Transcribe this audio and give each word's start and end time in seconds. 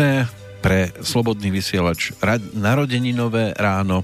Pekné 0.00 0.32
pre 0.64 0.96
Slobodný 1.04 1.52
vysielač 1.52 2.16
narodeninové 2.56 3.52
ráno 3.52 4.00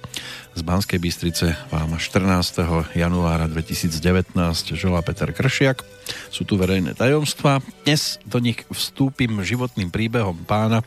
z 0.52 0.60
Banskej 0.60 1.00
Bystrice 1.00 1.56
vám 1.72 1.96
14. 1.96 2.92
januára 2.92 3.48
2019 3.48 4.36
želá 4.76 5.00
Peter 5.00 5.32
Kršiak. 5.32 5.80
Sú 6.28 6.44
tu 6.44 6.60
verejné 6.60 6.92
tajomstva. 6.92 7.64
Dnes 7.88 8.20
do 8.28 8.36
nich 8.44 8.60
vstúpim 8.68 9.40
životným 9.40 9.88
príbehom 9.88 10.36
pána, 10.44 10.84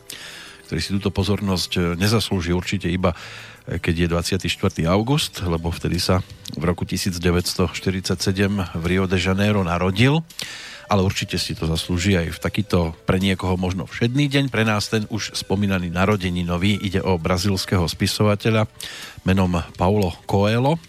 ktorý 0.70 0.78
si 0.78 0.94
túto 0.94 1.10
pozornosť 1.10 1.98
nezaslúži 1.98 2.54
určite 2.54 2.86
iba 2.86 3.10
keď 3.66 3.94
je 4.06 4.06
24. 4.38 4.46
august, 4.86 5.42
lebo 5.42 5.74
vtedy 5.74 5.98
sa 5.98 6.22
v 6.54 6.70
roku 6.70 6.86
1947 6.86 8.14
v 8.78 8.84
Rio 8.86 9.10
de 9.10 9.18
Janeiro 9.18 9.66
narodil 9.66 10.22
ale 10.90 11.06
určite 11.06 11.38
si 11.38 11.54
to 11.54 11.70
zaslúži 11.70 12.18
aj 12.18 12.34
v 12.34 12.42
takýto 12.42 12.78
pre 13.06 13.22
niekoho 13.22 13.54
možno 13.54 13.86
všedný 13.86 14.26
deň. 14.26 14.44
Pre 14.50 14.66
nás 14.66 14.90
ten 14.90 15.06
už 15.06 15.38
spomínaný 15.38 15.86
narodení 15.86 16.42
nový 16.42 16.74
ide 16.82 16.98
o 16.98 17.14
brazilského 17.14 17.86
spisovateľa 17.86 18.66
menom 19.22 19.54
Paulo 19.78 20.10
Coelho, 20.26 20.82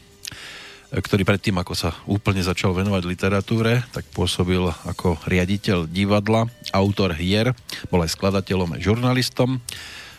ktorý 0.89 1.23
predtým, 1.23 1.55
ako 1.61 1.77
sa 1.77 1.93
úplne 2.09 2.41
začal 2.41 2.73
venovať 2.73 3.03
literatúre, 3.05 3.85
tak 3.93 4.09
pôsobil 4.11 4.59
ako 4.89 5.21
riaditeľ 5.23 5.85
divadla, 5.87 6.49
autor 6.73 7.13
hier, 7.15 7.53
bol 7.87 8.01
aj 8.01 8.17
skladateľom, 8.17 8.75
aj 8.75 8.81
žurnalistom. 8.81 9.61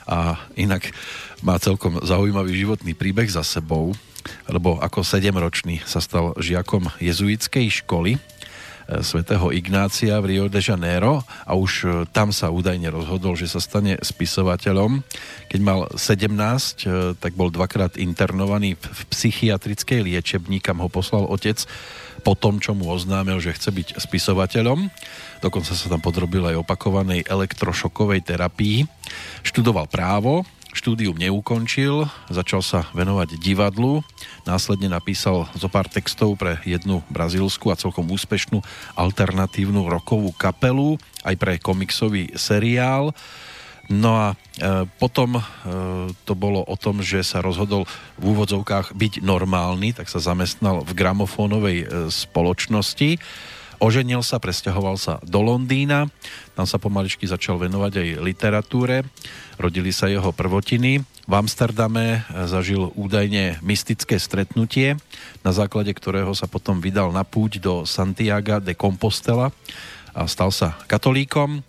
A 0.07 0.39
inak 0.55 0.95
má 1.43 1.59
celkom 1.59 2.01
zaujímavý 2.01 2.55
životný 2.55 2.95
príbeh 2.95 3.29
za 3.29 3.45
sebou, 3.45 3.93
lebo 4.47 4.79
ako 4.79 5.03
sedemročný 5.03 5.83
sa 5.83 5.99
stal 5.99 6.33
žiakom 6.39 6.89
jezuitskej 7.03 7.83
školy 7.83 8.17
svätého 9.01 9.55
Ignácia 9.55 10.19
v 10.19 10.29
Rio 10.35 10.47
de 10.51 10.59
Janeiro 10.59 11.23
a 11.47 11.53
už 11.55 11.73
e, 11.83 11.87
tam 12.11 12.35
sa 12.35 12.51
údajne 12.51 12.91
rozhodol, 12.91 13.39
že 13.39 13.47
sa 13.47 13.63
stane 13.63 13.99
spisovateľom. 14.01 15.05
Keď 15.47 15.61
mal 15.63 15.87
17, 15.95 16.29
e, 16.31 17.15
tak 17.17 17.33
bol 17.39 17.53
dvakrát 17.53 17.95
internovaný 17.97 18.75
v 18.77 19.01
psychiatrickej 19.13 20.03
liečebni, 20.03 20.59
kam 20.59 20.83
ho 20.83 20.89
poslal 20.91 21.29
otec 21.29 21.63
po 22.23 22.39
tom, 22.39 22.63
čo 22.63 22.73
mu 22.73 22.91
oznámil, 22.91 23.43
že 23.43 23.55
chce 23.55 23.71
byť 23.75 23.89
spisovateľom. 23.99 24.91
Dokonca 25.43 25.75
sa 25.75 25.87
tam 25.91 25.99
podrobil 25.99 26.47
aj 26.47 26.63
opakovanej 26.63 27.27
elektrošokovej 27.27 28.23
terapii. 28.23 28.87
Študoval 29.43 29.91
právo, 29.91 30.47
štúdium 30.73 31.15
neukončil, 31.15 32.09
začal 32.33 32.65
sa 32.65 32.89
venovať 32.97 33.37
divadlu, 33.37 34.01
následne 34.49 34.89
napísal 34.89 35.47
zo 35.53 35.69
pár 35.69 35.87
textov 35.87 36.41
pre 36.41 36.59
jednu 36.65 37.05
brazílsku 37.13 37.69
a 37.69 37.79
celkom 37.79 38.09
úspešnú 38.09 38.65
alternatívnu 38.97 39.87
rokovú 39.87 40.33
kapelu, 40.33 40.97
aj 41.23 41.37
pre 41.37 41.61
komiksový 41.61 42.33
seriál. 42.35 43.13
No 43.93 44.17
a 44.17 44.27
e, 44.33 44.35
potom 44.97 45.37
e, 45.37 45.43
to 46.25 46.33
bolo 46.33 46.65
o 46.65 46.77
tom, 46.81 47.05
že 47.05 47.21
sa 47.21 47.45
rozhodol 47.45 47.85
v 48.17 48.33
úvodzovkách 48.33 48.97
byť 48.97 49.21
normálny, 49.21 49.93
tak 49.93 50.09
sa 50.09 50.23
zamestnal 50.23 50.81
v 50.87 50.93
gramofónovej 50.97 51.79
e, 51.83 51.87
spoločnosti 52.09 53.21
Oženil 53.83 54.23
sa, 54.23 54.39
presťahoval 54.39 54.95
sa 54.95 55.19
do 55.27 55.43
Londýna, 55.43 56.07
tam 56.55 56.71
sa 56.71 56.79
pomaličky 56.79 57.27
začal 57.27 57.59
venovať 57.59 57.99
aj 57.99 58.09
literatúre, 58.23 59.03
rodili 59.59 59.91
sa 59.91 60.07
jeho 60.07 60.31
prvotiny. 60.31 61.03
V 61.03 61.33
Amsterdame 61.35 62.23
zažil 62.47 62.95
údajne 62.95 63.59
mystické 63.59 64.23
stretnutie, 64.23 64.95
na 65.43 65.51
základe 65.51 65.91
ktorého 65.91 66.31
sa 66.31 66.47
potom 66.47 66.79
vydal 66.79 67.11
na 67.11 67.27
púť 67.27 67.59
do 67.59 67.83
Santiago 67.83 68.63
de 68.63 68.79
Compostela 68.79 69.51
a 70.15 70.31
stal 70.31 70.55
sa 70.55 70.79
katolíkom. 70.87 71.67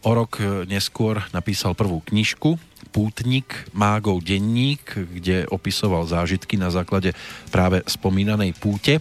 O 0.00 0.10
rok 0.16 0.40
neskôr 0.64 1.20
napísal 1.36 1.76
prvú 1.76 2.00
knižku 2.00 2.56
Pútnik, 2.90 3.70
mágov 3.70 4.24
denník, 4.26 4.82
kde 4.96 5.46
opisoval 5.46 6.10
zážitky 6.10 6.58
na 6.58 6.74
základe 6.74 7.14
práve 7.54 7.86
spomínanej 7.86 8.56
púte. 8.58 8.98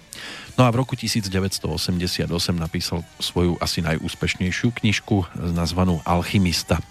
No 0.60 0.68
a 0.68 0.76
v 0.76 0.84
roku 0.84 1.00
1988 1.00 2.28
napísal 2.60 3.00
svoju 3.16 3.56
asi 3.64 3.80
najúspešnejšiu 3.80 4.76
knižku 4.76 5.40
nazvanú 5.56 6.04
Alchymista. 6.04 6.84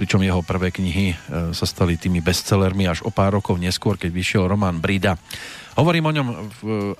Pričom 0.00 0.24
jeho 0.24 0.40
prvé 0.40 0.72
knihy 0.72 1.12
e, 1.12 1.16
sa 1.52 1.68
stali 1.68 2.00
tými 2.00 2.24
bestsellermi 2.24 2.88
až 2.88 3.04
o 3.04 3.12
pár 3.12 3.36
rokov 3.36 3.60
neskôr, 3.60 4.00
keď 4.00 4.16
vyšiel 4.16 4.48
román 4.48 4.80
Brida. 4.80 5.20
Hovorím 5.76 6.08
o 6.08 6.16
ňom 6.16 6.28
v 6.56 6.60
e, 6.64 6.92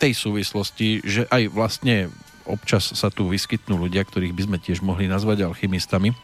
tej 0.00 0.16
súvislosti, 0.16 1.04
že 1.04 1.28
aj 1.28 1.52
vlastne 1.52 2.08
občas 2.48 2.88
sa 2.96 3.12
tu 3.12 3.28
vyskytnú 3.28 3.76
ľudia, 3.76 4.08
ktorých 4.08 4.32
by 4.32 4.42
sme 4.48 4.58
tiež 4.64 4.80
mohli 4.80 5.04
nazvať 5.04 5.44
alchymistami. 5.44 6.16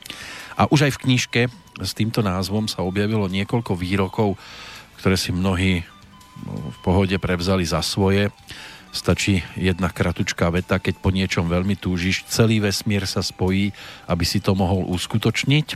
A 0.56 0.72
už 0.72 0.88
aj 0.88 0.96
v 0.96 1.02
knižke 1.04 1.42
s 1.84 1.92
týmto 1.92 2.24
názvom 2.24 2.64
sa 2.64 2.80
objavilo 2.80 3.28
niekoľko 3.28 3.76
výrokov, 3.76 4.40
ktoré 5.04 5.20
si 5.20 5.36
mnohí 5.36 5.84
no, 6.48 6.72
v 6.72 6.78
pohode 6.80 7.16
prevzali 7.20 7.68
za 7.68 7.84
svoje 7.84 8.32
Stačí 8.94 9.42
jedna 9.58 9.90
kratučká 9.90 10.54
veta, 10.54 10.78
keď 10.78 11.02
po 11.02 11.10
niečom 11.10 11.50
veľmi 11.50 11.74
túžiš, 11.74 12.22
celý 12.30 12.62
vesmír 12.62 13.10
sa 13.10 13.26
spojí, 13.26 13.74
aby 14.06 14.22
si 14.22 14.38
to 14.38 14.54
mohol 14.54 14.86
uskutočniť. 14.86 15.74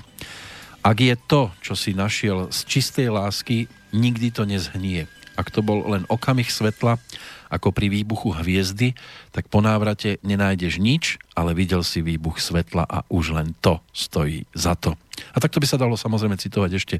Ak 0.86 1.02
je 1.02 1.18
to, 1.18 1.50
čo 1.58 1.74
si 1.74 1.98
našiel 1.98 2.54
z 2.54 2.58
čistej 2.70 3.10
lásky, 3.10 3.66
nikdy 3.90 4.30
to 4.30 4.46
nezhnie. 4.46 5.10
Ak 5.34 5.50
to 5.50 5.66
bol 5.66 5.82
len 5.90 6.06
okamih 6.06 6.46
svetla, 6.46 7.02
ako 7.50 7.74
pri 7.74 7.90
výbuchu 7.90 8.38
hviezdy, 8.38 8.94
tak 9.34 9.50
po 9.50 9.58
návrate 9.64 10.22
nenájdeš 10.22 10.78
nič, 10.78 11.18
ale 11.34 11.58
videl 11.58 11.82
si 11.82 12.04
výbuch 12.04 12.38
svetla 12.38 12.86
a 12.86 13.02
už 13.10 13.34
len 13.34 13.50
to 13.58 13.82
stojí 13.90 14.46
za 14.54 14.78
to. 14.78 14.94
A 15.34 15.42
takto 15.42 15.58
by 15.58 15.66
sa 15.66 15.80
dalo 15.80 15.98
samozrejme 15.98 16.38
citovať 16.38 16.70
ešte 16.76 16.96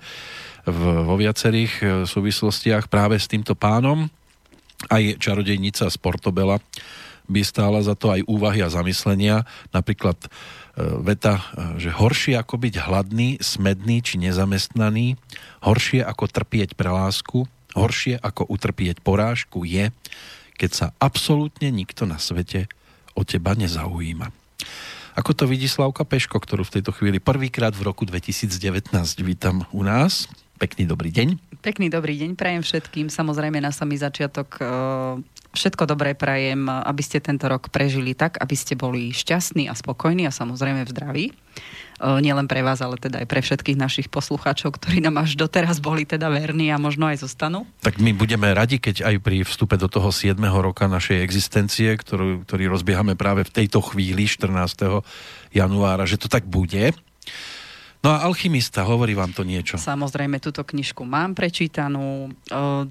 v, 0.67 0.81
vo 1.07 1.15
viacerých 1.15 1.73
e, 1.79 1.85
súvislostiach 2.09 2.91
práve 2.91 3.21
s 3.21 3.31
týmto 3.31 3.55
pánom, 3.55 4.11
aj 4.87 5.19
čarodejnica 5.19 5.91
z 5.91 5.97
Portobela 5.99 6.63
by 7.29 7.45
stála 7.45 7.85
za 7.85 7.93
to 7.93 8.09
aj 8.15 8.25
úvahy 8.25 8.65
a 8.65 8.73
zamyslenia. 8.73 9.45
Napríklad 9.75 10.17
e, 10.17 10.29
veta, 11.05 11.37
e, 11.37 11.43
že 11.83 11.93
horšie 11.93 12.41
ako 12.41 12.57
byť 12.57 12.75
hladný, 12.89 13.37
smedný 13.43 14.01
či 14.01 14.17
nezamestnaný, 14.17 15.21
horšie 15.67 16.01
ako 16.07 16.25
trpieť 16.25 16.73
pre 16.73 16.89
lásku, 16.89 17.45
horšie 17.77 18.17
ako 18.19 18.49
utrpieť 18.49 19.05
porážku 19.05 19.69
je, 19.69 19.93
keď 20.57 20.71
sa 20.73 20.87
absolútne 20.99 21.69
nikto 21.69 22.09
na 22.09 22.17
svete 22.17 22.67
o 23.13 23.23
teba 23.23 23.53
nezaujíma. 23.55 24.33
Ako 25.19 25.35
to 25.35 25.51
vidí 25.51 25.67
Slavka 25.67 26.07
Peško, 26.07 26.39
ktorú 26.39 26.63
v 26.63 26.79
tejto 26.79 26.95
chvíli 26.95 27.19
prvýkrát 27.19 27.75
v 27.75 27.91
roku 27.91 28.07
2019 28.07 28.95
vítam 29.27 29.67
u 29.75 29.83
nás. 29.83 30.31
Pekný 30.63 30.87
dobrý 30.87 31.11
deň. 31.11 31.48
Pekný 31.59 31.91
dobrý 31.91 32.15
deň 32.23 32.39
prajem 32.39 32.63
všetkým. 32.63 33.11
Samozrejme 33.11 33.59
na 33.59 33.75
samý 33.75 33.99
začiatok 33.99 34.63
e, 34.63 34.65
všetko 35.59 35.91
dobré 35.91 36.15
prajem, 36.15 36.71
aby 36.71 37.03
ste 37.03 37.19
tento 37.19 37.51
rok 37.51 37.75
prežili 37.75 38.15
tak, 38.15 38.39
aby 38.39 38.55
ste 38.55 38.79
boli 38.79 39.11
šťastní 39.11 39.67
a 39.67 39.75
spokojní 39.75 40.23
a 40.23 40.31
samozrejme 40.31 40.87
v 40.87 40.93
zdraví. 40.95 41.25
E, 41.27 41.35
nielen 42.23 42.47
pre 42.47 42.63
vás, 42.63 42.79
ale 42.79 42.95
teda 43.03 43.27
aj 43.27 43.27
pre 43.27 43.43
všetkých 43.43 43.75
našich 43.75 44.07
poslucháčov, 44.07 44.79
ktorí 44.79 45.03
nám 45.03 45.19
až 45.19 45.35
doteraz 45.35 45.83
boli 45.83 46.07
teda 46.07 46.31
verní 46.31 46.71
a 46.71 46.79
možno 46.79 47.11
aj 47.11 47.27
zostanú. 47.27 47.67
Tak 47.83 47.99
my 47.99 48.15
budeme 48.15 48.55
radi, 48.55 48.79
keď 48.79 49.03
aj 49.11 49.17
pri 49.19 49.43
vstupe 49.43 49.75
do 49.75 49.91
toho 49.91 50.15
7. 50.15 50.39
roka 50.63 50.87
našej 50.87 51.27
existencie, 51.27 51.91
ktorú, 51.99 52.47
ktorý 52.47 52.71
rozbiehame 52.71 53.19
práve 53.19 53.43
v 53.43 53.51
tejto 53.51 53.83
chvíli, 53.83 54.31
14. 54.31 55.03
januára, 55.51 56.07
že 56.07 56.23
to 56.23 56.31
tak 56.31 56.47
bude 56.47 56.95
No 57.99 58.15
a 58.15 58.23
Alchymista, 58.31 58.87
hovorí 58.87 59.19
vám 59.19 59.35
to 59.35 59.43
niečo? 59.43 59.75
Samozrejme, 59.75 60.39
túto 60.39 60.63
knižku 60.63 61.03
mám 61.03 61.35
prečítanú. 61.35 62.31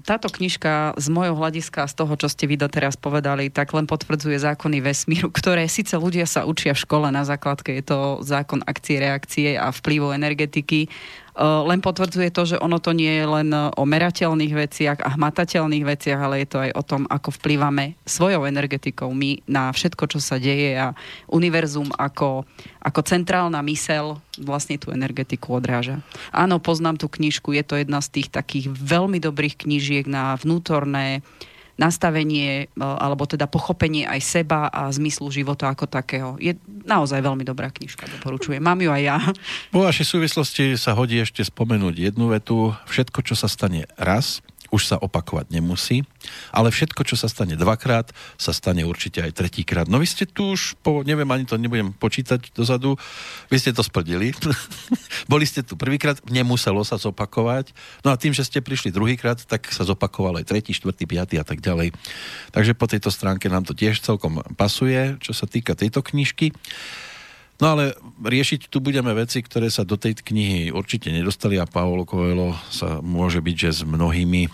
Táto 0.04 0.28
knižka 0.28 1.00
z 1.00 1.06
môjho 1.08 1.32
hľadiska, 1.32 1.88
z 1.88 1.94
toho, 1.96 2.12
čo 2.20 2.28
ste 2.28 2.44
vy 2.44 2.60
doteraz 2.60 3.00
povedali, 3.00 3.48
tak 3.48 3.72
len 3.72 3.88
potvrdzuje 3.88 4.36
zákony 4.36 4.84
vesmíru, 4.84 5.32
ktoré 5.32 5.64
síce 5.64 5.96
ľudia 5.96 6.28
sa 6.28 6.44
učia 6.44 6.76
v 6.76 6.82
škole 6.84 7.08
na 7.08 7.24
základke, 7.24 7.72
je 7.80 7.88
to 7.88 8.20
zákon 8.20 8.60
akcie, 8.68 9.00
reakcie 9.00 9.56
a 9.56 9.72
vplyvu 9.72 10.12
energetiky, 10.12 10.92
len 11.38 11.78
potvrdzuje 11.78 12.34
to, 12.34 12.42
že 12.44 12.56
ono 12.58 12.82
to 12.82 12.90
nie 12.90 13.22
je 13.22 13.26
len 13.26 13.48
o 13.54 13.82
merateľných 13.86 14.54
veciach 14.58 14.98
a 15.06 15.14
hmatateľných 15.14 15.86
veciach, 15.86 16.18
ale 16.18 16.42
je 16.42 16.48
to 16.50 16.58
aj 16.58 16.70
o 16.74 16.82
tom, 16.82 17.02
ako 17.06 17.30
vplývame 17.38 17.94
svojou 18.02 18.42
energetikou 18.42 19.06
my 19.14 19.46
na 19.46 19.70
všetko, 19.70 20.10
čo 20.10 20.18
sa 20.18 20.42
deje 20.42 20.74
a 20.74 20.98
univerzum 21.30 21.94
ako, 21.94 22.42
ako 22.82 23.00
centrálna 23.06 23.62
mysel 23.70 24.18
vlastne 24.42 24.82
tú 24.82 24.90
energetiku 24.90 25.62
odráža. 25.62 26.02
Áno, 26.34 26.58
poznám 26.58 26.98
tú 26.98 27.06
knižku, 27.06 27.54
je 27.54 27.62
to 27.62 27.78
jedna 27.78 28.02
z 28.02 28.18
tých 28.18 28.28
takých 28.34 28.74
veľmi 28.74 29.22
dobrých 29.22 29.62
knížiek 29.62 30.10
na 30.10 30.34
vnútorné 30.34 31.22
nastavenie 31.78 32.66
e, 32.66 32.82
alebo 32.82 33.24
teda 33.24 33.46
pochopenie 33.46 34.04
aj 34.04 34.20
seba 34.20 34.66
a 34.68 34.90
zmyslu 34.90 35.30
života 35.30 35.70
ako 35.70 35.86
takého. 35.86 36.34
Je 36.42 36.58
naozaj 36.84 37.22
veľmi 37.22 37.46
dobrá 37.46 37.70
knižka, 37.70 38.10
doporučujem. 38.18 38.58
Mám 38.58 38.82
ju 38.82 38.90
aj 38.90 39.02
ja. 39.02 39.16
Po 39.70 39.86
vašej 39.86 40.06
súvislosti 40.18 40.74
sa 40.74 40.98
hodí 40.98 41.22
ešte 41.22 41.46
spomenúť 41.46 42.10
jednu 42.10 42.34
vetu. 42.34 42.74
Všetko, 42.90 43.22
čo 43.22 43.38
sa 43.38 43.46
stane 43.46 43.86
raz, 43.94 44.42
už 44.68 44.82
sa 44.84 44.96
opakovať 45.00 45.48
nemusí, 45.52 46.04
ale 46.52 46.68
všetko, 46.68 47.04
čo 47.08 47.16
sa 47.16 47.28
stane 47.30 47.56
dvakrát, 47.56 48.12
sa 48.36 48.52
stane 48.52 48.84
určite 48.84 49.24
aj 49.24 49.32
tretíkrát. 49.36 49.86
No 49.88 49.96
vy 49.96 50.06
ste 50.08 50.28
tu 50.28 50.52
už 50.52 50.76
po, 50.84 51.00
neviem, 51.04 51.28
ani 51.28 51.48
to 51.48 51.56
nebudem 51.56 51.96
počítať 51.96 52.52
dozadu, 52.52 53.00
vy 53.48 53.56
ste 53.56 53.72
to 53.72 53.80
splnili. 53.80 54.36
Boli 55.32 55.48
ste 55.48 55.64
tu 55.64 55.74
prvýkrát, 55.74 56.20
nemuselo 56.28 56.84
sa 56.84 57.00
zopakovať. 57.00 57.72
No 58.04 58.12
a 58.12 58.20
tým, 58.20 58.36
že 58.36 58.44
ste 58.44 58.60
prišli 58.60 58.92
druhýkrát, 58.92 59.40
tak 59.48 59.68
sa 59.72 59.88
zopakoval 59.88 60.40
aj 60.40 60.48
tretí, 60.52 60.76
štvrtý, 60.76 61.08
piatý 61.08 61.40
a 61.40 61.44
tak 61.46 61.64
ďalej. 61.64 61.96
Takže 62.52 62.76
po 62.76 62.84
tejto 62.84 63.08
stránke 63.08 63.48
nám 63.48 63.64
to 63.64 63.72
tiež 63.72 64.04
celkom 64.04 64.44
pasuje, 64.54 65.16
čo 65.24 65.32
sa 65.32 65.48
týka 65.48 65.72
tejto 65.72 66.04
knižky. 66.04 66.52
No 67.58 67.74
ale 67.74 67.98
riešiť 68.22 68.70
tu 68.70 68.78
budeme 68.78 69.10
veci, 69.18 69.42
ktoré 69.42 69.66
sa 69.66 69.82
do 69.82 69.98
tej 69.98 70.14
knihy 70.22 70.70
určite 70.70 71.10
nedostali 71.10 71.58
a 71.58 71.66
Paolo 71.66 72.06
Coelho 72.06 72.54
sa 72.70 73.02
môže 73.02 73.42
byť, 73.42 73.56
že 73.58 73.70
s 73.70 73.80
mnohými 73.82 74.46
e, 74.46 74.50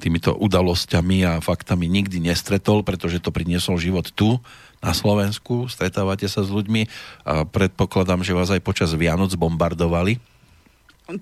týmito 0.00 0.32
udalosťami 0.32 1.28
a 1.28 1.32
faktami 1.44 1.84
nikdy 1.84 2.24
nestretol, 2.24 2.80
pretože 2.88 3.20
to 3.20 3.28
priniesol 3.28 3.76
život 3.76 4.08
tu, 4.16 4.40
na 4.80 4.92
Slovensku, 4.96 5.68
stretávate 5.68 6.28
sa 6.28 6.44
s 6.44 6.52
ľuďmi 6.52 6.88
a 7.24 7.44
predpokladám, 7.48 8.24
že 8.24 8.36
vás 8.36 8.52
aj 8.52 8.64
počas 8.64 8.92
Vianoc 8.92 9.32
bombardovali 9.36 10.20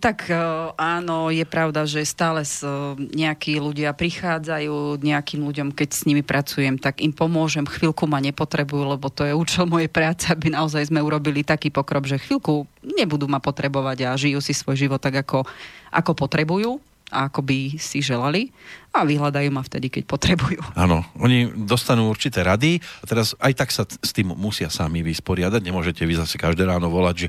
tak 0.00 0.32
e, 0.32 0.36
áno, 0.80 1.28
je 1.28 1.44
pravda, 1.44 1.84
že 1.84 2.08
stále 2.08 2.40
e, 2.40 2.50
nejakí 2.96 3.60
ľudia 3.60 3.92
prichádzajú 3.92 4.96
nejakým 4.96 5.44
ľuďom, 5.44 5.76
keď 5.76 5.88
s 5.92 6.02
nimi 6.08 6.24
pracujem, 6.24 6.80
tak 6.80 7.04
im 7.04 7.12
pomôžem, 7.12 7.68
chvíľku 7.68 8.08
ma 8.08 8.16
nepotrebujú, 8.24 8.96
lebo 8.96 9.12
to 9.12 9.28
je 9.28 9.36
účel 9.36 9.68
mojej 9.68 9.92
práce, 9.92 10.32
aby 10.32 10.48
naozaj 10.48 10.88
sme 10.88 11.04
urobili 11.04 11.44
taký 11.44 11.68
pokrok, 11.68 12.08
že 12.08 12.16
chvíľku 12.16 12.64
nebudú 12.80 13.28
ma 13.28 13.44
potrebovať 13.44 14.08
a 14.08 14.16
žijú 14.16 14.40
si 14.40 14.56
svoj 14.56 14.88
život 14.88 15.04
tak, 15.04 15.20
ako, 15.20 15.44
ako 15.92 16.12
potrebujú 16.16 16.80
a 17.12 17.28
ako 17.28 17.44
by 17.44 17.76
si 17.76 18.00
želali 18.00 18.48
a 18.88 19.04
vyhľadajú 19.04 19.52
ma 19.52 19.60
vtedy, 19.60 19.92
keď 19.92 20.08
potrebujú. 20.08 20.64
Áno, 20.72 21.04
oni 21.20 21.52
dostanú 21.52 22.08
určité 22.08 22.40
rady 22.40 22.80
a 22.80 23.04
teraz 23.04 23.36
aj 23.36 23.52
tak 23.52 23.68
sa 23.68 23.84
s 23.84 24.10
tým 24.16 24.32
musia 24.32 24.72
sami 24.72 25.04
vysporiadať. 25.04 25.60
Nemôžete 25.60 26.08
vy 26.08 26.16
zase 26.16 26.40
každé 26.40 26.64
ráno 26.64 26.88
volať, 26.88 27.28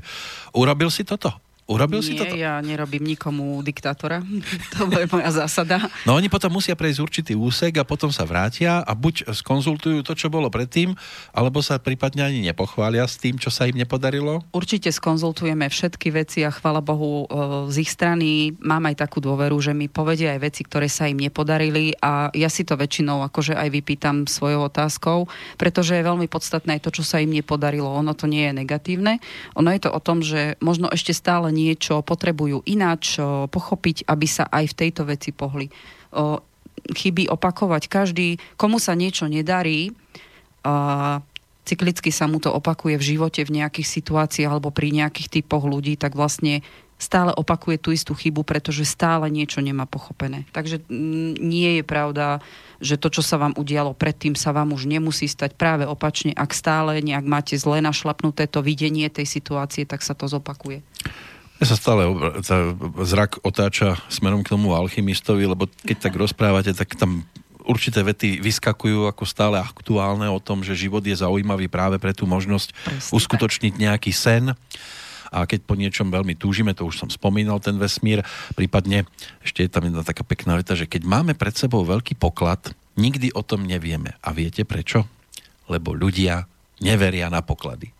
urobil 0.56 0.88
si 0.88 1.04
toto, 1.04 1.36
Urobil 1.66 1.98
Nie, 1.98 2.06
si 2.06 2.14
toto? 2.14 2.38
ja 2.38 2.62
nerobím 2.62 3.02
nikomu 3.02 3.58
diktátora. 3.58 4.22
to 4.78 4.86
je 4.86 5.10
moja 5.10 5.34
zásada. 5.34 5.82
No 6.06 6.14
oni 6.14 6.30
potom 6.30 6.54
musia 6.54 6.78
prejsť 6.78 6.98
určitý 7.02 7.32
úsek 7.34 7.82
a 7.82 7.84
potom 7.84 8.14
sa 8.14 8.22
vrátia 8.22 8.86
a 8.86 8.92
buď 8.94 9.34
skonzultujú 9.34 10.06
to, 10.06 10.14
čo 10.14 10.30
bolo 10.30 10.46
predtým, 10.46 10.94
alebo 11.34 11.58
sa 11.66 11.82
prípadne 11.82 12.22
ani 12.22 12.38
nepochvália 12.46 13.02
s 13.02 13.18
tým, 13.18 13.34
čo 13.34 13.50
sa 13.50 13.66
im 13.66 13.74
nepodarilo? 13.74 14.46
Určite 14.54 14.94
skonzultujeme 14.94 15.66
všetky 15.66 16.14
veci 16.14 16.46
a 16.46 16.54
chvala 16.54 16.78
Bohu 16.78 17.26
e, 17.26 17.74
z 17.74 17.82
ich 17.82 17.90
strany 17.90 18.54
mám 18.62 18.86
aj 18.86 19.02
takú 19.02 19.18
dôveru, 19.18 19.58
že 19.58 19.74
mi 19.74 19.90
povedia 19.90 20.38
aj 20.38 20.40
veci, 20.46 20.62
ktoré 20.62 20.86
sa 20.86 21.10
im 21.10 21.18
nepodarili 21.18 21.98
a 21.98 22.30
ja 22.30 22.46
si 22.46 22.62
to 22.62 22.78
väčšinou 22.78 23.26
akože 23.26 23.58
aj 23.58 23.68
vypýtam 23.74 24.30
svojou 24.30 24.70
otázkou, 24.70 25.26
pretože 25.58 25.98
je 25.98 26.06
veľmi 26.06 26.30
podstatné 26.30 26.78
to, 26.78 26.94
čo 26.94 27.02
sa 27.02 27.18
im 27.18 27.34
nepodarilo. 27.34 27.90
Ono 27.90 28.14
to 28.14 28.30
nie 28.30 28.46
je 28.46 28.54
negatívne. 28.54 29.18
Ono 29.58 29.66
je 29.74 29.80
to 29.82 29.90
o 29.90 29.98
tom, 29.98 30.22
že 30.22 30.54
možno 30.62 30.86
ešte 30.94 31.10
stále 31.10 31.55
niečo 31.56 32.04
potrebujú 32.04 32.60
ináč 32.68 33.16
pochopiť, 33.48 34.04
aby 34.04 34.26
sa 34.28 34.44
aj 34.52 34.76
v 34.76 34.78
tejto 34.84 35.08
veci 35.08 35.32
pohli. 35.32 35.72
Chyby 36.92 37.32
opakovať 37.32 37.88
každý, 37.88 38.36
komu 38.60 38.76
sa 38.76 38.92
niečo 38.92 39.24
nedarí, 39.24 39.96
cyklicky 41.66 42.14
sa 42.14 42.28
mu 42.28 42.38
to 42.38 42.52
opakuje 42.52 43.00
v 43.00 43.16
živote, 43.16 43.42
v 43.42 43.64
nejakých 43.64 43.88
situáciách 43.88 44.52
alebo 44.52 44.70
pri 44.70 44.92
nejakých 44.94 45.40
typoch 45.40 45.66
ľudí, 45.66 45.98
tak 45.98 46.14
vlastne 46.14 46.62
stále 46.96 47.28
opakuje 47.36 47.76
tú 47.76 47.92
istú 47.92 48.16
chybu, 48.16 48.40
pretože 48.40 48.88
stále 48.88 49.28
niečo 49.28 49.60
nemá 49.60 49.84
pochopené. 49.84 50.48
Takže 50.56 50.80
mm, 50.88 51.36
nie 51.36 51.80
je 51.80 51.84
pravda, 51.84 52.40
že 52.80 52.96
to, 52.96 53.12
čo 53.12 53.20
sa 53.20 53.36
vám 53.36 53.52
udialo 53.52 53.92
predtým, 53.92 54.32
sa 54.32 54.56
vám 54.56 54.72
už 54.72 54.88
nemusí 54.88 55.28
stať 55.28 55.60
práve 55.60 55.84
opačne. 55.84 56.32
Ak 56.32 56.56
stále 56.56 57.04
nejak 57.04 57.24
máte 57.28 57.54
zle 57.60 57.84
našlapnuté 57.84 58.48
to 58.48 58.64
videnie 58.64 59.12
tej 59.12 59.28
situácie, 59.28 59.84
tak 59.84 60.00
sa 60.00 60.16
to 60.16 60.24
zopakuje. 60.24 60.80
Ja 61.56 61.66
sa 61.72 61.76
stále 61.80 62.04
zrak 63.00 63.40
otáča 63.40 63.96
smerom 64.12 64.44
k 64.44 64.52
tomu 64.52 64.76
alchymistovi, 64.76 65.48
lebo 65.48 65.64
keď 65.88 66.10
tak 66.10 66.14
rozprávate, 66.20 66.76
tak 66.76 66.92
tam 67.00 67.24
určité 67.64 68.04
vety 68.04 68.38
vyskakujú 68.44 69.08
ako 69.08 69.24
stále 69.24 69.56
aktuálne 69.58 70.28
o 70.30 70.38
tom, 70.38 70.60
že 70.62 70.78
život 70.78 71.02
je 71.02 71.16
zaujímavý 71.16 71.66
práve 71.66 71.96
pre 71.98 72.14
tú 72.14 72.28
možnosť 72.28 72.70
Presne 72.76 73.12
uskutočniť 73.16 73.72
nejaký 73.72 74.12
sen 74.12 74.54
a 75.32 75.42
keď 75.48 75.66
po 75.66 75.74
niečom 75.74 76.12
veľmi 76.12 76.38
túžime, 76.38 76.76
to 76.76 76.86
už 76.86 77.02
som 77.02 77.10
spomínal, 77.10 77.58
ten 77.58 77.74
vesmír, 77.80 78.22
prípadne 78.54 79.08
ešte 79.42 79.66
je 79.66 79.70
tam 79.72 79.88
jedna 79.88 80.06
taká 80.06 80.22
pekná 80.22 80.54
veta, 80.54 80.78
že 80.78 80.86
keď 80.86 81.02
máme 81.08 81.34
pred 81.34 81.56
sebou 81.56 81.82
veľký 81.82 82.14
poklad, 82.20 82.70
nikdy 82.94 83.34
o 83.34 83.42
tom 83.42 83.66
nevieme. 83.66 84.14
A 84.22 84.30
viete 84.30 84.62
prečo? 84.62 85.08
Lebo 85.66 85.96
ľudia 85.96 86.46
neveria 86.78 87.26
na 87.26 87.42
poklady. 87.42 87.95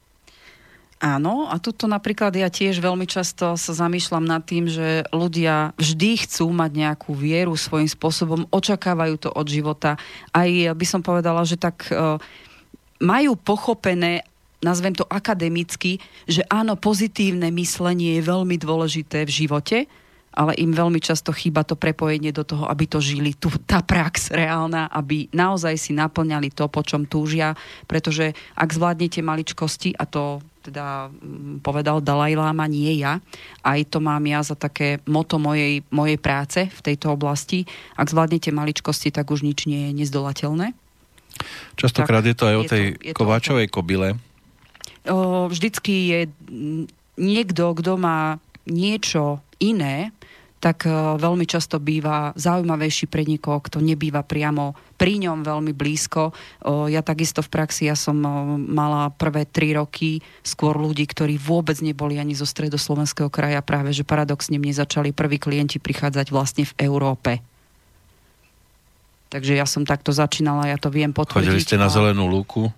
Áno, 0.96 1.44
a 1.52 1.60
tuto 1.60 1.84
napríklad 1.84 2.32
ja 2.32 2.48
tiež 2.48 2.80
veľmi 2.80 3.04
často 3.04 3.52
sa 3.60 3.72
zamýšľam 3.76 4.24
nad 4.24 4.40
tým, 4.40 4.64
že 4.64 5.04
ľudia 5.12 5.76
vždy 5.76 6.24
chcú 6.24 6.48
mať 6.48 6.72
nejakú 6.72 7.12
vieru 7.12 7.52
svojím 7.52 7.84
spôsobom, 7.84 8.48
očakávajú 8.48 9.20
to 9.20 9.28
od 9.28 9.44
života. 9.44 10.00
Aj 10.32 10.48
by 10.48 10.86
som 10.88 11.04
povedala, 11.04 11.44
že 11.44 11.60
tak 11.60 11.92
uh, 11.92 12.16
majú 12.96 13.36
pochopené 13.36 14.24
nazvem 14.64 14.96
to 14.96 15.04
akademicky, 15.04 16.00
že 16.24 16.40
áno, 16.48 16.80
pozitívne 16.80 17.52
myslenie 17.52 18.18
je 18.18 18.22
veľmi 18.24 18.56
dôležité 18.56 19.28
v 19.28 19.34
živote, 19.44 19.78
ale 20.36 20.52
im 20.60 20.72
veľmi 20.72 21.00
často 21.00 21.32
chýba 21.32 21.64
to 21.64 21.80
prepojenie 21.80 22.28
do 22.28 22.44
toho, 22.44 22.68
aby 22.68 22.84
to 22.84 23.00
žili, 23.00 23.32
tu, 23.32 23.48
tá 23.64 23.80
prax 23.80 24.28
reálna, 24.28 24.88
aby 24.92 25.32
naozaj 25.32 25.76
si 25.80 25.92
naplňali 25.96 26.52
to, 26.52 26.68
po 26.68 26.84
čom 26.84 27.08
túžia, 27.08 27.56
pretože 27.88 28.36
ak 28.52 28.68
zvládnete 28.68 29.24
maličkosti, 29.24 29.96
a 29.96 30.04
to 30.04 30.44
teda 30.66 31.08
mm, 31.08 31.62
povedal 31.62 32.02
Dalaj 32.02 32.34
Lama, 32.34 32.66
nie 32.66 32.98
ja, 32.98 33.22
aj 33.62 33.86
to 33.88 34.02
mám 34.02 34.22
ja 34.26 34.42
za 34.42 34.58
také 34.58 34.98
moto 35.06 35.38
mojej, 35.38 35.86
mojej 35.94 36.18
práce 36.18 36.66
v 36.66 36.80
tejto 36.82 37.14
oblasti, 37.14 37.62
ak 37.94 38.10
zvládnete 38.10 38.50
maličkosti, 38.50 39.14
tak 39.14 39.30
už 39.30 39.46
nič 39.46 39.70
nie 39.70 39.90
je 39.90 40.02
nezdolateľné. 40.02 40.74
Častokrát 41.76 42.24
tak, 42.24 42.30
je 42.32 42.36
to 42.36 42.44
aj 42.48 42.56
o 42.56 42.64
tej 42.64 42.84
to, 42.96 43.02
je 43.06 43.12
Kováčovej 43.14 43.68
to, 43.70 43.74
kobyle. 43.78 44.08
O, 45.06 45.46
vždycky 45.46 45.94
je 46.10 46.20
niekto, 47.20 47.76
kto 47.76 48.00
má 48.00 48.42
niečo 48.66 49.38
iné, 49.62 50.10
tak 50.56 50.88
e, 50.88 50.90
veľmi 50.92 51.44
často 51.44 51.76
býva 51.76 52.32
zaujímavejší 52.34 53.06
pre 53.06 53.28
niekoho, 53.28 53.60
kto 53.60 53.84
nebýva 53.84 54.24
priamo 54.24 54.74
pri 54.96 55.20
ňom 55.28 55.44
veľmi 55.44 55.76
blízko. 55.76 56.32
Ja 56.88 57.04
takisto 57.04 57.44
v 57.44 57.52
praxi, 57.52 57.84
ja 57.84 57.92
som 57.92 58.16
mala 58.64 59.12
prvé 59.12 59.44
tri 59.44 59.76
roky 59.76 60.24
skôr 60.40 60.72
ľudí, 60.80 61.04
ktorí 61.04 61.36
vôbec 61.36 61.76
neboli 61.84 62.16
ani 62.16 62.32
zo 62.32 62.48
stredoslovenského 62.48 63.28
kraja, 63.28 63.60
práve 63.60 63.92
že 63.92 64.08
paradoxne 64.08 64.56
mne 64.56 64.72
začali 64.72 65.12
prví 65.12 65.36
klienti 65.36 65.76
prichádzať 65.76 66.32
vlastne 66.32 66.64
v 66.64 66.72
Európe. 66.80 67.44
Takže 69.28 69.52
ja 69.52 69.68
som 69.68 69.84
takto 69.84 70.16
začínala, 70.16 70.70
ja 70.70 70.80
to 70.80 70.88
viem 70.88 71.12
potvrdiť. 71.12 71.44
Chodili 71.44 71.60
ste 71.60 71.76
na 71.76 71.92
zelenú 71.92 72.24
lúku? 72.24 72.72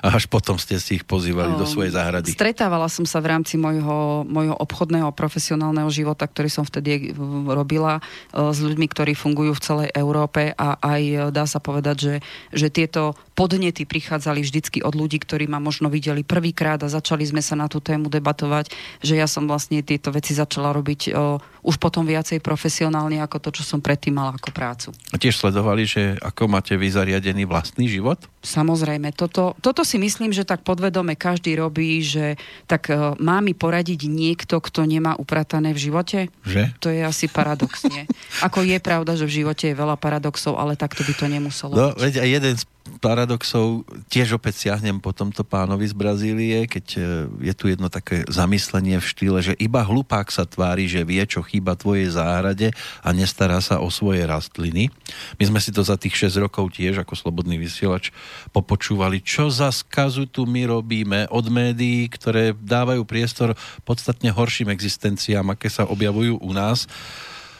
A 0.00 0.14
až 0.14 0.26
potom 0.30 0.56
ste 0.56 0.80
si 0.80 1.00
ich 1.00 1.04
pozývali 1.04 1.54
um, 1.54 1.60
do 1.60 1.66
svojej 1.66 1.94
záhrady. 1.94 2.32
Stretávala 2.34 2.88
som 2.90 3.04
sa 3.04 3.22
v 3.22 3.34
rámci 3.34 3.60
môjho, 3.60 4.24
môjho 4.26 4.56
obchodného 4.56 5.10
profesionálneho 5.14 5.88
života, 5.90 6.26
ktorý 6.26 6.48
som 6.50 6.64
vtedy 6.66 7.12
robila 7.48 8.00
uh, 8.00 8.50
s 8.50 8.58
ľuďmi, 8.62 8.86
ktorí 8.88 9.12
fungujú 9.14 9.54
v 9.56 9.64
celej 9.64 9.88
Európe 9.94 10.52
a 10.54 10.78
aj 10.78 11.02
uh, 11.12 11.18
dá 11.30 11.44
sa 11.44 11.62
povedať, 11.62 11.96
že, 11.96 12.14
že 12.54 12.68
tieto 12.72 13.14
podnety 13.38 13.86
prichádzali 13.86 14.42
vždycky 14.42 14.82
od 14.82 14.98
ľudí, 14.98 15.22
ktorí 15.22 15.46
ma 15.46 15.62
možno 15.62 15.86
videli 15.86 16.26
prvýkrát 16.26 16.82
a 16.82 16.90
začali 16.90 17.22
sme 17.22 17.38
sa 17.38 17.54
na 17.54 17.70
tú 17.70 17.78
tému 17.78 18.10
debatovať, 18.10 18.74
že 18.98 19.14
ja 19.14 19.30
som 19.30 19.46
vlastne 19.46 19.78
tieto 19.86 20.10
veci 20.10 20.34
začala 20.34 20.74
robiť 20.74 21.14
o, 21.14 21.38
už 21.62 21.78
potom 21.78 22.02
viacej 22.02 22.42
profesionálne 22.42 23.22
ako 23.22 23.38
to, 23.38 23.62
čo 23.62 23.62
som 23.62 23.78
predtým 23.78 24.18
mala 24.18 24.34
ako 24.34 24.50
prácu. 24.50 24.90
A 25.14 25.22
tiež 25.22 25.38
sledovali, 25.38 25.86
že 25.86 26.18
ako 26.18 26.50
máte 26.50 26.74
vy 26.74 26.90
zariadený 26.90 27.46
vlastný 27.46 27.86
život? 27.86 28.18
Samozrejme, 28.42 29.14
toto, 29.14 29.54
toto 29.62 29.86
si 29.86 30.02
myslím, 30.02 30.34
že 30.34 30.42
tak 30.42 30.66
podvedome 30.66 31.14
každý 31.14 31.54
robí, 31.54 32.02
že 32.02 32.34
tak 32.66 32.90
uh, 32.90 33.14
má 33.22 33.38
mi 33.38 33.54
poradiť 33.54 34.10
niekto, 34.10 34.58
kto 34.58 34.82
nemá 34.82 35.14
upratané 35.14 35.70
v 35.70 35.90
živote? 35.90 36.18
Že? 36.42 36.62
To 36.82 36.88
je 36.90 37.06
asi 37.06 37.30
paradoxne. 37.30 38.10
ako 38.46 38.66
je 38.66 38.78
pravda, 38.82 39.14
že 39.14 39.30
v 39.30 39.42
živote 39.44 39.70
je 39.70 39.78
veľa 39.78 39.94
paradoxov, 39.94 40.58
ale 40.58 40.74
takto 40.74 41.06
by 41.06 41.12
to 41.14 41.26
nemuselo 41.30 41.74
no, 41.78 41.94
byť. 41.94 42.02
Veď 42.02 42.14
aj 42.18 42.30
jeden 42.30 42.54
z 42.58 42.64
paradoxov 42.98 43.84
tiež 44.08 44.40
opäť 44.40 44.66
siahnem 44.66 44.98
po 44.98 45.12
tomto 45.12 45.44
pánovi 45.44 45.84
z 45.86 45.94
Brazílie, 45.94 46.64
keď 46.64 46.86
e, 46.96 47.00
je 47.44 47.54
tu 47.54 47.68
jedno 47.68 47.92
také 47.92 48.24
zamyslenie 48.26 48.98
v 48.98 49.06
štýle, 49.06 49.38
že 49.44 49.54
iba 49.60 49.84
hlupák 49.84 50.26
sa 50.32 50.48
tvári, 50.48 50.88
že 50.88 51.04
vie, 51.04 51.20
čo 51.28 51.44
chýba 51.44 51.76
tvojej 51.76 52.08
záhrade 52.08 52.72
a 53.04 53.08
nestará 53.12 53.60
sa 53.60 53.78
o 53.78 53.92
svoje 53.92 54.24
rastliny. 54.24 54.88
My 55.36 55.44
sme 55.46 55.60
si 55.60 55.70
to 55.70 55.84
za 55.84 56.00
tých 56.00 56.16
6 56.16 56.44
rokov 56.48 56.74
tiež 56.74 57.04
ako 57.04 57.14
slobodný 57.14 57.60
vysielač 57.60 58.10
popočúvali, 58.50 59.20
čo 59.20 59.52
za 59.52 59.68
skazu 59.68 60.24
tu 60.24 60.48
my 60.48 60.66
robíme 60.66 61.28
od 61.28 61.46
médií, 61.52 62.08
ktoré 62.08 62.56
dávajú 62.56 63.04
priestor 63.04 63.52
podstatne 63.84 64.32
horším 64.32 64.72
existenciám, 64.72 65.52
aké 65.52 65.68
sa 65.68 65.84
objavujú 65.84 66.40
u 66.40 66.50
nás 66.56 66.90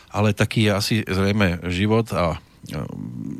ale 0.09 0.33
taký 0.33 0.69
je 0.69 0.73
asi 0.73 0.97
zrejme 1.05 1.69
život 1.69 2.09
a 2.17 2.41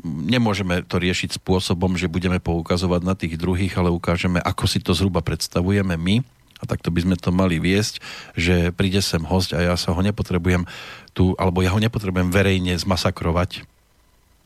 nemôžeme 0.03 0.81
to 0.85 0.97
riešiť 0.97 1.37
spôsobom, 1.37 1.95
že 1.95 2.09
budeme 2.09 2.41
poukazovať 2.41 3.01
na 3.05 3.13
tých 3.13 3.37
druhých, 3.37 3.77
ale 3.77 3.93
ukážeme, 3.93 4.41
ako 4.41 4.65
si 4.65 4.81
to 4.81 4.97
zhruba 4.97 5.21
predstavujeme 5.21 5.95
my 5.95 6.25
a 6.59 6.63
takto 6.67 6.91
by 6.91 7.07
sme 7.07 7.15
to 7.15 7.31
mali 7.31 7.61
viesť, 7.61 8.03
že 8.35 8.75
príde 8.75 8.99
sem 8.99 9.23
host 9.23 9.55
a 9.55 9.63
ja 9.63 9.75
sa 9.79 9.95
ho 9.95 10.01
nepotrebujem 10.03 10.67
tu, 11.15 11.37
alebo 11.39 11.63
ja 11.63 11.71
ho 11.71 11.79
nepotrebujem 11.79 12.33
verejne 12.33 12.75
zmasakrovať, 12.75 13.63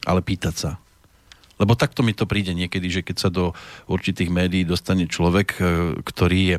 ale 0.05 0.21
pýtať 0.21 0.55
sa. 0.55 0.71
Lebo 1.61 1.77
takto 1.77 2.01
mi 2.01 2.17
to 2.17 2.25
príde 2.25 2.51
niekedy, 2.51 2.89
že 2.89 3.05
keď 3.05 3.17
sa 3.17 3.29
do 3.29 3.53
určitých 3.85 4.29
médií 4.33 4.65
dostane 4.65 5.05
človek, 5.05 5.47
e, 5.57 5.61
ktorý 6.01 6.41
je 6.43 6.57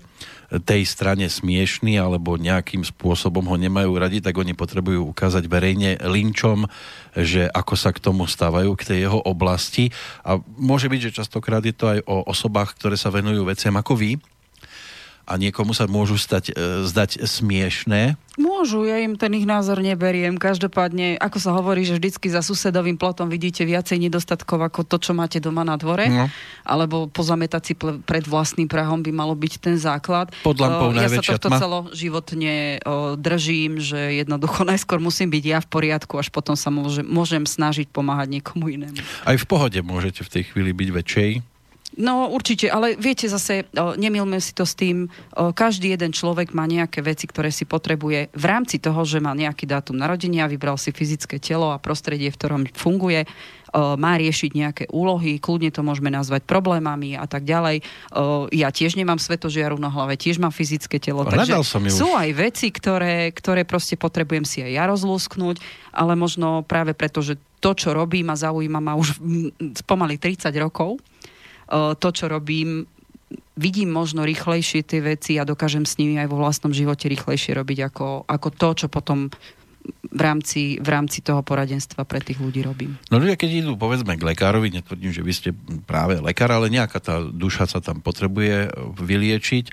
tej 0.62 0.86
strane 0.86 1.26
smiešný 1.26 1.98
alebo 1.98 2.38
nejakým 2.38 2.86
spôsobom 2.86 3.42
ho 3.48 3.56
nemajú 3.58 3.90
radi, 3.98 4.22
tak 4.22 4.38
oni 4.38 4.54
potrebujú 4.54 5.10
ukázať 5.10 5.48
verejne 5.50 5.98
linčom, 6.04 6.70
že 7.16 7.50
ako 7.50 7.74
sa 7.74 7.90
k 7.90 8.02
tomu 8.02 8.28
stávajú, 8.28 8.74
k 8.78 8.86
tej 8.94 8.98
jeho 9.08 9.18
oblasti. 9.24 9.90
A 10.22 10.38
môže 10.58 10.86
byť, 10.86 11.00
že 11.10 11.16
častokrát 11.24 11.64
je 11.64 11.74
to 11.74 11.90
aj 11.90 12.00
o 12.06 12.26
osobách, 12.28 12.76
ktoré 12.78 12.94
sa 12.94 13.10
venujú 13.10 13.46
veciam 13.46 13.74
ako 13.74 13.98
vy, 13.98 14.20
a 15.24 15.40
niekomu 15.40 15.72
sa 15.72 15.88
môžu 15.88 16.20
stať, 16.20 16.52
e, 16.52 16.84
zdať 16.84 17.24
smiešné. 17.24 18.20
Môžu, 18.34 18.82
ja 18.82 18.98
im 18.98 19.14
ten 19.14 19.30
ich 19.38 19.46
názor 19.46 19.78
neberiem. 19.78 20.36
Každopádne, 20.36 21.16
ako 21.22 21.38
sa 21.38 21.54
hovorí, 21.54 21.86
že 21.86 21.96
vždycky 21.96 22.28
za 22.28 22.42
susedovým 22.42 22.98
plotom 22.98 23.30
vidíte 23.30 23.62
viacej 23.62 23.96
nedostatkov 24.02 24.58
ako 24.58 24.82
to, 24.82 24.98
čo 24.98 25.12
máte 25.14 25.38
doma 25.38 25.62
na 25.62 25.78
dvore. 25.78 26.10
No. 26.10 26.26
Alebo 26.66 27.06
pozametať 27.06 27.62
si 27.62 27.72
pred 27.78 28.26
vlastným 28.26 28.66
prahom 28.66 29.00
by 29.00 29.14
malo 29.14 29.38
byť 29.38 29.52
ten 29.62 29.76
základ. 29.78 30.34
Pod 30.42 30.58
lampou 30.58 30.90
ja 30.92 31.06
sa 31.06 31.22
tohto 31.22 31.46
tma. 31.46 31.58
celoživotne 31.62 32.82
o, 32.82 33.14
držím, 33.14 33.78
že 33.78 34.18
jednoducho 34.18 34.66
najskôr 34.70 34.98
musím 34.98 35.30
byť 35.30 35.44
ja 35.46 35.58
v 35.62 35.68
poriadku, 35.70 36.18
až 36.18 36.28
potom 36.34 36.58
sa 36.58 36.74
môžem, 36.74 37.06
môžem 37.06 37.46
snažiť 37.46 37.86
pomáhať 37.94 38.34
niekomu 38.34 38.66
inému. 38.66 38.98
Aj 39.22 39.36
v 39.38 39.46
pohode 39.46 39.78
môžete 39.78 40.26
v 40.26 40.30
tej 40.30 40.42
chvíli 40.50 40.74
byť 40.74 40.88
väčšej 40.90 41.53
No 41.94 42.26
určite, 42.26 42.66
ale 42.66 42.98
viete 42.98 43.30
zase, 43.30 43.70
nemilme 43.74 44.42
si 44.42 44.50
to 44.50 44.66
s 44.66 44.74
tým, 44.74 45.06
každý 45.54 45.94
jeden 45.94 46.10
človek 46.10 46.50
má 46.50 46.66
nejaké 46.66 47.06
veci, 47.06 47.30
ktoré 47.30 47.54
si 47.54 47.62
potrebuje 47.62 48.34
v 48.34 48.44
rámci 48.44 48.82
toho, 48.82 49.06
že 49.06 49.22
má 49.22 49.30
nejaký 49.30 49.62
dátum 49.70 49.94
narodenia, 49.94 50.50
vybral 50.50 50.74
si 50.74 50.90
fyzické 50.90 51.38
telo 51.38 51.70
a 51.70 51.78
prostredie, 51.78 52.34
v 52.34 52.38
ktorom 52.38 52.62
funguje, 52.74 53.30
má 53.74 54.14
riešiť 54.14 54.50
nejaké 54.54 54.84
úlohy, 54.94 55.42
kľudne 55.42 55.70
to 55.74 55.82
môžeme 55.82 56.06
nazvať 56.06 56.46
problémami 56.46 57.18
a 57.18 57.26
tak 57.26 57.42
ďalej. 57.42 57.82
Ja 58.54 58.70
tiež 58.70 58.94
nemám 58.94 59.18
svetožiaru 59.18 59.74
na 59.82 59.90
hlave, 59.90 60.14
tiež 60.14 60.38
mám 60.38 60.54
fyzické 60.54 61.02
telo. 61.02 61.26
takže 61.26 61.58
som 61.66 61.82
sú 61.90 62.14
aj 62.14 62.30
veci, 62.38 62.70
ktoré, 62.70 63.34
ktoré 63.34 63.66
proste 63.66 63.98
potrebujem 63.98 64.46
si 64.46 64.62
aj 64.62 64.72
ja 64.78 64.84
rozlúsknuť, 64.86 65.58
ale 65.90 66.14
možno 66.14 66.62
práve 66.62 66.94
preto, 66.94 67.18
že 67.18 67.34
to, 67.58 67.74
čo 67.74 67.90
robím 67.94 68.30
a 68.30 68.38
zaujíma 68.38 68.78
ma 68.78 68.94
už 68.94 69.18
pomaly 69.90 70.22
30 70.22 70.54
rokov, 70.62 71.02
to, 71.70 72.08
čo 72.12 72.28
robím, 72.28 72.84
vidím 73.54 73.90
možno 73.90 74.26
rýchlejšie 74.26 74.82
tie 74.82 75.00
veci 75.00 75.38
a 75.38 75.46
dokážem 75.46 75.86
s 75.86 75.98
nimi 75.98 76.18
aj 76.18 76.28
vo 76.30 76.40
vlastnom 76.42 76.74
živote 76.74 77.06
rýchlejšie 77.06 77.54
robiť 77.54 77.78
ako, 77.92 78.26
ako 78.26 78.48
to, 78.54 78.68
čo 78.84 78.86
potom 78.90 79.30
v 80.14 80.20
rámci, 80.20 80.80
v 80.80 80.88
rámci 80.88 81.20
toho 81.20 81.44
poradenstva 81.44 82.08
pre 82.08 82.22
tých 82.22 82.40
ľudí 82.40 82.64
robím. 82.64 82.96
No 83.12 83.20
ľudia, 83.20 83.36
keď 83.36 83.66
idú 83.66 83.76
povedzme 83.76 84.16
k 84.16 84.24
lekárovi, 84.24 84.72
netvrdím, 84.72 85.12
že 85.12 85.20
vy 85.20 85.32
ste 85.34 85.50
práve 85.84 86.16
lekár, 86.24 86.48
ale 86.54 86.72
nejaká 86.72 86.98
tá 87.02 87.20
duša 87.20 87.68
sa 87.68 87.84
tam 87.84 88.00
potrebuje 88.00 88.72
vyliečiť, 88.96 89.64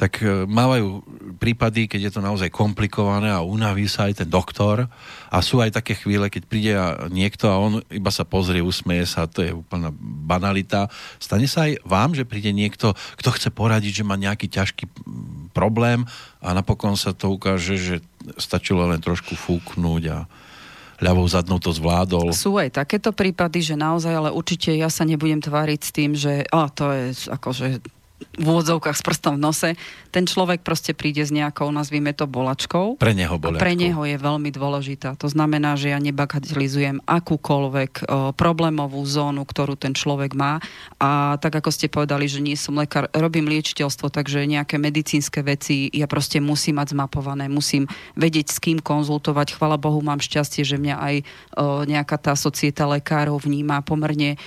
tak 0.00 0.24
e, 0.24 0.48
mávajú 0.48 1.04
prípady, 1.36 1.84
keď 1.84 2.08
je 2.08 2.12
to 2.16 2.24
naozaj 2.24 2.48
komplikované 2.48 3.28
a 3.28 3.44
unaví 3.44 3.84
sa 3.84 4.08
aj 4.08 4.24
ten 4.24 4.28
doktor 4.32 4.88
a 5.28 5.36
sú 5.44 5.60
aj 5.60 5.76
také 5.76 5.92
chvíle, 5.92 6.32
keď 6.32 6.42
príde 6.48 6.72
niekto 7.12 7.52
a 7.52 7.60
on 7.60 7.84
iba 7.92 8.08
sa 8.08 8.24
pozrie, 8.24 8.64
usmeje 8.64 9.04
sa, 9.04 9.28
to 9.28 9.44
je 9.44 9.52
úplná 9.52 9.92
banalita. 10.00 10.88
Stane 11.20 11.44
sa 11.44 11.68
aj 11.68 11.84
vám, 11.84 12.16
že 12.16 12.24
príde 12.24 12.48
niekto, 12.48 12.96
kto 13.20 13.28
chce 13.36 13.52
poradiť, 13.52 14.00
že 14.00 14.08
má 14.08 14.16
nejaký 14.16 14.48
ťažký 14.48 14.88
problém 15.52 16.08
a 16.40 16.56
napokon 16.56 16.96
sa 16.96 17.12
to 17.12 17.36
ukáže, 17.36 17.76
že 17.76 17.96
stačilo 18.40 18.88
len 18.88 19.04
trošku 19.04 19.36
fúknúť 19.36 20.02
a 20.08 20.18
ľavou 20.96 21.28
zadnou 21.28 21.60
to 21.60 21.76
zvládol. 21.76 22.32
Sú 22.32 22.56
aj 22.56 22.80
takéto 22.80 23.12
prípady, 23.12 23.60
že 23.60 23.76
naozaj, 23.76 24.12
ale 24.16 24.30
určite 24.32 24.72
ja 24.72 24.88
sa 24.88 25.04
nebudem 25.04 25.44
tváriť 25.44 25.80
s 25.80 25.90
tým, 25.92 26.16
že 26.16 26.48
a, 26.48 26.72
to 26.72 26.88
je 26.88 27.04
akože 27.28 27.99
v 28.40 28.46
úvodzovkách 28.46 28.96
s 28.96 29.02
prstom 29.04 29.36
v 29.36 29.42
nose, 29.42 29.70
ten 30.10 30.24
človek 30.24 30.60
proste 30.64 30.92
príde 30.96 31.24
s 31.24 31.32
nejakou, 31.32 31.68
nazvime 31.72 32.12
to, 32.12 32.24
bolačkou. 32.28 33.00
Pre 33.00 33.12
neho 33.16 33.36
bolačkou. 33.36 33.62
Pre 33.62 33.74
neho 33.76 34.02
je 34.04 34.16
veľmi 34.16 34.50
dôležitá. 34.52 35.16
To 35.20 35.28
znamená, 35.28 35.76
že 35.76 35.92
ja 35.92 35.98
nebagatelizujem 36.00 37.04
akúkoľvek 37.04 37.92
o, 38.00 38.02
problémovú 38.36 39.00
zónu, 39.04 39.44
ktorú 39.44 39.76
ten 39.76 39.96
človek 39.96 40.36
má. 40.36 40.60
A 41.00 41.40
tak 41.40 41.58
ako 41.60 41.70
ste 41.72 41.92
povedali, 41.92 42.28
že 42.28 42.44
nie 42.44 42.56
som 42.56 42.76
lekár, 42.76 43.08
robím 43.12 43.48
liečiteľstvo, 43.48 44.12
takže 44.12 44.44
nejaké 44.48 44.76
medicínske 44.76 45.40
veci 45.44 45.88
ja 45.92 46.08
proste 46.10 46.42
musím 46.42 46.80
mať 46.82 46.96
zmapované, 46.96 47.48
musím 47.48 47.86
vedieť, 48.16 48.52
s 48.52 48.58
kým 48.60 48.78
konzultovať. 48.80 49.56
Chvala 49.56 49.80
Bohu, 49.80 50.00
mám 50.04 50.20
šťastie, 50.20 50.64
že 50.64 50.80
mňa 50.80 50.96
aj 50.96 51.14
o, 51.20 51.24
nejaká 51.88 52.16
tá 52.20 52.32
societa 52.36 52.84
lekárov 52.84 53.40
vníma 53.40 53.80
pomerne 53.84 54.40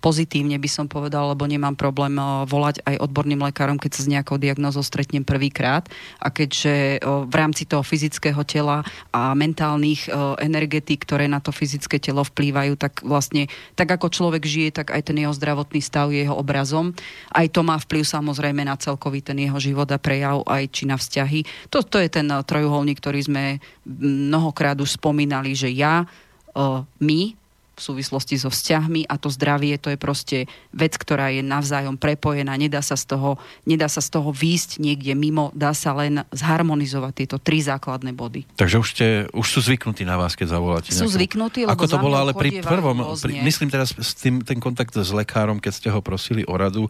pozitívne 0.00 0.56
by 0.56 0.70
som 0.70 0.86
povedal, 0.88 1.32
lebo 1.34 1.44
nemám 1.44 1.76
problém 1.76 2.14
volať 2.46 2.81
aj 2.84 3.02
odborným 3.02 3.42
lekárom, 3.42 3.78
keď 3.78 3.90
sa 3.94 4.02
s 4.04 4.12
nejakou 4.12 4.38
diagnózou 4.38 4.82
stretnem 4.82 5.22
prvýkrát. 5.22 5.86
A 6.22 6.28
keďže 6.30 7.02
v 7.04 7.34
rámci 7.34 7.66
toho 7.66 7.86
fyzického 7.86 8.42
tela 8.42 8.82
a 9.14 9.32
mentálnych 9.32 10.10
energetík, 10.38 11.06
ktoré 11.06 11.26
na 11.26 11.38
to 11.42 11.54
fyzické 11.54 11.98
telo 12.02 12.26
vplývajú, 12.26 12.74
tak 12.78 13.02
vlastne 13.02 13.46
tak 13.74 13.90
ako 13.90 14.10
človek 14.10 14.42
žije, 14.44 14.70
tak 14.82 14.94
aj 14.94 15.10
ten 15.10 15.18
jeho 15.18 15.34
zdravotný 15.34 15.80
stav 15.82 16.10
je 16.10 16.26
jeho 16.26 16.34
obrazom. 16.34 16.94
Aj 17.32 17.46
to 17.50 17.62
má 17.66 17.78
vplyv 17.78 18.04
samozrejme 18.06 18.62
na 18.66 18.78
celkový 18.78 19.22
ten 19.22 19.38
jeho 19.38 19.58
život 19.58 19.88
a 19.90 19.98
prejav, 19.98 20.42
aj 20.46 20.64
či 20.70 20.84
na 20.86 20.98
vzťahy. 20.98 21.70
To, 21.70 21.82
to 21.82 21.98
je 22.02 22.08
ten 22.10 22.26
trojuholník, 22.26 22.98
ktorý 22.98 23.20
sme 23.22 23.44
mnohokrát 23.86 24.78
už 24.78 24.98
spomínali, 24.98 25.54
že 25.54 25.70
ja, 25.70 26.06
my, 27.02 27.20
v 27.82 27.90
súvislosti 27.90 28.38
so 28.38 28.46
vzťahmi 28.46 29.10
a 29.10 29.18
to 29.18 29.26
zdravie 29.26 29.74
to 29.82 29.90
je 29.90 29.98
proste 29.98 30.38
vec, 30.70 30.94
ktorá 30.94 31.34
je 31.34 31.42
navzájom 31.42 31.98
prepojená, 31.98 32.54
nedá 32.54 32.78
sa 32.78 32.94
z 32.94 33.10
toho, 33.10 33.42
nedá 33.66 33.90
sa 33.90 33.98
z 33.98 34.14
toho 34.14 34.30
výjsť 34.30 34.78
niekde 34.78 35.18
mimo, 35.18 35.50
dá 35.50 35.74
sa 35.74 35.90
len 35.98 36.22
zharmonizovať 36.30 37.12
tieto 37.18 37.36
tri 37.42 37.58
základné 37.58 38.14
body. 38.14 38.46
Takže 38.54 38.76
už, 38.78 38.88
ste, 38.94 39.06
už 39.34 39.46
sú 39.50 39.58
zvyknutí 39.66 40.06
na 40.06 40.14
vás, 40.14 40.38
keď 40.38 40.54
zavoláte. 40.54 40.94
Sú 40.94 41.10
nejakú... 41.10 41.18
zvyknutí, 41.18 41.60
lebo 41.66 41.74
Ako 41.74 41.90
to 41.90 41.98
bolo 41.98 42.14
ale 42.14 42.32
pri 42.38 42.62
prvom, 42.62 43.18
pri, 43.18 43.42
myslím 43.42 43.66
teraz 43.74 43.90
s 43.98 44.14
tým, 44.14 44.46
ten 44.46 44.62
kontakt 44.62 44.94
s 44.94 45.10
lekárom, 45.10 45.58
keď 45.58 45.72
ste 45.74 45.88
ho 45.90 45.98
prosili 45.98 46.46
o 46.46 46.54
radu 46.54 46.86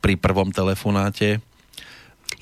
pri 0.00 0.16
prvom 0.16 0.48
telefonáte, 0.48 1.44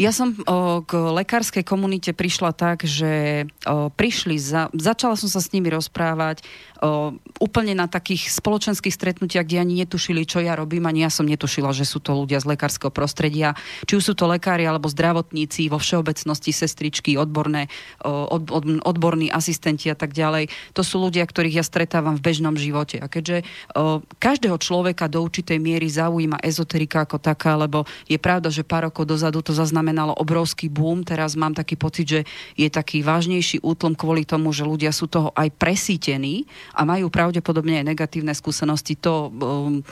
ja 0.00 0.16
som 0.16 0.32
o, 0.32 0.80
k 0.80 0.96
lekárskej 0.96 1.60
komunite 1.60 2.16
prišla 2.16 2.56
tak, 2.56 2.88
že 2.88 3.44
o, 3.68 3.92
prišli, 3.92 4.40
za, 4.40 4.72
začala 4.72 5.12
som 5.12 5.28
sa 5.28 5.44
s 5.44 5.52
nimi 5.52 5.68
rozprávať 5.68 6.40
o, 6.80 7.12
úplne 7.36 7.76
na 7.76 7.84
takých 7.84 8.32
spoločenských 8.32 8.96
stretnutiach, 8.96 9.44
kde 9.44 9.60
ani 9.60 9.84
netušili, 9.84 10.24
čo 10.24 10.40
ja 10.40 10.56
robím, 10.56 10.88
ani 10.88 11.04
ja 11.04 11.12
som 11.12 11.28
netušila, 11.28 11.76
že 11.76 11.84
sú 11.84 12.00
to 12.00 12.16
ľudia 12.16 12.40
z 12.40 12.48
lekárskeho 12.48 12.88
prostredia, 12.88 13.52
či 13.84 14.00
už 14.00 14.02
sú 14.08 14.14
to 14.16 14.24
lekári 14.24 14.64
alebo 14.64 14.88
zdravotníci, 14.88 15.68
vo 15.68 15.76
všeobecnosti 15.76 16.56
sestričky, 16.56 17.20
odborné, 17.20 17.68
o, 18.00 18.24
od, 18.24 18.48
od, 18.48 18.64
odborní 18.80 19.28
asistenti 19.28 19.92
a 19.92 19.96
tak 20.00 20.16
ďalej. 20.16 20.48
To 20.72 20.80
sú 20.80 20.96
ľudia, 20.96 21.28
ktorých 21.28 21.60
ja 21.60 21.64
stretávam 21.66 22.16
v 22.16 22.24
bežnom 22.24 22.56
živote. 22.56 22.96
A 23.04 23.06
keďže 23.12 23.44
o, 23.76 24.00
každého 24.16 24.56
človeka 24.56 25.12
do 25.12 25.20
určitej 25.20 25.60
miery 25.60 25.92
zaujíma 25.92 26.40
ezoterika 26.40 27.04
ako 27.04 27.20
taká, 27.20 27.60
lebo 27.60 27.84
je 28.08 28.16
pravda, 28.16 28.48
že 28.48 28.64
pár 28.64 28.88
rokov 28.88 29.04
dozadu 29.04 29.44
to 29.44 29.52
zaznamená 29.52 29.89
zaznamenalo 29.90 30.14
obrovský 30.22 30.70
boom. 30.70 31.02
Teraz 31.02 31.34
mám 31.34 31.50
taký 31.50 31.74
pocit, 31.74 32.06
že 32.06 32.20
je 32.54 32.70
taký 32.70 33.02
vážnejší 33.02 33.58
útlom 33.66 33.98
kvôli 33.98 34.22
tomu, 34.22 34.54
že 34.54 34.62
ľudia 34.62 34.94
sú 34.94 35.10
toho 35.10 35.34
aj 35.34 35.50
presítení 35.58 36.46
a 36.78 36.86
majú 36.86 37.10
pravdepodobne 37.10 37.82
aj 37.82 37.90
negatívne 37.90 38.30
skúsenosti. 38.30 38.94
To 39.02 39.34
um, 39.34 39.82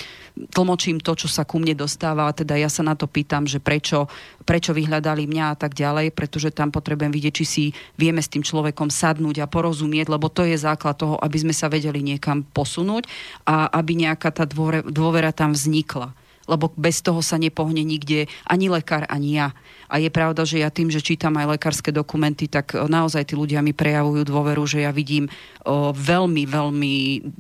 tlmočím 0.54 1.02
to, 1.02 1.18
čo 1.18 1.26
sa 1.26 1.42
ku 1.42 1.58
mne 1.58 1.74
dostáva, 1.74 2.30
teda 2.30 2.54
ja 2.54 2.70
sa 2.70 2.86
na 2.86 2.94
to 2.94 3.10
pýtam, 3.10 3.42
že 3.42 3.58
prečo, 3.58 4.06
prečo 4.46 4.70
vyhľadali 4.70 5.26
mňa 5.26 5.44
a 5.50 5.56
tak 5.58 5.74
ďalej, 5.74 6.14
pretože 6.14 6.54
tam 6.54 6.70
potrebujem 6.70 7.10
vidieť, 7.10 7.34
či 7.34 7.44
si 7.44 7.64
vieme 7.98 8.22
s 8.22 8.30
tým 8.30 8.46
človekom 8.46 8.86
sadnúť 8.86 9.42
a 9.42 9.50
porozumieť, 9.50 10.14
lebo 10.14 10.30
to 10.30 10.46
je 10.46 10.54
základ 10.54 10.94
toho, 10.94 11.18
aby 11.18 11.42
sme 11.42 11.54
sa 11.56 11.66
vedeli 11.66 12.06
niekam 12.06 12.46
posunúť 12.46 13.10
a 13.50 13.66
aby 13.74 14.06
nejaká 14.06 14.30
tá 14.30 14.46
dôvera 14.86 15.34
tam 15.34 15.50
vznikla 15.50 16.14
lebo 16.48 16.72
bez 16.74 17.04
toho 17.04 17.20
sa 17.20 17.36
nepohne 17.36 17.84
nikde 17.84 18.26
ani 18.48 18.72
lekár, 18.72 19.04
ani 19.12 19.36
ja. 19.36 19.52
A 19.88 20.00
je 20.00 20.08
pravda, 20.08 20.48
že 20.48 20.64
ja 20.64 20.72
tým, 20.72 20.88
že 20.88 21.04
čítam 21.04 21.36
aj 21.36 21.60
lekárske 21.60 21.92
dokumenty, 21.92 22.48
tak 22.48 22.72
e, 22.72 22.80
naozaj 22.80 23.28
tí 23.28 23.34
ľudia 23.36 23.60
mi 23.60 23.76
prejavujú 23.76 24.24
dôveru, 24.24 24.64
že 24.64 24.88
ja 24.88 24.92
vidím 24.92 25.28
o, 25.64 25.92
veľmi, 25.92 26.48
veľmi 26.48 26.94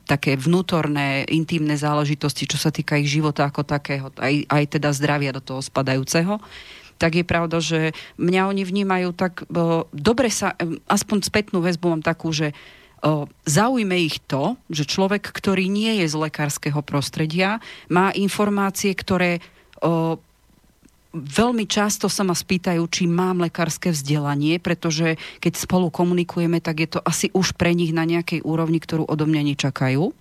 také 0.04 0.36
vnútorné, 0.36 1.24
intimné 1.32 1.80
záležitosti, 1.80 2.44
čo 2.44 2.60
sa 2.60 2.68
týka 2.68 3.00
ich 3.00 3.08
života 3.08 3.48
ako 3.48 3.64
takého, 3.64 4.12
aj, 4.20 4.44
aj 4.48 4.64
teda 4.76 4.92
zdravia 4.92 5.32
do 5.32 5.40
toho 5.40 5.64
spadajúceho. 5.64 6.36
tak 6.98 7.14
je 7.14 7.24
pravda, 7.24 7.62
že 7.62 7.94
mňa 8.18 8.50
oni 8.50 8.62
vnímajú 8.66 9.14
tak, 9.14 9.46
dobre 9.94 10.28
sa, 10.34 10.58
aspoň 10.90 11.16
spätnú 11.22 11.62
väzbu 11.62 11.94
mám 11.94 12.02
takú, 12.02 12.34
že 12.34 12.52
zaujme 13.46 13.96
ich 13.98 14.18
to, 14.26 14.58
že 14.72 14.88
človek, 14.88 15.30
ktorý 15.30 15.70
nie 15.70 16.02
je 16.02 16.06
z 16.10 16.16
lekárskeho 16.18 16.82
prostredia, 16.82 17.62
má 17.86 18.10
informácie, 18.10 18.90
ktoré 18.94 19.38
veľmi 21.14 21.64
často 21.64 22.10
sa 22.12 22.20
ma 22.26 22.36
spýtajú, 22.36 22.84
či 22.90 23.08
mám 23.08 23.40
lekárske 23.40 23.94
vzdelanie, 23.94 24.60
pretože 24.60 25.16
keď 25.40 25.52
spolu 25.56 25.88
komunikujeme, 25.88 26.60
tak 26.60 26.84
je 26.84 26.88
to 26.98 27.00
asi 27.00 27.32
už 27.32 27.56
pre 27.56 27.72
nich 27.72 27.96
na 27.96 28.04
nejakej 28.04 28.44
úrovni, 28.44 28.76
ktorú 28.76 29.08
odo 29.08 29.24
mňa 29.24 29.42
nečakajú. 29.54 30.12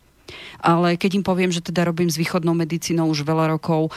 Ale 0.60 1.00
keď 1.00 1.20
im 1.20 1.26
poviem, 1.28 1.52
že 1.56 1.64
teda 1.64 1.88
robím 1.88 2.12
s 2.12 2.20
východnou 2.20 2.52
medicínou 2.52 3.08
už 3.08 3.24
veľa 3.24 3.56
rokov, 3.56 3.96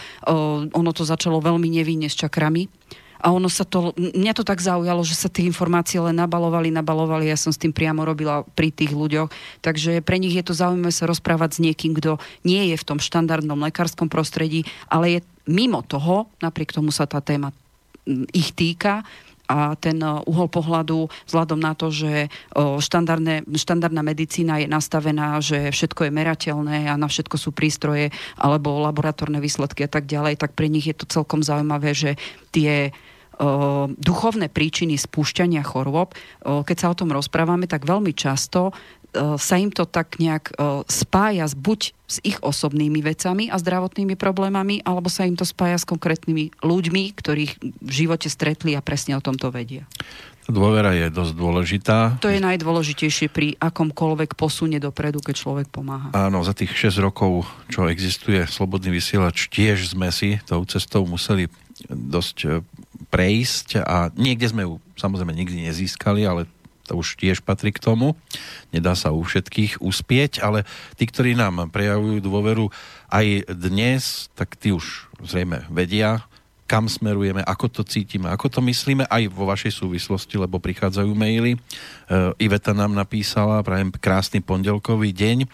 ono 0.71 0.91
to 0.95 1.03
začalo 1.03 1.43
veľmi 1.43 1.67
nevinne 1.67 2.07
s 2.07 2.15
čakrami, 2.15 2.71
a 3.21 3.31
ono 3.31 3.53
sa 3.53 3.69
to, 3.69 3.93
mňa 3.97 4.33
to 4.33 4.45
tak 4.45 4.65
zaujalo, 4.65 5.05
že 5.05 5.15
sa 5.15 5.29
tie 5.29 5.45
informácie 5.45 6.01
len 6.01 6.17
nabalovali, 6.17 6.73
nabalovali, 6.73 7.29
ja 7.29 7.37
som 7.37 7.53
s 7.53 7.61
tým 7.61 7.71
priamo 7.71 8.03
robila 8.03 8.43
pri 8.57 8.73
tých 8.73 8.97
ľuďoch, 8.97 9.29
takže 9.61 10.01
pre 10.01 10.17
nich 10.17 10.33
je 10.33 10.45
to 10.45 10.57
zaujímavé 10.57 10.93
sa 10.93 11.05
rozprávať 11.05 11.61
s 11.61 11.63
niekým, 11.63 11.93
kto 11.95 12.17
nie 12.49 12.73
je 12.73 12.77
v 12.81 12.87
tom 12.89 12.99
štandardnom 12.99 13.61
lekárskom 13.71 14.09
prostredí, 14.09 14.65
ale 14.89 15.21
je 15.21 15.21
mimo 15.45 15.85
toho, 15.85 16.33
napriek 16.41 16.73
tomu 16.73 16.89
sa 16.91 17.05
tá 17.05 17.21
téma 17.21 17.53
ich 18.33 18.57
týka, 18.57 19.05
a 19.51 19.75
ten 19.75 19.99
uhol 19.99 20.47
pohľadu 20.47 21.11
vzhľadom 21.27 21.59
na 21.59 21.75
to, 21.75 21.91
že 21.91 22.31
štandardná 22.55 24.03
medicína 24.07 24.63
je 24.63 24.71
nastavená, 24.71 25.43
že 25.43 25.75
všetko 25.75 26.07
je 26.07 26.15
merateľné 26.15 26.87
a 26.87 26.95
na 26.95 27.11
všetko 27.11 27.35
sú 27.35 27.51
prístroje 27.51 28.15
alebo 28.39 28.79
laboratórne 28.79 29.43
výsledky 29.43 29.83
a 29.83 29.91
tak 29.91 30.07
ďalej, 30.07 30.39
tak 30.39 30.55
pre 30.55 30.71
nich 30.71 30.87
je 30.87 30.95
to 30.95 31.11
celkom 31.11 31.43
zaujímavé, 31.43 31.99
že 31.99 32.15
tie 32.55 32.95
duchovné 33.97 34.53
príčiny 34.53 35.01
spúšťania 35.01 35.65
chorôb, 35.65 36.13
keď 36.45 36.77
sa 36.77 36.93
o 36.93 36.99
tom 36.99 37.09
rozprávame, 37.09 37.65
tak 37.65 37.89
veľmi 37.89 38.13
často 38.13 38.77
sa 39.17 39.57
im 39.59 39.75
to 39.75 39.91
tak 39.91 40.23
nejak 40.23 40.55
spája 40.87 41.43
s 41.49 41.59
buď 41.59 41.81
s 42.07 42.17
ich 42.23 42.39
osobnými 42.39 43.03
vecami 43.03 43.51
a 43.51 43.59
zdravotnými 43.59 44.15
problémami, 44.15 44.87
alebo 44.87 45.11
sa 45.11 45.27
im 45.27 45.35
to 45.35 45.43
spája 45.43 45.83
s 45.83 45.87
konkrétnymi 45.87 46.63
ľuďmi, 46.63 47.03
ktorých 47.19 47.53
v 47.63 47.91
živote 47.91 48.31
stretli 48.31 48.79
a 48.79 48.85
presne 48.85 49.19
o 49.19 49.23
tomto 49.23 49.51
vedia. 49.51 49.87
Dôvera 50.51 50.91
je 50.99 51.07
dosť 51.15 51.33
dôležitá. 51.39 51.99
To 52.19 52.31
je 52.31 52.43
najdôležitejšie 52.43 53.31
pri 53.31 53.55
akomkoľvek 53.63 54.35
posune 54.35 54.83
dopredu, 54.83 55.23
keď 55.23 55.35
človek 55.39 55.67
pomáha. 55.71 56.11
Áno, 56.11 56.43
za 56.43 56.51
tých 56.51 56.75
6 56.75 56.99
rokov, 56.99 57.47
čo 57.71 57.87
existuje 57.87 58.43
Slobodný 58.51 58.91
vysielač, 58.91 59.47
tiež 59.47 59.95
sme 59.95 60.11
si 60.11 60.43
tou 60.51 60.67
cestou 60.67 61.07
museli 61.07 61.47
dosť 61.87 62.37
e, 62.43 62.49
prejsť 63.09 63.81
a 63.81 64.13
niekde 64.13 64.51
sme 64.53 64.69
ju 64.69 64.73
samozrejme 65.01 65.33
nikdy 65.33 65.65
nezískali, 65.65 66.29
ale 66.29 66.45
to 66.91 66.99
už 66.99 67.15
tiež 67.15 67.47
patrí 67.47 67.71
k 67.71 67.79
tomu. 67.79 68.19
Nedá 68.75 68.99
sa 68.99 69.15
u 69.15 69.23
všetkých 69.23 69.79
uspieť, 69.79 70.43
ale 70.43 70.67
tí, 70.99 71.07
ktorí 71.07 71.39
nám 71.39 71.71
prejavujú 71.71 72.19
dôveru 72.19 72.67
aj 73.07 73.47
dnes, 73.55 74.27
tak 74.35 74.59
tí 74.59 74.75
už 74.75 75.07
zrejme 75.23 75.71
vedia, 75.71 76.27
kam 76.71 76.87
smerujeme, 76.87 77.43
ako 77.43 77.67
to 77.67 77.83
cítime, 77.83 78.31
ako 78.31 78.47
to 78.47 78.61
myslíme 78.63 79.03
aj 79.11 79.27
vo 79.35 79.43
vašej 79.43 79.75
súvislosti, 79.75 80.39
lebo 80.39 80.63
prichádzajú 80.63 81.11
maily. 81.19 81.55
E, 81.55 81.59
Iveta 82.39 82.71
nám 82.71 82.95
napísala, 82.95 83.67
prajem 83.67 83.91
krásny 83.91 84.39
pondelkový 84.39 85.11
deň. 85.11 85.51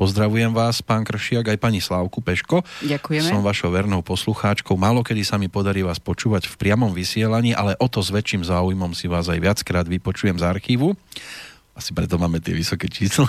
Pozdravujem 0.00 0.56
vás, 0.56 0.80
pán 0.80 1.04
Kršiak, 1.04 1.52
aj 1.52 1.58
pani 1.60 1.76
Slávku 1.76 2.24
Peško. 2.24 2.64
Ďakujeme. 2.80 3.36
Som 3.36 3.44
vašou 3.44 3.68
vernou 3.68 4.00
poslucháčkou. 4.00 4.72
Málo 4.72 5.04
kedy 5.04 5.28
sa 5.28 5.36
mi 5.36 5.52
podarí 5.52 5.84
vás 5.84 6.00
počúvať 6.00 6.48
v 6.48 6.56
priamom 6.56 6.88
vysielaní, 6.88 7.52
ale 7.52 7.76
o 7.76 7.84
to 7.84 8.00
s 8.00 8.08
väčším 8.08 8.40
záujmom 8.40 8.96
si 8.96 9.12
vás 9.12 9.28
aj 9.28 9.36
viackrát 9.36 9.84
vypočujem 9.84 10.40
z 10.40 10.44
archívu. 10.48 10.96
Asi 11.80 11.96
preto 11.96 12.20
máme 12.20 12.44
tie 12.44 12.52
vysoké 12.52 12.92
čísla. 12.92 13.24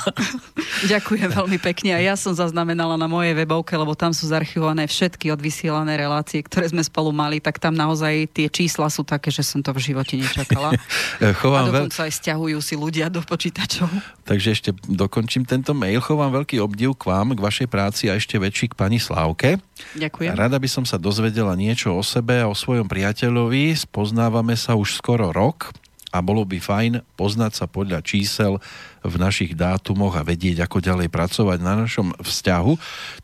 Ďakujem 0.91 1.31
veľmi 1.31 1.55
pekne. 1.63 1.95
A 1.95 2.03
ja 2.03 2.19
som 2.19 2.35
zaznamenala 2.35 2.99
na 2.99 3.07
mojej 3.07 3.31
webovke, 3.31 3.79
lebo 3.79 3.95
tam 3.95 4.11
sú 4.11 4.27
zarchivované 4.27 4.91
všetky 4.91 5.31
odvysielané 5.31 5.95
relácie, 5.95 6.43
ktoré 6.43 6.67
sme 6.67 6.83
spolu 6.83 7.15
mali, 7.15 7.39
tak 7.39 7.63
tam 7.63 7.71
naozaj 7.71 8.27
tie 8.35 8.51
čísla 8.51 8.91
sú 8.91 9.07
také, 9.07 9.31
že 9.31 9.47
som 9.47 9.63
to 9.63 9.71
v 9.71 9.79
živote 9.79 10.19
nečakala. 10.19 10.75
Chovám 11.39 11.71
a 11.71 11.87
dokonca 11.87 12.03
veľ... 12.03 12.07
aj 12.11 12.13
stiahujú 12.19 12.59
si 12.59 12.75
ľudia 12.75 13.07
do 13.07 13.23
počítačov. 13.23 13.87
Takže 14.27 14.51
ešte 14.51 14.75
dokončím 14.83 15.47
tento 15.47 15.71
mail. 15.71 16.03
Chovám 16.03 16.43
veľký 16.43 16.59
obdiv 16.59 16.99
k 16.99 17.07
vám, 17.07 17.31
k 17.31 17.39
vašej 17.39 17.67
práci 17.71 18.11
a 18.11 18.19
ešte 18.19 18.35
väčší 18.35 18.75
k 18.75 18.75
pani 18.75 18.99
Slávke. 18.99 19.63
Ďakujem. 19.95 20.35
Rada 20.35 20.59
by 20.59 20.67
som 20.67 20.83
sa 20.83 20.99
dozvedela 20.99 21.55
niečo 21.55 21.95
o 21.95 22.03
sebe 22.03 22.43
a 22.43 22.51
o 22.51 22.55
svojom 22.55 22.91
priateľovi. 22.91 23.79
Spoznávame 23.79 24.59
sa 24.59 24.75
už 24.75 24.99
skoro 24.99 25.31
rok 25.31 25.71
a 26.11 26.19
bolo 26.19 26.43
by 26.43 26.59
fajn 26.59 26.93
poznať 27.15 27.51
sa 27.55 27.65
podľa 27.71 28.03
čísel 28.03 28.59
v 29.01 29.15
našich 29.17 29.55
dátumoch 29.55 30.19
a 30.19 30.27
vedieť, 30.27 30.67
ako 30.67 30.83
ďalej 30.83 31.07
pracovať 31.09 31.57
na 31.63 31.73
našom 31.73 32.13
vzťahu. 32.19 32.73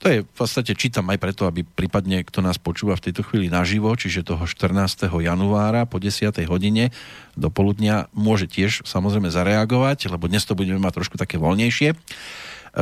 To 0.02 0.06
je 0.08 0.18
v 0.24 0.34
podstate 0.34 0.74
čítam 0.74 1.06
aj 1.12 1.20
preto, 1.22 1.46
aby 1.46 1.68
prípadne 1.68 2.24
kto 2.24 2.42
nás 2.42 2.58
počúva 2.58 2.98
v 2.98 3.12
tejto 3.12 3.28
chvíli 3.28 3.52
naživo, 3.52 3.92
čiže 3.94 4.26
toho 4.26 4.48
14. 4.48 5.06
januára 5.06 5.84
po 5.86 6.00
10. 6.00 6.32
hodine 6.48 6.90
do 7.36 7.52
poludnia 7.52 8.10
môže 8.16 8.48
tiež 8.50 8.88
samozrejme 8.88 9.30
zareagovať, 9.30 10.10
lebo 10.10 10.32
dnes 10.32 10.48
to 10.48 10.58
budeme 10.58 10.82
mať 10.82 11.04
trošku 11.04 11.20
také 11.20 11.38
voľnejšie. 11.38 11.94
E, 11.94 11.98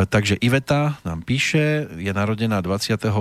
takže 0.08 0.40
Iveta 0.40 1.02
nám 1.04 1.26
píše, 1.26 1.90
je 1.98 2.12
narodená 2.14 2.62
28.5. 2.64 3.12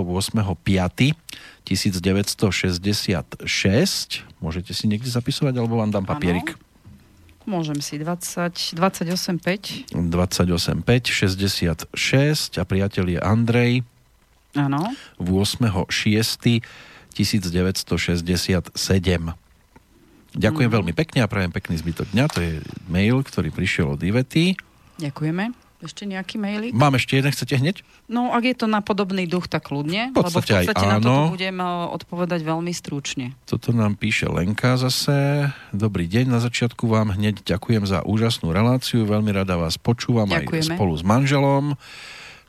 1966. 1.65 3.25
Môžete 4.37 4.71
si 4.77 4.85
niekde 4.85 5.09
zapisovať, 5.09 5.53
alebo 5.57 5.81
vám 5.81 5.89
dám 5.89 6.05
papierik? 6.05 6.53
Ano. 6.53 6.64
Môžem 7.45 7.77
si 7.81 8.01
20, 8.01 8.73
28,5. 8.77 9.93
28,5, 9.93 10.81
66 11.93 12.57
a 12.57 12.63
priateľ 12.65 13.05
je 13.15 13.19
Andrej. 13.21 13.73
Áno. 14.57 14.93
8.6. 15.21 16.61
1967. 17.15 18.75
Ďakujem 20.35 20.67
mm. 20.67 20.75
veľmi 20.75 20.91
pekne 20.91 21.23
a 21.23 21.31
prajem 21.31 21.51
pekný 21.55 21.79
zbytok 21.79 22.11
dňa. 22.11 22.25
To 22.35 22.39
je 22.43 22.59
mail, 22.91 23.23
ktorý 23.23 23.55
prišiel 23.55 23.95
od 23.95 24.03
Ivety. 24.03 24.59
Ďakujeme. 24.99 25.64
Ešte 25.83 26.07
nejaký 26.07 26.39
mailík? 26.39 26.71
Mám 26.71 26.95
ešte 26.95 27.19
jeden, 27.19 27.35
chcete 27.35 27.59
hneď? 27.59 27.83
No, 28.07 28.31
ak 28.31 28.47
je 28.47 28.55
to 28.55 28.67
na 28.71 28.79
podobný 28.79 29.27
duch, 29.27 29.51
tak 29.51 29.67
ľudne. 29.75 30.15
V 30.15 30.23
podstate, 30.23 30.31
lebo 30.31 30.39
v 30.39 30.47
podstate 30.71 30.85
na 30.87 30.97
to 31.03 31.13
budem 31.35 31.57
eh, 31.59 31.67
odpovedať 31.91 32.39
veľmi 32.47 32.71
stručne. 32.71 33.35
Toto 33.43 33.75
nám 33.75 33.99
píše 33.99 34.31
Lenka 34.31 34.79
zase. 34.79 35.51
Dobrý 35.75 36.07
deň, 36.07 36.31
na 36.31 36.39
začiatku 36.39 36.87
vám 36.87 37.11
hneď 37.19 37.43
ďakujem 37.43 37.83
za 37.83 38.07
úžasnú 38.07 38.55
reláciu. 38.55 39.03
Veľmi 39.03 39.35
rada 39.35 39.59
vás 39.59 39.75
počúvam 39.75 40.31
Ďakujeme. 40.31 40.63
aj 40.63 40.79
spolu 40.79 40.93
s 40.95 41.03
manželom. 41.03 41.75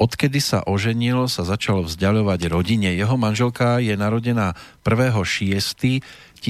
Odkedy 0.00 0.40
sa 0.42 0.64
oženil, 0.64 1.28
sa 1.28 1.44
začal 1.44 1.84
vzdialovať 1.84 2.48
rodine. 2.50 2.96
Jeho 2.96 3.20
manželka 3.20 3.76
je 3.78 3.94
narodená 3.94 4.58
1.6.1986 4.82 6.42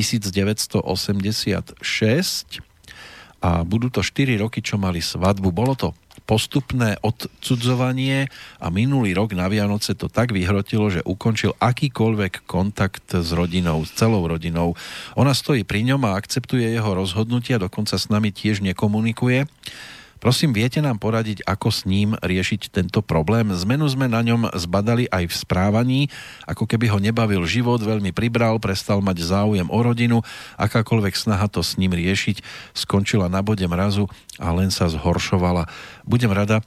a 3.43 3.67
budú 3.67 3.91
to 3.91 4.07
4 4.07 4.39
roky, 4.39 4.63
čo 4.63 4.79
mali 4.79 5.03
svadbu. 5.03 5.51
Bolo 5.51 5.75
to 5.75 5.99
postupné 6.25 6.97
odcudzovanie 7.03 8.31
a 8.63 8.67
minulý 8.71 9.13
rok 9.13 9.35
na 9.35 9.51
Vianoce 9.51 9.95
to 9.99 10.07
tak 10.07 10.31
vyhrotilo, 10.31 10.89
že 10.89 11.05
ukončil 11.05 11.55
akýkoľvek 11.59 12.47
kontakt 12.47 13.07
s 13.11 13.31
rodinou, 13.35 13.83
s 13.83 13.93
celou 13.95 14.25
rodinou. 14.25 14.79
Ona 15.19 15.35
stojí 15.35 15.67
pri 15.67 15.85
ňom 15.93 16.03
a 16.07 16.17
akceptuje 16.17 16.73
jeho 16.73 16.91
rozhodnutia, 16.95 17.61
dokonca 17.61 17.99
s 17.99 18.09
nami 18.09 18.31
tiež 18.31 18.63
nekomunikuje. 18.63 19.47
Prosím, 20.23 20.55
viete 20.55 20.79
nám 20.79 21.03
poradiť, 21.03 21.43
ako 21.43 21.75
s 21.75 21.83
ním 21.83 22.15
riešiť 22.15 22.71
tento 22.71 23.03
problém? 23.03 23.51
Zmenu 23.51 23.91
sme 23.91 24.07
na 24.07 24.23
ňom 24.23 24.55
zbadali 24.55 25.11
aj 25.11 25.27
v 25.27 25.35
správaní, 25.35 26.01
ako 26.47 26.63
keby 26.71 26.95
ho 26.95 27.03
nebavil 27.03 27.43
život, 27.43 27.83
veľmi 27.83 28.15
pribral, 28.15 28.63
prestal 28.63 29.03
mať 29.03 29.19
záujem 29.19 29.67
o 29.67 29.79
rodinu, 29.83 30.23
akákoľvek 30.63 31.19
snaha 31.19 31.51
to 31.51 31.59
s 31.67 31.75
ním 31.75 31.91
riešiť 31.91 32.39
skončila 32.71 33.27
na 33.27 33.43
bode 33.43 33.67
mrazu 33.67 34.07
a 34.39 34.55
len 34.55 34.71
sa 34.71 34.87
zhoršovala. 34.87 35.67
Budem 36.07 36.31
rada, 36.31 36.63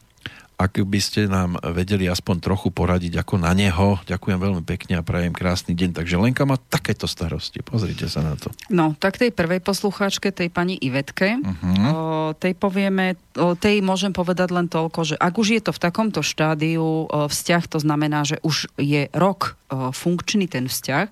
ak 0.56 0.80
by 0.88 1.00
ste 1.04 1.28
nám 1.28 1.60
vedeli 1.76 2.08
aspoň 2.08 2.39
trochu 2.39 2.72
poradiť 2.72 3.20
ako 3.20 3.44
na 3.44 3.52
neho. 3.52 4.00
Ďakujem 4.08 4.39
veľmi 4.39 4.63
pekne 4.63 5.00
a 5.00 5.06
prajem 5.06 5.36
krásny 5.36 5.76
deň. 5.76 6.00
Takže 6.00 6.15
Lenka 6.15 6.48
má 6.48 6.56
takéto 6.56 7.06
starosti. 7.06 7.60
Pozrite 7.60 8.08
sa 8.08 8.24
na 8.24 8.39
to. 8.39 8.52
No, 8.72 8.96
tak 8.96 9.20
tej 9.20 9.36
prvej 9.36 9.60
poslucháčke, 9.60 10.32
tej 10.32 10.48
pani 10.48 10.80
Ivetke, 10.80 11.36
uh-huh. 11.39 11.76
o, 11.91 11.96
tej 12.39 12.56
povieme, 12.56 13.20
o, 13.36 13.54
tej 13.60 13.84
môžem 13.84 14.15
povedať 14.15 14.56
len 14.56 14.72
toľko, 14.72 15.00
že 15.04 15.15
ak 15.20 15.34
už 15.36 15.48
je 15.60 15.62
to 15.63 15.72
v 15.76 15.84
takomto 15.84 16.24
štádiu 16.24 16.84
o, 16.84 17.28
vzťah, 17.28 17.63
to 17.68 17.80
znamená, 17.84 18.24
že 18.24 18.39
už 18.39 18.72
je 18.80 19.12
rok 19.12 19.60
o, 19.68 19.91
funkčný 19.91 20.48
ten 20.48 20.72
vzťah, 20.72 21.12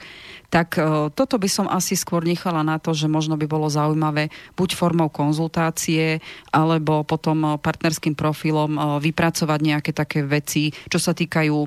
tak 0.54 0.78
o, 0.78 1.10
toto 1.10 1.42
by 1.42 1.50
som 1.50 1.66
asi 1.66 1.98
skôr 1.98 2.22
nechala 2.22 2.62
na 2.62 2.78
to, 2.78 2.94
že 2.94 3.10
možno 3.10 3.34
by 3.34 3.50
bolo 3.50 3.66
zaujímavé 3.66 4.30
buď 4.54 4.78
formou 4.78 5.10
konzultácie, 5.10 6.22
alebo 6.54 7.02
potom 7.02 7.58
partnerským 7.58 8.14
profilom 8.14 9.02
vypracovať 9.02 9.24
vypracovať 9.24 9.60
nejaké 9.64 9.92
také 9.96 10.20
veci, 10.22 10.70
čo 10.92 11.00
sa 11.00 11.16
týkajú 11.16 11.58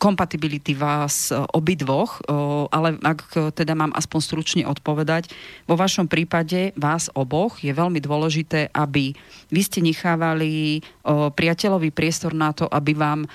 kompatibility 0.00 0.72
vás 0.72 1.30
obidvoch, 1.52 2.24
ale 2.72 2.96
ak 3.04 3.52
teda 3.54 3.76
mám 3.76 3.92
aspoň 3.92 4.20
stručne 4.24 4.62
odpovedať, 4.64 5.30
vo 5.68 5.78
vašom 5.78 6.08
prípade 6.08 6.74
vás 6.74 7.06
oboch 7.12 7.60
je 7.60 7.70
veľmi 7.70 8.00
dôležité, 8.00 8.72
aby 8.72 9.12
vy 9.52 9.60
ste 9.60 9.84
nechávali 9.84 10.80
priateľový 11.06 11.94
priestor 11.94 12.32
na 12.32 12.50
to, 12.50 12.66
aby 12.66 12.96
vám 12.96 13.28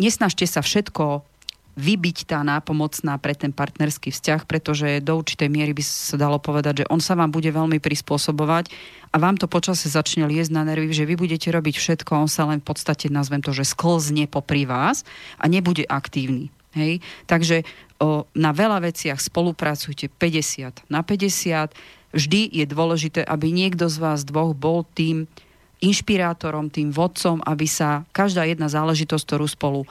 nesnažte 0.00 0.46
sa 0.46 0.64
všetko 0.64 1.26
vybiť 1.74 2.30
tá 2.30 2.46
nápomocná 2.46 3.18
pre 3.18 3.34
ten 3.34 3.50
partnerský 3.50 4.14
vzťah, 4.14 4.46
pretože 4.46 5.02
do 5.02 5.18
určitej 5.18 5.50
miery 5.50 5.74
by 5.74 5.82
sa 5.82 6.14
dalo 6.14 6.38
povedať, 6.38 6.84
že 6.84 6.90
on 6.90 7.02
sa 7.02 7.18
vám 7.18 7.34
bude 7.34 7.50
veľmi 7.50 7.82
prispôsobovať 7.82 8.70
a 9.10 9.16
vám 9.18 9.38
to 9.38 9.50
počasie 9.50 9.90
začne 9.90 10.26
liesť 10.26 10.54
na 10.54 10.62
nervy, 10.62 10.90
že 10.94 11.06
vy 11.06 11.18
budete 11.18 11.50
robiť 11.50 11.74
všetko, 11.74 12.26
on 12.26 12.30
sa 12.30 12.46
len 12.46 12.62
v 12.62 12.66
podstate, 12.70 13.10
nazvem 13.10 13.42
to, 13.42 13.50
že 13.50 13.66
sklzne 13.66 14.30
popri 14.30 14.66
vás 14.66 15.02
a 15.38 15.50
nebude 15.50 15.82
aktívny. 15.86 16.54
Hej? 16.74 17.02
Takže 17.30 17.62
o, 18.02 18.26
na 18.34 18.50
veľa 18.50 18.82
veciach 18.82 19.22
spolupracujte 19.22 20.10
50 20.10 20.90
na 20.90 21.06
50. 21.06 21.74
Vždy 22.14 22.40
je 22.50 22.64
dôležité, 22.66 23.20
aby 23.26 23.50
niekto 23.50 23.90
z 23.90 23.98
vás 23.98 24.22
dvoch 24.22 24.54
bol 24.54 24.86
tým 24.94 25.26
inšpirátorom, 25.84 26.72
tým 26.72 26.88
vodcom, 26.88 27.44
aby 27.44 27.68
sa 27.68 28.08
každá 28.16 28.48
jedna 28.48 28.72
záležitosť, 28.72 29.24
ktorú 29.28 29.44
spolu 29.44 29.80
e, 29.84 29.88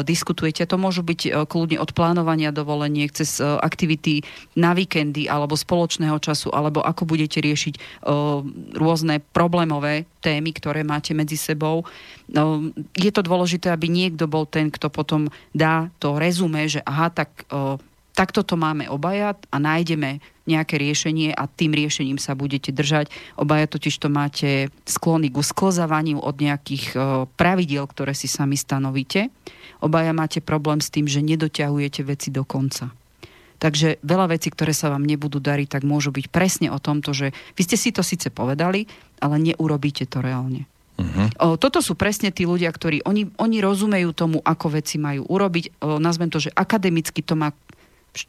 diskutujete, 0.00 0.64
to 0.64 0.80
môžu 0.80 1.04
byť 1.04 1.20
e, 1.28 1.30
kľudne 1.44 1.76
od 1.76 1.92
plánovania 1.92 2.48
dovoleniek 2.48 3.12
cez 3.12 3.38
e, 3.38 3.44
aktivity 3.44 4.24
na 4.56 4.72
víkendy 4.72 5.28
alebo 5.28 5.52
spoločného 5.52 6.16
času, 6.16 6.48
alebo 6.48 6.80
ako 6.80 7.04
budete 7.04 7.44
riešiť 7.44 7.76
rôzne 8.78 9.20
problémové 9.34 10.06
témy, 10.22 10.54
ktoré 10.56 10.86
máte 10.86 11.12
medzi 11.12 11.36
sebou. 11.36 11.84
No, 12.30 12.70
je 12.96 13.10
to 13.12 13.20
dôležité, 13.20 13.68
aby 13.68 13.90
niekto 13.90 14.30
bol 14.30 14.48
ten, 14.48 14.70
kto 14.70 14.88
potom 14.88 15.28
dá 15.52 15.90
to 15.98 16.16
rezume, 16.16 16.64
že 16.70 16.80
aha, 16.86 17.10
tak 17.10 17.44
takto 18.14 18.46
to 18.46 18.54
máme 18.54 18.86
obaja 18.86 19.34
a 19.50 19.56
nájdeme 19.58 20.22
nejaké 20.44 20.76
riešenie 20.76 21.32
a 21.32 21.48
tým 21.48 21.72
riešením 21.72 22.20
sa 22.20 22.36
budete 22.36 22.70
držať. 22.70 23.08
Obaja 23.40 23.64
totiž 23.64 23.96
to 23.96 24.08
máte 24.12 24.68
sklony 24.84 25.32
k 25.32 25.40
usklzávaniu 25.40 26.20
od 26.20 26.36
nejakých 26.36 26.84
e, 26.92 26.96
pravidiel, 27.34 27.88
ktoré 27.88 28.12
si 28.12 28.28
sami 28.28 28.60
stanovíte. 28.60 29.32
Obaja 29.80 30.12
máte 30.12 30.44
problém 30.44 30.84
s 30.84 30.92
tým, 30.92 31.08
že 31.08 31.24
nedoťahujete 31.24 32.04
veci 32.04 32.28
do 32.28 32.44
konca. 32.44 32.92
Takže 33.64 34.04
veľa 34.04 34.36
vecí, 34.36 34.52
ktoré 34.52 34.76
sa 34.76 34.92
vám 34.92 35.08
nebudú 35.08 35.40
dariť, 35.40 35.80
tak 35.80 35.82
môžu 35.88 36.12
byť 36.12 36.26
presne 36.28 36.68
o 36.68 36.76
tomto, 36.76 37.16
že 37.16 37.32
vy 37.56 37.62
ste 37.64 37.80
si 37.80 37.96
to 37.96 38.04
síce 38.04 38.28
povedali, 38.28 38.84
ale 39.24 39.40
neurobíte 39.40 40.04
to 40.04 40.20
reálne. 40.20 40.68
Uh-huh. 40.94 41.26
O, 41.42 41.46
toto 41.58 41.82
sú 41.82 41.98
presne 41.98 42.30
tí 42.30 42.46
ľudia, 42.46 42.70
ktorí 42.70 43.02
oni, 43.02 43.34
oni 43.34 43.58
rozumejú 43.58 44.14
tomu, 44.14 44.38
ako 44.44 44.78
veci 44.78 45.00
majú 45.00 45.26
urobiť. 45.26 45.80
O, 45.82 45.98
nazvem 45.98 46.30
to, 46.30 46.38
že 46.38 46.54
akademicky 46.54 47.18
to 47.24 47.34
má 47.34 47.50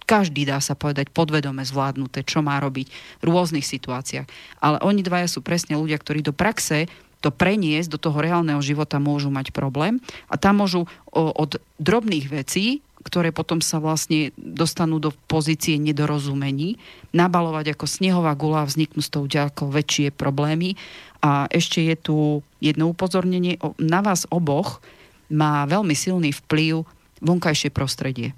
každý 0.06 0.50
dá 0.50 0.58
sa 0.60 0.74
povedať 0.74 1.14
podvedome 1.14 1.62
zvládnuté, 1.62 2.26
čo 2.26 2.42
má 2.42 2.58
robiť 2.58 2.88
v 3.22 3.24
rôznych 3.24 3.66
situáciách. 3.66 4.26
Ale 4.60 4.82
oni 4.82 5.06
dvaja 5.06 5.30
sú 5.30 5.46
presne 5.46 5.78
ľudia, 5.78 6.02
ktorí 6.02 6.26
do 6.26 6.34
praxe 6.34 6.90
to 7.24 7.34
preniesť 7.34 7.90
do 7.90 7.98
toho 7.98 8.22
reálneho 8.22 8.62
života 8.62 9.02
môžu 9.02 9.34
mať 9.34 9.50
problém 9.50 9.98
a 10.30 10.38
tam 10.38 10.62
môžu 10.62 10.86
o, 11.10 11.34
od 11.34 11.58
drobných 11.82 12.30
vecí, 12.30 12.86
ktoré 13.06 13.30
potom 13.30 13.62
sa 13.62 13.78
vlastne 13.78 14.34
dostanú 14.38 14.98
do 14.98 15.14
pozície 15.30 15.78
nedorozumení, 15.78 16.78
nabalovať 17.14 17.78
ako 17.78 17.86
snehová 17.86 18.34
gula 18.34 18.66
a 18.66 18.70
vzniknú 18.70 19.02
z 19.02 19.10
toho 19.14 19.26
ďaleko 19.30 19.70
väčšie 19.70 20.10
problémy. 20.14 20.74
A 21.22 21.46
ešte 21.50 21.86
je 21.86 21.96
tu 21.98 22.16
jedno 22.62 22.90
upozornenie, 22.90 23.62
na 23.78 24.02
vás 24.02 24.26
oboch 24.30 24.82
má 25.30 25.66
veľmi 25.70 25.94
silný 25.94 26.34
vplyv 26.34 26.86
vonkajšie 27.22 27.70
prostredie. 27.74 28.34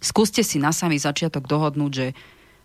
Skúste 0.00 0.40
si 0.40 0.56
na 0.56 0.72
samý 0.72 0.96
začiatok 0.96 1.44
dohodnúť, 1.44 1.92
že 1.92 2.06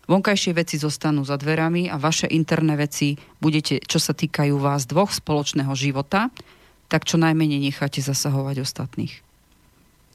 vonkajšie 0.08 0.56
veci 0.56 0.80
zostanú 0.80 1.20
za 1.22 1.36
dverami 1.36 1.92
a 1.92 2.00
vaše 2.00 2.24
interné 2.30 2.80
veci 2.80 3.20
budete, 3.38 3.82
čo 3.84 4.00
sa 4.00 4.16
týkajú 4.16 4.56
vás 4.56 4.88
dvoch 4.88 5.12
spoločného 5.12 5.74
života, 5.76 6.32
tak 6.88 7.04
čo 7.04 7.20
najmenej 7.20 7.60
necháte 7.60 8.00
zasahovať 8.00 8.62
ostatných. 8.62 9.26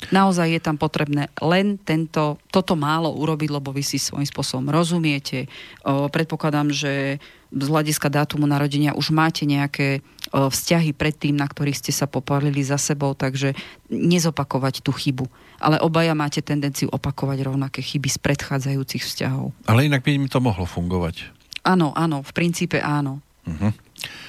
Naozaj 0.10 0.58
je 0.58 0.62
tam 0.66 0.82
potrebné 0.82 1.30
len 1.38 1.78
tento, 1.78 2.42
toto 2.50 2.74
málo 2.74 3.14
urobiť, 3.14 3.54
lebo 3.54 3.70
vy 3.70 3.86
si 3.86 4.02
svojím 4.02 4.26
spôsobom 4.26 4.74
rozumiete. 4.74 5.46
O, 5.86 6.10
predpokladám, 6.10 6.74
že 6.74 7.22
z 7.54 7.68
hľadiska 7.70 8.10
dátumu 8.10 8.50
narodenia 8.50 8.98
už 8.98 9.14
máte 9.14 9.46
nejaké 9.46 10.02
o, 10.34 10.50
vzťahy 10.50 10.98
predtým, 10.98 11.38
na 11.38 11.46
ktorých 11.46 11.78
ste 11.78 11.94
sa 11.94 12.10
popálili 12.10 12.66
za 12.66 12.82
sebou, 12.82 13.14
takže 13.14 13.54
nezopakovať 13.94 14.82
tú 14.82 14.90
chybu 14.90 15.30
ale 15.62 15.78
obaja 15.80 16.18
máte 16.18 16.42
tendenciu 16.42 16.90
opakovať 16.90 17.46
rovnaké 17.46 17.80
chyby 17.86 18.10
z 18.10 18.18
predchádzajúcich 18.18 19.06
vzťahov. 19.06 19.54
Ale 19.70 19.86
inak 19.86 20.02
by 20.02 20.12
im 20.18 20.26
to 20.26 20.42
mohlo 20.42 20.66
fungovať. 20.66 21.30
Áno, 21.62 21.94
áno, 21.94 22.26
v 22.26 22.32
princípe 22.34 22.82
áno. 22.82 23.22
Uh-huh. 23.46 23.74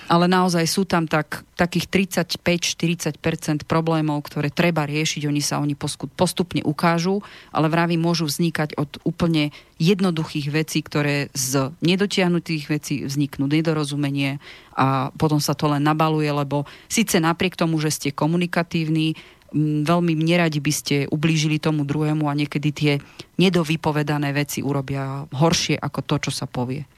Ale 0.09 0.29
naozaj 0.29 0.68
sú 0.68 0.85
tam 0.85 1.09
tak, 1.09 1.49
takých 1.57 2.12
35-40% 2.37 3.64
problémov, 3.64 4.21
ktoré 4.29 4.53
treba 4.53 4.85
riešiť, 4.85 5.25
oni 5.25 5.40
sa 5.40 5.57
oni 5.64 5.73
postupne 6.12 6.61
ukážu, 6.61 7.25
ale 7.49 7.73
vraví 7.73 7.97
môžu 7.97 8.29
vznikať 8.29 8.77
od 8.77 9.01
úplne 9.09 9.49
jednoduchých 9.81 10.53
vecí, 10.53 10.85
ktoré 10.85 11.33
z 11.33 11.73
nedotiahnutých 11.81 12.64
vecí 12.68 12.95
vzniknú 13.09 13.49
nedorozumenie 13.49 14.37
a 14.77 15.09
potom 15.16 15.40
sa 15.40 15.57
to 15.57 15.73
len 15.73 15.81
nabaluje, 15.81 16.29
lebo 16.29 16.68
síce 16.92 17.16
napriek 17.16 17.57
tomu, 17.57 17.81
že 17.81 17.92
ste 17.92 18.09
komunikatívni, 18.12 19.16
veľmi 19.61 20.12
neradi 20.17 20.59
by 20.59 20.73
ste 20.73 20.97
ublížili 21.09 21.61
tomu 21.61 21.85
druhému 21.85 22.27
a 22.27 22.37
niekedy 22.37 22.69
tie 22.73 22.93
nedovypovedané 23.37 24.33
veci 24.33 24.65
urobia 24.65 25.29
horšie 25.31 25.77
ako 25.77 26.01
to, 26.05 26.15
čo 26.29 26.31
sa 26.33 26.49
povie. 26.49 26.88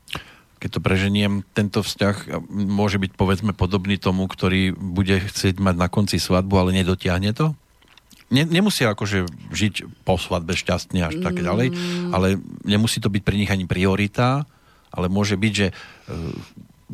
Keď 0.63 0.71
to 0.71 0.81
preženiem, 0.81 1.45
tento 1.53 1.85
vzťah 1.85 2.41
môže 2.49 2.97
byť 2.97 3.13
povedzme 3.19 3.53
podobný 3.53 4.01
tomu, 4.01 4.25
ktorý 4.25 4.73
bude 4.73 5.21
chcieť 5.21 5.61
mať 5.61 5.77
na 5.77 5.89
konci 5.93 6.17
svadbu, 6.17 6.55
ale 6.57 6.81
nedotiahne 6.81 7.37
to? 7.37 7.53
Ne, 8.33 8.49
nemusia 8.49 8.89
akože 8.89 9.29
žiť 9.53 9.75
po 10.09 10.17
svadbe 10.17 10.57
šťastne 10.57 11.05
až 11.05 11.21
tak 11.21 11.37
ďalej, 11.37 11.77
mm. 11.77 12.11
ale 12.17 12.41
nemusí 12.65 12.97
to 12.99 13.13
byť 13.13 13.23
pre 13.23 13.37
nich 13.37 13.53
ani 13.53 13.69
priorita, 13.69 14.49
ale 14.89 15.13
môže 15.13 15.37
byť, 15.37 15.53
že 15.53 15.67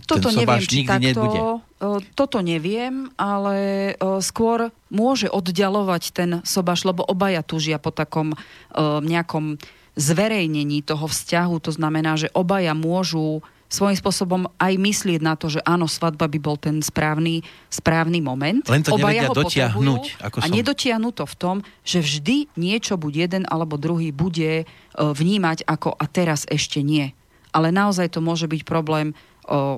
toto 0.09 0.29
ten 0.35 0.43
neviem, 0.43 0.61
či 0.65 0.83
nikdy 0.83 0.91
takto, 0.91 1.07
nebude. 1.07 1.41
Toto 2.13 2.45
neviem, 2.45 3.09
ale 3.17 3.97
skôr 4.21 4.69
môže 4.93 5.33
oddialovať 5.33 6.03
ten 6.13 6.31
sobaš, 6.45 6.85
lebo 6.85 7.01
obaja 7.09 7.41
túžia 7.41 7.81
po 7.81 7.89
takom 7.89 8.37
nejakom 9.01 9.57
zverejnení 9.97 10.85
toho 10.85 11.09
vzťahu. 11.09 11.57
To 11.65 11.73
znamená, 11.73 12.21
že 12.21 12.29
obaja 12.37 12.77
môžu 12.77 13.41
svojím 13.71 13.97
spôsobom 13.97 14.51
aj 14.59 14.75
myslieť 14.77 15.23
na 15.23 15.39
to, 15.39 15.47
že 15.47 15.63
áno, 15.63 15.87
svadba 15.87 16.27
by 16.27 16.39
bol 16.43 16.59
ten 16.59 16.83
správny, 16.83 17.47
správny 17.71 18.19
moment. 18.19 18.67
Len 18.67 18.83
to 18.83 18.99
Obaja 18.99 19.31
ho 19.31 19.35
dotiahnuť. 19.35 20.03
Ako 20.27 20.37
som... 20.43 20.45
A 20.45 20.51
nedotiahnuť 20.51 21.15
to 21.15 21.25
v 21.25 21.37
tom, 21.39 21.57
že 21.87 22.03
vždy 22.03 22.51
niečo 22.59 22.99
buď 22.99 23.13
jeden 23.31 23.45
alebo 23.47 23.79
druhý 23.79 24.11
bude 24.11 24.67
vnímať 24.99 25.65
ako 25.71 25.95
a 25.95 26.05
teraz 26.11 26.51
ešte 26.51 26.83
nie. 26.83 27.15
Ale 27.55 27.71
naozaj 27.71 28.11
to 28.11 28.19
môže 28.19 28.51
byť 28.51 28.67
problém 28.67 29.15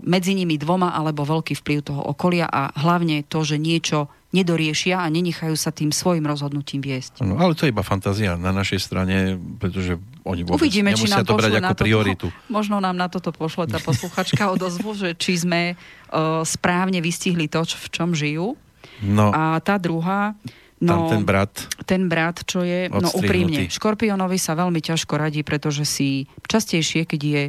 medzi 0.04 0.37
nimi 0.37 0.61
dvoma 0.61 0.92
alebo 0.92 1.24
veľký 1.24 1.56
vplyv 1.56 1.78
toho 1.80 2.02
okolia 2.04 2.44
a 2.44 2.68
hlavne 2.76 3.24
to, 3.24 3.40
že 3.40 3.56
niečo 3.56 4.12
nedoriešia 4.32 5.04
a 5.04 5.06
nenechajú 5.12 5.52
sa 5.52 5.68
tým 5.68 5.92
svojim 5.92 6.24
rozhodnutím 6.24 6.80
viesť. 6.80 7.20
No, 7.20 7.37
ale 7.37 7.52
to 7.52 7.68
je 7.68 7.72
iba 7.72 7.85
fantázia 7.85 8.40
na 8.40 8.48
našej 8.48 8.80
strane, 8.80 9.37
pretože 9.61 10.00
oni 10.24 10.44
vôbec 10.44 10.56
Uvidíme, 10.56 10.96
nemusia 10.96 11.04
či 11.04 11.12
nám 11.12 11.28
to 11.28 11.37
brať 11.37 11.52
ako 11.61 11.74
prioritu. 11.76 12.26
Toto, 12.32 12.48
možno 12.56 12.80
nám 12.80 12.96
na 12.96 13.12
toto 13.12 13.28
pošle 13.32 13.68
tá 13.68 13.76
posluchačka 13.76 14.48
odozvu, 14.48 14.96
že 14.96 15.12
či 15.16 15.37
sme 15.37 15.76
uh, 15.76 16.40
správne 16.48 17.04
vystihli 17.04 17.44
to, 17.44 17.61
v 17.64 17.87
čom 17.92 18.16
žijú. 18.16 18.56
No, 19.04 19.32
a 19.32 19.61
tá 19.61 19.76
druhá, 19.76 20.37
No, 20.82 21.06
ten 21.06 21.22
brat. 21.22 21.70
Ten 21.87 22.11
brat, 22.11 22.42
čo 22.42 22.66
je, 22.66 22.90
no 22.90 23.06
úprimne, 23.14 23.70
škorpiónovi 23.70 24.35
sa 24.35 24.58
veľmi 24.58 24.82
ťažko 24.82 25.14
radí, 25.14 25.46
pretože 25.46 25.87
si 25.87 26.26
častejšie, 26.50 27.06
keď 27.06 27.20
je 27.22 27.42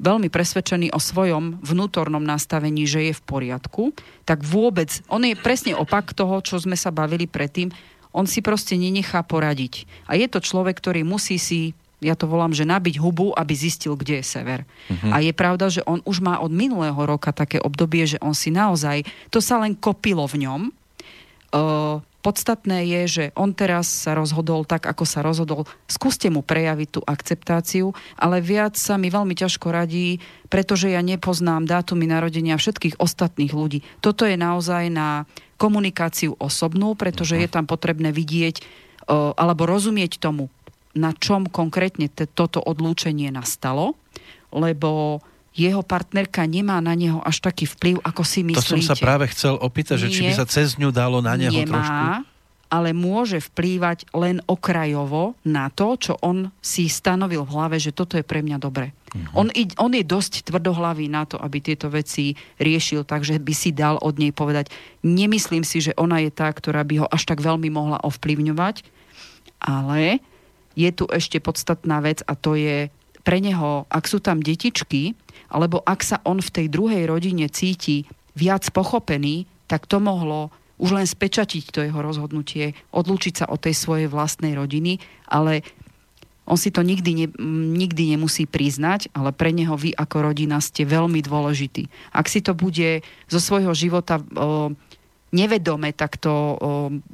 veľmi 0.00 0.32
presvedčený 0.32 0.96
o 0.96 1.00
svojom 1.00 1.60
vnútornom 1.60 2.24
nastavení, 2.24 2.88
že 2.88 3.12
je 3.12 3.14
v 3.14 3.22
poriadku, 3.22 3.92
tak 4.24 4.40
vôbec, 4.40 5.04
on 5.12 5.20
je 5.22 5.36
presne 5.36 5.76
opak 5.76 6.16
toho, 6.16 6.40
čo 6.40 6.56
sme 6.56 6.74
sa 6.74 6.88
bavili 6.88 7.28
predtým, 7.28 7.68
on 8.10 8.26
si 8.26 8.42
proste 8.42 8.74
nenechá 8.74 9.22
poradiť. 9.22 9.86
A 10.10 10.18
je 10.18 10.26
to 10.26 10.42
človek, 10.42 10.74
ktorý 10.80 11.06
musí 11.06 11.38
si 11.38 11.76
ja 12.00 12.16
to 12.16 12.24
volám, 12.24 12.56
že 12.56 12.64
nabiť 12.64 12.96
hubu, 12.96 13.36
aby 13.36 13.52
zistil, 13.52 13.92
kde 13.92 14.20
je 14.20 14.24
sever. 14.24 14.64
Uh-huh. 14.88 15.12
A 15.12 15.20
je 15.20 15.36
pravda, 15.36 15.68
že 15.68 15.84
on 15.84 16.00
už 16.08 16.24
má 16.24 16.40
od 16.40 16.48
minulého 16.48 16.96
roka 16.96 17.28
také 17.28 17.60
obdobie, 17.60 18.08
že 18.08 18.16
on 18.24 18.32
si 18.32 18.48
naozaj, 18.48 19.04
to 19.28 19.44
sa 19.44 19.60
len 19.60 19.76
kopilo 19.76 20.24
v 20.24 20.48
ňom. 20.48 20.60
Uh, 21.52 22.00
podstatné 22.20 22.84
je, 22.86 23.02
že 23.08 23.24
on 23.36 23.56
teraz 23.56 23.88
sa 23.88 24.12
rozhodol 24.12 24.68
tak, 24.68 24.86
ako 24.86 25.04
sa 25.08 25.20
rozhodol. 25.24 25.64
Skúste 25.88 26.28
mu 26.28 26.44
prejaviť 26.44 26.88
tú 26.88 27.00
akceptáciu, 27.04 27.96
ale 28.16 28.44
viac 28.44 28.76
sa 28.76 29.00
mi 29.00 29.08
veľmi 29.08 29.32
ťažko 29.36 29.72
radí, 29.72 30.20
pretože 30.52 30.92
ja 30.92 31.00
nepoznám 31.00 31.64
dátumy 31.64 32.04
narodenia 32.06 32.60
všetkých 32.60 33.00
ostatných 33.00 33.52
ľudí. 33.52 33.80
Toto 34.04 34.28
je 34.28 34.36
naozaj 34.36 34.92
na 34.92 35.24
komunikáciu 35.60 36.36
osobnú, 36.40 36.96
pretože 36.96 37.36
je 37.36 37.48
tam 37.48 37.68
potrebné 37.68 38.12
vidieť 38.16 38.60
uh, 38.60 39.36
alebo 39.36 39.68
rozumieť 39.68 40.16
tomu, 40.16 40.48
na 40.96 41.12
čom 41.12 41.46
konkrétne 41.46 42.08
toto 42.32 42.58
odlúčenie 42.64 43.28
nastalo, 43.28 43.94
lebo 44.50 45.20
jeho 45.60 45.84
partnerka 45.84 46.48
nemá 46.48 46.80
na 46.80 46.96
neho 46.96 47.20
až 47.20 47.44
taký 47.44 47.68
vplyv, 47.68 48.00
ako 48.00 48.22
si 48.24 48.40
myslíte. 48.40 48.64
To 48.64 48.74
som 48.80 48.84
sa 48.84 48.96
práve 48.96 49.28
chcel 49.28 49.60
opýtať, 49.60 50.08
že 50.08 50.08
či 50.08 50.20
by 50.24 50.32
sa 50.32 50.48
cez 50.48 50.80
ňu 50.80 50.88
dalo 50.88 51.20
na 51.20 51.36
neho 51.36 51.52
nemá, 51.52 51.76
trošku... 51.76 52.04
ale 52.72 52.96
môže 52.96 53.44
vplývať 53.44 54.08
len 54.16 54.40
okrajovo 54.48 55.36
na 55.44 55.68
to, 55.68 56.00
čo 56.00 56.16
on 56.24 56.48
si 56.64 56.88
stanovil 56.88 57.44
v 57.44 57.52
hlave, 57.52 57.76
že 57.76 57.92
toto 57.92 58.16
je 58.16 58.24
pre 58.24 58.40
mňa 58.40 58.56
dobre. 58.56 58.96
Uh-huh. 59.10 59.44
On, 59.44 59.46
on 59.52 59.92
je 59.92 60.04
dosť 60.06 60.48
tvrdohlavý 60.48 61.10
na 61.12 61.26
to, 61.26 61.36
aby 61.36 61.60
tieto 61.60 61.90
veci 61.90 62.38
riešil, 62.62 63.04
takže 63.04 63.42
by 63.42 63.52
si 63.52 63.74
dal 63.74 64.00
od 64.00 64.16
nej 64.16 64.32
povedať. 64.32 64.72
Nemyslím 65.04 65.66
si, 65.66 65.82
že 65.82 65.92
ona 65.98 66.22
je 66.22 66.30
tá, 66.32 66.48
ktorá 66.48 66.86
by 66.86 67.04
ho 67.04 67.06
až 67.10 67.26
tak 67.26 67.42
veľmi 67.42 67.68
mohla 67.68 67.98
ovplyvňovať, 68.06 68.86
ale 69.60 70.22
je 70.78 70.88
tu 70.94 71.04
ešte 71.10 71.42
podstatná 71.42 71.98
vec 71.98 72.22
a 72.24 72.38
to 72.38 72.54
je 72.54 72.88
pre 73.20 73.38
neho, 73.38 73.84
ak 73.88 74.04
sú 74.08 74.18
tam 74.18 74.40
detičky, 74.40 75.12
alebo 75.50 75.82
ak 75.84 76.00
sa 76.00 76.16
on 76.24 76.40
v 76.40 76.50
tej 76.50 76.66
druhej 76.70 77.04
rodine 77.10 77.46
cíti 77.50 78.06
viac 78.38 78.64
pochopený, 78.70 79.44
tak 79.66 79.86
to 79.86 79.98
mohlo 79.98 80.50
už 80.80 80.96
len 80.96 81.04
spečatiť 81.04 81.64
to 81.70 81.84
jeho 81.84 82.00
rozhodnutie, 82.00 82.72
odlúčiť 82.96 83.44
sa 83.44 83.46
od 83.52 83.60
tej 83.60 83.76
svojej 83.76 84.08
vlastnej 84.08 84.56
rodiny, 84.56 84.96
ale 85.28 85.60
on 86.48 86.56
si 86.56 86.72
to 86.72 86.82
nikdy, 86.82 87.14
ne, 87.14 87.26
nikdy 87.76 88.16
nemusí 88.16 88.48
priznať, 88.48 89.12
ale 89.14 89.30
pre 89.30 89.54
neho 89.54 89.76
vy 89.76 89.94
ako 89.94 90.32
rodina 90.32 90.58
ste 90.58 90.88
veľmi 90.88 91.20
dôležití. 91.22 91.86
Ak 92.10 92.26
si 92.26 92.40
to 92.42 92.56
bude 92.56 93.04
zo 93.30 93.38
svojho 93.38 93.70
života 93.76 94.18
o, 94.18 94.72
nevedome 95.30 95.94
takto 95.94 96.32
o, 96.32 96.46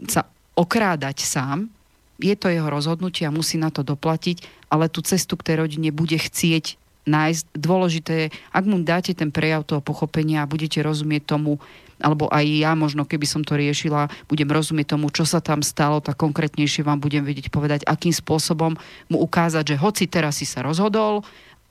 sa 0.08 0.24
okrádať 0.56 1.20
sám, 1.20 1.68
je 2.16 2.34
to 2.36 2.48
jeho 2.48 2.68
rozhodnutie 2.68 3.28
a 3.28 3.34
musí 3.34 3.60
na 3.60 3.68
to 3.68 3.84
doplatiť, 3.84 4.68
ale 4.72 4.88
tú 4.88 5.04
cestu 5.04 5.36
k 5.36 5.52
tej 5.52 5.56
rodine 5.66 5.90
bude 5.92 6.16
chcieť 6.16 6.80
nájsť. 7.06 7.44
Dôležité 7.54 8.12
je, 8.26 8.28
ak 8.50 8.64
mu 8.66 8.82
dáte 8.82 9.14
ten 9.14 9.30
prejav 9.30 9.62
toho 9.62 9.80
pochopenia 9.80 10.42
a 10.42 10.50
budete 10.50 10.82
rozumieť 10.82 11.38
tomu, 11.38 11.62
alebo 12.02 12.28
aj 12.28 12.44
ja 12.44 12.76
možno, 12.76 13.08
keby 13.08 13.24
som 13.24 13.40
to 13.40 13.56
riešila, 13.56 14.12
budem 14.28 14.50
rozumieť 14.50 14.98
tomu, 14.98 15.08
čo 15.08 15.24
sa 15.24 15.40
tam 15.40 15.64
stalo, 15.64 16.04
tak 16.04 16.20
konkrétnejšie 16.20 16.84
vám 16.84 17.00
budem 17.00 17.24
vedieť 17.24 17.48
povedať, 17.48 17.88
akým 17.88 18.12
spôsobom 18.12 18.76
mu 19.08 19.16
ukázať, 19.22 19.76
že 19.76 19.80
hoci 19.80 20.04
teraz 20.10 20.42
si 20.42 20.44
sa 20.44 20.60
rozhodol, 20.60 21.24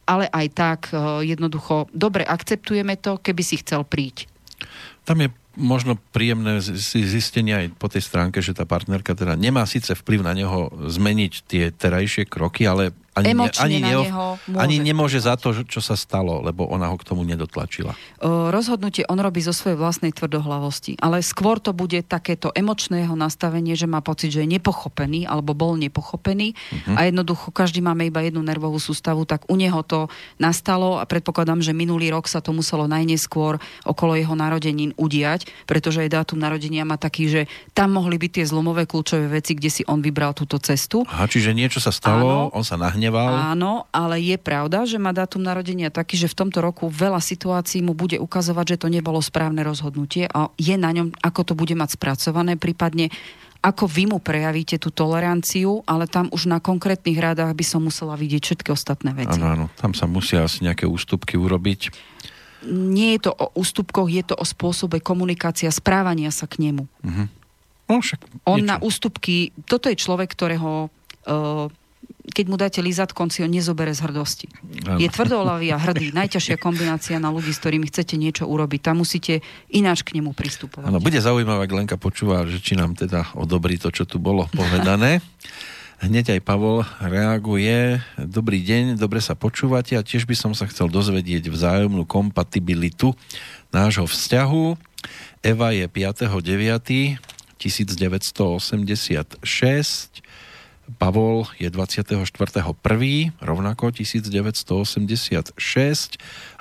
ale 0.06 0.26
aj 0.30 0.48
tak 0.54 0.80
e, 0.90 1.26
jednoducho, 1.30 1.90
dobre, 1.94 2.26
akceptujeme 2.26 2.98
to, 2.98 3.22
keby 3.22 3.42
si 3.42 3.62
chcel 3.62 3.86
príť. 3.86 4.30
Tam 5.06 5.22
je 5.22 5.30
možno 5.56 6.00
príjemné 6.12 6.60
zistenie 6.60 7.56
aj 7.56 7.68
po 7.80 7.88
tej 7.88 8.04
stránke, 8.04 8.39
že 8.39 8.56
tá 8.56 8.63
partnerka 8.68 9.15
teda 9.15 9.36
nemá 9.36 9.63
síce 9.68 9.96
vplyv 9.96 10.22
na 10.24 10.36
neho 10.36 10.72
zmeniť 10.72 11.34
tie 11.48 11.63
terajšie 11.72 12.28
kroky, 12.28 12.68
ale 12.68 12.96
ani, 13.15 13.32
ani, 13.32 13.78
neho, 13.80 14.36
môže. 14.36 14.60
ani 14.60 14.75
nemôže 14.84 15.23
za 15.23 15.39
to, 15.39 15.56
čo 15.63 15.80
sa 15.80 15.95
stalo, 15.95 16.43
lebo 16.43 16.67
ona 16.67 16.91
ho 16.91 16.99
k 16.99 17.08
tomu 17.08 17.23
nedotlačila. 17.23 17.95
O, 18.19 18.51
rozhodnutie 18.51 19.08
on 19.08 19.23
robí 19.23 19.39
zo 19.39 19.56
svojej 19.56 19.80
vlastnej 19.80 20.12
tvrdohlavosti, 20.12 20.99
ale 20.99 21.23
skôr 21.23 21.63
to 21.63 21.71
bude 21.71 21.95
takéto 22.12 22.51
emočné 22.51 23.08
jeho 23.08 23.15
nastavenie, 23.15 23.71
že 23.80 23.88
má 23.88 24.04
pocit, 24.04 24.36
že 24.36 24.43
je 24.43 24.54
nepochopený 24.60 25.23
alebo 25.32 25.56
bol 25.56 25.80
nepochopený 25.80 26.51
uh-huh. 26.51 26.95
a 26.99 27.08
jednoducho 27.08 27.56
každý 27.56 27.80
máme 27.80 28.12
iba 28.12 28.19
jednu 28.19 28.43
nervovú 28.43 28.84
sústavu, 28.84 29.23
tak 29.23 29.47
u 29.47 29.56
neho 29.56 29.80
to 29.88 30.12
nastalo 30.36 30.99
a 30.99 31.08
predpokladám, 31.08 31.63
že 31.63 31.71
minulý 31.71 32.12
rok 32.12 32.28
sa 32.28 32.43
to 32.43 32.51
muselo 32.51 32.84
najneskôr 32.91 33.63
okolo 33.88 34.19
jeho 34.19 34.36
narodenín 34.36 34.91
udiať, 34.99 35.47
pretože 35.63 36.04
aj 36.04 36.12
dátum 36.12 36.43
narodenia 36.43 36.84
má 36.84 36.99
taký, 36.99 37.32
že 37.32 37.41
tam 37.71 37.95
mohli 37.95 38.19
byť 38.19 38.32
tie 38.41 38.45
zlomové 38.45 38.84
kľúčové 38.84 39.32
veci, 39.32 39.56
kde 39.56 39.69
si 39.71 39.82
on 39.88 40.04
vybral 40.04 40.36
túto 40.36 40.60
cestu. 40.60 41.08
Aha, 41.08 41.32
čiže 41.32 41.56
niečo 41.56 41.80
sa 41.80 41.95
stalo, 41.95 42.51
Áno. 42.51 42.54
on 42.54 42.67
sa 42.67 42.75
nahne 42.75 43.05
nahneval. 43.06 43.54
Áno, 43.54 43.74
ale 43.94 44.22
je 44.22 44.38
pravda, 44.41 44.89
že 44.89 44.98
má 44.98 45.13
dátum 45.13 45.41
narodenia 45.46 45.94
taký, 45.94 46.18
že 46.18 46.32
v 46.32 46.46
tomto 46.46 46.60
roku 46.62 46.89
veľa 46.89 47.22
situácií 47.22 47.86
mu 47.86 47.94
bude 47.94 48.18
ukazovať, 48.18 48.76
že 48.76 48.82
to 48.82 48.88
nebolo 48.89 49.22
správne 49.22 49.62
rozhodnutie 49.62 50.26
a 50.26 50.50
je 50.58 50.76
na 50.76 50.89
ňom, 50.89 51.13
ako 51.22 51.41
to 51.46 51.54
bude 51.54 51.74
mať 51.78 51.96
spracované, 51.96 52.58
prípadne 52.58 53.13
ako 53.65 53.89
vy 53.89 54.06
mu 54.06 54.22
prejavíte 54.22 54.78
tú 54.78 54.94
toleranciu, 54.94 55.82
ale 55.89 56.06
tam 56.06 56.30
už 56.30 56.46
na 56.46 56.62
konkrétnych 56.62 57.18
rádach 57.18 57.50
by 57.58 57.65
som 57.65 57.82
musela 57.82 58.13
vidieť 58.13 58.41
všetky 58.46 58.70
ostatné 58.70 59.18
veci. 59.18 59.41
Áno, 59.41 59.50
áno, 59.58 59.65
tam 59.74 59.98
sa 59.98 60.06
musia 60.06 60.46
asi 60.46 60.62
nejaké 60.62 60.86
ústupky 60.86 61.34
urobiť. 61.34 61.89
Nie 62.70 63.18
je 63.18 63.30
to 63.30 63.32
o 63.34 63.50
ústupkoch, 63.58 64.06
je 64.06 64.22
to 64.22 64.38
o 64.38 64.46
spôsobe 64.46 65.02
komunikácia, 65.02 65.70
správania 65.74 66.30
sa 66.30 66.46
k 66.46 66.62
nemu. 66.70 66.86
Uh-huh. 66.86 67.26
No, 67.89 68.02
však 68.02 68.22
On 68.46 68.62
na 68.62 68.78
ústupky, 68.82 69.50
toto 69.65 69.89
je 69.89 69.98
človek, 69.98 70.30
ktorého 70.30 70.89
uh, 70.89 71.70
keď 72.36 72.46
mu 72.52 72.60
dáte 72.60 72.84
lízatko, 72.84 73.15
on 73.24 73.32
si 73.32 73.39
ho 73.39 73.48
nezobere 73.48 73.96
z 73.96 74.04
hrdosti. 74.04 74.52
Ano. 74.84 75.00
Je 75.00 75.08
tvrdolavý 75.08 75.72
a 75.72 75.80
hrdý. 75.80 76.12
Najťažšia 76.12 76.60
kombinácia 76.60 77.15
na 77.15 77.32
ľudí, 77.32 77.56
s 77.56 77.63
ktorými 77.63 77.88
chcete 77.88 78.20
niečo 78.20 78.44
urobiť. 78.44 78.91
Tam 78.91 79.00
musíte 79.00 79.39
ináč 79.72 80.04
k 80.04 80.20
nemu 80.20 80.36
pristupovať. 80.36 80.91
Ano, 80.91 81.00
bude 81.00 81.15
zaujímavé, 81.15 81.63
ak 81.63 81.72
Lenka 81.72 81.96
počúva, 81.96 82.44
že 82.44 82.60
či 82.60 82.76
nám 82.76 83.00
teda 83.00 83.32
odobrí 83.39 83.80
to, 83.80 83.88
čo 83.88 84.04
tu 84.04 84.20
bolo 84.20 84.52
povedané. 84.52 85.24
Hneď 86.04 86.36
aj 86.36 86.41
Pavol 86.44 86.84
reaguje. 87.00 88.04
Dobrý 88.20 88.60
deň, 88.60 89.00
dobre 89.00 89.24
sa 89.24 89.32
počúvate 89.32 89.96
a 89.96 90.04
tiež 90.04 90.28
by 90.28 90.36
som 90.36 90.52
sa 90.52 90.68
chcel 90.68 90.91
dozvedieť 90.91 91.48
vzájomnú 91.48 92.04
kompatibilitu 92.04 93.15
nášho 93.72 94.04
vzťahu. 94.04 94.76
Eva 95.39 95.72
je 95.72 95.88
5.9. 95.88 97.15
1986 100.86 100.95
Pavol 101.02 101.50
je 101.58 101.65
24.1. 101.74 103.34
rovnako 103.41 103.89
1986, 103.89 105.58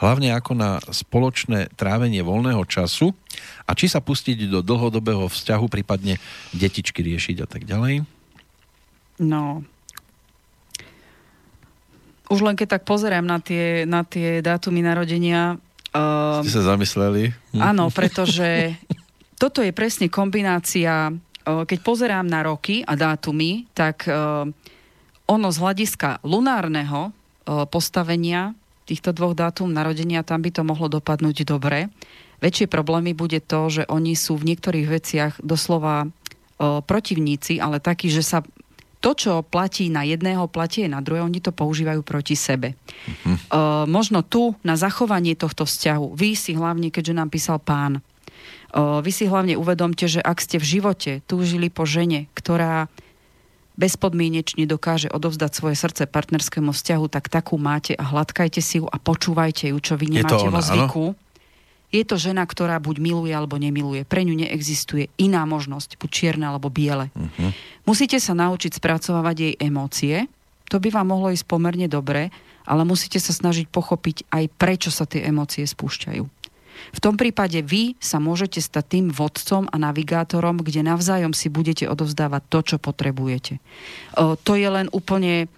hlavne 0.00 0.28
ako 0.32 0.52
na 0.56 0.80
spoločné 0.80 1.68
trávenie 1.76 2.24
voľného 2.24 2.64
času 2.64 3.12
a 3.68 3.76
či 3.76 3.84
sa 3.92 4.00
pustiť 4.00 4.48
do 4.48 4.64
dlhodobého 4.64 5.28
vzťahu, 5.28 5.68
prípadne 5.68 6.16
detičky 6.56 7.04
riešiť 7.04 7.36
a 7.44 7.46
tak 7.46 7.68
ďalej? 7.68 8.08
No, 9.20 9.60
už 12.32 12.40
len 12.40 12.56
keď 12.56 12.80
tak 12.80 12.88
pozerám 12.88 13.28
na 13.28 13.38
tie, 13.44 13.84
na 13.84 14.08
tie 14.08 14.40
dátumy 14.40 14.80
narodenia... 14.80 15.60
Uh, 15.92 16.40
Ste 16.40 16.64
sa 16.64 16.74
zamysleli? 16.74 17.36
Áno, 17.60 17.92
pretože 17.92 18.72
toto 19.36 19.60
je 19.60 19.70
presne 19.76 20.08
kombinácia 20.08 21.12
keď 21.44 21.78
pozerám 21.84 22.24
na 22.24 22.40
roky 22.42 22.80
a 22.80 22.96
dátumy, 22.96 23.68
tak 23.76 24.08
ono 25.24 25.48
z 25.52 25.58
hľadiska 25.60 26.24
lunárneho 26.24 27.12
postavenia 27.68 28.56
týchto 28.88 29.12
dvoch 29.12 29.36
dátum 29.36 29.68
narodenia, 29.72 30.24
tam 30.24 30.40
by 30.40 30.50
to 30.52 30.64
mohlo 30.64 30.88
dopadnúť 30.88 31.44
dobre. 31.44 31.88
Väčšie 32.40 32.68
problémy 32.68 33.16
bude 33.16 33.40
to, 33.40 33.68
že 33.72 33.82
oni 33.88 34.12
sú 34.16 34.36
v 34.36 34.52
niektorých 34.52 34.86
veciach 34.88 35.32
doslova 35.40 36.08
protivníci, 36.60 37.60
ale 37.60 37.80
takí, 37.80 38.12
že 38.12 38.24
sa 38.24 38.44
to, 39.04 39.12
čo 39.12 39.44
platí 39.44 39.92
na 39.92 40.00
jedného, 40.00 40.48
platí 40.48 40.80
aj 40.80 40.96
na 40.96 41.04
druhého, 41.04 41.28
oni 41.28 41.44
to 41.44 41.52
používajú 41.52 42.00
proti 42.00 42.32
sebe. 42.32 42.72
Uh-huh. 42.72 43.36
Uh, 43.52 43.84
možno 43.84 44.24
tu, 44.24 44.56
na 44.64 44.80
zachovanie 44.80 45.36
tohto 45.36 45.68
vzťahu, 45.68 46.16
vy 46.16 46.32
si 46.32 46.56
hlavne, 46.56 46.88
keďže 46.88 47.12
nám 47.12 47.28
písal 47.28 47.60
pán, 47.60 48.00
vy 48.74 49.10
si 49.14 49.30
hlavne 49.30 49.54
uvedomte, 49.54 50.10
že 50.10 50.18
ak 50.18 50.42
ste 50.42 50.58
v 50.58 50.66
živote 50.66 51.12
túžili 51.30 51.70
po 51.70 51.86
žene, 51.86 52.26
ktorá 52.34 52.90
bezpodmienečne 53.74 54.66
dokáže 54.66 55.10
odovzdať 55.10 55.50
svoje 55.50 55.74
srdce 55.78 56.06
partnerskému 56.06 56.70
vzťahu, 56.70 57.06
tak 57.10 57.30
takú 57.30 57.58
máte 57.58 57.94
a 57.94 58.06
hladkajte 58.06 58.62
si 58.62 58.78
ju 58.82 58.86
a 58.86 58.98
počúvajte 58.98 59.70
ju, 59.70 59.78
čo 59.82 59.94
vy 59.98 60.18
nemáte 60.18 60.46
vo 60.46 60.62
zvyku. 60.62 61.04
Áno? 61.14 61.22
Je 61.94 62.02
to 62.02 62.18
žena, 62.18 62.42
ktorá 62.42 62.82
buď 62.82 62.98
miluje 62.98 63.30
alebo 63.30 63.54
nemiluje. 63.54 64.02
Pre 64.02 64.26
ňu 64.26 64.34
neexistuje 64.34 65.14
iná 65.14 65.46
možnosť, 65.46 65.94
buď 65.94 66.10
čierne 66.10 66.50
alebo 66.50 66.66
biele. 66.66 67.14
Uh-huh. 67.14 67.54
Musíte 67.86 68.18
sa 68.18 68.34
naučiť 68.34 68.82
spracovávať 68.82 69.36
jej 69.38 69.54
emócie. 69.62 70.26
To 70.74 70.82
by 70.82 70.90
vám 70.90 71.14
mohlo 71.14 71.30
ísť 71.30 71.46
pomerne 71.46 71.86
dobre 71.86 72.34
ale 72.64 72.82
musíte 72.88 73.20
sa 73.20 73.32
snažiť 73.36 73.68
pochopiť 73.68 74.28
aj 74.32 74.44
prečo 74.56 74.88
sa 74.88 75.04
tie 75.04 75.28
emócie 75.28 75.68
spúšťajú. 75.68 76.24
V 76.90 77.00
tom 77.00 77.16
prípade 77.16 77.62
vy 77.64 77.96
sa 78.02 78.20
môžete 78.20 78.60
stať 78.60 78.84
tým 78.98 79.06
vodcom 79.08 79.64
a 79.70 79.76
navigátorom, 79.80 80.60
kde 80.60 80.84
navzájom 80.84 81.32
si 81.32 81.48
budete 81.48 81.88
odovzdávať 81.88 82.42
to, 82.50 82.58
čo 82.74 82.76
potrebujete. 82.82 83.62
To 84.18 84.52
je 84.52 84.68
len 84.68 84.92
úplne 84.92 85.48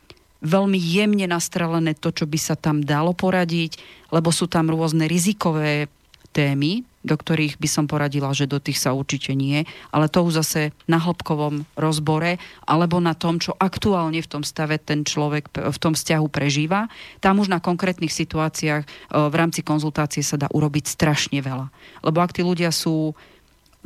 veľmi 0.44 0.78
jemne 0.78 1.26
nastrelené 1.26 1.96
to, 1.96 2.12
čo 2.12 2.28
by 2.28 2.38
sa 2.38 2.54
tam 2.54 2.84
dalo 2.84 3.16
poradiť, 3.16 3.80
lebo 4.12 4.30
sú 4.30 4.46
tam 4.46 4.70
rôzne 4.70 5.08
rizikové 5.08 5.88
témy, 6.36 6.84
do 7.06 7.14
ktorých 7.14 7.62
by 7.62 7.68
som 7.70 7.86
poradila, 7.86 8.34
že 8.34 8.50
do 8.50 8.58
tých 8.58 8.82
sa 8.82 8.90
určite 8.90 9.32
nie, 9.38 9.62
ale 9.94 10.10
to 10.10 10.26
už 10.26 10.42
zase 10.42 10.74
na 10.90 10.98
hĺbkovom 10.98 11.62
rozbore 11.78 12.42
alebo 12.66 12.98
na 12.98 13.14
tom, 13.14 13.38
čo 13.38 13.54
aktuálne 13.54 14.18
v 14.18 14.30
tom 14.30 14.42
stave 14.42 14.82
ten 14.82 15.06
človek 15.06 15.48
v 15.54 15.78
tom 15.78 15.94
vzťahu 15.94 16.26
prežíva. 16.26 16.90
Tam 17.22 17.38
už 17.38 17.46
na 17.46 17.62
konkrétnych 17.62 18.10
situáciách 18.10 18.82
e, 18.82 18.88
v 19.14 19.34
rámci 19.38 19.62
konzultácie 19.62 20.26
sa 20.26 20.34
dá 20.34 20.50
urobiť 20.50 20.90
strašne 20.90 21.38
veľa. 21.38 21.70
Lebo 22.02 22.18
ak 22.18 22.34
tí 22.34 22.42
ľudia 22.42 22.74
sú 22.74 23.14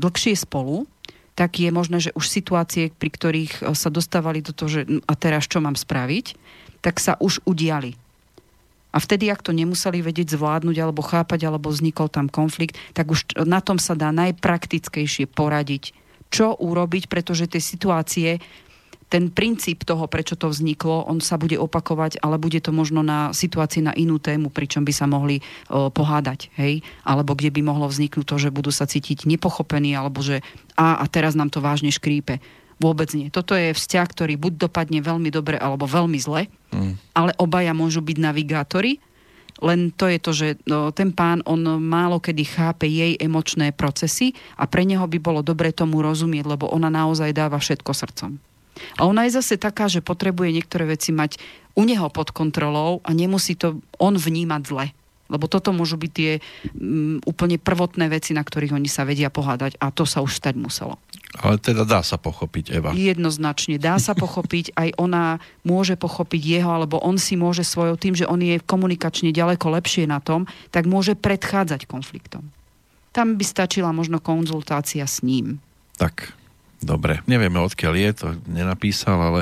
dlhšie 0.00 0.35
spolu, 0.40 0.88
tak 1.37 1.61
je 1.61 1.68
možné, 1.72 2.00
že 2.00 2.16
už 2.16 2.24
situácie, 2.24 2.88
pri 2.96 3.11
ktorých 3.12 3.52
e, 3.61 3.76
sa 3.76 3.92
dostávali 3.92 4.40
do 4.40 4.56
toho, 4.56 4.80
že 4.80 4.80
a 5.04 5.12
teraz 5.12 5.44
čo 5.44 5.61
mám 5.61 5.76
spraviť, 5.76 6.40
tak 6.80 6.96
sa 6.96 7.20
už 7.20 7.44
udiali 7.44 7.92
a 8.90 8.98
vtedy, 8.98 9.31
ak 9.31 9.46
to 9.46 9.55
nemuseli 9.55 10.03
vedieť 10.03 10.35
zvládnuť 10.35 10.76
alebo 10.83 11.03
chápať, 11.07 11.46
alebo 11.46 11.70
vznikol 11.70 12.11
tam 12.11 12.26
konflikt, 12.26 12.74
tak 12.94 13.11
už 13.11 13.38
na 13.46 13.62
tom 13.62 13.79
sa 13.79 13.94
dá 13.94 14.11
najpraktickejšie 14.11 15.31
poradiť, 15.31 15.94
čo 16.31 16.55
urobiť, 16.59 17.07
pretože 17.07 17.50
tie 17.50 17.62
situácie, 17.62 18.42
ten 19.11 19.26
princíp 19.26 19.83
toho, 19.83 20.07
prečo 20.07 20.38
to 20.38 20.46
vzniklo, 20.46 21.03
on 21.11 21.18
sa 21.18 21.35
bude 21.35 21.59
opakovať, 21.59 22.22
ale 22.22 22.38
bude 22.38 22.62
to 22.62 22.70
možno 22.70 23.03
na 23.03 23.35
situácii 23.35 23.83
na 23.83 23.90
inú 23.98 24.22
tému, 24.22 24.55
pričom 24.55 24.87
by 24.87 24.94
sa 24.94 25.11
mohli 25.11 25.42
o, 25.66 25.90
pohádať, 25.90 26.55
hej? 26.55 26.87
Alebo 27.03 27.35
kde 27.35 27.50
by 27.50 27.66
mohlo 27.66 27.90
vzniknúť 27.90 28.22
to, 28.22 28.37
že 28.38 28.55
budú 28.55 28.70
sa 28.70 28.87
cítiť 28.87 29.26
nepochopení, 29.26 29.98
alebo 29.98 30.22
že 30.22 30.46
a, 30.79 31.03
a 31.03 31.05
teraz 31.11 31.35
nám 31.35 31.50
to 31.50 31.59
vážne 31.59 31.90
škrípe. 31.90 32.38
Vôbec 32.80 33.12
nie. 33.12 33.28
Toto 33.28 33.52
je 33.52 33.76
vzťah, 33.76 34.06
ktorý 34.08 34.40
buď 34.40 34.68
dopadne 34.68 35.04
veľmi 35.04 35.28
dobre, 35.28 35.60
alebo 35.60 35.84
veľmi 35.84 36.16
zle, 36.16 36.48
mm. 36.72 37.12
ale 37.12 37.36
obaja 37.36 37.76
môžu 37.76 38.00
byť 38.00 38.16
navigátori, 38.16 38.96
len 39.60 39.92
to 39.92 40.08
je 40.08 40.18
to, 40.18 40.30
že 40.32 40.48
no, 40.64 40.88
ten 40.88 41.12
pán, 41.12 41.44
on 41.44 41.60
málo 41.76 42.16
kedy 42.18 42.48
chápe 42.48 42.88
jej 42.88 43.14
emočné 43.20 43.76
procesy 43.76 44.32
a 44.56 44.64
pre 44.64 44.88
neho 44.88 45.04
by 45.04 45.20
bolo 45.20 45.44
dobre 45.44 45.68
tomu 45.70 46.00
rozumieť, 46.00 46.48
lebo 46.48 46.72
ona 46.72 46.88
naozaj 46.88 47.36
dáva 47.36 47.60
všetko 47.60 47.92
srdcom. 47.92 48.40
A 48.96 49.04
ona 49.04 49.28
je 49.28 49.36
zase 49.36 49.60
taká, 49.60 49.92
že 49.92 50.00
potrebuje 50.00 50.56
niektoré 50.56 50.88
veci 50.88 51.12
mať 51.12 51.36
u 51.76 51.84
neho 51.84 52.08
pod 52.08 52.32
kontrolou 52.32 53.04
a 53.04 53.12
nemusí 53.12 53.52
to 53.52 53.84
on 54.00 54.16
vnímať 54.16 54.62
zle. 54.64 54.86
Lebo 55.30 55.46
toto 55.46 55.70
môžu 55.70 55.94
byť 55.94 56.12
tie 56.12 56.42
um, 56.74 57.22
úplne 57.22 57.56
prvotné 57.56 58.10
veci, 58.10 58.34
na 58.34 58.42
ktorých 58.42 58.74
oni 58.74 58.90
sa 58.90 59.06
vedia 59.06 59.30
pohádať 59.30 59.78
a 59.78 59.94
to 59.94 60.02
sa 60.02 60.20
už 60.20 60.34
stať 60.34 60.58
muselo. 60.58 60.98
Ale 61.38 61.62
teda 61.62 61.86
dá 61.86 62.02
sa 62.02 62.18
pochopiť, 62.18 62.74
Eva. 62.74 62.90
Jednoznačne, 62.90 63.78
dá 63.78 64.02
sa 64.02 64.18
pochopiť, 64.18 64.74
aj 64.74 64.98
ona 64.98 65.38
môže 65.62 65.94
pochopiť 65.94 66.42
jeho, 66.42 66.70
alebo 66.74 66.98
on 66.98 67.22
si 67.22 67.38
môže 67.38 67.62
svojou 67.62 67.94
tým, 67.94 68.18
že 68.18 68.26
on 68.26 68.42
je 68.42 68.58
komunikačne 68.58 69.30
ďaleko 69.30 69.70
lepšie 69.78 70.10
na 70.10 70.18
tom, 70.18 70.50
tak 70.74 70.90
môže 70.90 71.14
predchádzať 71.14 71.86
konfliktom. 71.86 72.50
Tam 73.14 73.38
by 73.38 73.44
stačila 73.46 73.94
možno 73.94 74.18
konzultácia 74.18 75.06
s 75.06 75.22
ním. 75.22 75.62
Tak, 76.02 76.34
dobre. 76.82 77.22
Nevieme, 77.30 77.62
odkiaľ 77.62 77.94
je, 77.94 78.10
to 78.10 78.26
nenapísal, 78.50 79.18
ale 79.22 79.40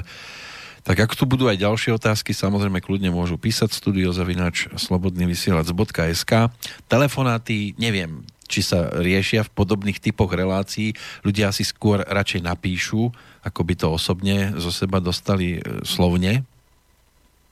tak 0.89 1.05
ak 1.05 1.13
tu 1.13 1.29
budú 1.29 1.53
aj 1.53 1.61
ďalšie 1.61 2.01
otázky, 2.01 2.33
samozrejme 2.33 2.81
kľudne 2.81 3.13
môžu 3.13 3.37
písať 3.37 3.77
studiozavinač 3.77 4.73
slobodnyvysielac.sk 4.73 6.49
Telefonáty, 6.89 7.77
neviem, 7.77 8.25
či 8.49 8.65
sa 8.65 8.89
riešia 8.97 9.45
v 9.45 9.53
podobných 9.53 10.01
typoch 10.01 10.33
relácií. 10.33 10.97
Ľudia 11.21 11.53
si 11.53 11.69
skôr 11.69 12.01
radšej 12.09 12.41
napíšu, 12.41 13.13
ako 13.45 13.61
by 13.69 13.75
to 13.77 13.87
osobne 13.93 14.57
zo 14.57 14.73
seba 14.73 14.97
dostali 15.05 15.61
e, 15.61 15.85
slovne. 15.85 16.49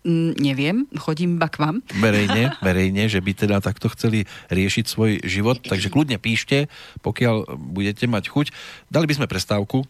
Mm, 0.08 0.32
neviem, 0.40 0.76
chodím 0.96 1.36
iba 1.36 1.52
k 1.52 1.60
vám. 1.60 1.84
Verejne, 1.92 2.56
verejne, 2.64 3.04
že 3.04 3.20
by 3.20 3.36
teda 3.36 3.60
takto 3.60 3.92
chceli 3.92 4.24
riešiť 4.48 4.84
svoj 4.88 5.20
život. 5.28 5.60
Takže 5.60 5.92
kľudne 5.92 6.16
píšte, 6.16 6.72
pokiaľ 7.04 7.52
budete 7.52 8.08
mať 8.08 8.32
chuť. 8.32 8.46
Dali 8.88 9.04
by 9.04 9.20
sme 9.20 9.28
prestávku, 9.28 9.84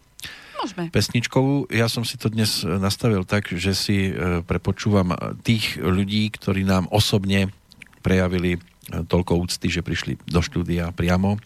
Môžeme. 0.57 0.83
pesničkovú. 0.89 1.69
Ja 1.69 1.87
som 1.87 2.01
si 2.01 2.17
to 2.17 2.33
dnes 2.33 2.65
e, 2.65 2.69
nastavil 2.81 3.23
tak, 3.23 3.53
že 3.53 3.77
si 3.77 4.09
e, 4.09 4.41
prepočúvam 4.41 5.13
tých 5.45 5.77
ľudí, 5.77 6.29
ktorí 6.33 6.65
nám 6.65 6.89
osobne 6.89 7.53
prejavili 8.01 8.57
e, 8.57 8.59
toľko 9.05 9.47
úcty, 9.47 9.69
že 9.69 9.85
prišli 9.85 10.17
do 10.25 10.41
štúdia 10.41 10.89
priamo 10.93 11.37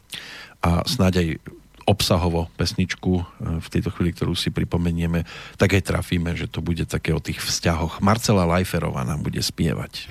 a 0.61 0.85
snáď 0.87 1.13
aj 1.21 1.29
obsahovo 1.89 2.47
pesničku 2.55 3.25
v 3.41 3.67
tejto 3.67 3.89
chvíli, 3.89 4.13
ktorú 4.13 4.37
si 4.37 4.53
pripomenieme, 4.53 5.25
tak 5.57 5.73
aj 5.73 5.89
trafíme, 5.89 6.37
že 6.37 6.45
to 6.45 6.61
bude 6.61 6.85
také 6.85 7.09
o 7.11 7.19
tých 7.19 7.41
vzťahoch. 7.41 8.05
Marcela 8.05 8.45
Lajferová 8.45 9.01
nám 9.01 9.25
bude 9.25 9.41
spievať. 9.41 10.05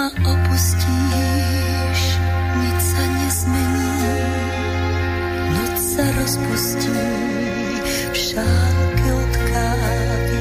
Ma 0.00 0.08
opustíš, 0.32 2.00
nic 2.56 2.78
sa 2.80 3.04
nezmení, 3.20 3.92
noc 5.52 5.76
sa 5.76 6.04
rozpustí 6.16 7.04
v 8.08 8.16
šálke 8.16 9.08
od 9.12 9.34
kávy 9.52 10.40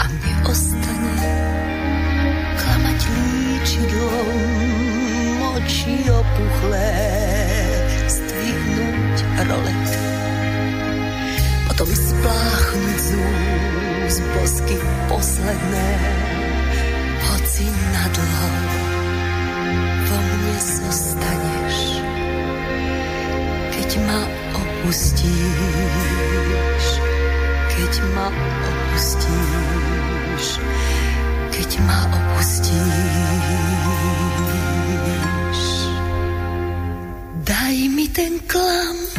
a 0.00 0.04
mne 0.08 0.34
ostane 0.48 1.20
klamať 2.56 3.00
líčidlom 3.12 4.40
oči 5.60 6.08
opuchlé, 6.08 6.96
stvihnúť 8.08 9.16
rolet. 9.52 9.90
Potom 11.68 11.92
spláchnuť 11.92 12.98
z 13.04 13.10
úst 13.20 14.22
bosky 14.32 14.76
posledné 15.12 15.88
si 17.60 17.66
nadlho 17.66 18.48
vo 20.08 20.18
mne 20.22 20.56
zostaneš, 20.56 21.78
keď 23.74 23.90
ma 24.06 24.20
opustíš, 24.56 25.24
keď 27.74 27.92
ma 28.14 28.26
opustíš, 28.70 30.46
keď 31.52 31.70
ma 31.84 32.00
opustíš. 32.16 32.80
Daj 37.44 37.76
mi 37.92 38.06
ten 38.14 38.38
klam, 38.48 39.09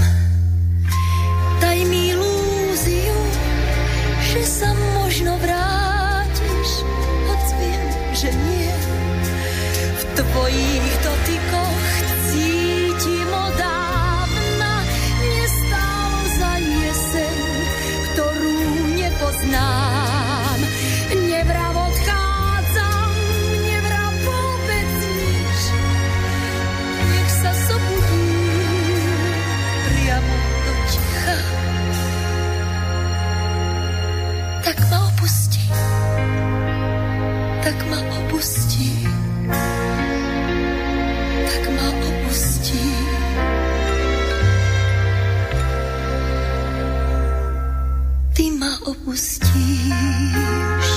ma 49.11 49.17
opustíš, 49.17 50.87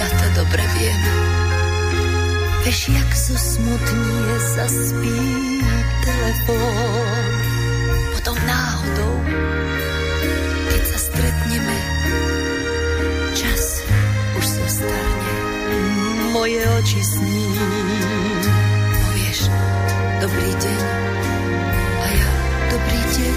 ja 0.00 0.08
to 0.08 0.26
dobre 0.40 0.64
viem. 0.80 1.02
Vieš, 2.64 2.88
jak 2.96 3.10
so 3.12 3.36
smutnie 3.36 4.40
zaspí 4.56 5.20
telefón. 6.00 7.28
Potom 8.16 8.36
náhodou, 8.48 9.20
keď 10.72 10.82
sa 10.88 10.98
stretneme, 10.98 11.78
čas 13.36 13.84
už 14.40 14.44
sa 14.48 14.66
starne 14.68 15.32
moje 16.32 16.64
oči 16.80 17.00
sní. 17.04 17.44
dobrý 20.24 20.50
deň. 20.56 20.80
A 22.00 22.06
ja 22.16 22.30
dobrý 22.72 23.00
deň. 23.12 23.36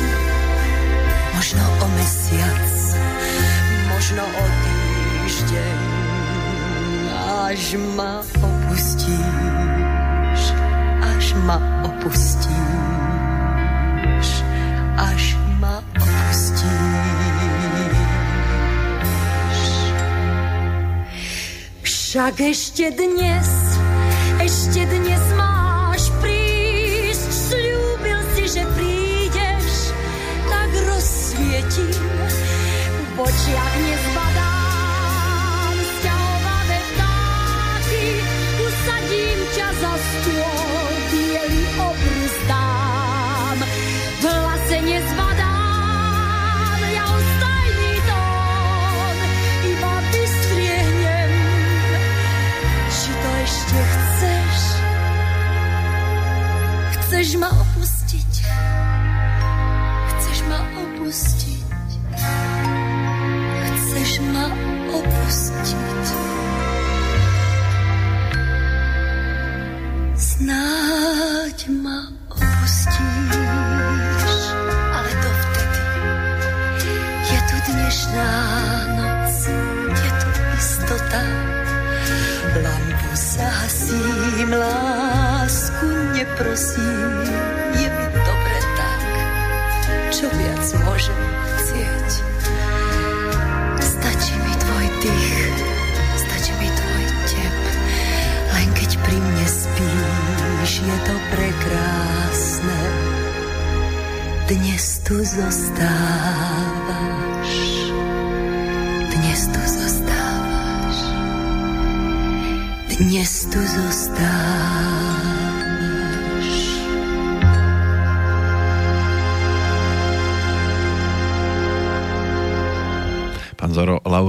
Možno 1.35 1.63
o 1.83 1.87
mesiac, 1.99 2.76
možno 4.07 4.23
o 4.23 4.45
týždeň, 4.63 5.79
až 7.43 7.75
ma 7.99 8.23
opustíš, 8.39 10.41
až 11.03 11.35
ma 11.43 11.59
opustíš, 11.83 12.47
až 14.95 15.35
ma 15.59 15.83
opustíš. 15.99 16.71
Však 21.83 22.47
ešte 22.47 22.87
dnes, 22.95 23.75
ešte 24.39 24.87
dnes 24.87 25.06
očiach 33.27 33.75
nezbadám 33.83 35.75
sťahované 35.99 36.79
vtáky, 36.79 38.05
usadím 38.63 39.39
ťa 39.51 39.67
za 39.83 39.93
stôl, 39.99 40.56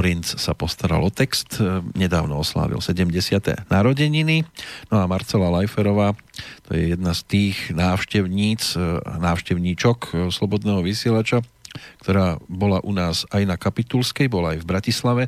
Laurinc 0.09 0.41
sa 0.41 0.57
postaral 0.57 1.05
o 1.05 1.13
text, 1.13 1.61
e, 1.61 1.85
nedávno 1.93 2.41
oslávil 2.41 2.81
70. 2.81 3.69
narodeniny. 3.69 4.41
No 4.89 5.05
a 5.05 5.05
Marcela 5.05 5.53
Lajferová, 5.53 6.17
to 6.65 6.73
je 6.73 6.97
jedna 6.97 7.13
z 7.13 7.21
tých 7.29 7.57
návštevníc, 7.77 8.73
e, 8.73 9.05
návštevníčok 9.05 9.99
e, 10.01 10.33
Slobodného 10.33 10.81
vysielača, 10.81 11.45
ktorá 12.01 12.41
bola 12.49 12.81
u 12.89 12.97
nás 12.97 13.29
aj 13.29 13.45
na 13.45 13.61
Kapitulskej, 13.61 14.33
bola 14.33 14.57
aj 14.57 14.65
v 14.65 14.69
Bratislave. 14.73 15.23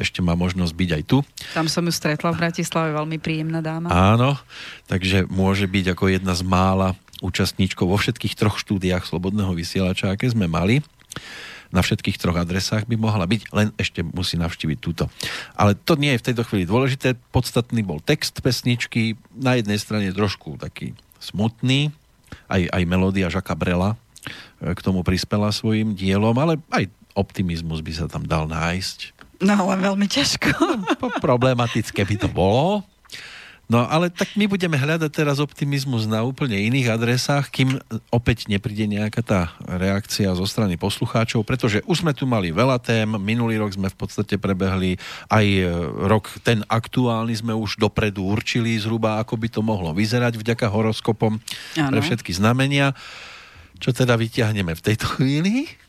Ešte 0.00 0.24
má 0.24 0.32
možnosť 0.32 0.72
byť 0.72 0.90
aj 0.96 1.02
tu. 1.04 1.20
Tam 1.52 1.68
som 1.68 1.84
ju 1.84 1.92
stretla 1.92 2.32
v 2.32 2.48
Bratislave, 2.48 2.96
veľmi 2.96 3.20
príjemná 3.20 3.60
dáma. 3.60 3.92
Áno, 3.92 4.40
takže 4.88 5.28
môže 5.28 5.68
byť 5.68 5.92
ako 5.92 6.04
jedna 6.08 6.32
z 6.32 6.48
mála 6.48 6.96
účastníčkov 7.20 7.92
vo 7.92 8.00
všetkých 8.00 8.40
troch 8.40 8.56
štúdiách 8.56 9.04
Slobodného 9.04 9.52
vysielača, 9.52 10.16
aké 10.16 10.32
sme 10.32 10.48
mali 10.48 10.80
na 11.74 11.82
všetkých 11.82 12.16
troch 12.16 12.38
adresách 12.38 12.86
by 12.86 12.94
mohla 12.94 13.26
byť, 13.26 13.50
len 13.50 13.74
ešte 13.74 14.06
musí 14.06 14.38
navštíviť 14.38 14.78
túto. 14.78 15.10
Ale 15.58 15.74
to 15.74 15.98
nie 15.98 16.14
je 16.14 16.20
v 16.22 16.26
tejto 16.30 16.46
chvíli 16.46 16.64
dôležité. 16.64 17.18
Podstatný 17.34 17.82
bol 17.82 17.98
text 17.98 18.38
pesničky. 18.38 19.18
Na 19.34 19.58
jednej 19.58 19.82
strane 19.82 20.14
trošku 20.14 20.54
taký 20.56 20.94
smutný, 21.18 21.90
aj, 22.46 22.70
aj 22.70 22.82
melódia 22.86 23.26
Žaka 23.26 23.58
Brela 23.58 23.98
e, 24.62 24.72
k 24.72 24.80
tomu 24.80 25.02
prispela 25.02 25.50
svojim 25.50 25.98
dielom, 25.98 26.36
ale 26.38 26.62
aj 26.70 26.86
optimizmus 27.18 27.82
by 27.82 27.92
sa 27.94 28.06
tam 28.06 28.22
dal 28.22 28.46
nájsť. 28.46 29.14
No, 29.42 29.66
len 29.66 29.80
veľmi 29.82 30.06
ťažko. 30.06 30.54
Problematické 31.18 32.06
by 32.06 32.16
to 32.16 32.28
bolo. 32.30 32.86
No 33.64 33.88
ale 33.88 34.12
tak 34.12 34.36
my 34.36 34.44
budeme 34.44 34.76
hľadať 34.76 35.08
teraz 35.08 35.40
optimizmus 35.40 36.04
na 36.04 36.20
úplne 36.20 36.60
iných 36.60 36.92
adresách, 36.92 37.48
kým 37.48 37.80
opäť 38.12 38.44
nepríde 38.52 38.84
nejaká 38.84 39.24
tá 39.24 39.40
reakcia 39.64 40.36
zo 40.36 40.44
strany 40.44 40.76
poslucháčov, 40.76 41.48
pretože 41.48 41.80
už 41.88 42.04
sme 42.04 42.12
tu 42.12 42.28
mali 42.28 42.52
veľa 42.52 42.76
tém, 42.76 43.08
minulý 43.16 43.56
rok 43.56 43.72
sme 43.72 43.88
v 43.88 43.96
podstate 43.96 44.36
prebehli, 44.36 45.00
aj 45.32 45.46
e, 45.48 45.64
rok 46.04 46.28
ten 46.44 46.60
aktuálny 46.68 47.40
sme 47.40 47.56
už 47.56 47.80
dopredu 47.80 48.28
určili 48.28 48.76
zhruba, 48.76 49.16
ako 49.24 49.40
by 49.40 49.48
to 49.48 49.60
mohlo 49.64 49.96
vyzerať 49.96 50.36
vďaka 50.36 50.68
horoskopom 50.68 51.40
Áno. 51.80 51.88
pre 51.88 52.00
všetky 52.04 52.36
znamenia. 52.36 52.92
Čo 53.80 53.96
teda 53.96 54.20
vyťahneme 54.20 54.76
v 54.76 54.84
tejto 54.84 55.18
chvíli? 55.18 55.83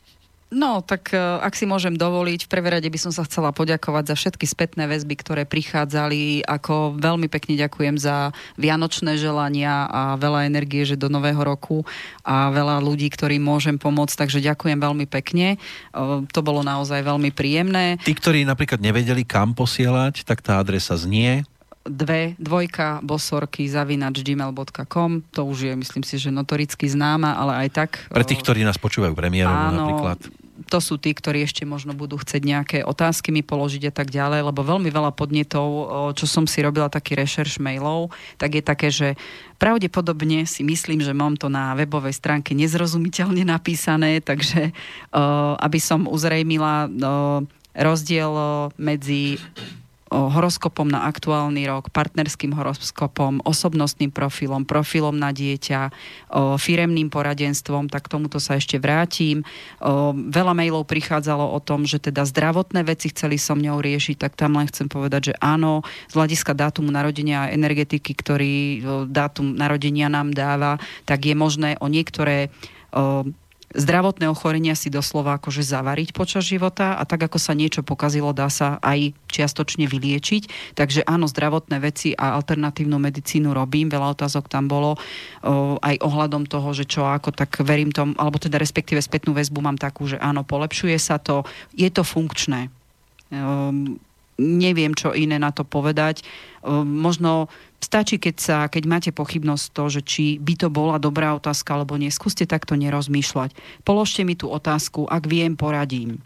No, 0.56 0.80
tak 0.80 1.12
e, 1.12 1.20
ak 1.20 1.52
si 1.52 1.68
môžem 1.68 2.00
dovoliť, 2.00 2.48
v 2.48 2.52
prvé 2.52 2.80
rade 2.80 2.88
by 2.88 2.96
som 2.96 3.12
sa 3.12 3.28
chcela 3.28 3.52
poďakovať 3.52 4.08
za 4.08 4.16
všetky 4.16 4.48
spätné 4.48 4.88
väzby, 4.88 5.20
ktoré 5.20 5.44
prichádzali. 5.44 6.48
Ako 6.48 6.96
veľmi 6.96 7.28
pekne 7.28 7.60
ďakujem 7.60 8.00
za 8.00 8.32
vianočné 8.56 9.20
želania 9.20 9.84
a 9.92 10.16
veľa 10.16 10.48
energie, 10.48 10.88
že 10.88 10.96
do 10.96 11.12
nového 11.12 11.44
roku 11.44 11.84
a 12.24 12.56
veľa 12.56 12.80
ľudí, 12.80 13.12
ktorým 13.12 13.44
môžem 13.44 13.76
pomôcť, 13.76 14.16
takže 14.16 14.40
ďakujem 14.40 14.80
veľmi 14.80 15.04
pekne. 15.12 15.60
E, 15.92 16.24
To 16.24 16.40
bolo 16.40 16.64
naozaj 16.64 17.04
veľmi 17.04 17.36
príjemné. 17.36 18.00
Tí, 18.08 18.16
ktorí 18.16 18.48
napríklad 18.48 18.80
nevedeli, 18.80 19.28
kam 19.28 19.52
posielať, 19.52 20.24
tak 20.24 20.40
tá 20.40 20.64
adresa 20.64 20.96
znie 20.96 21.44
dve, 21.86 22.34
dvojka, 22.42 23.06
bosorky, 23.06 23.70
zavinač, 23.70 24.26
gmail.com. 24.26 25.22
To 25.38 25.42
už 25.46 25.70
je, 25.70 25.74
myslím 25.78 26.02
si, 26.02 26.18
že 26.18 26.34
notoricky 26.34 26.90
známa, 26.90 27.38
ale 27.38 27.68
aj 27.68 27.70
tak... 27.70 27.90
pre 28.10 28.26
tých, 28.26 28.42
ktorí 28.42 28.66
nás 28.66 28.82
počúvajú 28.82 29.14
premiérovo 29.14 29.70
napríklad. 29.70 30.45
To 30.72 30.80
sú 30.80 30.96
tí, 30.96 31.12
ktorí 31.12 31.44
ešte 31.44 31.68
možno 31.68 31.92
budú 31.92 32.16
chcieť 32.16 32.42
nejaké 32.44 32.78
otázky 32.88 33.36
mi 33.36 33.44
položiť 33.44 33.92
a 33.92 33.94
tak 33.94 34.08
ďalej, 34.08 34.48
lebo 34.48 34.64
veľmi 34.64 34.88
veľa 34.88 35.12
podnetov, 35.12 35.68
čo 36.16 36.26
som 36.26 36.48
si 36.48 36.64
robila 36.64 36.88
taký 36.88 37.20
rešerš 37.20 37.60
mailov, 37.60 38.16
tak 38.40 38.56
je 38.56 38.64
také, 38.64 38.88
že 38.88 39.20
pravdepodobne 39.60 40.48
si 40.48 40.64
myslím, 40.64 41.04
že 41.04 41.12
mám 41.12 41.36
to 41.36 41.52
na 41.52 41.76
webovej 41.76 42.16
stránke 42.16 42.56
nezrozumiteľne 42.56 43.44
napísané, 43.44 44.24
takže 44.24 44.72
aby 45.60 45.80
som 45.84 46.08
uzrejmila 46.08 46.88
rozdiel 47.76 48.32
medzi 48.80 49.36
horoskopom 50.16 50.88
na 50.88 51.04
aktuálny 51.12 51.68
rok, 51.68 51.92
partnerským 51.92 52.56
horoskopom, 52.56 53.44
osobnostným 53.44 54.16
profilom, 54.16 54.64
profilom 54.64 55.12
na 55.12 55.36
dieťa, 55.36 55.92
firemným 56.56 57.12
poradenstvom, 57.12 57.92
tak 57.92 58.08
tomuto 58.08 58.40
sa 58.40 58.56
ešte 58.56 58.80
vrátim. 58.80 59.44
Veľa 60.16 60.54
mailov 60.56 60.88
prichádzalo 60.88 61.52
o 61.52 61.60
tom, 61.60 61.84
že 61.84 62.00
teda 62.00 62.24
zdravotné 62.24 62.88
veci 62.88 63.12
chceli 63.12 63.36
so 63.36 63.60
mňou 63.60 63.84
riešiť, 63.84 64.16
tak 64.16 64.40
tam 64.40 64.56
len 64.56 64.72
chcem 64.72 64.88
povedať, 64.88 65.32
že 65.32 65.34
áno, 65.44 65.84
z 66.08 66.14
hľadiska 66.16 66.56
dátumu 66.56 66.88
narodenia 66.90 67.46
a 67.46 67.52
energetiky, 67.52 68.16
ktorý 68.16 68.56
dátum 69.12 69.52
narodenia 69.52 70.08
nám 70.08 70.32
dáva, 70.32 70.80
tak 71.04 71.28
je 71.28 71.36
možné 71.36 71.76
o 71.84 71.92
niektoré 71.92 72.48
zdravotné 73.74 74.30
ochorenia 74.30 74.78
si 74.78 74.94
doslova 74.94 75.42
akože 75.42 75.66
zavariť 75.66 76.14
počas 76.14 76.46
života 76.46 77.00
a 77.00 77.04
tak 77.04 77.26
ako 77.26 77.42
sa 77.42 77.58
niečo 77.58 77.82
pokazilo, 77.82 78.36
dá 78.36 78.52
sa 78.52 78.78
aj 78.86 79.16
čiastočne 79.32 79.90
vyliečiť. 79.90 80.76
Takže 80.78 81.04
áno, 81.08 81.26
zdravotné 81.26 81.82
veci 81.82 82.14
a 82.14 82.38
alternatívnu 82.38 83.02
medicínu 83.02 83.52
robím, 83.52 83.90
veľa 83.90 84.16
otázok 84.16 84.48
tam 84.48 84.70
bolo 84.70 84.96
o, 84.96 85.80
aj 85.82 85.96
ohľadom 86.00 86.46
toho, 86.46 86.72
že 86.72 86.86
čo 86.86 87.08
ako, 87.10 87.34
tak 87.34 87.60
verím 87.66 87.90
tom, 87.90 88.14
alebo 88.16 88.38
teda 88.38 88.62
respektíve 88.62 89.02
spätnú 89.02 89.34
väzbu 89.34 89.60
mám 89.60 89.80
takú, 89.80 90.06
že 90.06 90.22
áno, 90.22 90.46
polepšuje 90.46 90.98
sa 91.02 91.18
to, 91.18 91.44
je 91.74 91.90
to 91.90 92.06
funkčné. 92.06 92.70
Um, 93.34 93.98
neviem, 94.36 94.92
čo 94.92 95.16
iné 95.16 95.40
na 95.40 95.56
to 95.56 95.64
povedať. 95.64 96.24
Možno 96.84 97.48
stačí, 97.80 98.18
keď, 98.18 98.36
sa, 98.36 98.58
keď 98.68 98.84
máte 98.90 99.12
pochybnosť 99.16 99.66
to, 99.72 99.84
že 99.88 100.02
či 100.04 100.24
by 100.42 100.54
to 100.60 100.68
bola 100.74 101.00
dobrá 101.00 101.38
otázka 101.38 101.78
alebo 101.78 101.96
nie. 101.96 102.12
Skúste 102.12 102.50
takto 102.50 102.76
nerozmýšľať. 102.76 103.54
Položte 103.86 104.26
mi 104.26 104.34
tú 104.36 104.52
otázku, 104.52 105.08
ak 105.08 105.30
viem, 105.30 105.56
poradím. 105.56 106.20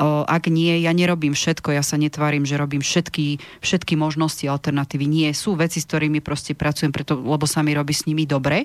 Ak 0.00 0.48
nie, 0.48 0.80
ja 0.80 0.96
nerobím 0.96 1.36
všetko, 1.36 1.76
ja 1.76 1.84
sa 1.84 2.00
netvárim, 2.00 2.48
že 2.48 2.56
robím 2.56 2.80
všetky, 2.80 3.36
všetky 3.60 4.00
možnosti, 4.00 4.48
alternatívy. 4.48 5.04
Nie, 5.04 5.28
sú 5.36 5.58
veci, 5.58 5.82
s 5.82 5.88
ktorými 5.90 6.24
proste 6.24 6.56
pracujem, 6.56 6.88
preto, 6.88 7.20
lebo 7.20 7.44
sa 7.44 7.60
mi 7.60 7.76
robí 7.76 7.92
s 7.92 8.08
nimi 8.08 8.24
dobre 8.24 8.64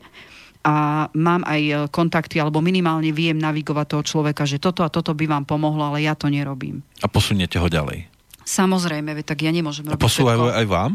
a 0.64 1.06
mám 1.14 1.43
aj 1.43 1.91
kontakty, 1.91 2.39
alebo 2.39 2.64
minimálne 2.64 3.12
viem 3.12 3.36
navigovať 3.36 3.86
toho 3.86 4.04
človeka, 4.08 4.48
že 4.48 4.64
toto 4.64 4.82
a 4.82 4.89
toto 4.89 5.12
by 5.12 5.28
vám 5.28 5.43
pomohlo, 5.43 5.91
ale 5.91 6.08
ja 6.08 6.16
to 6.16 6.32
nerobím. 6.32 6.82
A 7.04 7.12
posuniete 7.12 7.60
ho 7.60 7.68
ďalej? 7.68 8.14
Samozrejme, 8.46 9.18
tak 9.26 9.41
ja 9.41 9.50
nemôžem 9.50 9.89
robiť 9.89 9.98
A 9.98 10.06
posúvajú 10.06 10.54
aj 10.54 10.66
vám? 10.70 10.91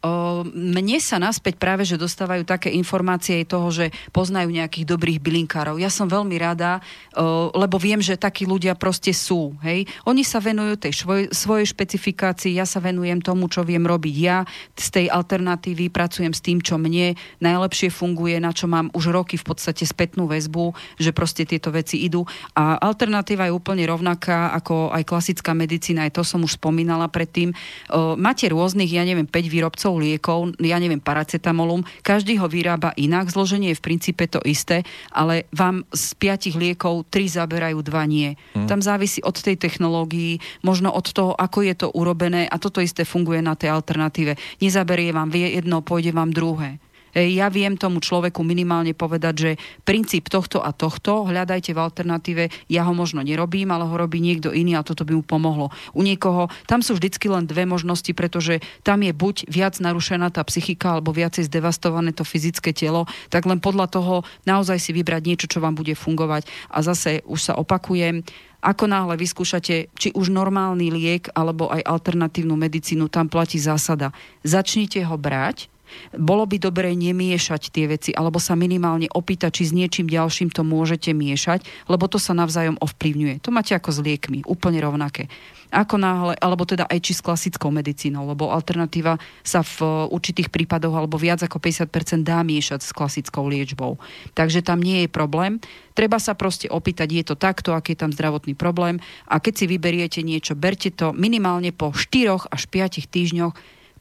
O, 0.00 0.48
mne 0.48 0.96
sa 0.96 1.20
naspäť 1.20 1.60
práve, 1.60 1.84
že 1.84 2.00
dostávajú 2.00 2.48
také 2.48 2.72
informácie 2.72 3.44
toho, 3.44 3.68
že 3.68 3.92
poznajú 4.16 4.48
nejakých 4.48 4.88
dobrých 4.88 5.20
bylinkárov. 5.20 5.76
Ja 5.76 5.92
som 5.92 6.08
veľmi 6.08 6.40
rada, 6.40 6.80
o, 7.12 7.52
lebo 7.52 7.76
viem, 7.76 8.00
že 8.00 8.16
takí 8.16 8.48
ľudia 8.48 8.72
proste 8.80 9.12
sú. 9.12 9.60
Hej? 9.60 9.84
Oni 10.08 10.24
sa 10.24 10.40
venujú 10.40 10.80
tej 10.80 10.96
svoj, 10.96 11.22
svojej 11.28 11.68
špecifikácii, 11.68 12.56
ja 12.56 12.64
sa 12.64 12.80
venujem 12.80 13.20
tomu, 13.20 13.52
čo 13.52 13.60
viem 13.60 13.84
robiť 13.84 14.16
ja. 14.16 14.48
Z 14.72 14.88
tej 14.88 15.06
alternatívy 15.12 15.92
pracujem 15.92 16.32
s 16.32 16.40
tým, 16.40 16.64
čo 16.64 16.80
mne 16.80 17.12
najlepšie 17.44 17.92
funguje, 17.92 18.40
na 18.40 18.56
čo 18.56 18.72
mám 18.72 18.88
už 18.96 19.12
roky 19.12 19.36
v 19.36 19.44
podstate 19.52 19.84
spätnú 19.84 20.24
väzbu, 20.24 20.72
že 20.96 21.12
proste 21.12 21.44
tieto 21.44 21.68
veci 21.68 22.08
idú. 22.08 22.24
A 22.56 22.80
alternatíva 22.80 23.52
je 23.52 23.52
úplne 23.52 23.84
rovnaká 23.84 24.56
ako 24.56 24.96
aj 24.96 25.04
klasická 25.04 25.52
medicína, 25.52 26.08
aj 26.08 26.16
to 26.16 26.22
som 26.24 26.40
už 26.40 26.56
spomínala 26.56 27.04
predtým. 27.12 27.52
O, 27.92 28.16
máte 28.16 28.48
rôznych, 28.48 28.88
ja 28.88 29.04
neviem, 29.04 29.28
5 29.28 29.44
výrobcov 29.44 29.89
výrobcov 29.90 29.98
liekov, 29.98 30.40
ja 30.62 30.78
neviem, 30.78 31.02
paracetamolum, 31.02 31.82
každý 32.02 32.38
ho 32.38 32.46
vyrába 32.46 32.94
inak, 32.94 33.30
zloženie 33.30 33.74
je 33.74 33.78
v 33.78 33.86
princípe 33.86 34.24
to 34.30 34.38
isté, 34.46 34.86
ale 35.10 35.50
vám 35.50 35.82
z 35.90 36.14
piatich 36.18 36.54
liekov 36.54 37.06
tri 37.10 37.26
zaberajú, 37.26 37.82
dva 37.82 38.06
nie. 38.06 38.38
Hmm. 38.54 38.70
Tam 38.70 38.80
závisí 38.82 39.22
od 39.22 39.34
tej 39.34 39.58
technológii, 39.58 40.62
možno 40.62 40.94
od 40.94 41.06
toho, 41.10 41.32
ako 41.34 41.66
je 41.66 41.74
to 41.74 41.88
urobené 41.90 42.46
a 42.46 42.56
toto 42.58 42.78
isté 42.78 43.02
funguje 43.02 43.42
na 43.42 43.58
tej 43.58 43.74
alternatíve. 43.74 44.38
Nezaberie 44.62 45.10
vám 45.10 45.32
jedno, 45.34 45.82
pôjde 45.82 46.14
vám 46.14 46.30
druhé. 46.30 46.78
Ja 47.14 47.50
viem 47.50 47.74
tomu 47.74 47.98
človeku 47.98 48.46
minimálne 48.46 48.94
povedať, 48.94 49.34
že 49.34 49.50
princíp 49.82 50.30
tohto 50.30 50.62
a 50.62 50.70
tohto 50.70 51.26
hľadajte 51.26 51.74
v 51.74 51.82
alternatíve, 51.82 52.44
ja 52.70 52.86
ho 52.86 52.94
možno 52.94 53.24
nerobím, 53.26 53.74
ale 53.74 53.86
ho 53.86 53.94
robí 53.98 54.22
niekto 54.22 54.54
iný 54.54 54.78
a 54.78 54.86
toto 54.86 55.02
by 55.02 55.18
mu 55.18 55.24
pomohlo. 55.26 55.74
U 55.90 56.06
niekoho, 56.06 56.46
tam 56.70 56.80
sú 56.80 56.94
vždycky 56.94 57.26
len 57.26 57.50
dve 57.50 57.66
možnosti, 57.66 58.10
pretože 58.14 58.62
tam 58.86 59.02
je 59.02 59.10
buď 59.10 59.50
viac 59.50 59.74
narušená 59.82 60.30
tá 60.30 60.46
psychika, 60.46 60.98
alebo 60.98 61.10
viacej 61.10 61.50
zdevastované 61.50 62.14
to 62.14 62.22
fyzické 62.22 62.70
telo, 62.70 63.10
tak 63.26 63.46
len 63.46 63.58
podľa 63.58 63.90
toho 63.90 64.14
naozaj 64.46 64.78
si 64.78 64.94
vybrať 64.94 65.22
niečo, 65.26 65.46
čo 65.50 65.58
vám 65.58 65.74
bude 65.74 65.98
fungovať. 65.98 66.46
A 66.70 66.82
zase 66.86 67.26
už 67.26 67.40
sa 67.42 67.54
opakujem, 67.58 68.22
ako 68.60 68.84
náhle 68.86 69.16
vyskúšate 69.16 69.88
či 69.96 70.08
už 70.12 70.28
normálny 70.28 70.92
liek 70.92 71.32
alebo 71.32 71.72
aj 71.72 71.80
alternatívnu 71.80 72.54
medicínu, 72.60 73.08
tam 73.08 73.32
platí 73.32 73.56
zásada. 73.56 74.12
Začnite 74.44 75.00
ho 75.08 75.16
brať, 75.16 75.72
bolo 76.14 76.44
by 76.46 76.56
dobré 76.58 76.92
nemiešať 76.96 77.70
tie 77.70 77.86
veci, 77.90 78.10
alebo 78.10 78.42
sa 78.42 78.58
minimálne 78.58 79.06
opýtať, 79.10 79.62
či 79.62 79.70
s 79.70 79.76
niečím 79.76 80.10
ďalším 80.10 80.50
to 80.50 80.66
môžete 80.66 81.14
miešať, 81.14 81.64
lebo 81.86 82.10
to 82.10 82.18
sa 82.18 82.34
navzájom 82.34 82.80
ovplyvňuje. 82.80 83.42
To 83.44 83.54
máte 83.54 83.76
ako 83.76 83.90
s 83.94 83.98
liekmi, 84.02 84.42
úplne 84.46 84.82
rovnaké. 84.82 85.30
Ako 85.70 86.02
náhle, 86.02 86.34
alebo 86.42 86.66
teda 86.66 86.82
aj 86.90 86.98
či 86.98 87.12
s 87.14 87.22
klasickou 87.22 87.70
medicínou, 87.70 88.26
lebo 88.26 88.50
alternatíva 88.50 89.22
sa 89.46 89.62
v 89.62 89.76
uh, 89.86 89.90
určitých 90.10 90.50
prípadoch 90.50 90.90
alebo 90.90 91.14
viac 91.14 91.46
ako 91.46 91.62
50% 91.62 92.26
dá 92.26 92.42
miešať 92.42 92.82
s 92.82 92.90
klasickou 92.90 93.46
liečbou. 93.46 94.02
Takže 94.34 94.66
tam 94.66 94.82
nie 94.82 95.06
je 95.06 95.08
problém. 95.08 95.62
Treba 95.94 96.18
sa 96.18 96.34
proste 96.34 96.66
opýtať, 96.66 97.08
je 97.14 97.24
to 97.30 97.36
takto, 97.38 97.70
aký 97.70 97.94
je 97.94 98.02
tam 98.02 98.10
zdravotný 98.10 98.58
problém 98.58 98.98
a 99.30 99.38
keď 99.38 99.62
si 99.62 99.64
vyberiete 99.70 100.20
niečo, 100.26 100.58
berte 100.58 100.90
to 100.90 101.14
minimálne 101.14 101.70
po 101.70 101.94
4 101.94 102.50
až 102.50 102.62
5 102.66 103.06
týždňoch, 103.06 103.54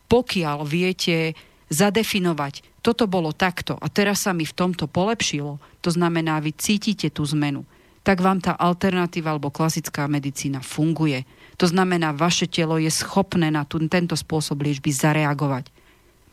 pokiaľ 0.09 0.65
viete 0.65 1.37
zadefinovať, 1.69 2.81
toto 2.81 3.05
bolo 3.05 3.33
takto 3.33 3.77
a 3.77 3.87
teraz 3.87 4.25
sa 4.25 4.33
mi 4.33 4.43
v 4.43 4.57
tomto 4.57 4.89
polepšilo, 4.89 5.61
to 5.79 5.89
znamená, 5.93 6.41
vy 6.41 6.53
cítite 6.57 7.13
tú 7.13 7.23
zmenu, 7.33 7.63
tak 8.03 8.25
vám 8.25 8.41
tá 8.41 8.57
alternatíva 8.57 9.35
alebo 9.35 9.53
klasická 9.53 10.09
medicína 10.09 10.65
funguje. 10.65 11.27
To 11.59 11.67
znamená, 11.67 12.15
vaše 12.15 12.47
telo 12.47 12.79
je 12.79 12.89
schopné 12.89 13.51
na 13.51 13.67
tu, 13.67 13.77
tento 13.85 14.15
spôsob 14.15 14.63
liečby 14.63 14.89
zareagovať. 14.89 15.69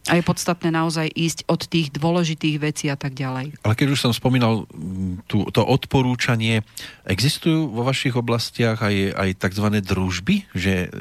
A 0.07 0.14
je 0.14 0.22
podstatné 0.22 0.70
naozaj 0.70 1.11
ísť 1.11 1.51
od 1.51 1.66
tých 1.66 1.91
dôležitých 1.91 2.57
vecí 2.62 2.87
a 2.87 2.95
tak 2.95 3.18
ďalej. 3.18 3.59
Ale 3.66 3.74
keď 3.74 3.89
už 3.91 4.07
som 4.07 4.14
spomínal 4.14 4.62
tú, 5.26 5.51
to 5.51 5.66
odporúčanie, 5.66 6.62
existujú 7.03 7.74
vo 7.74 7.82
vašich 7.82 8.14
oblastiach 8.14 8.78
aj, 8.87 9.18
aj 9.18 9.30
tzv. 9.34 9.66
družby, 9.82 10.47
že 10.55 10.95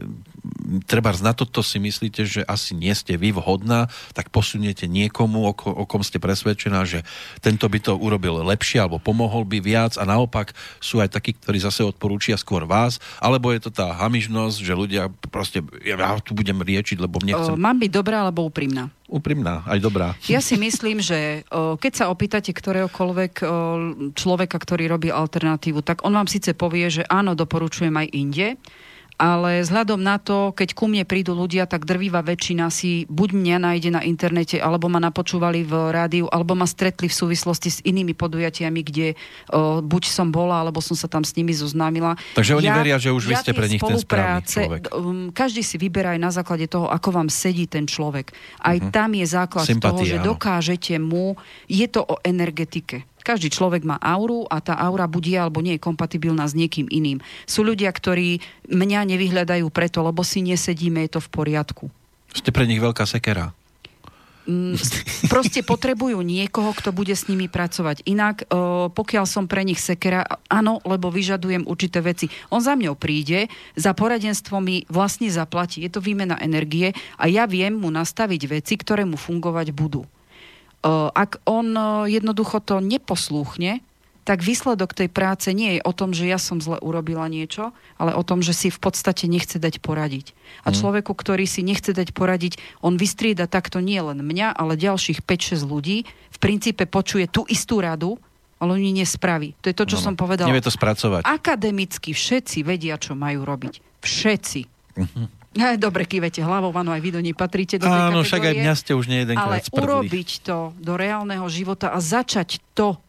treba 0.85 1.13
na 1.21 1.33
toto 1.33 1.61
si 1.61 1.77
myslíte, 1.81 2.21
že 2.25 2.41
asi 2.45 2.75
nie 2.75 2.91
ste 2.93 3.17
vy 3.17 3.35
vhodná, 3.35 3.87
tak 4.13 4.29
posuniete 4.29 4.85
niekomu, 4.89 5.47
o, 5.47 5.53
o 5.53 5.83
kom 5.87 6.01
ste 6.01 6.21
presvedčená, 6.21 6.83
že 6.83 7.05
tento 7.39 7.65
by 7.65 7.79
to 7.81 7.93
urobil 7.95 8.41
lepšie 8.45 8.81
alebo 8.81 9.01
pomohol 9.01 9.45
by 9.47 9.59
viac 9.61 9.97
a 9.97 10.03
naopak 10.03 10.53
sú 10.81 10.99
aj 11.01 11.13
takí, 11.13 11.35
ktorí 11.35 11.61
zase 11.61 11.85
odporúčia 11.85 12.35
skôr 12.35 12.67
vás, 12.67 12.97
alebo 13.21 13.51
je 13.53 13.61
to 13.63 13.71
tá 13.71 13.93
hamižnosť, 13.95 14.57
že 14.61 14.73
ľudia 14.73 15.03
proste, 15.29 15.63
ja 15.81 15.97
tu 16.21 16.37
budem 16.37 16.57
riečiť, 16.59 16.97
lebo 16.99 17.21
nechcem... 17.23 17.55
O, 17.55 17.59
mám 17.59 17.77
byť 17.79 17.91
dobrá 17.91 18.25
alebo 18.25 18.45
úprimná? 18.45 18.91
Úprimná, 19.05 19.61
aj 19.69 19.79
dobrá. 19.85 20.17
Ja 20.25 20.41
si 20.41 20.57
myslím, 20.57 20.97
že 20.97 21.45
o, 21.53 21.77
keď 21.77 21.93
sa 21.93 22.05
opýtate 22.09 22.49
ktoréhokoľvek 22.49 23.33
o, 23.37 23.45
človeka, 24.17 24.57
ktorý 24.57 24.89
robí 24.89 25.13
alternatívu, 25.13 25.85
tak 25.85 26.01
on 26.01 26.17
vám 26.17 26.25
síce 26.25 26.57
povie, 26.57 26.89
že 26.89 27.05
áno, 27.05 27.37
doporučujem 27.37 27.93
aj 27.93 28.07
inde, 28.09 28.47
ale 29.15 29.63
vzhľadom 29.63 29.99
na 30.03 30.19
to, 30.19 30.51
keď 30.51 30.75
ku 30.75 30.91
mne 30.91 31.07
prídu 31.07 31.31
ľudia, 31.31 31.63
tak 31.63 31.87
drvíva 31.87 32.19
väčšina 32.19 32.67
si 32.67 33.07
buď 33.07 33.29
mňa 33.31 33.57
nájde 33.63 33.89
na 33.95 34.01
internete, 34.03 34.59
alebo 34.59 34.91
ma 34.91 34.99
napočúvali 34.99 35.63
v 35.63 35.73
rádiu, 35.95 36.25
alebo 36.27 36.51
ma 36.53 36.67
stretli 36.67 37.07
v 37.07 37.15
súvislosti 37.15 37.69
s 37.71 37.79
inými 37.87 38.11
podujatiami, 38.11 38.81
kde 38.83 39.07
o, 39.55 39.79
buď 39.79 40.03
som 40.11 40.27
bola, 40.35 40.67
alebo 40.67 40.83
som 40.83 40.99
sa 40.99 41.07
tam 41.07 41.23
s 41.23 41.31
nimi 41.39 41.55
zoznámila. 41.55 42.19
Takže 42.35 42.59
oni 42.59 42.67
ja, 42.67 42.75
veria, 42.75 42.97
že 42.99 43.15
už 43.15 43.23
ja 43.27 43.29
vy 43.31 43.35
ste 43.39 43.51
pre 43.55 43.67
nich 43.71 43.79
ten 43.79 43.95
správny 43.95 44.43
človek. 44.43 44.83
Um, 44.91 45.31
každý 45.31 45.63
si 45.63 45.79
vyberá 45.79 46.13
aj 46.13 46.21
na 46.21 46.31
základe 46.35 46.67
toho, 46.67 46.91
ako 46.91 47.15
vám 47.15 47.31
sedí 47.31 47.71
ten 47.71 47.87
človek. 47.87 48.35
Aj 48.59 48.75
uh-huh. 48.75 48.91
tam 48.91 49.15
je 49.15 49.25
základ 49.25 49.63
Sympatia, 49.63 49.89
toho, 49.95 50.01
že 50.03 50.17
dokážete 50.19 50.99
mu, 50.99 51.39
je 51.71 51.87
to 51.87 52.03
o 52.03 52.19
energetike. 52.19 53.07
Každý 53.25 53.49
človek 53.49 53.81
má 53.81 53.97
auru 53.97 54.45
a 54.45 54.61
tá 54.61 54.77
aura 54.77 55.09
buď 55.09 55.23
je 55.25 55.37
alebo 55.41 55.65
nie 55.65 55.73
je 55.75 55.81
kompatibilná 55.81 56.45
s 56.45 56.53
niekým 56.53 56.85
iným. 56.93 57.17
Sú 57.49 57.65
ľudia, 57.65 57.89
ktorí 57.89 58.37
mňa 58.69 59.09
nevyhľadajú 59.09 59.65
preto, 59.73 60.05
lebo 60.05 60.21
si 60.21 60.45
nesedíme, 60.45 61.01
je 61.09 61.17
to 61.17 61.21
v 61.25 61.29
poriadku. 61.33 61.89
Ste 62.37 62.53
pre 62.53 62.69
nich 62.69 62.77
veľká 62.77 63.09
sekera 63.09 63.49
mm, 64.45 64.77
proste 65.33 65.65
potrebujú 65.65 66.21
niekoho, 66.21 66.71
kto 66.71 66.93
bude 66.93 67.13
s 67.13 67.27
nimi 67.27 67.49
pracovať. 67.49 68.05
Inak, 68.05 68.45
pokiaľ 68.93 69.25
som 69.25 69.49
pre 69.49 69.65
nich 69.65 69.81
sekera, 69.81 70.23
áno, 70.47 70.79
lebo 70.85 71.09
vyžadujem 71.09 71.65
určité 71.65 71.99
veci. 71.99 72.29
On 72.53 72.61
za 72.61 72.77
mňou 72.77 72.95
príde, 72.95 73.49
za 73.75 73.91
poradenstvo 73.97 74.61
mi 74.61 74.85
vlastne 74.87 75.27
zaplatí. 75.27 75.83
Je 75.83 75.91
to 75.91 76.01
výmena 76.01 76.37
energie 76.39 76.93
a 77.17 77.25
ja 77.27 77.49
viem 77.49 77.73
mu 77.75 77.89
nastaviť 77.89 78.61
veci, 78.61 78.73
ktoré 78.77 79.03
mu 79.03 79.17
fungovať 79.17 79.73
budú. 79.73 80.05
Ak 81.17 81.41
on 81.49 81.73
jednoducho 82.05 82.61
to 82.61 82.77
neposlúchne, 82.77 83.81
tak 84.25 84.41
výsledok 84.41 84.97
tej 84.97 85.05
práce 85.05 85.53
nie 85.53 85.77
je 85.77 85.81
o 85.85 85.93
tom, 85.93 86.09
že 86.09 86.25
ja 86.25 86.41
som 86.41 86.57
zle 86.57 86.81
urobila 86.81 87.29
niečo, 87.29 87.77
ale 88.01 88.17
o 88.17 88.25
tom, 88.25 88.41
že 88.41 88.57
si 88.57 88.73
v 88.73 88.81
podstate 88.81 89.29
nechce 89.29 89.61
dať 89.61 89.77
poradiť. 89.85 90.33
A 90.65 90.73
mm. 90.73 90.75
človeku, 90.81 91.13
ktorý 91.13 91.45
si 91.45 91.61
nechce 91.61 91.93
dať 91.93 92.09
poradiť, 92.09 92.57
on 92.81 92.97
vystrieda 92.97 93.45
takto 93.45 93.77
nie 93.77 94.01
len 94.01 94.25
mňa, 94.25 94.57
ale 94.57 94.81
ďalších 94.81 95.21
5-6 95.21 95.69
ľudí. 95.69 96.09
V 96.33 96.37
princípe 96.41 96.89
počuje 96.89 97.29
tú 97.29 97.45
istú 97.45 97.77
radu, 97.77 98.17
ale 98.57 98.73
on 98.73 98.81
nespraví. 98.81 99.53
To 99.61 99.69
je 99.69 99.77
to, 99.77 99.85
čo 99.85 100.01
no, 100.01 100.03
som 100.09 100.13
povedal. 100.17 100.49
Nevie 100.49 100.65
to 100.65 100.73
spracovať. 100.73 101.21
Akademicky 101.21 102.17
všetci 102.17 102.65
vedia, 102.65 102.97
čo 102.97 103.13
majú 103.13 103.45
robiť. 103.45 104.01
Všetci. 104.01 104.61
Mm-hmm. 104.97 105.25
Dobre, 105.55 106.03
kývete 106.03 106.43
hlavou, 106.43 106.75
áno, 106.75 106.91
aj 106.91 106.99
vy 106.99 107.09
do 107.15 107.21
nej 107.23 107.31
patríte 107.31 107.79
do 107.79 107.87
Áno, 107.87 108.27
však 108.27 108.51
aj 108.51 108.55
mňa 108.59 108.73
ste 108.75 108.91
už 108.91 109.07
nie 109.07 109.23
Ale 109.23 109.63
urobiť 109.71 110.29
to 110.43 110.75
do 110.75 110.99
reálneho 110.99 111.47
života 111.47 111.95
a 111.95 112.03
začať 112.03 112.59
to 112.75 112.99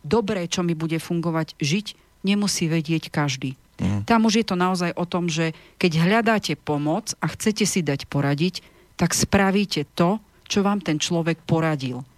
dobré, 0.00 0.48
čo 0.48 0.64
mi 0.64 0.72
bude 0.72 0.96
fungovať, 0.96 1.52
žiť, 1.60 1.86
nemusí 2.24 2.64
vedieť 2.64 3.12
každý. 3.12 3.60
Mm. 3.76 4.08
Tam 4.08 4.24
už 4.24 4.40
je 4.40 4.46
to 4.48 4.56
naozaj 4.56 4.96
o 4.96 5.04
tom, 5.04 5.28
že 5.28 5.52
keď 5.76 5.92
hľadáte 6.00 6.56
pomoc 6.56 7.12
a 7.20 7.28
chcete 7.28 7.68
si 7.68 7.84
dať 7.84 8.08
poradiť, 8.08 8.64
tak 8.96 9.12
spravíte 9.12 9.84
to, 9.92 10.16
čo 10.48 10.64
vám 10.64 10.80
ten 10.80 10.96
človek 10.96 11.44
poradil. 11.44 12.08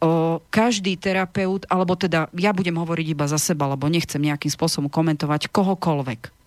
O, 0.00 0.40
každý 0.50 0.98
terapeut, 0.98 1.70
alebo 1.70 1.94
teda 1.94 2.26
ja 2.34 2.50
budem 2.50 2.74
hovoriť 2.74 3.06
iba 3.14 3.30
za 3.30 3.38
seba, 3.38 3.70
lebo 3.70 3.86
nechcem 3.86 4.18
nejakým 4.18 4.50
spôsobom 4.50 4.90
komentovať 4.90 5.52
kohokoľvek 5.54 6.39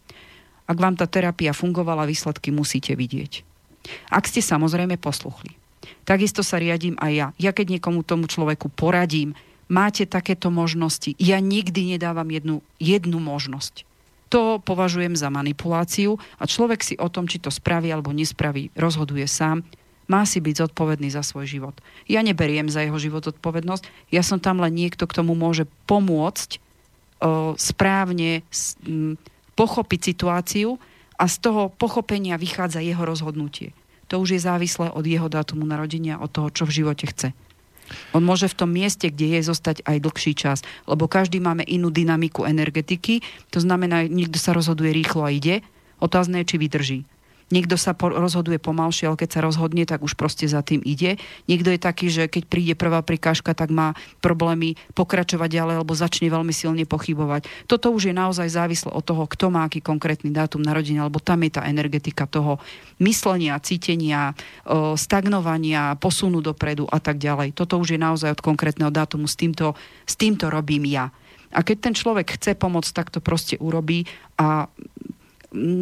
Ak 0.64 0.78
vám 0.80 0.96
tá 0.96 1.06
terapia 1.06 1.52
fungovala, 1.52 2.08
výsledky 2.08 2.50
musíte 2.50 2.96
vidieť. 2.96 3.44
Ak 4.10 4.28
ste 4.32 4.40
samozrejme 4.40 4.96
posluchli. 4.96 5.52
Takisto 6.08 6.44
sa 6.44 6.60
riadím 6.60 6.96
aj 7.00 7.12
ja. 7.12 7.28
Ja 7.40 7.52
keď 7.52 7.80
niekomu 7.80 8.04
tomu 8.04 8.28
človeku 8.28 8.72
poradím, 8.72 9.36
máte 9.68 10.08
takéto 10.08 10.52
možnosti. 10.52 11.16
Ja 11.20 11.40
nikdy 11.44 11.96
nedávam 11.96 12.28
jednu, 12.32 12.64
jednu 12.80 13.20
možnosť. 13.20 13.88
To 14.32 14.58
považujem 14.58 15.14
za 15.14 15.30
manipuláciu 15.30 16.18
a 16.42 16.50
človek 16.50 16.82
si 16.82 16.96
o 16.98 17.06
tom, 17.12 17.30
či 17.30 17.38
to 17.38 17.54
spraví 17.54 17.94
alebo 17.94 18.10
nespraví, 18.10 18.74
rozhoduje 18.74 19.30
sám. 19.30 19.62
Má 20.10 20.26
si 20.28 20.44
byť 20.44 20.68
zodpovedný 20.68 21.08
za 21.14 21.24
svoj 21.24 21.48
život. 21.48 21.76
Ja 22.10 22.20
neberiem 22.26 22.68
za 22.68 22.84
jeho 22.84 22.98
život 23.00 23.24
zodpovednosť, 23.24 24.12
ja 24.12 24.20
som 24.26 24.42
tam 24.42 24.60
len 24.60 24.76
niekto, 24.76 25.08
k 25.08 25.16
tomu 25.22 25.32
môže 25.38 25.70
pomôcť 25.88 26.50
o, 26.58 26.60
správne 27.56 28.44
s, 28.52 28.76
m, 28.84 29.16
pochopiť 29.54 30.00
situáciu 30.14 30.78
a 31.18 31.26
z 31.30 31.36
toho 31.40 31.70
pochopenia 31.70 32.36
vychádza 32.42 32.82
jeho 32.82 33.06
rozhodnutie. 33.06 33.72
To 34.12 34.20
už 34.22 34.38
je 34.38 34.46
závislé 34.46 34.92
od 34.94 35.06
jeho 35.06 35.30
dátumu 35.32 35.64
narodenia, 35.66 36.22
od 36.22 36.30
toho, 36.30 36.50
čo 36.54 36.64
v 36.68 36.84
živote 36.84 37.10
chce. 37.10 37.32
On 38.16 38.24
môže 38.24 38.48
v 38.50 38.58
tom 38.58 38.72
mieste, 38.72 39.12
kde 39.12 39.38
je, 39.38 39.50
zostať 39.50 39.86
aj 39.86 39.98
dlhší 40.02 40.34
čas, 40.34 40.60
lebo 40.88 41.06
každý 41.06 41.44
máme 41.44 41.68
inú 41.68 41.92
dynamiku 41.94 42.48
energetiky, 42.48 43.22
to 43.52 43.60
znamená, 43.60 44.08
niekto 44.08 44.40
sa 44.40 44.56
rozhoduje 44.56 44.96
rýchlo 44.96 45.28
a 45.28 45.34
ide, 45.34 45.62
otázne 46.00 46.42
je, 46.42 46.56
či 46.56 46.56
vydrží. 46.58 47.00
Niekto 47.52 47.76
sa 47.76 47.92
po, 47.92 48.14
rozhoduje 48.14 48.62
pomalšie, 48.62 49.10
ale 49.12 49.20
keď 49.20 49.30
sa 49.36 49.42
rozhodne, 49.44 49.84
tak 49.84 50.06
už 50.06 50.16
proste 50.16 50.48
za 50.48 50.64
tým 50.64 50.80
ide. 50.86 51.20
Niekto 51.52 51.74
je 51.74 51.80
taký, 51.82 52.08
že 52.08 52.32
keď 52.32 52.44
príde 52.48 52.74
prvá 52.78 53.04
prikážka, 53.04 53.52
tak 53.52 53.74
má 53.74 53.98
problémy 54.24 54.80
pokračovať 54.94 55.50
ďalej, 55.50 55.76
alebo 55.82 55.98
začne 55.98 56.32
veľmi 56.32 56.54
silne 56.56 56.88
pochybovať. 56.88 57.68
Toto 57.68 57.92
už 57.92 58.10
je 58.10 58.16
naozaj 58.16 58.48
závislé 58.48 58.94
od 58.94 59.04
toho, 59.04 59.28
kto 59.28 59.52
má 59.52 59.68
aký 59.68 59.84
konkrétny 59.84 60.32
dátum 60.32 60.64
narodenia, 60.64 61.04
alebo 61.04 61.20
tam 61.20 61.44
je 61.44 61.60
tá 61.60 61.68
energetika 61.68 62.30
toho 62.30 62.62
myslenia, 63.02 63.60
cítenia, 63.60 64.38
stagnovania, 64.96 65.98
posunu 66.00 66.40
dopredu 66.40 66.88
a 66.88 67.02
tak 67.02 67.20
ďalej. 67.20 67.58
Toto 67.58 67.80
už 67.82 67.96
je 67.96 68.00
naozaj 68.00 68.40
od 68.40 68.46
konkrétneho 68.46 68.94
dátumu. 68.94 69.26
S 69.28 69.36
týmto, 69.36 69.74
s 70.06 70.14
týmto 70.16 70.52
robím 70.52 70.86
ja. 70.86 71.10
A 71.54 71.62
keď 71.62 71.78
ten 71.90 71.94
človek 71.94 72.34
chce 72.34 72.58
pomôcť, 72.58 72.92
tak 72.98 73.14
to 73.14 73.22
proste 73.22 73.62
urobí 73.62 74.10
a 74.42 74.66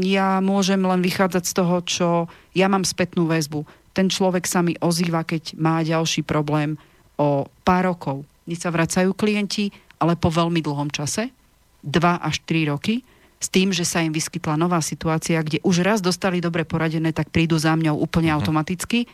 ja 0.03 0.43
môžem 0.43 0.83
len 0.83 0.99
vychádzať 0.99 1.43
z 1.47 1.53
toho, 1.55 1.75
čo 1.87 2.07
ja 2.51 2.67
mám 2.67 2.83
spätnú 2.83 3.25
väzbu. 3.25 3.63
Ten 3.95 4.11
človek 4.11 4.43
sa 4.47 4.59
mi 4.63 4.75
ozýva, 4.79 5.23
keď 5.23 5.55
má 5.55 5.83
ďalší 5.83 6.27
problém 6.27 6.75
o 7.15 7.47
pár 7.63 7.91
rokov. 7.91 8.23
Dnes 8.43 8.59
sa 8.59 8.71
vracajú 8.71 9.15
klienti, 9.15 9.71
ale 9.99 10.19
po 10.19 10.31
veľmi 10.31 10.59
dlhom 10.59 10.91
čase, 10.91 11.31
2 11.83 11.97
až 12.19 12.35
3 12.43 12.71
roky, 12.71 13.03
s 13.41 13.49
tým, 13.49 13.73
že 13.73 13.81
sa 13.81 14.05
im 14.05 14.13
vyskytla 14.13 14.53
nová 14.53 14.77
situácia, 14.85 15.41
kde 15.41 15.57
už 15.65 15.81
raz 15.81 15.97
dostali 15.97 16.37
dobre 16.37 16.61
poradené, 16.61 17.09
tak 17.09 17.33
prídu 17.33 17.57
za 17.57 17.73
mňou 17.73 17.97
úplne 17.97 18.29
uh-huh. 18.29 18.37
automaticky 18.37 19.09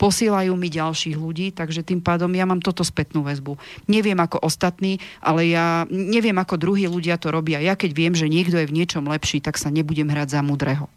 posielajú 0.00 0.52
mi 0.56 0.72
ďalších 0.72 1.16
ľudí, 1.16 1.52
takže 1.52 1.84
tým 1.84 2.00
pádom 2.00 2.32
ja 2.32 2.48
mám 2.48 2.64
toto 2.64 2.80
spätnú 2.82 3.24
väzbu. 3.24 3.60
Neviem 3.88 4.16
ako 4.18 4.40
ostatní, 4.40 4.98
ale 5.20 5.52
ja 5.52 5.84
neviem 5.92 6.36
ako 6.36 6.56
druhí 6.56 6.88
ľudia 6.88 7.20
to 7.20 7.28
robia. 7.28 7.60
Ja 7.60 7.76
keď 7.76 7.90
viem, 7.92 8.14
že 8.16 8.30
niekto 8.32 8.56
je 8.56 8.68
v 8.68 8.76
niečom 8.76 9.04
lepší, 9.04 9.44
tak 9.44 9.60
sa 9.60 9.68
nebudem 9.68 10.08
hrať 10.08 10.38
za 10.38 10.40
mudrého. 10.40 10.88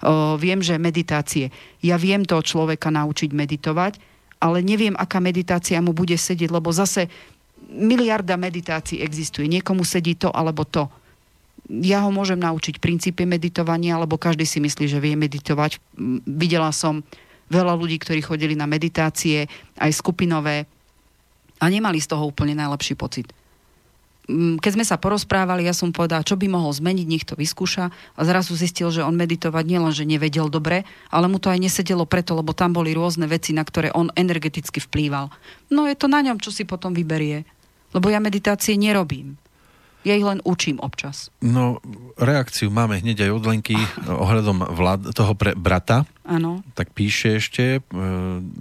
O, 0.00 0.40
viem, 0.40 0.64
že 0.64 0.80
meditácie. 0.80 1.52
Ja 1.84 2.00
viem 2.00 2.24
toho 2.24 2.40
človeka 2.40 2.88
naučiť 2.88 3.30
meditovať, 3.36 4.00
ale 4.40 4.64
neviem, 4.64 4.96
aká 4.96 5.20
meditácia 5.20 5.76
mu 5.84 5.92
bude 5.92 6.16
sedieť, 6.16 6.48
lebo 6.48 6.72
zase 6.72 7.12
miliarda 7.68 8.40
meditácií 8.40 9.04
existuje. 9.04 9.46
Niekomu 9.46 9.84
sedí 9.84 10.16
to 10.16 10.32
alebo 10.32 10.64
to. 10.64 10.88
Ja 11.68 12.02
ho 12.02 12.10
môžem 12.10 12.40
naučiť 12.40 12.80
princípy 12.80 13.28
meditovania, 13.28 14.00
lebo 14.00 14.16
každý 14.16 14.48
si 14.48 14.58
myslí, 14.58 14.90
že 14.90 14.98
vie 14.98 15.14
meditovať. 15.14 15.78
Videla 16.24 16.72
som 16.72 17.04
veľa 17.50 17.74
ľudí, 17.74 17.98
ktorí 17.98 18.22
chodili 18.22 18.54
na 18.54 18.70
meditácie, 18.70 19.50
aj 19.76 19.90
skupinové 19.92 20.64
a 21.60 21.64
nemali 21.68 22.00
z 22.00 22.08
toho 22.08 22.30
úplne 22.30 22.56
najlepší 22.56 22.96
pocit. 22.96 23.28
Mm, 24.30 24.62
keď 24.62 24.70
sme 24.78 24.84
sa 24.86 24.96
porozprávali, 24.96 25.66
ja 25.66 25.74
som 25.74 25.90
povedala, 25.90 26.22
čo 26.22 26.38
by 26.38 26.46
mohol 26.46 26.70
zmeniť, 26.70 27.06
nech 27.10 27.26
to 27.26 27.34
vyskúša 27.34 27.90
a 27.90 28.20
zrazu 28.22 28.54
zistil, 28.54 28.94
že 28.94 29.02
on 29.02 29.18
meditovať 29.18 29.64
nielen, 29.66 29.90
že 29.90 30.06
nevedel 30.06 30.46
dobre, 30.46 30.86
ale 31.10 31.26
mu 31.26 31.42
to 31.42 31.50
aj 31.50 31.58
nesedelo 31.58 32.06
preto, 32.06 32.38
lebo 32.38 32.54
tam 32.54 32.70
boli 32.70 32.94
rôzne 32.94 33.26
veci, 33.26 33.50
na 33.50 33.66
ktoré 33.66 33.90
on 33.90 34.14
energeticky 34.14 34.78
vplýval. 34.78 35.34
No 35.74 35.90
je 35.90 35.98
to 35.98 36.06
na 36.06 36.22
ňom, 36.22 36.38
čo 36.38 36.54
si 36.54 36.62
potom 36.62 36.94
vyberie. 36.94 37.42
Lebo 37.90 38.06
ja 38.06 38.22
meditácie 38.22 38.78
nerobím. 38.78 39.34
Ja 40.06 40.16
ich 40.16 40.24
len 40.24 40.40
učím 40.48 40.80
občas. 40.80 41.28
No, 41.44 41.82
reakciu 42.16 42.72
máme 42.72 43.02
hneď 43.02 43.28
aj 43.28 43.30
od 43.34 43.44
Lenky 43.44 43.76
ohľadom 44.24 44.72
vlád, 44.72 45.00
toho 45.12 45.34
pre 45.34 45.52
brata. 45.58 46.08
Áno. 46.30 46.62
Tak 46.78 46.94
píše 46.94 47.42
ešte, 47.42 47.82
e, 47.82 48.00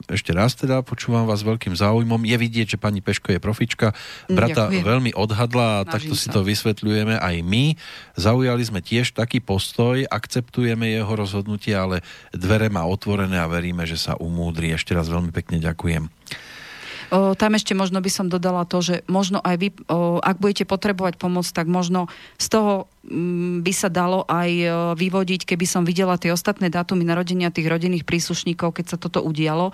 ešte 0.09 0.33
raz 0.33 0.57
teda, 0.57 0.81
počúvam 0.81 1.29
vás 1.29 1.45
veľkým 1.45 1.77
záujmom. 1.77 2.25
Je 2.25 2.33
vidieť, 2.33 2.73
že 2.73 2.81
pani 2.81 2.97
Peško 2.97 3.37
je 3.37 3.39
profička. 3.39 3.93
Brata 4.25 4.73
Ďakujem. 4.73 4.81
veľmi 4.81 5.11
odhadla 5.13 5.85
a 5.85 5.85
takto 5.85 6.17
si 6.17 6.33
to 6.33 6.41
vysvetľujeme 6.41 7.21
aj 7.21 7.35
my. 7.45 7.77
Zaujali 8.17 8.65
sme 8.65 8.81
tiež 8.81 9.13
taký 9.13 9.37
postoj, 9.37 10.01
akceptujeme 10.09 10.89
jeho 10.89 11.13
rozhodnutie, 11.13 11.77
ale 11.77 12.01
dvere 12.33 12.73
má 12.73 12.81
otvorené 12.89 13.37
a 13.37 13.45
veríme, 13.45 13.85
že 13.85 14.01
sa 14.01 14.17
umúdri. 14.17 14.73
Ešte 14.73 14.97
raz 14.97 15.05
veľmi 15.05 15.29
pekne 15.29 15.61
ďakujem. 15.61 16.09
O, 17.09 17.33
tam 17.33 17.57
ešte 17.57 17.73
možno 17.73 17.97
by 17.99 18.11
som 18.13 18.29
dodala 18.29 18.69
to, 18.69 18.85
že 18.85 18.95
možno 19.09 19.41
aj 19.41 19.55
vy, 19.57 19.69
o, 19.89 20.21
ak 20.21 20.37
budete 20.37 20.69
potrebovať 20.69 21.17
pomoc, 21.17 21.45
tak 21.49 21.65
možno 21.65 22.05
z 22.37 22.47
toho 22.53 22.73
m, 23.05 23.57
mm, 23.59 23.65
by 23.65 23.73
sa 23.73 23.89
dalo 23.89 24.29
aj 24.29 24.49
o, 24.49 24.65
vyvodiť, 24.93 25.49
keby 25.49 25.65
som 25.65 25.81
videla 25.81 26.21
tie 26.21 26.29
ostatné 26.29 26.69
dátumy 26.69 27.01
narodenia 27.01 27.49
tých 27.49 27.65
rodinných 27.65 28.05
príslušníkov, 28.05 28.77
keď 28.77 28.85
sa 28.93 28.97
toto 29.01 29.25
udialo, 29.25 29.73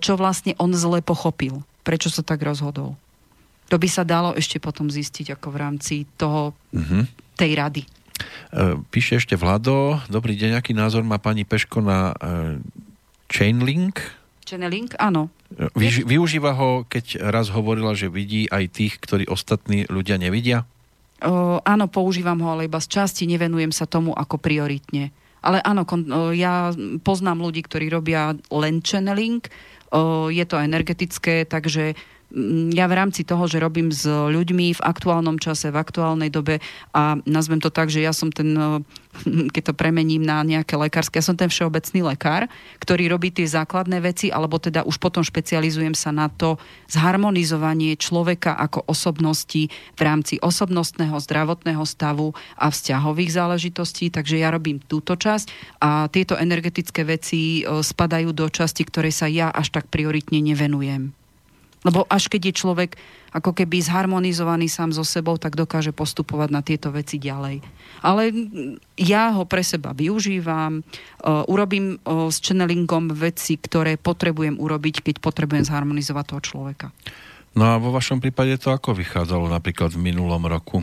čo 0.00 0.16
vlastne 0.16 0.56
on 0.56 0.72
zle 0.72 1.04
pochopil. 1.04 1.60
Prečo 1.84 2.08
sa 2.08 2.24
tak 2.24 2.40
rozhodol. 2.40 2.96
To 3.68 3.76
by 3.76 3.88
sa 3.90 4.06
dalo 4.06 4.32
ešte 4.32 4.62
potom 4.62 4.88
zistiť 4.88 5.36
ako 5.36 5.52
v 5.52 5.56
rámci 5.60 5.94
toho, 6.16 6.54
mm-hmm. 6.72 7.02
tej 7.34 7.50
rady. 7.52 7.82
E, 7.84 8.80
píše 8.88 9.20
ešte 9.20 9.36
Vlado, 9.36 10.00
dobrý 10.08 10.38
deň, 10.38 10.56
aký 10.56 10.72
názor 10.72 11.04
má 11.04 11.18
pani 11.20 11.44
Peško 11.44 11.82
na 11.82 12.14
uh, 12.14 12.56
Chainlink? 13.28 14.00
Channeling, 14.46 14.94
áno. 15.02 15.26
Vy, 15.74 16.06
využíva 16.06 16.54
ho, 16.54 16.86
keď 16.86 17.18
raz 17.34 17.50
hovorila, 17.50 17.98
že 17.98 18.06
vidí 18.06 18.46
aj 18.46 18.70
tých, 18.70 18.94
ktorí 19.02 19.26
ostatní 19.26 19.82
ľudia 19.90 20.22
nevidia? 20.22 20.62
O, 21.26 21.58
áno, 21.66 21.90
používam 21.90 22.38
ho, 22.46 22.54
ale 22.54 22.70
iba 22.70 22.78
z 22.78 22.86
časti 22.86 23.26
nevenujem 23.26 23.74
sa 23.74 23.90
tomu 23.90 24.14
ako 24.14 24.38
prioritne. 24.38 25.10
Ale 25.42 25.58
áno, 25.66 25.82
kon, 25.82 26.06
o, 26.06 26.30
ja 26.30 26.70
poznám 27.02 27.42
ľudí, 27.42 27.66
ktorí 27.66 27.90
robia 27.90 28.38
len 28.54 28.78
channeling, 28.86 29.42
o, 29.90 30.30
je 30.30 30.44
to 30.46 30.62
energetické, 30.62 31.42
takže 31.42 31.98
ja 32.76 32.84
v 32.84 32.96
rámci 33.00 33.24
toho, 33.24 33.48
že 33.48 33.56
robím 33.56 33.88
s 33.88 34.04
ľuďmi 34.04 34.76
v 34.76 34.84
aktuálnom 34.84 35.40
čase, 35.40 35.72
v 35.72 35.80
aktuálnej 35.80 36.28
dobe 36.28 36.60
a 36.92 37.16
nazvem 37.24 37.64
to 37.64 37.72
tak, 37.72 37.88
že 37.88 38.04
ja 38.04 38.12
som 38.12 38.28
ten, 38.28 38.52
keď 39.54 39.72
to 39.72 39.78
premením 39.78 40.20
na 40.20 40.44
nejaké 40.44 40.76
lekárske, 40.76 41.16
ja 41.16 41.24
som 41.24 41.32
ten 41.32 41.48
všeobecný 41.48 42.04
lekár, 42.04 42.44
ktorý 42.84 43.08
robí 43.08 43.32
tie 43.32 43.48
základné 43.48 44.04
veci, 44.04 44.28
alebo 44.28 44.60
teda 44.60 44.84
už 44.84 45.00
potom 45.00 45.24
špecializujem 45.24 45.96
sa 45.96 46.12
na 46.12 46.28
to 46.28 46.60
zharmonizovanie 46.92 47.96
človeka 47.96 48.52
ako 48.52 48.84
osobnosti 48.84 49.72
v 49.96 50.00
rámci 50.04 50.36
osobnostného, 50.36 51.16
zdravotného 51.16 51.84
stavu 51.88 52.36
a 52.60 52.68
vzťahových 52.68 53.32
záležitostí, 53.32 54.12
takže 54.12 54.36
ja 54.36 54.52
robím 54.52 54.76
túto 54.84 55.16
časť 55.16 55.80
a 55.80 56.12
tieto 56.12 56.36
energetické 56.36 57.08
veci 57.08 57.64
spadajú 57.64 58.36
do 58.36 58.52
časti, 58.52 58.84
ktorej 58.84 59.16
sa 59.16 59.24
ja 59.24 59.48
až 59.48 59.72
tak 59.72 59.88
prioritne 59.88 60.44
nevenujem. 60.44 61.25
Lebo 61.86 62.02
až 62.10 62.26
keď 62.26 62.50
je 62.50 62.58
človek 62.66 62.90
ako 63.30 63.54
keby 63.54 63.78
zharmonizovaný 63.78 64.66
sám 64.66 64.90
so 64.90 65.06
sebou, 65.06 65.38
tak 65.38 65.54
dokáže 65.54 65.94
postupovať 65.94 66.48
na 66.50 66.66
tieto 66.66 66.90
veci 66.90 67.22
ďalej. 67.22 67.62
Ale 68.02 68.34
ja 68.98 69.30
ho 69.38 69.46
pre 69.46 69.62
seba 69.62 69.94
využívam, 69.94 70.82
uh, 70.82 71.46
urobím 71.46 72.02
uh, 72.02 72.26
s 72.26 72.42
channelingom 72.42 73.14
veci, 73.14 73.54
ktoré 73.54 73.94
potrebujem 74.00 74.58
urobiť, 74.58 75.06
keď 75.06 75.22
potrebujem 75.22 75.62
zharmonizovať 75.62 76.24
toho 76.26 76.42
človeka. 76.42 76.86
No 77.54 77.70
a 77.70 77.80
vo 77.80 77.94
vašom 77.94 78.18
prípade 78.18 78.58
to 78.58 78.74
ako 78.74 78.92
vychádzalo 78.92 79.46
napríklad 79.46 79.94
v 79.94 80.10
minulom 80.10 80.42
roku? 80.44 80.82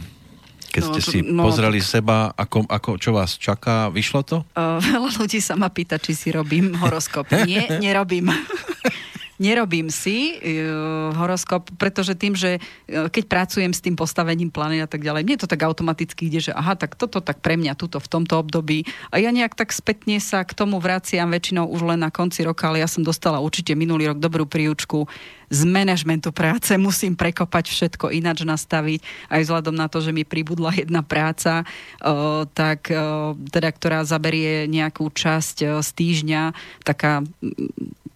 Keď 0.74 0.82
no, 0.82 0.90
ste 0.90 1.02
si 1.06 1.18
no, 1.22 1.46
pozreli 1.46 1.78
tak... 1.78 1.90
seba, 2.00 2.18
ako, 2.34 2.66
ako, 2.66 2.90
čo 2.98 3.14
vás 3.14 3.38
čaká, 3.38 3.94
vyšlo 3.94 4.26
to? 4.26 4.38
Uh, 4.58 4.82
veľa 4.94 5.22
ľudí 5.22 5.38
sa 5.38 5.54
ma 5.54 5.70
pýta, 5.70 6.02
či 6.02 6.18
si 6.18 6.34
robím 6.34 6.74
horoskop. 6.74 7.30
Nie, 7.50 7.78
nerobím 7.78 8.34
nerobím 9.42 9.90
si 9.90 10.38
uh, 10.38 11.14
horoskop, 11.16 11.70
pretože 11.78 12.14
tým, 12.14 12.34
že 12.38 12.58
uh, 12.60 13.10
keď 13.10 13.24
pracujem 13.30 13.72
s 13.74 13.82
tým 13.82 13.98
postavením 13.98 14.54
planet 14.54 14.86
a 14.86 14.90
tak 14.90 15.02
ďalej, 15.02 15.26
mne 15.26 15.38
to 15.42 15.50
tak 15.50 15.62
automaticky 15.66 16.30
ide, 16.30 16.50
že 16.50 16.52
aha, 16.54 16.78
tak 16.78 16.98
toto 16.98 17.22
tak 17.24 17.42
pre 17.42 17.58
mňa 17.58 17.74
tuto 17.78 17.98
v 17.98 18.12
tomto 18.12 18.38
období. 18.40 18.86
A 19.10 19.22
ja 19.22 19.34
nejak 19.34 19.58
tak 19.58 19.74
spätne 19.74 20.18
sa 20.22 20.46
k 20.46 20.54
tomu 20.54 20.78
vraciam 20.78 21.30
väčšinou 21.30 21.70
už 21.70 21.94
len 21.94 22.00
na 22.02 22.10
konci 22.14 22.46
roka, 22.46 22.70
ale 22.70 22.82
ja 22.82 22.90
som 22.90 23.02
dostala 23.02 23.42
určite 23.42 23.74
minulý 23.74 24.12
rok 24.12 24.20
dobrú 24.22 24.46
príučku 24.46 25.06
z 25.54 25.62
manažmentu 25.70 26.34
práce 26.34 26.74
musím 26.82 27.14
prekopať 27.14 27.70
všetko 27.70 28.10
ináč 28.10 28.42
nastaviť, 28.42 29.06
aj 29.30 29.42
vzhľadom 29.46 29.78
na 29.78 29.86
to, 29.86 30.02
že 30.02 30.10
mi 30.10 30.26
pribudla 30.26 30.74
jedna 30.74 31.06
práca, 31.06 31.62
o, 32.02 32.50
tak, 32.50 32.90
o, 32.90 33.38
teda, 33.54 33.70
ktorá 33.70 34.02
zaberie 34.02 34.66
nejakú 34.66 35.06
časť 35.14 35.58
o, 35.62 35.68
z 35.86 35.90
týždňa, 35.94 36.42
taká 36.82 37.22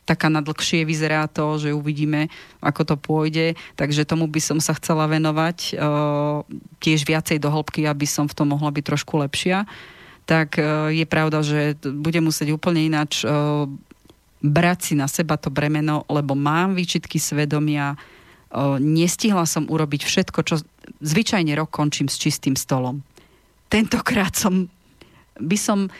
taká 0.08 0.32
na 0.32 0.40
vyzerá 0.88 1.28
to, 1.28 1.60
že 1.60 1.76
uvidíme, 1.76 2.32
ako 2.64 2.82
to 2.88 2.96
pôjde. 2.96 3.60
Takže 3.76 4.08
tomu 4.08 4.24
by 4.32 4.40
som 4.40 4.64
sa 4.64 4.72
chcela 4.80 5.04
venovať 5.04 5.76
tiež 6.80 7.04
viacej 7.04 7.44
do 7.44 7.52
hĺbky, 7.52 7.84
aby 7.84 8.08
som 8.08 8.24
v 8.24 8.32
tom 8.40 8.56
mohla 8.56 8.72
byť 8.72 8.88
trošku 8.88 9.20
lepšia. 9.20 9.68
Tak 10.24 10.56
je 10.96 11.04
pravda, 11.04 11.44
že 11.44 11.76
budem 11.84 12.24
musieť 12.24 12.56
úplne 12.56 12.88
ináč 12.88 13.28
brať 14.42 14.80
si 14.82 14.94
na 14.94 15.10
seba 15.10 15.36
to 15.36 15.50
bremeno, 15.50 16.06
lebo 16.08 16.38
mám 16.38 16.78
výčitky 16.78 17.18
svedomia, 17.18 17.98
nestihla 18.80 19.44
som 19.44 19.68
urobiť 19.68 20.02
všetko, 20.06 20.40
čo 20.46 20.56
zvyčajne 21.04 21.52
rok 21.58 21.74
končím 21.74 22.08
s 22.08 22.22
čistým 22.22 22.56
stolom. 22.56 23.04
Tentokrát 23.68 24.32
som 24.38 24.72
by 25.38 25.58
som 25.58 25.92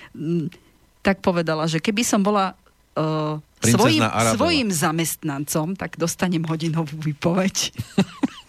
tak 1.06 1.22
povedala, 1.22 1.70
že 1.70 1.78
keby 1.78 2.02
som 2.02 2.26
bola 2.26 2.58
uh, 2.98 3.38
svojim, 3.62 4.02
svojim 4.34 4.70
zamestnancom, 4.74 5.78
tak 5.78 5.96
dostanem 5.96 6.44
hodinovú 6.44 6.98
výpoveď. 6.98 7.72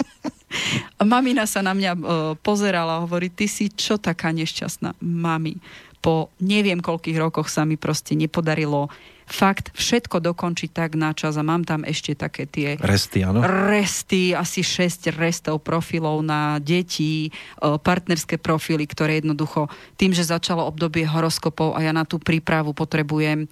Mamina 1.12 1.45
sa 1.45 1.61
na 1.61 1.76
mňa 1.76 1.93
uh, 1.93 2.03
pozerala 2.41 2.99
a 2.99 3.05
hovorí, 3.05 3.28
ty 3.28 3.47
si 3.47 3.68
čo 3.68 4.01
taká 4.01 4.32
nešťastná? 4.32 4.97
Mami, 4.99 5.61
po 6.01 6.32
neviem 6.41 6.80
koľkých 6.80 7.20
rokoch 7.20 7.53
sa 7.53 7.68
mi 7.68 7.76
proste 7.76 8.16
nepodarilo 8.16 8.89
fakt 9.29 9.70
všetko 9.76 10.24
dokončiť 10.24 10.70
tak 10.72 10.97
na 10.97 11.12
čas 11.12 11.37
a 11.37 11.45
mám 11.45 11.62
tam 11.62 11.85
ešte 11.85 12.16
také 12.16 12.49
tie 12.49 12.81
resty, 12.81 13.22
áno? 13.22 13.45
resty 13.45 14.33
asi 14.33 14.64
6 14.64 15.12
restov 15.14 15.61
profilov 15.61 16.24
na 16.24 16.57
deti, 16.59 17.29
e, 17.29 17.31
partnerské 17.61 18.41
profily, 18.41 18.89
ktoré 18.89 19.20
jednoducho 19.20 19.68
tým, 20.01 20.16
že 20.16 20.26
začalo 20.26 20.64
obdobie 20.64 21.05
horoskopov 21.05 21.76
a 21.76 21.85
ja 21.85 21.93
na 21.93 22.09
tú 22.09 22.16
prípravu 22.16 22.72
potrebujem 22.72 23.47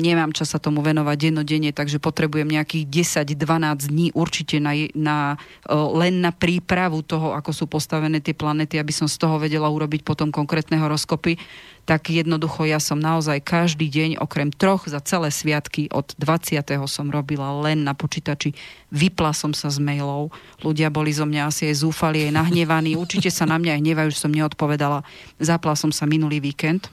nemám 0.00 0.30
čas 0.30 0.54
sa 0.54 0.62
tomu 0.62 0.80
venovať 0.80 1.16
dennodenne, 1.18 1.74
takže 1.74 1.98
potrebujem 1.98 2.46
nejakých 2.46 3.10
10-12 3.26 3.90
dní 3.90 4.06
určite 4.14 4.62
na, 4.62 4.72
na, 4.94 5.34
e, 5.66 5.74
len 5.74 6.22
na 6.22 6.30
prípravu 6.30 7.02
toho, 7.02 7.34
ako 7.34 7.50
sú 7.50 7.64
postavené 7.66 8.22
tie 8.22 8.32
planety, 8.32 8.78
aby 8.78 8.94
som 8.94 9.10
z 9.10 9.18
toho 9.18 9.42
vedela 9.42 9.66
urobiť 9.66 10.06
potom 10.06 10.30
konkrétne 10.30 10.78
horoskopy 10.78 11.36
tak 11.90 12.06
jednoducho 12.06 12.70
ja 12.70 12.78
som 12.78 13.02
naozaj 13.02 13.42
každý 13.42 13.90
deň, 13.90 14.22
okrem 14.22 14.54
troch 14.54 14.86
za 14.86 15.02
celé 15.02 15.34
sviatky, 15.34 15.90
od 15.90 16.14
20. 16.22 16.62
som 16.86 17.10
robila 17.10 17.50
len 17.66 17.82
na 17.82 17.98
počítači. 17.98 18.54
Vypla 18.94 19.34
som 19.34 19.50
sa 19.50 19.74
z 19.74 19.82
mailov. 19.82 20.30
Ľudia 20.62 20.86
boli 20.86 21.10
zo 21.10 21.26
mňa 21.26 21.50
asi 21.50 21.66
aj 21.66 21.82
zúfali, 21.82 22.30
aj 22.30 22.38
nahnevaní. 22.38 22.94
Určite 22.94 23.34
sa 23.34 23.42
na 23.42 23.58
mňa 23.58 23.74
aj 23.74 23.80
hnevajú, 23.82 24.08
že 24.14 24.22
som 24.22 24.30
neodpovedala. 24.30 25.02
Zapla 25.42 25.74
som 25.74 25.90
sa 25.90 26.06
minulý 26.06 26.38
víkend. 26.38 26.86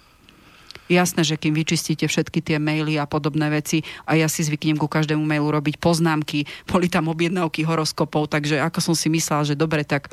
Jasné, 0.89 1.21
že 1.21 1.37
kým 1.37 1.53
vyčistíte 1.53 2.09
všetky 2.09 2.41
tie 2.41 2.57
maily 2.57 2.97
a 2.97 3.05
podobné 3.05 3.53
veci 3.53 3.85
a 4.07 4.17
ja 4.17 4.25
si 4.25 4.41
zvyknem 4.41 4.79
ku 4.79 4.87
každému 4.87 5.19
mailu 5.19 5.51
robiť 5.51 5.83
poznámky, 5.83 6.47
boli 6.63 6.87
tam 6.87 7.11
objednávky 7.11 7.67
horoskopov, 7.67 8.31
takže 8.31 8.63
ako 8.63 8.79
som 8.79 8.95
si 8.95 9.11
myslela, 9.11 9.43
že 9.43 9.59
dobre, 9.59 9.83
tak 9.83 10.07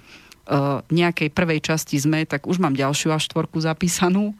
nejakej 0.92 1.32
prvej 1.32 1.60
časti 1.64 1.96
sme, 1.96 2.28
tak 2.28 2.44
už 2.44 2.60
mám 2.60 2.76
ďalšiu 2.76 3.16
až 3.16 3.32
štvorku 3.32 3.64
zapísanú. 3.64 4.36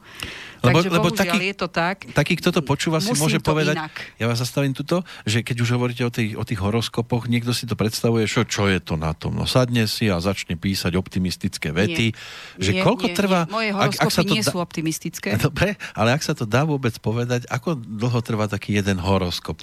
Lebo, 0.65 0.81
Takže 0.81 0.89
lebo 0.89 1.07
taký, 1.13 1.39
je 1.53 1.55
to 1.57 1.67
tak. 1.69 2.09
Taký, 2.09 2.41
kto 2.41 2.49
to 2.49 2.61
počúva, 2.65 2.97
si 2.97 3.13
môže 3.13 3.37
povedať, 3.37 3.77
inak. 3.77 3.93
ja 4.17 4.25
vás 4.25 4.41
zastavím 4.41 4.73
tuto, 4.73 5.05
že 5.21 5.45
keď 5.45 5.61
už 5.61 5.69
hovoríte 5.77 6.01
o, 6.01 6.09
tých, 6.09 6.33
o 6.33 6.41
tých 6.41 6.57
horoskopoch, 6.57 7.29
niekto 7.29 7.53
si 7.53 7.69
to 7.69 7.77
predstavuje, 7.77 8.25
čo, 8.25 8.41
čo 8.49 8.65
je 8.65 8.81
to 8.81 8.97
na 8.97 9.13
tom. 9.13 9.37
No 9.37 9.45
sadne 9.45 9.85
si 9.85 10.09
a 10.09 10.17
začne 10.17 10.57
písať 10.57 10.97
optimistické 10.97 11.69
vety. 11.69 12.13
Nie. 12.13 12.61
Že 12.61 12.71
nie, 12.71 12.81
koľko 12.81 13.05
nie, 13.09 13.13
trvá... 13.13 13.39
Nie. 13.45 13.53
Moje 13.53 13.69
horoskopy 13.77 14.01
ak, 14.01 14.09
ak 14.09 14.15
sa 14.17 14.21
to 14.25 14.33
nie 14.33 14.41
da... 14.41 14.49
sú 14.49 14.57
optimistické. 14.57 15.29
Dobre, 15.49 15.77
ale 15.93 16.09
ak 16.17 16.21
sa 16.25 16.33
to 16.33 16.49
dá 16.49 16.65
vôbec 16.65 16.97
povedať, 16.97 17.45
ako 17.45 17.77
dlho 17.77 18.19
trvá 18.25 18.49
taký 18.49 18.73
jeden 18.73 18.97
horoskop? 18.97 19.61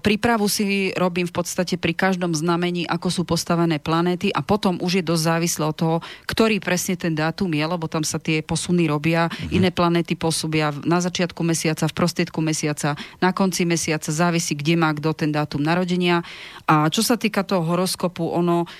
Prípravu 0.00 0.46
si 0.46 0.94
robím 0.94 1.26
v 1.26 1.34
podstate 1.34 1.74
pri 1.74 1.90
každom 1.90 2.30
znamení, 2.38 2.86
ako 2.86 3.08
sú 3.10 3.22
postavené 3.26 3.82
planéty 3.82 4.30
a 4.30 4.38
potom 4.38 4.78
už 4.78 5.02
je 5.02 5.04
dosť 5.04 5.22
závislé 5.26 5.64
od 5.66 5.76
toho, 5.76 5.96
ktorý 6.30 6.62
presne 6.62 6.94
ten 6.94 7.18
dátum 7.18 7.50
je, 7.50 7.64
lebo 7.66 7.90
tam 7.90 8.06
sa 8.06 8.22
tie 8.22 8.46
posuny 8.46 8.86
robia. 8.86 9.26
Mm-hmm. 9.26 9.56
Iné 9.58 9.70
planéty 9.74 10.14
posúbia 10.14 10.70
na 10.86 11.02
začiatku 11.02 11.42
mesiaca, 11.42 11.90
v 11.90 11.96
prostriedku 11.98 12.38
mesiaca, 12.38 12.94
na 13.18 13.34
konci 13.34 13.66
mesiaca, 13.66 14.06
závisí, 14.06 14.54
kde 14.54 14.78
má 14.78 14.94
kto 14.94 15.10
ten 15.18 15.34
dátum 15.34 15.58
narodenia. 15.62 16.22
A 16.70 16.86
čo 16.86 17.02
sa 17.02 17.18
týka 17.18 17.42
toho 17.42 17.66
horoskopu, 17.66 18.22
ono 18.22 18.70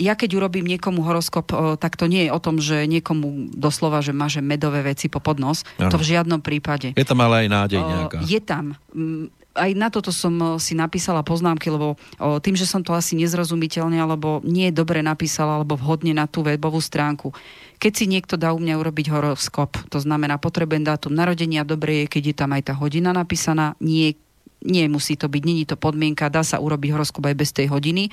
ja 0.00 0.14
keď 0.16 0.40
urobím 0.40 0.64
niekomu 0.64 1.04
horoskop, 1.04 1.52
tak 1.76 2.00
to 2.00 2.08
nie 2.08 2.28
je 2.28 2.30
o 2.32 2.40
tom, 2.40 2.60
že 2.60 2.88
niekomu 2.88 3.52
doslova, 3.52 4.00
že 4.00 4.16
máže 4.16 4.40
medové 4.40 4.80
veci 4.80 5.12
po 5.12 5.20
podnos. 5.20 5.68
Ano. 5.76 5.92
To 5.92 6.00
v 6.00 6.16
žiadnom 6.16 6.40
prípade. 6.40 6.96
Je 6.96 7.06
tam 7.06 7.20
ale 7.20 7.44
aj 7.44 7.48
nádej 7.52 7.80
nejaká. 7.80 8.18
Je 8.24 8.40
tam. 8.40 8.76
Mm, 8.96 9.28
aj 9.54 9.70
na 9.78 9.88
toto 9.88 10.10
som 10.10 10.58
si 10.58 10.74
napísala 10.74 11.22
poznámky, 11.22 11.70
lebo 11.70 11.94
o, 11.94 12.42
tým, 12.42 12.58
že 12.58 12.66
som 12.66 12.82
to 12.82 12.90
asi 12.90 13.14
nezrozumiteľne 13.14 14.02
alebo 14.02 14.42
nie 14.42 14.74
dobre 14.74 15.00
napísala 15.00 15.62
alebo 15.62 15.78
vhodne 15.78 16.10
na 16.10 16.26
tú 16.26 16.42
webovú 16.42 16.82
stránku. 16.82 17.30
Keď 17.78 17.92
si 17.94 18.04
niekto 18.10 18.34
dá 18.34 18.50
u 18.50 18.58
mňa 18.58 18.74
urobiť 18.82 19.06
horoskop, 19.14 19.78
to 19.88 19.98
znamená 20.02 20.42
potrebujem 20.42 20.82
dátum 20.82 21.14
narodenia, 21.14 21.62
dobre 21.62 22.04
je, 22.04 22.18
keď 22.18 22.22
je 22.26 22.36
tam 22.36 22.50
aj 22.50 22.62
tá 22.66 22.74
hodina 22.74 23.14
napísaná, 23.14 23.78
nie, 23.78 24.18
nie 24.66 24.90
musí 24.90 25.14
to 25.14 25.30
byť, 25.30 25.42
není 25.46 25.64
to 25.64 25.78
podmienka, 25.78 26.34
dá 26.34 26.42
sa 26.42 26.58
urobiť 26.58 26.90
horoskop 26.90 27.22
aj 27.22 27.36
bez 27.38 27.50
tej 27.54 27.70
hodiny. 27.70 28.10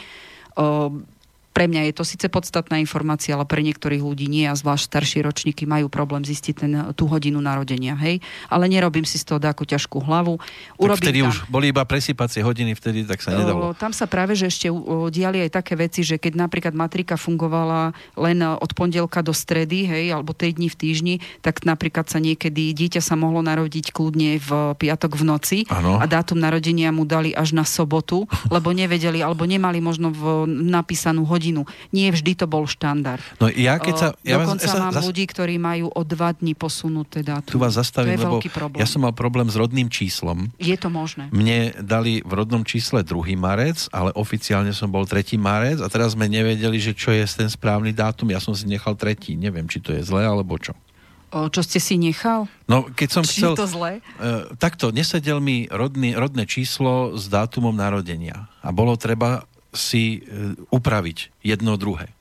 O, 0.54 0.94
pre 1.52 1.68
mňa 1.68 1.92
je 1.92 1.94
to 1.94 2.04
síce 2.08 2.26
podstatná 2.32 2.80
informácia, 2.80 3.36
ale 3.36 3.44
pre 3.44 3.60
niektorých 3.62 4.00
ľudí 4.00 4.32
nie 4.32 4.48
a 4.48 4.56
zvlášť 4.56 4.88
starší 4.88 5.20
ročníky 5.28 5.68
majú 5.68 5.92
problém 5.92 6.24
zistiť 6.24 6.56
ten, 6.56 6.74
tú 6.96 7.12
hodinu 7.12 7.44
narodenia. 7.44 7.94
Hej? 8.00 8.24
Ale 8.48 8.72
nerobím 8.72 9.04
si 9.04 9.20
z 9.20 9.28
toho 9.28 9.40
takú 9.44 9.68
ťažkú 9.68 10.00
hlavu. 10.00 10.40
Urobím 10.80 10.96
tak 10.96 11.04
vtedy 11.04 11.20
tam, 11.22 11.30
už 11.30 11.38
boli 11.52 11.66
iba 11.76 11.84
presypacie 11.84 12.40
hodiny, 12.42 12.72
vtedy 12.74 13.04
tak 13.04 13.20
sa 13.20 13.36
nedalo. 13.36 13.76
Tam 13.76 13.92
sa 13.92 14.08
práve, 14.08 14.34
že 14.40 14.48
ešte 14.48 14.72
diali 15.12 15.44
aj 15.44 15.52
také 15.52 15.76
veci, 15.76 16.08
že 16.08 16.16
keď 16.16 16.40
napríklad 16.40 16.74
matrika 16.74 17.20
fungovala 17.20 17.92
len 18.16 18.40
od 18.42 18.72
pondelka 18.72 19.20
do 19.20 19.36
stredy, 19.36 19.84
hej, 19.86 20.16
alebo 20.16 20.32
tej 20.32 20.56
dní 20.56 20.72
v 20.72 20.80
týždni, 20.80 21.16
tak 21.44 21.68
napríklad 21.68 22.08
sa 22.08 22.24
niekedy 22.24 22.72
dieťa 22.72 23.04
sa 23.04 23.20
mohlo 23.20 23.44
narodiť 23.44 23.92
kľudne 23.92 24.40
v 24.40 24.50
piatok 24.80 25.20
v 25.20 25.24
noci 25.28 25.58
ano. 25.68 26.00
a 26.00 26.08
dátum 26.08 26.40
narodenia 26.40 26.96
mu 26.96 27.04
dali 27.04 27.36
až 27.36 27.52
na 27.52 27.68
sobotu, 27.68 28.24
lebo 28.48 28.72
nevedeli 28.72 29.20
alebo 29.20 29.44
nemali 29.44 29.84
možno 29.84 30.16
v 30.16 30.48
napísanú 30.48 31.28
hodinu 31.28 31.41
hodinu. 31.42 31.66
Nie 31.90 32.14
vždy 32.14 32.38
to 32.38 32.46
bol 32.46 32.70
štandard. 32.70 33.26
No 33.42 33.50
ja 33.50 33.82
keď 33.82 33.96
sa... 33.98 34.08
Ja 34.22 34.38
Dokonca 34.38 34.70
vás, 34.70 34.78
ja 34.78 34.78
mám 34.78 34.94
zas... 34.94 35.02
ľudí, 35.02 35.26
ktorí 35.26 35.58
majú 35.58 35.90
o 35.90 36.02
dva 36.06 36.38
dní 36.38 36.54
posunuté 36.54 37.26
dátum. 37.26 37.50
Tu 37.50 37.58
vás 37.58 37.74
zastavím, 37.74 38.22
lebo 38.22 38.38
ja 38.78 38.86
som 38.86 39.02
mal 39.02 39.18
problém 39.18 39.50
s 39.50 39.58
rodným 39.58 39.90
číslom. 39.90 40.54
Je 40.62 40.78
to 40.78 40.94
možné. 40.94 41.34
Mne 41.34 41.74
dali 41.82 42.22
v 42.22 42.32
rodnom 42.38 42.62
čísle 42.62 43.02
2. 43.02 43.34
marec, 43.34 43.90
ale 43.90 44.14
oficiálne 44.14 44.70
som 44.70 44.94
bol 44.94 45.10
3. 45.10 45.34
marec 45.42 45.82
a 45.82 45.90
teraz 45.90 46.14
sme 46.14 46.30
nevedeli, 46.30 46.78
že 46.78 46.94
čo 46.94 47.10
je 47.10 47.26
ten 47.26 47.50
správny 47.50 47.90
dátum. 47.98 48.30
Ja 48.30 48.38
som 48.38 48.54
si 48.54 48.70
nechal 48.70 48.94
tretí. 48.94 49.34
Neviem, 49.34 49.66
či 49.66 49.82
to 49.82 49.98
je 49.98 50.06
zlé 50.06 50.30
alebo 50.30 50.62
čo. 50.62 50.78
O, 51.32 51.48
čo 51.48 51.64
ste 51.64 51.80
si 51.80 51.96
nechal? 51.96 52.52
No, 52.68 52.92
keď 52.92 53.08
som 53.08 53.24
Či 53.24 53.40
chcel... 53.40 53.56
je 53.56 53.64
to 53.64 53.68
zlé? 53.72 54.04
Uh, 54.20 54.52
takto, 54.60 54.92
nesedel 54.92 55.40
mi 55.40 55.64
rodný, 55.72 56.12
rodné 56.12 56.44
číslo 56.44 57.16
s 57.16 57.32
dátumom 57.32 57.72
narodenia. 57.72 58.52
A 58.60 58.76
bolo 58.76 59.00
treba 59.00 59.48
si 59.72 60.20
e, 60.20 60.20
upraviť 60.70 61.44
jedno 61.44 61.80
druhé. 61.80 62.12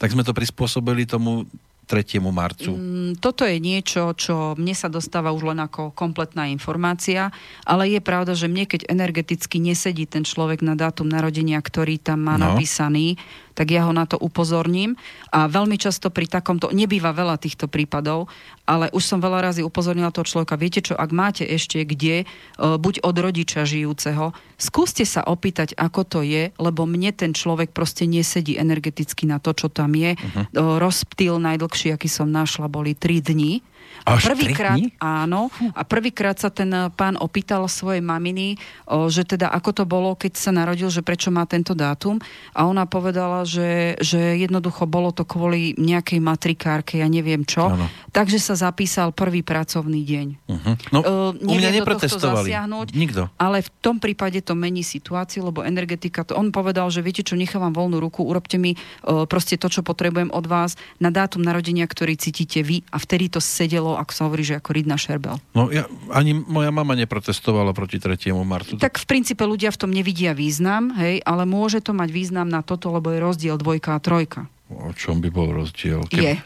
Tak 0.00 0.16
sme 0.16 0.24
to 0.24 0.32
prispôsobili 0.32 1.04
tomu 1.04 1.44
3. 1.90 2.22
marcu? 2.22 2.70
Mm, 2.70 3.18
toto 3.18 3.42
je 3.42 3.58
niečo, 3.58 4.14
čo 4.14 4.54
mne 4.54 4.78
sa 4.78 4.86
dostáva 4.86 5.34
už 5.34 5.50
len 5.50 5.58
ako 5.58 5.90
kompletná 5.90 6.46
informácia, 6.46 7.34
ale 7.66 7.90
je 7.90 7.98
pravda, 7.98 8.38
že 8.38 8.46
mne 8.46 8.70
keď 8.70 8.86
energeticky 8.86 9.58
nesedí 9.58 10.06
ten 10.06 10.22
človek 10.22 10.62
na 10.62 10.78
dátum 10.78 11.10
narodenia, 11.10 11.58
ktorý 11.58 11.98
tam 11.98 12.22
má 12.30 12.38
no. 12.38 12.54
napísaný, 12.54 13.18
tak 13.60 13.68
ja 13.76 13.84
ho 13.84 13.92
na 13.92 14.08
to 14.08 14.16
upozorním. 14.16 14.96
A 15.28 15.44
veľmi 15.44 15.76
často 15.76 16.08
pri 16.08 16.24
takomto, 16.24 16.72
nebýva 16.72 17.12
veľa 17.12 17.36
týchto 17.36 17.68
prípadov, 17.68 18.32
ale 18.64 18.88
už 18.96 19.04
som 19.04 19.20
veľa 19.20 19.52
razy 19.52 19.60
upozornila 19.60 20.08
toho 20.08 20.24
človeka, 20.24 20.56
viete 20.56 20.80
čo, 20.80 20.96
ak 20.96 21.12
máte 21.12 21.44
ešte 21.44 21.84
kde, 21.84 22.24
e, 22.24 22.26
buď 22.56 23.04
od 23.04 23.16
rodiča 23.20 23.68
žijúceho, 23.68 24.32
skúste 24.56 25.04
sa 25.04 25.20
opýtať, 25.20 25.76
ako 25.76 26.08
to 26.08 26.20
je, 26.24 26.56
lebo 26.56 26.88
mne 26.88 27.12
ten 27.12 27.36
človek 27.36 27.76
proste 27.76 28.08
nesedí 28.08 28.56
energeticky 28.56 29.28
na 29.28 29.36
to, 29.36 29.52
čo 29.52 29.68
tam 29.68 29.92
je. 29.92 30.16
Uh-huh. 30.16 30.80
Rozptýl 30.80 31.36
najdlhší, 31.36 31.92
aký 31.92 32.08
som 32.08 32.32
našla, 32.32 32.72
boli 32.72 32.96
3 32.96 33.20
dni 33.20 33.60
Až 34.08 34.32
prvýkrát, 34.32 34.80
áno, 35.00 35.52
a 35.76 35.82
prvýkrát 35.84 36.36
sa 36.40 36.48
ten 36.48 36.72
eh, 36.72 36.88
pán 36.94 37.20
opýtal 37.20 37.68
svojej 37.68 38.00
maminy, 38.00 38.56
o, 38.88 39.12
že 39.12 39.28
teda 39.28 39.52
ako 39.52 39.70
to 39.70 39.84
bolo, 39.84 40.16
keď 40.16 40.32
sa 40.36 40.50
narodil, 40.50 40.88
že 40.88 41.04
prečo 41.04 41.28
má 41.28 41.44
tento 41.44 41.76
dátum. 41.76 42.16
A 42.56 42.64
ona 42.64 42.88
povedala, 42.88 43.44
že, 43.44 44.00
že 44.00 44.40
jednoducho 44.40 44.88
bolo 44.88 45.12
to 45.12 45.28
kvôli 45.28 45.76
nejakej 45.76 46.18
matrikárke, 46.18 46.98
ja 46.98 47.08
neviem 47.10 47.44
čo. 47.44 47.68
Áno. 47.68 47.86
Takže 48.10 48.40
sa 48.40 48.56
zapísal 48.56 49.12
prvý 49.12 49.44
pracovný 49.44 50.00
deň. 50.02 50.26
Uh-huh. 50.48 50.74
No, 50.90 51.00
Uh, 51.10 51.34
u 51.34 51.58
mňa 51.58 51.82
neprotestovali. 51.82 52.54
Nikto. 52.94 53.32
Ale 53.34 53.66
v 53.66 53.70
tom 53.82 53.98
prípade 53.98 54.38
to 54.44 54.54
mení 54.54 54.86
situáciu, 54.86 55.42
lebo 55.48 55.66
energetika, 55.66 56.22
to 56.22 56.38
on 56.38 56.54
povedal, 56.54 56.86
že 56.92 57.02
viete 57.02 57.26
čo, 57.26 57.34
nechávam 57.34 57.74
voľnú 57.74 57.98
ruku, 57.98 58.22
urobte 58.22 58.60
mi 58.60 58.76
uh, 58.76 59.26
proste 59.26 59.58
to, 59.58 59.66
čo 59.66 59.82
potrebujem 59.82 60.30
od 60.30 60.44
vás 60.46 60.78
na 61.02 61.10
dátum 61.10 61.42
narodenia, 61.42 61.88
ktorý 61.88 62.14
cítite 62.14 62.62
vy 62.62 62.86
a 62.94 63.02
vtedy 63.02 63.26
to 63.32 63.42
sedelo, 63.42 63.89
ako 63.96 64.12
sa 64.12 64.22
hovorí, 64.28 64.42
že 64.44 64.58
ako 64.58 64.70
ridna 64.76 64.94
šerbel. 64.94 65.40
No 65.56 65.72
ja, 65.72 65.86
ani 66.12 66.34
moja 66.34 66.70
mama 66.70 66.94
neprotestovala 66.94 67.72
proti 67.72 67.96
3. 67.98 68.30
marcu. 68.44 68.76
Tak 68.76 69.00
v 69.00 69.06
princípe 69.06 69.42
ľudia 69.46 69.72
v 69.72 69.78
tom 69.80 69.90
nevidia 69.90 70.36
význam, 70.36 70.92
hej, 70.98 71.22
ale 71.24 71.48
môže 71.48 71.80
to 71.80 71.90
mať 71.90 72.10
význam 72.12 72.46
na 72.46 72.60
toto, 72.60 72.92
lebo 72.92 73.10
je 73.10 73.18
rozdiel 73.18 73.56
dvojka 73.56 73.96
a 73.96 74.00
trojka. 74.02 74.40
O 74.70 74.94
čom 74.94 75.18
by 75.18 75.28
bol 75.32 75.50
rozdiel? 75.50 76.04
Je. 76.14 76.38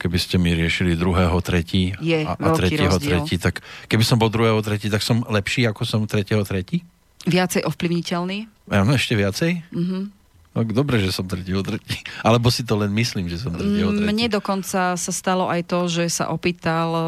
Keby 0.00 0.18
ste 0.18 0.34
mi 0.40 0.50
riešili 0.56 0.98
druhého, 0.98 1.38
tretí 1.44 1.94
Je 2.02 2.26
a, 2.26 2.34
a 2.34 2.48
tretieho, 2.58 2.90
rozdiel. 2.90 3.22
tretí, 3.22 3.38
tak 3.38 3.62
keby 3.86 4.02
som 4.02 4.18
bol 4.18 4.32
druhého, 4.32 4.58
tretí, 4.64 4.90
tak 4.90 4.98
som 5.04 5.22
lepší 5.30 5.68
ako 5.70 5.86
som 5.86 6.02
tretieho, 6.10 6.42
tretí? 6.42 6.82
Viacej 7.22 7.62
ovplyvniteľný. 7.62 8.50
Áno, 8.66 8.90
ešte 8.98 9.14
viacej? 9.14 9.62
Mhm. 9.70 10.21
No, 10.52 10.68
dobre, 10.68 11.00
že 11.00 11.16
som 11.16 11.24
tretieho, 11.24 11.64
tretí. 11.64 11.96
Alebo 12.20 12.52
si 12.52 12.60
to 12.60 12.76
len 12.76 12.92
myslím, 12.92 13.24
že 13.28 13.40
som 13.40 13.56
tretieho, 13.56 13.88
tretí. 13.88 14.04
Mne 14.04 14.26
dokonca 14.28 14.96
sa 15.00 15.12
stalo 15.12 15.48
aj 15.48 15.64
to, 15.64 15.88
že 15.88 16.04
sa 16.12 16.28
opýtal 16.28 16.88
e, 16.92 17.02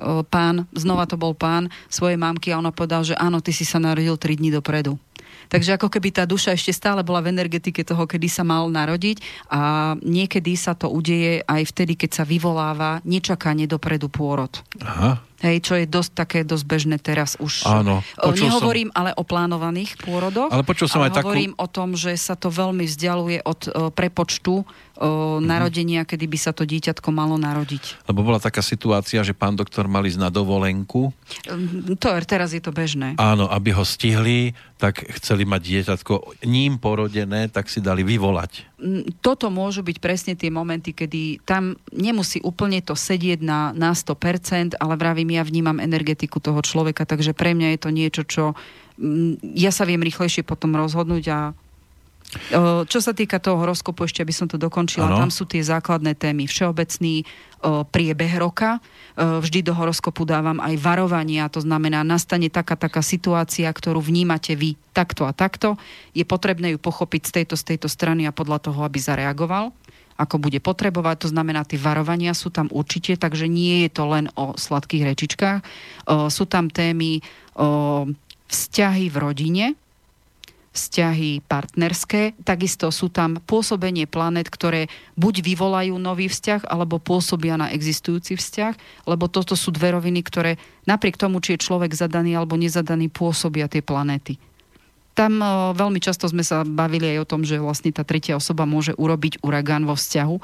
e, 0.00 0.24
pán, 0.24 0.64
znova 0.72 1.04
to 1.04 1.20
bol 1.20 1.36
pán, 1.36 1.68
svojej 1.92 2.16
mamky 2.16 2.48
a 2.48 2.60
ona 2.60 2.72
povedal, 2.72 3.04
že 3.04 3.12
áno, 3.20 3.44
ty 3.44 3.52
si 3.52 3.68
sa 3.68 3.76
narodil 3.76 4.16
3 4.16 4.40
dní 4.40 4.48
dopredu. 4.56 4.96
Takže 5.52 5.76
ako 5.76 5.92
keby 5.92 6.16
tá 6.16 6.24
duša 6.24 6.56
ešte 6.56 6.72
stále 6.72 7.04
bola 7.04 7.20
v 7.20 7.36
energetike 7.36 7.84
toho, 7.84 8.08
kedy 8.08 8.24
sa 8.24 8.40
mal 8.40 8.72
narodiť 8.72 9.20
a 9.52 9.92
niekedy 10.00 10.56
sa 10.56 10.72
to 10.72 10.88
udeje 10.88 11.44
aj 11.44 11.68
vtedy, 11.68 11.92
keď 11.92 12.10
sa 12.22 12.24
vyvoláva 12.24 13.04
nečakanie 13.04 13.68
dopredu 13.68 14.08
pôrod. 14.08 14.48
Aha, 14.80 15.20
Hej, 15.42 15.56
čo 15.60 15.74
je 15.74 15.84
dosť 15.84 16.10
také, 16.14 16.38
dosť 16.42 16.64
bežné 16.64 16.96
teraz 16.96 17.34
už. 17.36 17.66
Áno, 17.66 17.98
Nehovorím 18.16 18.88
ale 18.92 19.10
o 19.12 19.22
plánovaných 19.22 19.98
pôrodoch, 19.98 20.48
Ale 20.48 20.62
počul 20.62 20.86
som 20.86 21.02
ale 21.02 21.10
aj 21.10 21.18
takú- 21.18 21.28
hovorím 21.28 21.52
o 21.52 21.66
tom, 21.66 21.92
že 21.92 22.14
sa 22.14 22.32
to 22.32 22.46
veľmi 22.46 22.84
vzdialuje 22.84 23.42
od 23.42 23.60
o, 23.64 23.90
prepočtu 23.90 24.54
o, 24.54 24.64
Mhm. 25.34 25.42
narodenia, 25.42 26.00
kedy 26.02 26.24
by 26.24 26.38
sa 26.38 26.52
to 26.52 26.62
dieťatko 26.62 27.10
malo 27.10 27.34
narodiť. 27.36 28.06
lebo 28.06 28.22
bola 28.22 28.38
taká 28.38 28.60
situácia, 28.60 29.18
že 29.20 29.32
pán 29.32 29.52
doktor 29.52 29.84
mal 29.84 30.00
ísť 30.00 30.20
na 30.20 30.30
dovolenku. 30.30 31.10
Ehm, 31.44 31.90
To, 31.96 32.06
teraz 32.22 32.52
je 32.52 32.60
to 32.60 32.70
bežné. 32.70 33.16
Áno, 33.16 33.46
aby 33.46 33.72
ho 33.72 33.82
stihli, 33.82 34.52
tak 34.76 35.02
chceli 35.12 35.42
mať 35.42 35.60
dieťatko 35.62 36.12
ním 36.44 36.76
porodené, 36.76 37.46
tak 37.48 37.66
si 37.66 37.78
dali 37.78 38.02
vyvolať. 38.02 38.66
Mm, 38.76 39.14
Toto 39.18 39.46
môžu 39.48 39.80
byť 39.80 39.98
presne 39.98 40.34
tie 40.34 40.50
momenty, 40.50 40.90
kedy 40.92 41.40
tam 41.42 41.62
nemusí 41.88 42.38
úplne 42.40 42.78
to 42.78 42.92
sedieť 42.92 43.40
na, 43.40 43.70
na 43.72 43.90
100%, 43.92 44.74
ale 44.74 44.94
vravím, 44.94 45.31
ja 45.32 45.42
vnímam 45.42 45.80
energetiku 45.80 46.38
toho 46.38 46.60
človeka, 46.60 47.08
takže 47.08 47.32
pre 47.32 47.56
mňa 47.56 47.76
je 47.76 47.80
to 47.80 47.90
niečo, 47.90 48.22
čo 48.28 48.44
mm, 49.00 49.56
ja 49.56 49.72
sa 49.72 49.88
viem 49.88 50.00
rýchlejšie 50.00 50.44
potom 50.44 50.76
rozhodnúť 50.76 51.24
a 51.32 51.38
O, 52.32 52.88
Čo 52.88 53.04
sa 53.04 53.12
týka 53.12 53.36
toho 53.36 53.60
horoskopu, 53.60 54.08
ešte 54.08 54.24
aby 54.24 54.32
som 54.32 54.48
to 54.48 54.56
dokončila, 54.56 55.04
Áno. 55.04 55.20
tam 55.20 55.30
sú 55.30 55.44
tie 55.44 55.60
základné 55.60 56.16
témy. 56.16 56.48
Všeobecný 56.48 57.28
o, 57.60 57.84
priebeh 57.84 58.40
roka. 58.40 58.80
O, 58.80 59.44
Vždy 59.44 59.60
do 59.60 59.76
horoskopu 59.76 60.24
dávam 60.24 60.56
aj 60.56 60.80
varovania, 60.80 61.52
to 61.52 61.60
znamená, 61.60 62.00
nastane 62.00 62.48
taká 62.48 62.72
taká 62.80 63.04
situácia, 63.04 63.68
ktorú 63.68 64.00
vnímate 64.00 64.56
vy 64.56 64.80
takto 64.96 65.28
a 65.28 65.36
takto. 65.36 65.76
Je 66.16 66.24
potrebné 66.24 66.72
ju 66.72 66.78
pochopiť 66.80 67.22
z 67.28 67.32
tejto, 67.42 67.54
z 67.60 67.76
tejto 67.76 67.88
strany 67.92 68.24
a 68.24 68.32
podľa 68.32 68.72
toho, 68.72 68.80
aby 68.80 68.96
zareagoval 68.96 69.68
ako 70.20 70.36
bude 70.38 70.60
potrebovať, 70.60 71.24
to 71.24 71.28
znamená, 71.32 71.64
tie 71.64 71.80
varovania 71.80 72.36
sú 72.36 72.52
tam 72.52 72.68
určite, 72.72 73.16
takže 73.16 73.48
nie 73.48 73.86
je 73.86 73.90
to 73.92 74.04
len 74.08 74.28
o 74.36 74.56
sladkých 74.56 75.08
rečičkách. 75.12 75.60
Sú 76.28 76.44
tam 76.46 76.68
témy 76.68 77.24
vzťahy 78.48 79.06
v 79.08 79.16
rodine, 79.16 79.66
vzťahy 80.72 81.44
partnerské, 81.44 82.32
takisto 82.48 82.88
sú 82.88 83.12
tam 83.12 83.36
pôsobenie 83.44 84.08
planet, 84.08 84.48
ktoré 84.48 84.88
buď 85.20 85.44
vyvolajú 85.44 86.00
nový 86.00 86.32
vzťah, 86.32 86.64
alebo 86.64 86.96
pôsobia 86.96 87.60
na 87.60 87.68
existujúci 87.68 88.40
vzťah, 88.40 89.04
lebo 89.04 89.28
toto 89.28 89.52
sú 89.52 89.68
dve 89.68 89.92
roviny, 89.92 90.24
ktoré 90.24 90.56
napriek 90.88 91.20
tomu, 91.20 91.44
či 91.44 91.60
je 91.60 91.64
človek 91.68 91.92
zadaný 91.92 92.40
alebo 92.40 92.56
nezadaný, 92.56 93.12
pôsobia 93.12 93.68
tie 93.68 93.84
planéty. 93.84 94.40
Tam 95.12 95.44
veľmi 95.76 96.00
často 96.00 96.24
sme 96.24 96.40
sa 96.40 96.64
bavili 96.64 97.04
aj 97.12 97.18
o 97.20 97.28
tom, 97.28 97.44
že 97.44 97.60
vlastne 97.60 97.92
tá 97.92 98.00
tretia 98.00 98.32
osoba 98.32 98.64
môže 98.64 98.96
urobiť 98.96 99.44
uragán 99.44 99.84
vo 99.84 99.92
vzťahu. 99.92 100.36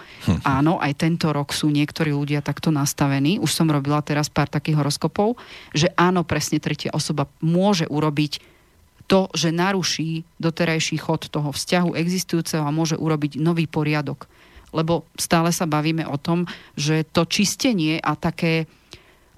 Áno, 0.45 0.77
aj 0.77 0.93
tento 0.93 1.33
rok 1.33 1.57
sú 1.57 1.73
niektorí 1.73 2.13
ľudia 2.13 2.45
takto 2.45 2.69
nastavení. 2.69 3.41
Už 3.41 3.49
som 3.49 3.73
robila 3.73 4.05
teraz 4.05 4.29
pár 4.29 4.53
takých 4.53 4.77
horoskopov, 4.85 5.41
že 5.73 5.89
áno, 5.97 6.21
presne 6.21 6.61
tretia 6.61 6.93
osoba 6.93 7.25
môže 7.41 7.89
urobiť 7.89 8.61
to, 9.09 9.33
že 9.33 9.57
naruší 9.57 10.29
doterajší 10.37 11.01
chod 11.01 11.33
toho 11.33 11.49
vzťahu 11.49 11.97
existujúceho 11.97 12.61
a 12.61 12.69
môže 12.69 13.01
urobiť 13.01 13.41
nový 13.41 13.65
poriadok. 13.65 14.29
Lebo 14.77 15.09
stále 15.17 15.49
sa 15.49 15.65
bavíme 15.65 16.05
o 16.05 16.21
tom, 16.21 16.45
že 16.77 17.09
to 17.09 17.25
čistenie 17.25 17.97
a 18.05 18.13
také 18.21 18.69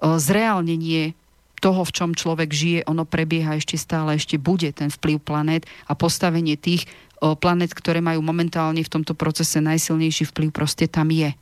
zreálnenie 0.03 1.15
toho, 1.61 1.85
v 1.85 1.93
čom 1.93 2.11
človek 2.17 2.49
žije, 2.51 2.81
ono 2.89 3.05
prebieha 3.05 3.61
ešte 3.61 3.77
stále, 3.77 4.17
ešte 4.17 4.41
bude 4.41 4.73
ten 4.73 4.89
vplyv 4.89 5.21
planét 5.21 5.63
a 5.85 5.93
postavenie 5.93 6.57
tých 6.57 6.89
planét, 7.21 7.77
ktoré 7.77 8.01
majú 8.01 8.25
momentálne 8.25 8.81
v 8.81 8.89
tomto 8.89 9.13
procese 9.13 9.61
najsilnejší 9.61 10.33
vplyv, 10.33 10.49
proste 10.57 10.89
tam 10.89 11.13
je. 11.13 11.37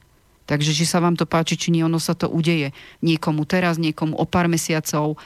Takže 0.48 0.72
či 0.72 0.88
sa 0.88 0.98
vám 0.98 1.12
to 1.12 1.28
páči, 1.28 1.60
či 1.60 1.68
nie, 1.68 1.84
ono 1.84 2.00
sa 2.00 2.16
to 2.16 2.24
udeje. 2.26 2.72
Niekomu 3.04 3.44
teraz, 3.44 3.76
niekomu 3.76 4.16
o 4.16 4.24
pár 4.24 4.48
mesiacov. 4.48 5.20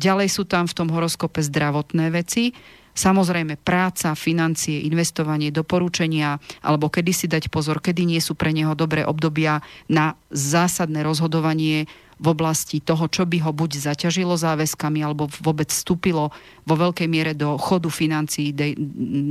Ďalej 0.00 0.28
sú 0.32 0.48
tam 0.48 0.64
v 0.64 0.74
tom 0.74 0.88
horoskope 0.88 1.44
zdravotné 1.44 2.08
veci. 2.08 2.56
Samozrejme 2.96 3.60
práca, 3.60 4.16
financie, 4.16 4.88
investovanie, 4.88 5.52
doporučenia, 5.52 6.40
alebo 6.64 6.88
kedy 6.88 7.12
si 7.12 7.28
dať 7.28 7.52
pozor, 7.52 7.84
kedy 7.84 8.08
nie 8.08 8.20
sú 8.24 8.32
pre 8.32 8.56
neho 8.56 8.72
dobré 8.72 9.04
obdobia 9.04 9.60
na 9.92 10.16
zásadné 10.32 11.04
rozhodovanie 11.04 11.84
v 12.16 12.26
oblasti 12.32 12.80
toho, 12.80 13.12
čo 13.12 13.28
by 13.28 13.44
ho 13.44 13.52
buď 13.52 13.92
zaťažilo 13.92 14.40
záväzkami, 14.40 15.04
alebo 15.04 15.28
vôbec 15.44 15.68
vstúpilo 15.68 16.32
vo 16.64 16.74
veľkej 16.74 17.08
miere 17.12 17.36
do 17.36 17.60
chodu 17.60 17.92
financií 17.92 18.56
de- 18.56 18.76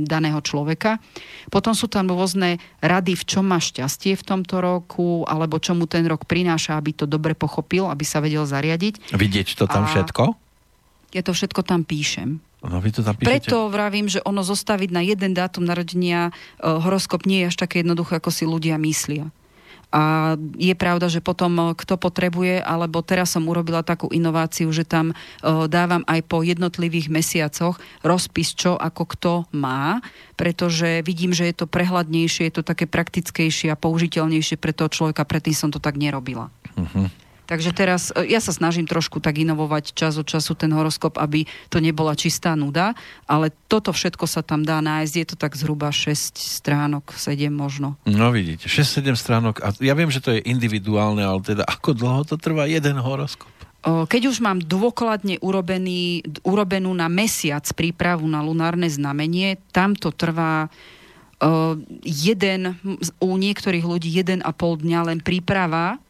daného 0.06 0.38
človeka. 0.38 1.02
Potom 1.50 1.74
sú 1.74 1.90
tam 1.90 2.06
rôzne 2.06 2.62
rady, 2.78 3.18
v 3.18 3.24
čom 3.26 3.50
má 3.50 3.58
šťastie 3.58 4.14
v 4.14 4.22
tomto 4.22 4.62
roku, 4.62 5.26
alebo 5.26 5.58
čo 5.58 5.74
mu 5.74 5.90
ten 5.90 6.06
rok 6.06 6.30
prináša, 6.30 6.78
aby 6.78 6.94
to 6.94 7.10
dobre 7.10 7.34
pochopil, 7.34 7.90
aby 7.90 8.06
sa 8.06 8.22
vedel 8.22 8.46
zariadiť. 8.46 9.10
Vidieť 9.10 9.58
to 9.58 9.66
tam 9.66 9.84
A- 9.84 9.90
všetko? 9.90 10.38
Ja 11.14 11.22
to 11.26 11.34
všetko 11.34 11.66
tam 11.66 11.82
píšem. 11.82 12.38
No 12.66 12.82
vy 12.82 12.90
to 12.90 13.02
tam 13.02 13.14
píšete? 13.14 13.30
Preto 13.30 13.70
vravím, 13.70 14.10
že 14.10 14.22
ono 14.26 14.42
zostaviť 14.42 14.90
na 14.90 15.02
jeden 15.02 15.34
dátum 15.34 15.62
narodenia 15.62 16.30
e, 16.30 16.66
horoskop 16.66 17.26
nie 17.26 17.46
je 17.46 17.50
až 17.54 17.56
také 17.62 17.82
jednoduché, 17.82 18.18
ako 18.18 18.30
si 18.34 18.42
ľudia 18.42 18.74
myslia. 18.78 19.30
A 19.96 20.36
je 20.60 20.76
pravda, 20.76 21.08
že 21.08 21.24
potom 21.24 21.56
e, 21.56 21.62
kto 21.72 21.96
potrebuje, 21.96 22.60
alebo 22.60 23.00
teraz 23.00 23.32
som 23.32 23.48
urobila 23.48 23.80
takú 23.80 24.12
inováciu, 24.12 24.68
že 24.68 24.84
tam 24.84 25.10
e, 25.10 25.14
dávam 25.72 26.04
aj 26.04 26.20
po 26.28 26.44
jednotlivých 26.44 27.08
mesiacoch 27.08 27.80
rozpis, 28.04 28.52
čo 28.52 28.76
ako 28.76 29.02
kto 29.16 29.32
má, 29.56 30.04
pretože 30.36 31.00
vidím, 31.00 31.32
že 31.32 31.48
je 31.48 31.64
to 31.64 31.66
prehľadnejšie, 31.66 32.52
je 32.52 32.54
to 32.60 32.64
také 32.68 32.84
praktickejšie 32.84 33.72
a 33.72 33.80
použiteľnejšie 33.80 34.60
pre 34.60 34.76
toho 34.76 34.92
človeka, 34.92 35.24
predtým 35.24 35.56
som 35.56 35.72
to 35.72 35.80
tak 35.80 35.96
nerobila. 35.96 36.52
Takže 37.46 37.70
teraz 37.70 38.10
e, 38.12 38.26
ja 38.34 38.42
sa 38.42 38.50
snažím 38.50 38.84
trošku 38.84 39.22
tak 39.22 39.38
inovovať 39.38 39.94
čas 39.94 40.18
od 40.18 40.26
času 40.26 40.58
ten 40.58 40.74
horoskop, 40.74 41.16
aby 41.16 41.46
to 41.70 41.78
nebola 41.78 42.18
čistá 42.18 42.58
nuda, 42.58 42.92
ale 43.24 43.54
toto 43.70 43.94
všetko 43.94 44.26
sa 44.26 44.42
tam 44.42 44.66
dá 44.66 44.82
nájsť. 44.82 45.14
Je 45.14 45.26
to 45.26 45.36
tak 45.38 45.54
zhruba 45.54 45.94
6 45.94 46.36
stránok, 46.36 47.14
7 47.14 47.48
možno. 47.48 47.94
No 48.04 48.34
vidíte, 48.34 48.66
6-7 48.66 49.14
stránok. 49.14 49.62
A 49.62 49.70
ja 49.78 49.94
viem, 49.94 50.10
že 50.10 50.20
to 50.20 50.34
je 50.34 50.42
individuálne, 50.42 51.22
ale 51.22 51.40
teda 51.40 51.62
ako 51.62 51.94
dlho 51.94 52.22
to 52.26 52.36
trvá 52.36 52.66
jeden 52.66 52.98
horoskop? 52.98 53.48
Keď 53.86 54.22
už 54.26 54.42
mám 54.42 54.58
dôkladne 54.58 55.38
urobený, 55.38 56.26
urobenú 56.42 56.90
na 56.90 57.06
mesiac 57.06 57.62
prípravu 57.70 58.26
na 58.26 58.42
lunárne 58.42 58.90
znamenie, 58.90 59.62
tam 59.70 59.94
to 59.94 60.10
trvá 60.10 60.66
o, 60.66 61.78
jeden, 62.02 62.74
u 63.22 63.30
niektorých 63.38 63.86
ľudí 63.86 64.10
jeden 64.10 64.42
a 64.42 64.50
pol 64.50 64.74
dňa 64.74 65.14
len 65.14 65.18
príprava, 65.22 66.02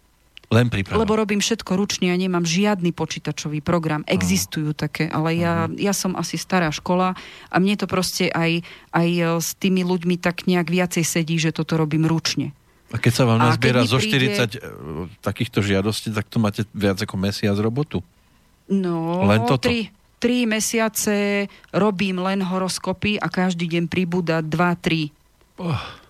Len 0.46 0.70
príprava. 0.70 1.02
Lebo 1.02 1.18
robím 1.18 1.42
všetko 1.42 1.74
ručne, 1.74 2.14
ja 2.14 2.16
nemám 2.16 2.46
žiadny 2.46 2.94
počítačový 2.94 3.58
program. 3.66 4.06
Existujú 4.06 4.78
také, 4.78 5.10
ale 5.10 5.34
ja, 5.34 5.66
ja 5.74 5.90
som 5.90 6.14
asi 6.14 6.38
stará 6.38 6.70
škola 6.70 7.18
a 7.50 7.56
mne 7.58 7.74
to 7.74 7.90
proste 7.90 8.30
aj, 8.30 8.62
aj 8.94 9.08
e, 9.10 9.22
s 9.42 9.58
tými 9.58 9.82
ľuďmi 9.82 10.22
tak 10.22 10.46
nejak 10.46 10.70
viacej 10.70 11.02
sedí, 11.02 11.34
že 11.42 11.50
toto 11.50 11.74
robím 11.74 12.06
ručne. 12.06 12.54
A 12.94 13.02
keď 13.02 13.12
sa 13.12 13.24
vám 13.26 13.42
A 13.42 13.50
nazbiera 13.50 13.82
zo 13.82 13.98
príde- 13.98 14.38
40 14.38 14.54
e, 14.54 14.58
takýchto 15.18 15.58
žiadostí, 15.66 16.14
tak 16.14 16.30
to 16.30 16.38
máte 16.38 16.62
viac 16.70 17.02
ako 17.02 17.18
mesiac 17.18 17.58
robotu. 17.58 18.06
No, 18.70 19.26
Len 19.26 19.42
toto. 19.50 19.66
Tri, 19.66 19.90
tri 20.22 20.46
mesiace 20.46 21.50
robím 21.74 22.22
len 22.22 22.38
horoskopy 22.46 23.18
a 23.18 23.26
každý 23.26 23.66
deň 23.66 23.90
pribúda 23.90 24.38
dva, 24.46 24.78
tri. 24.78 25.10
Oh. 25.58 26.05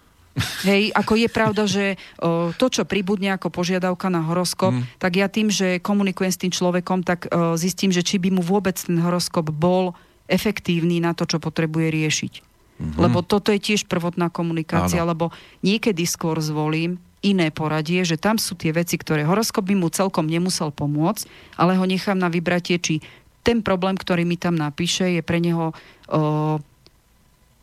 Hej, 0.69 0.93
ako 0.93 1.13
je 1.17 1.29
pravda, 1.33 1.65
že 1.65 1.85
o, 2.21 2.53
to, 2.53 2.69
čo 2.69 2.85
pribudne 2.85 3.33
ako 3.33 3.49
požiadavka 3.49 4.13
na 4.13 4.21
horoskop, 4.21 4.77
mm. 4.77 5.01
tak 5.01 5.17
ja 5.17 5.33
tým, 5.33 5.49
že 5.49 5.81
komunikujem 5.81 6.33
s 6.33 6.41
tým 6.41 6.53
človekom, 6.53 7.01
tak 7.01 7.29
o, 7.33 7.57
zistím, 7.57 7.89
že 7.89 8.05
či 8.05 8.21
by 8.21 8.37
mu 8.37 8.45
vôbec 8.45 8.77
ten 8.77 9.01
horoskop 9.01 9.49
bol 9.49 9.97
efektívny 10.29 11.01
na 11.01 11.17
to, 11.17 11.25
čo 11.25 11.41
potrebuje 11.41 11.89
riešiť. 11.89 12.33
Mm-hmm. 12.77 13.01
Lebo 13.01 13.25
toto 13.25 13.49
je 13.49 13.61
tiež 13.63 13.89
prvotná 13.89 14.29
komunikácia, 14.29 15.01
Áno. 15.01 15.17
lebo 15.17 15.25
niekedy 15.65 16.05
skôr 16.05 16.37
zvolím 16.45 17.01
iné 17.25 17.49
poradie, 17.49 18.05
že 18.05 18.21
tam 18.21 18.37
sú 18.37 18.53
tie 18.53 18.77
veci, 18.77 19.01
ktoré 19.01 19.25
horoskop 19.25 19.65
by 19.65 19.75
mu 19.75 19.89
celkom 19.89 20.29
nemusel 20.29 20.69
pomôcť, 20.69 21.57
ale 21.57 21.81
ho 21.81 21.85
nechám 21.89 22.21
na 22.21 22.29
vybratie, 22.29 22.77
či 22.77 23.01
ten 23.41 23.65
problém, 23.65 23.97
ktorý 23.97 24.29
mi 24.29 24.37
tam 24.37 24.59
napíše, 24.59 25.17
je 25.17 25.23
pre 25.25 25.41
neho 25.41 25.73
o, 25.73 26.61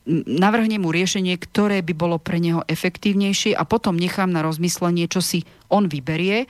n- 0.08 0.24
navrhnem 0.28 0.84
mu 0.84 0.91
riešenie, 0.91 1.36
ktoré 1.39 1.80
by 1.84 1.93
bolo 1.95 2.18
pre 2.20 2.39
neho 2.39 2.64
efektívnejšie 2.68 3.56
a 3.56 3.64
potom 3.64 3.95
nechám 3.95 4.32
na 4.32 4.43
rozmyslenie, 4.43 5.08
čo 5.08 5.24
si 5.24 5.47
on 5.72 5.88
vyberie. 5.88 6.47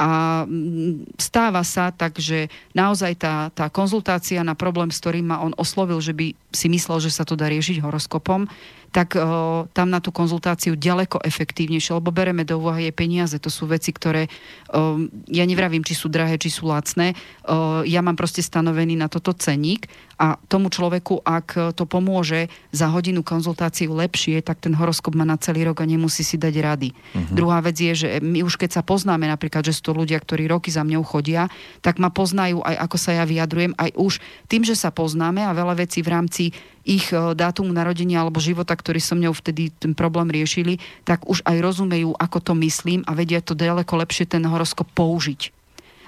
A 0.00 0.42
mm, 0.48 1.20
stáva 1.20 1.60
sa 1.60 1.92
tak, 1.92 2.16
že 2.16 2.48
naozaj 2.72 3.20
tá, 3.20 3.52
tá 3.52 3.68
konzultácia 3.68 4.40
na 4.40 4.56
problém, 4.56 4.88
s 4.88 4.96
ktorým 4.96 5.28
ma 5.28 5.44
on 5.44 5.52
oslovil, 5.60 6.00
že 6.00 6.16
by 6.16 6.32
si 6.48 6.72
myslel, 6.72 7.04
že 7.04 7.12
sa 7.12 7.28
to 7.28 7.36
dá 7.36 7.52
riešiť 7.52 7.84
horoskopom, 7.84 8.48
tak 8.90 9.14
o, 9.14 9.70
tam 9.70 9.88
na 9.88 10.02
tú 10.02 10.10
konzultáciu 10.10 10.74
ďaleko 10.74 11.22
efektívnejšie, 11.22 11.94
lebo 11.96 12.10
bereme 12.10 12.42
do 12.42 12.58
úvahy 12.58 12.90
jej 12.90 12.94
peniaze. 12.94 13.36
To 13.38 13.46
sú 13.46 13.70
veci, 13.70 13.94
ktoré, 13.94 14.26
o, 14.74 15.06
ja 15.30 15.46
nevravím, 15.46 15.86
či 15.86 15.94
sú 15.94 16.10
drahé, 16.10 16.36
či 16.42 16.50
sú 16.50 16.66
lacné. 16.66 17.14
O, 17.46 17.86
ja 17.86 18.02
mám 18.02 18.18
proste 18.18 18.42
stanovený 18.42 18.98
na 18.98 19.06
toto 19.06 19.30
ceník 19.30 19.86
a 20.20 20.36
tomu 20.52 20.68
človeku, 20.68 21.24
ak 21.24 21.72
to 21.78 21.88
pomôže 21.88 22.52
za 22.76 22.92
hodinu 22.92 23.24
konzultáciu 23.24 23.96
lepšie, 23.96 24.44
tak 24.44 24.60
ten 24.60 24.76
horoskop 24.76 25.16
má 25.16 25.24
na 25.24 25.40
celý 25.40 25.64
rok 25.64 25.80
a 25.80 25.88
nemusí 25.88 26.20
si 26.20 26.36
dať 26.36 26.54
rady. 26.60 26.92
Uh-huh. 26.92 27.32
Druhá 27.32 27.64
vec 27.64 27.80
je, 27.80 27.96
že 27.96 28.08
my 28.20 28.44
už 28.44 28.60
keď 28.60 28.76
sa 28.76 28.82
poznáme, 28.84 29.24
napríklad, 29.24 29.64
že 29.64 29.72
sú 29.72 29.88
to 29.88 29.92
ľudia, 29.96 30.20
ktorí 30.20 30.44
roky 30.44 30.68
za 30.68 30.84
mňou 30.84 31.00
chodia, 31.08 31.48
tak 31.80 31.96
ma 31.96 32.12
poznajú 32.12 32.60
aj 32.60 32.76
ako 32.84 32.96
sa 33.00 33.10
ja 33.16 33.24
vyjadrujem, 33.24 33.72
aj 33.80 33.90
už 33.96 34.20
tým, 34.50 34.62
že 34.66 34.76
sa 34.76 34.92
poznáme 34.92 35.40
a 35.40 35.56
veľa 35.56 35.80
vecí 35.80 36.04
v 36.04 36.12
rámci 36.12 36.44
ich 36.84 37.12
e, 37.12 37.36
dátumu 37.36 37.70
narodenia 37.72 38.24
alebo 38.24 38.40
života, 38.40 38.72
ktorý 38.72 39.00
som 39.02 39.20
mňou 39.20 39.36
vtedy 39.36 39.72
ten 39.74 39.92
problém 39.92 40.32
riešili, 40.32 40.80
tak 41.04 41.24
už 41.28 41.44
aj 41.44 41.56
rozumejú, 41.60 42.16
ako 42.16 42.38
to 42.40 42.52
myslím 42.62 43.04
a 43.04 43.12
vedia 43.12 43.44
to 43.44 43.56
ďaleko 43.56 44.00
lepšie 44.00 44.28
ten 44.28 44.44
horoskop 44.44 44.88
použiť. 44.96 45.52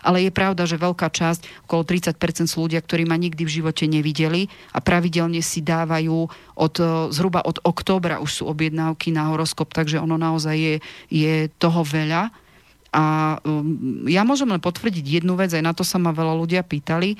Ale 0.03 0.19
je 0.19 0.35
pravda, 0.35 0.67
že 0.67 0.83
veľká 0.83 1.15
časť, 1.15 1.63
okolo 1.71 1.87
30% 1.87 2.51
sú 2.51 2.67
ľudia, 2.67 2.83
ktorí 2.83 3.07
ma 3.07 3.15
nikdy 3.15 3.47
v 3.47 3.55
živote 3.63 3.87
nevideli 3.87 4.51
a 4.75 4.83
pravidelne 4.83 5.39
si 5.39 5.63
dávajú 5.63 6.27
od, 6.59 6.75
e, 6.83 7.15
zhruba 7.15 7.47
od 7.47 7.63
októbra 7.63 8.19
už 8.19 8.43
sú 8.43 8.45
objednávky 8.51 9.15
na 9.15 9.31
horoskop, 9.31 9.71
takže 9.71 10.03
ono 10.03 10.19
naozaj 10.19 10.57
je, 10.59 10.75
je 11.07 11.35
toho 11.63 11.87
veľa. 11.87 12.42
A 12.93 13.41
um, 13.49 14.05
ja 14.05 14.21
môžem 14.21 14.53
len 14.53 14.61
potvrdiť 14.61 15.25
jednu 15.25 15.33
vec, 15.35 15.49
aj 15.57 15.65
na 15.65 15.73
to 15.73 15.81
sa 15.81 15.97
ma 15.97 16.13
veľa 16.13 16.37
ľudia 16.37 16.61
pýtali, 16.61 17.17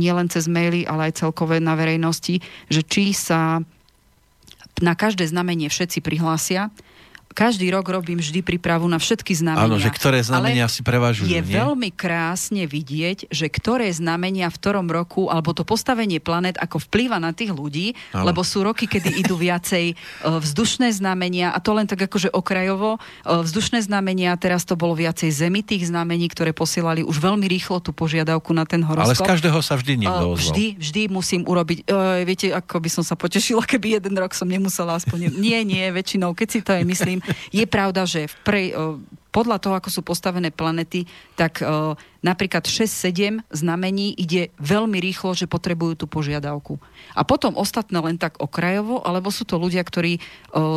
nielen 0.00 0.32
cez 0.32 0.48
maily, 0.48 0.88
ale 0.88 1.12
aj 1.12 1.20
celkové 1.20 1.60
na 1.60 1.76
verejnosti, 1.76 2.40
že 2.72 2.80
či 2.80 3.12
sa 3.12 3.60
na 4.80 4.94
každé 4.96 5.28
znamenie 5.28 5.68
všetci 5.68 6.00
prihlásia. 6.00 6.72
Každý 7.32 7.66
rok 7.72 7.88
robím 7.88 8.20
vždy 8.20 8.44
prípravu 8.44 8.84
na 8.84 9.00
všetky 9.00 9.32
znamenia. 9.32 9.64
Áno, 9.66 9.80
že 9.80 9.88
ktoré 9.88 10.20
znamenia 10.20 10.68
Ale 10.68 10.74
si 10.74 10.80
prevažujú, 10.84 11.26
Je 11.26 11.40
nie? 11.40 11.48
veľmi 11.48 11.88
krásne 11.90 12.68
vidieť, 12.68 13.32
že 13.32 13.48
ktoré 13.48 13.88
znamenia 13.90 14.52
v 14.52 14.56
ktorom 14.60 14.86
roku, 14.86 15.32
alebo 15.32 15.56
to 15.56 15.64
postavenie 15.64 16.20
planet, 16.20 16.60
ako 16.60 16.78
vplýva 16.84 17.16
na 17.16 17.32
tých 17.32 17.56
ľudí, 17.56 17.96
Áno. 18.12 18.28
lebo 18.28 18.44
sú 18.44 18.60
roky, 18.60 18.84
kedy 18.84 19.24
idú 19.24 19.40
viacej 19.40 19.84
e, 19.90 19.94
vzdušné 20.22 20.92
znamenia, 20.92 21.50
a 21.50 21.58
to 21.58 21.72
len 21.72 21.88
tak 21.88 22.04
akože 22.04 22.28
okrajovo. 22.30 23.00
E, 23.24 23.40
Vzdušné 23.42 23.80
znamenia, 23.82 24.36
teraz 24.36 24.68
to 24.68 24.76
bolo 24.76 24.92
viacej 24.92 25.32
zemitých 25.32 25.88
znamení, 25.88 26.28
ktoré 26.28 26.52
posielali 26.52 27.00
už 27.00 27.16
veľmi 27.16 27.48
rýchlo 27.48 27.80
tú 27.80 27.96
požiadavku 27.96 28.52
na 28.52 28.68
ten 28.68 28.84
Ale 28.84 29.08
z 29.08 29.16
horoskop. 29.16 29.26
každého 29.32 29.58
sa 29.64 29.74
vždy 29.74 30.04
niekto 30.04 30.10
Uh, 30.22 30.36
ozval. 30.36 30.52
Vždy, 30.52 30.66
vždy 30.76 31.02
musím 31.08 31.42
urobiť, 31.48 31.78
viete, 32.28 32.52
ako 32.52 32.84
by 32.84 32.90
som 32.92 33.00
sa 33.06 33.16
potešila, 33.16 33.64
keby 33.64 33.96
jeden 33.96 34.12
rok 34.12 34.36
som 34.36 34.44
nemusela 34.44 35.00
aspoň... 35.00 35.32
Nie, 35.40 35.64
nie, 35.64 35.88
väčšinou, 35.88 36.36
keď 36.36 36.48
si 36.52 36.60
to 36.60 36.76
aj 36.76 36.84
myslím. 36.84 37.18
Je 37.50 37.64
pravda, 37.68 38.06
že 38.06 38.28
v 38.28 38.36
prej, 38.42 38.66
uh, 38.74 38.98
podľa 39.32 39.58
toho, 39.64 39.74
ako 39.80 39.88
sú 39.88 40.00
postavené 40.04 40.52
planety, 40.52 41.08
tak 41.40 41.64
napríklad 42.20 42.68
6-7 42.68 43.40
znamení 43.48 44.12
ide 44.12 44.52
veľmi 44.60 45.00
rýchlo, 45.00 45.32
že 45.32 45.48
potrebujú 45.48 46.04
tú 46.04 46.06
požiadavku. 46.06 46.76
A 47.16 47.24
potom 47.24 47.56
ostatné 47.56 47.96
len 48.04 48.20
tak 48.20 48.36
okrajovo, 48.36 49.00
alebo 49.00 49.32
sú 49.32 49.48
to 49.48 49.56
ľudia, 49.56 49.80
ktorí 49.80 50.20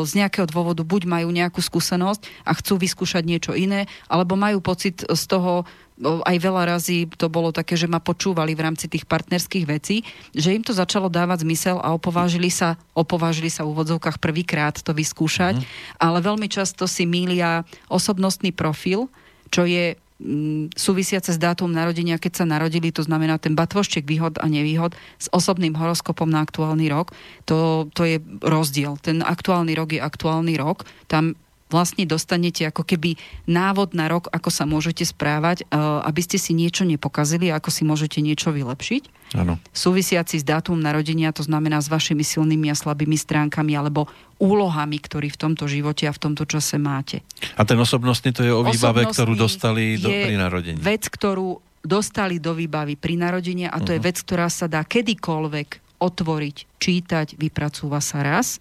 z 0.07 0.11
nejakého 0.15 0.47
dôvodu 0.47 0.87
buď 0.87 1.03
majú 1.03 1.35
nejakú 1.35 1.59
skúsenosť 1.59 2.47
a 2.47 2.55
chcú 2.55 2.79
vyskúšať 2.79 3.27
niečo 3.27 3.51
iné, 3.51 3.91
alebo 4.07 4.39
majú 4.39 4.63
pocit 4.63 5.03
z 5.03 5.23
toho, 5.27 5.67
aj 6.03 6.37
veľa 6.43 6.75
razy 6.75 7.07
to 7.07 7.31
bolo 7.31 7.55
také, 7.55 7.79
že 7.79 7.87
ma 7.87 8.03
počúvali 8.03 8.51
v 8.51 8.63
rámci 8.67 8.91
tých 8.91 9.07
partnerských 9.07 9.65
vecí, 9.65 10.03
že 10.35 10.51
im 10.51 10.59
to 10.59 10.75
začalo 10.75 11.07
dávať 11.07 11.47
zmysel 11.47 11.79
a 11.79 11.95
opovážili 11.95 12.51
sa, 12.51 12.75
opovážili 12.91 13.47
sa 13.47 13.63
v 13.63 13.71
úvodzovkách 13.71 14.19
prvýkrát 14.19 14.75
to 14.75 14.91
vyskúšať, 14.91 15.63
mm. 15.63 15.65
ale 16.03 16.19
veľmi 16.19 16.51
často 16.51 16.83
si 16.83 17.07
mília 17.07 17.63
osobnostný 17.87 18.51
profil, 18.51 19.07
čo 19.47 19.63
je 19.63 19.95
mm, 19.95 20.75
súvisiace 20.75 21.31
s 21.31 21.39
dátum 21.39 21.71
narodenia, 21.71 22.19
keď 22.19 22.43
sa 22.43 22.45
narodili, 22.45 22.91
to 22.91 22.99
znamená 22.99 23.39
ten 23.39 23.55
batvošček 23.55 24.03
výhod 24.03 24.35
a 24.43 24.51
nevýhod 24.51 24.99
s 25.15 25.31
osobným 25.31 25.79
horoskopom 25.79 26.27
na 26.27 26.43
aktuálny 26.43 26.91
rok, 26.91 27.15
to, 27.47 27.87
to 27.95 28.03
je 28.03 28.19
rozdiel. 28.43 28.99
Ten 28.99 29.23
aktuálny 29.23 29.71
rok 29.79 29.95
je 29.95 30.03
aktuálny 30.03 30.59
rok, 30.59 30.83
tam 31.07 31.39
vlastne 31.69 32.05
dostanete 32.05 32.69
ako 32.69 32.85
keby 32.85 33.17
návod 33.49 33.97
na 33.97 34.05
rok, 34.05 34.29
ako 34.29 34.49
sa 34.53 34.69
môžete 34.69 35.01
správať, 35.01 35.65
eh, 35.65 35.77
aby 35.79 36.21
ste 36.21 36.37
si 36.37 36.53
niečo 36.53 36.85
nepokazili, 36.85 37.49
ako 37.49 37.69
si 37.73 37.81
môžete 37.83 38.21
niečo 38.21 38.53
vylepšiť. 38.53 39.33
Áno. 39.35 39.57
Súvisiaci 39.73 40.37
s 40.39 40.45
dátumom 40.45 40.77
narodenia, 40.77 41.33
to 41.33 41.41
znamená 41.41 41.81
s 41.81 41.89
vašimi 41.89 42.21
silnými 42.21 42.69
a 42.69 42.77
slabými 42.77 43.17
stránkami 43.17 43.73
alebo 43.73 44.05
úlohami, 44.37 45.01
ktorý 45.01 45.33
v 45.33 45.37
tomto 45.41 45.65
živote 45.65 46.05
a 46.05 46.13
v 46.13 46.21
tomto 46.21 46.45
čase 46.45 46.77
máte. 46.77 47.25
A 47.57 47.65
ten 47.65 47.79
osobnostný 47.79 48.31
to 48.31 48.45
je 48.45 48.53
o 48.53 48.61
výbave, 48.61 49.09
Osobnostný 49.09 49.15
ktorú 49.17 49.33
dostali 49.33 49.83
do, 49.97 50.07
pri 50.11 50.35
narodení. 50.37 50.77
Vec, 50.77 51.09
ktorú 51.09 51.59
dostali 51.85 52.41
do 52.41 52.53
výbavy 52.53 52.97
pri 52.97 53.17
narodení 53.17 53.69
a 53.69 53.77
to 53.81 53.93
uh-huh. 53.93 53.97
je 53.97 54.05
vec, 54.05 54.17
ktorá 54.21 54.49
sa 54.49 54.65
dá 54.65 54.81
kedykoľvek 54.81 56.01
otvoriť, 56.01 56.57
čítať, 56.81 57.27
vypracúva 57.39 58.03
sa 58.03 58.21
raz 58.21 58.59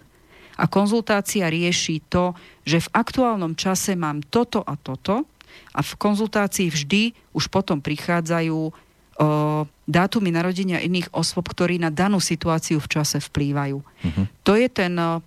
a 0.55 0.65
konzultácia 0.71 1.51
rieši 1.51 2.05
to, 2.07 2.35
že 2.63 2.85
v 2.85 2.93
aktuálnom 2.95 3.59
čase 3.59 3.99
mám 3.99 4.23
toto 4.27 4.63
a 4.63 4.79
toto 4.79 5.27
a 5.75 5.81
v 5.83 5.93
konzultácii 5.99 6.71
vždy 6.71 7.03
už 7.35 7.51
potom 7.51 7.83
prichádzajú 7.83 8.59
o, 8.59 8.73
dátumy 9.87 10.31
narodenia 10.31 10.83
iných 10.83 11.11
osôb, 11.11 11.51
ktorí 11.51 11.79
na 11.79 11.91
danú 11.91 12.23
situáciu 12.23 12.79
v 12.79 12.91
čase 12.91 13.19
vplývajú. 13.19 13.79
Mhm. 13.83 14.23
To 14.47 14.53
je 14.55 14.69
ten, 14.71 14.95
o, 14.99 15.23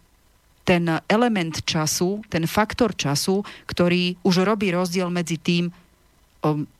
ten 0.68 0.84
element 1.08 1.64
času, 1.64 2.24
ten 2.28 2.48
faktor 2.48 2.96
času, 2.96 3.44
ktorý 3.68 4.20
už 4.24 4.44
robí 4.44 4.72
rozdiel 4.72 5.12
medzi 5.12 5.40
tým, 5.40 5.72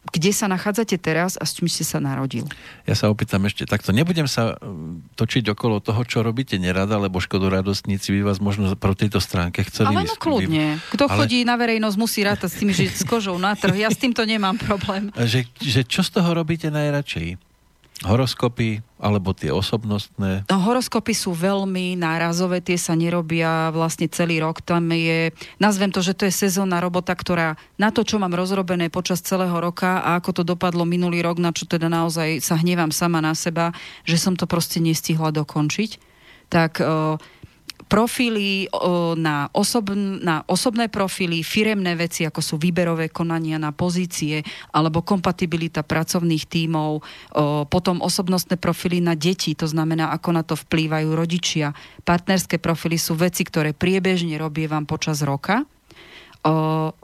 kde 0.08 0.32
sa 0.32 0.48
nachádzate 0.48 0.96
teraz 1.02 1.36
a 1.36 1.44
s 1.44 1.58
čím 1.58 1.68
ste 1.68 1.84
sa 1.84 1.98
narodil. 2.00 2.46
Ja 2.86 2.96
sa 2.96 3.12
opýtam 3.12 3.44
ešte 3.50 3.68
takto. 3.68 3.92
Nebudem 3.92 4.30
sa 4.30 4.56
um, 4.62 5.04
točiť 5.18 5.52
okolo 5.52 5.84
toho, 5.84 6.02
čo 6.08 6.24
robíte 6.24 6.56
nerada, 6.62 6.96
lebo 6.96 7.20
škodoradostníci 7.20 8.16
by 8.18 8.22
vás 8.32 8.40
možno 8.40 8.72
pro 8.78 8.94
tejto 8.94 9.20
stránke 9.20 9.66
chceli... 9.68 9.92
Ale 9.92 10.08
no 10.08 10.16
kľudne. 10.16 10.80
Kto 10.94 11.10
Ale- 11.10 11.18
chodí 11.26 11.44
na 11.44 11.58
verejnosť, 11.60 11.98
musí 12.00 12.24
rátať 12.24 12.50
s 12.54 12.56
tým, 12.62 12.70
že 12.72 12.88
s 12.88 13.04
kožou 13.04 13.36
na 13.42 13.58
trh. 13.58 13.76
Ja 13.76 13.90
s 13.92 14.00
týmto 14.00 14.24
nemám 14.24 14.56
problém. 14.58 15.10
Že, 15.28 15.44
že 15.60 15.82
čo 15.84 16.08
z 16.08 16.16
toho 16.16 16.32
robíte 16.32 16.72
najradšej? 16.72 17.47
Horoskopy 18.06 18.86
alebo 19.02 19.34
tie 19.34 19.50
osobnostné? 19.50 20.46
No, 20.46 20.58
horoskopy 20.62 21.18
sú 21.18 21.34
veľmi 21.34 21.98
nárazové, 21.98 22.62
tie 22.62 22.78
sa 22.78 22.94
nerobia 22.94 23.74
vlastne 23.74 24.06
celý 24.06 24.38
rok. 24.38 24.62
Tam 24.62 24.86
je, 24.94 25.34
nazvem 25.58 25.90
to, 25.90 26.06
že 26.06 26.14
to 26.14 26.30
je 26.30 26.34
sezónna 26.34 26.78
robota, 26.78 27.18
ktorá 27.18 27.58
na 27.82 27.90
to, 27.90 28.06
čo 28.06 28.22
mám 28.22 28.38
rozrobené 28.38 28.94
počas 28.94 29.26
celého 29.26 29.54
roka 29.58 30.02
a 30.02 30.22
ako 30.22 30.42
to 30.42 30.44
dopadlo 30.46 30.86
minulý 30.86 31.26
rok, 31.26 31.42
na 31.42 31.50
čo 31.50 31.66
teda 31.66 31.90
naozaj 31.90 32.38
sa 32.38 32.58
hnevám 32.58 32.94
sama 32.94 33.18
na 33.18 33.34
seba, 33.34 33.74
že 34.06 34.22
som 34.22 34.38
to 34.38 34.46
proste 34.46 34.78
nestihla 34.78 35.34
dokončiť, 35.34 35.98
tak 36.54 36.78
uh, 36.78 37.18
profily 37.88 38.68
na, 39.16 39.48
osob, 39.56 39.96
na 39.96 40.44
osobné 40.46 40.92
profily, 40.92 41.42
firemné 41.42 41.96
veci, 41.96 42.28
ako 42.28 42.44
sú 42.44 42.56
výberové 42.60 43.08
konania 43.08 43.56
na 43.56 43.72
pozície 43.72 44.44
alebo 44.76 45.02
kompatibilita 45.02 45.88
pracovných 45.88 46.44
tímov, 46.48 47.00
potom 47.72 48.04
osobnostné 48.04 48.60
profily 48.60 49.00
na 49.00 49.16
deti, 49.16 49.56
to 49.56 49.66
znamená, 49.66 50.12
ako 50.12 50.30
na 50.36 50.44
to 50.44 50.60
vplývajú 50.60 51.10
rodičia. 51.16 51.72
Partnerské 52.04 52.60
profily 52.60 53.00
sú 53.00 53.16
veci, 53.16 53.48
ktoré 53.48 53.72
priebežne 53.72 54.36
robievam 54.36 54.84
počas 54.84 55.24
roka 55.24 55.64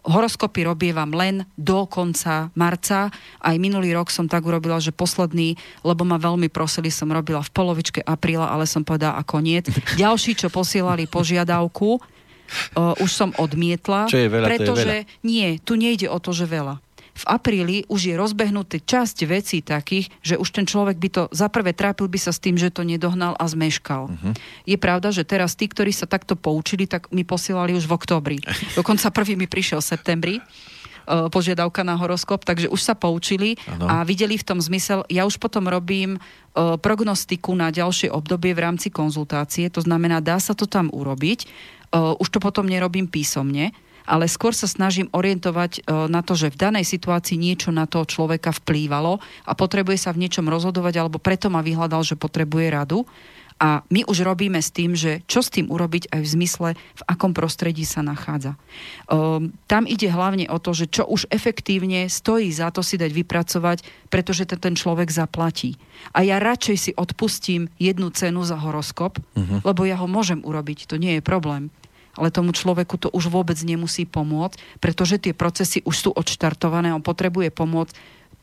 horoskopy 0.03 0.67
robievam 0.67 1.09
len 1.15 1.47
do 1.57 1.88
konca 1.88 2.51
marca. 2.53 3.09
Aj 3.39 3.55
minulý 3.57 3.95
rok 3.95 4.11
som 4.11 4.27
tak 4.27 4.43
urobila, 4.45 4.77
že 4.77 4.91
posledný, 4.95 5.55
lebo 5.81 6.03
ma 6.03 6.19
veľmi 6.19 6.51
prosili, 6.51 6.91
som 6.91 7.09
robila 7.11 7.41
v 7.41 7.51
polovičke 7.51 7.99
apríla, 8.03 8.51
ale 8.51 8.67
som 8.67 8.84
povedala 8.84 9.17
a 9.19 9.23
koniec. 9.23 9.71
Ďalší, 10.01 10.36
čo 10.36 10.47
posielali 10.51 11.07
požiadavku, 11.07 11.99
uh, 11.99 12.93
už 12.99 13.09
som 13.11 13.29
odmietla. 13.39 14.11
Čo 14.11 14.19
je 14.19 14.27
veľa, 14.27 14.47
pretože 14.47 14.84
to 14.84 14.99
je 14.99 15.03
veľa. 15.07 15.23
nie, 15.23 15.47
tu 15.63 15.73
nejde 15.79 16.07
o 16.11 16.19
to, 16.19 16.36
že 16.36 16.45
veľa 16.47 16.82
v 17.14 17.24
apríli 17.30 17.86
už 17.86 18.09
je 18.09 18.16
rozbehnutý 18.18 18.82
časť 18.82 19.18
vecí 19.30 19.61
takých, 19.61 20.09
že 20.26 20.36
už 20.36 20.49
ten 20.49 20.66
človek 20.66 20.97
by 20.97 21.09
to, 21.14 21.22
za 21.30 21.45
prvé 21.45 21.70
trápil 21.70 22.09
by 22.09 22.18
sa 22.18 22.34
s 22.34 22.41
tým, 22.41 22.57
že 22.57 22.74
to 22.74 22.82
nedohnal 22.82 23.38
a 23.38 23.45
zmeškal. 23.45 24.09
Uh-huh. 24.09 24.34
Je 24.66 24.78
pravda, 24.82 25.14
že 25.14 25.22
teraz 25.22 25.53
tí, 25.53 25.70
ktorí 25.70 25.93
sa 25.93 26.09
takto 26.09 26.34
poučili, 26.34 26.89
tak 26.89 27.14
mi 27.14 27.22
posielali 27.22 27.78
už 27.78 27.86
v 27.86 27.93
oktobri. 27.93 28.38
Dokonca 28.80 29.14
prvý 29.14 29.38
mi 29.38 29.45
prišiel 29.45 29.86
v 29.86 29.89
septembri 29.93 30.36
e, 30.38 30.41
požiadavka 31.30 31.86
na 31.86 31.93
horoskop, 32.01 32.41
takže 32.49 32.74
už 32.74 32.82
sa 32.82 32.97
poučili 32.97 33.61
ano. 33.70 33.86
a 33.86 33.95
videli 34.01 34.34
v 34.34 34.47
tom 34.49 34.57
zmysel, 34.57 35.05
ja 35.05 35.30
už 35.30 35.38
potom 35.38 35.70
robím 35.70 36.18
uh, 36.18 36.82
prognostiku 36.82 37.53
na 37.53 37.70
ďalšie 37.70 38.09
obdobie 38.09 38.57
v 38.57 38.64
rámci 38.66 38.89
konzultácie, 38.89 39.70
to 39.70 39.86
znamená, 39.86 40.18
dá 40.18 40.41
sa 40.41 40.57
to 40.57 40.66
tam 40.66 40.89
urobiť, 40.89 41.45
uh, 41.93 42.18
už 42.18 42.28
to 42.34 42.39
potom 42.41 42.66
nerobím 42.66 43.05
písomne, 43.05 43.70
ale 44.04 44.28
skôr 44.28 44.51
sa 44.51 44.68
snažím 44.68 45.08
orientovať 45.12 45.72
e, 45.80 45.82
na 46.12 46.22
to, 46.22 46.36
že 46.36 46.51
v 46.51 46.60
danej 46.60 46.86
situácii 46.88 47.39
niečo 47.39 47.72
na 47.72 47.88
toho 47.88 48.04
človeka 48.04 48.51
vplývalo 48.51 49.20
a 49.47 49.51
potrebuje 49.56 49.97
sa 50.08 50.12
v 50.12 50.28
niečom 50.28 50.47
rozhodovať, 50.47 50.93
alebo 50.99 51.18
preto 51.20 51.47
ma 51.47 51.64
vyhľadal, 51.64 52.04
že 52.04 52.20
potrebuje 52.20 52.68
radu. 52.72 53.08
A 53.62 53.86
my 53.88 54.04
už 54.04 54.28
robíme 54.28 54.60
s 54.60 54.74
tým, 54.74 54.91
že 54.97 55.24
čo 55.30 55.39
s 55.39 55.47
tým 55.47 55.70
urobiť 55.72 56.12
aj 56.12 56.20
v 56.20 56.32
zmysle, 56.36 56.70
v 56.76 57.04
akom 57.08 57.32
prostredí 57.32 57.88
sa 57.88 58.04
nachádza. 58.04 58.60
Um, 59.08 59.56
tam 59.70 59.88
ide 59.88 60.10
hlavne 60.12 60.49
o 60.51 60.58
to, 60.60 60.76
že 60.76 60.91
čo 60.91 61.08
už 61.08 61.32
efektívne 61.32 62.10
stojí 62.12 62.49
za 62.51 62.74
to 62.74 62.84
si 62.84 62.99
dať 62.99 63.14
vypracovať, 63.14 63.78
pretože 64.12 64.49
to 64.49 64.60
ten 64.60 64.76
človek 64.76 65.08
zaplatí. 65.08 65.80
A 66.12 66.26
ja 66.28 66.43
radšej 66.43 66.78
si 66.78 66.91
odpustím 66.97 67.72
jednu 67.80 68.12
cenu 68.12 68.43
za 68.43 68.60
horoskop, 68.60 69.22
uh-huh. 69.22 69.64
lebo 69.64 69.88
ja 69.88 69.95
ho 70.01 70.12
môžem 70.12 70.43
urobiť, 70.43 70.89
to 70.89 70.99
nie 70.99 71.22
je 71.22 71.24
problém 71.24 71.72
ale 72.14 72.30
tomu 72.30 72.53
človeku 72.53 72.97
to 72.97 73.07
už 73.09 73.30
vôbec 73.34 73.57
nemusí 73.66 74.05
pomôcť, 74.05 74.80
pretože 74.80 75.18
tie 75.18 75.34
procesy 75.34 75.82
už 75.86 75.95
sú 75.95 76.09
odštartované, 76.14 76.93
on 76.93 77.01
potrebuje 77.01 77.49
pomôcť 77.49 77.93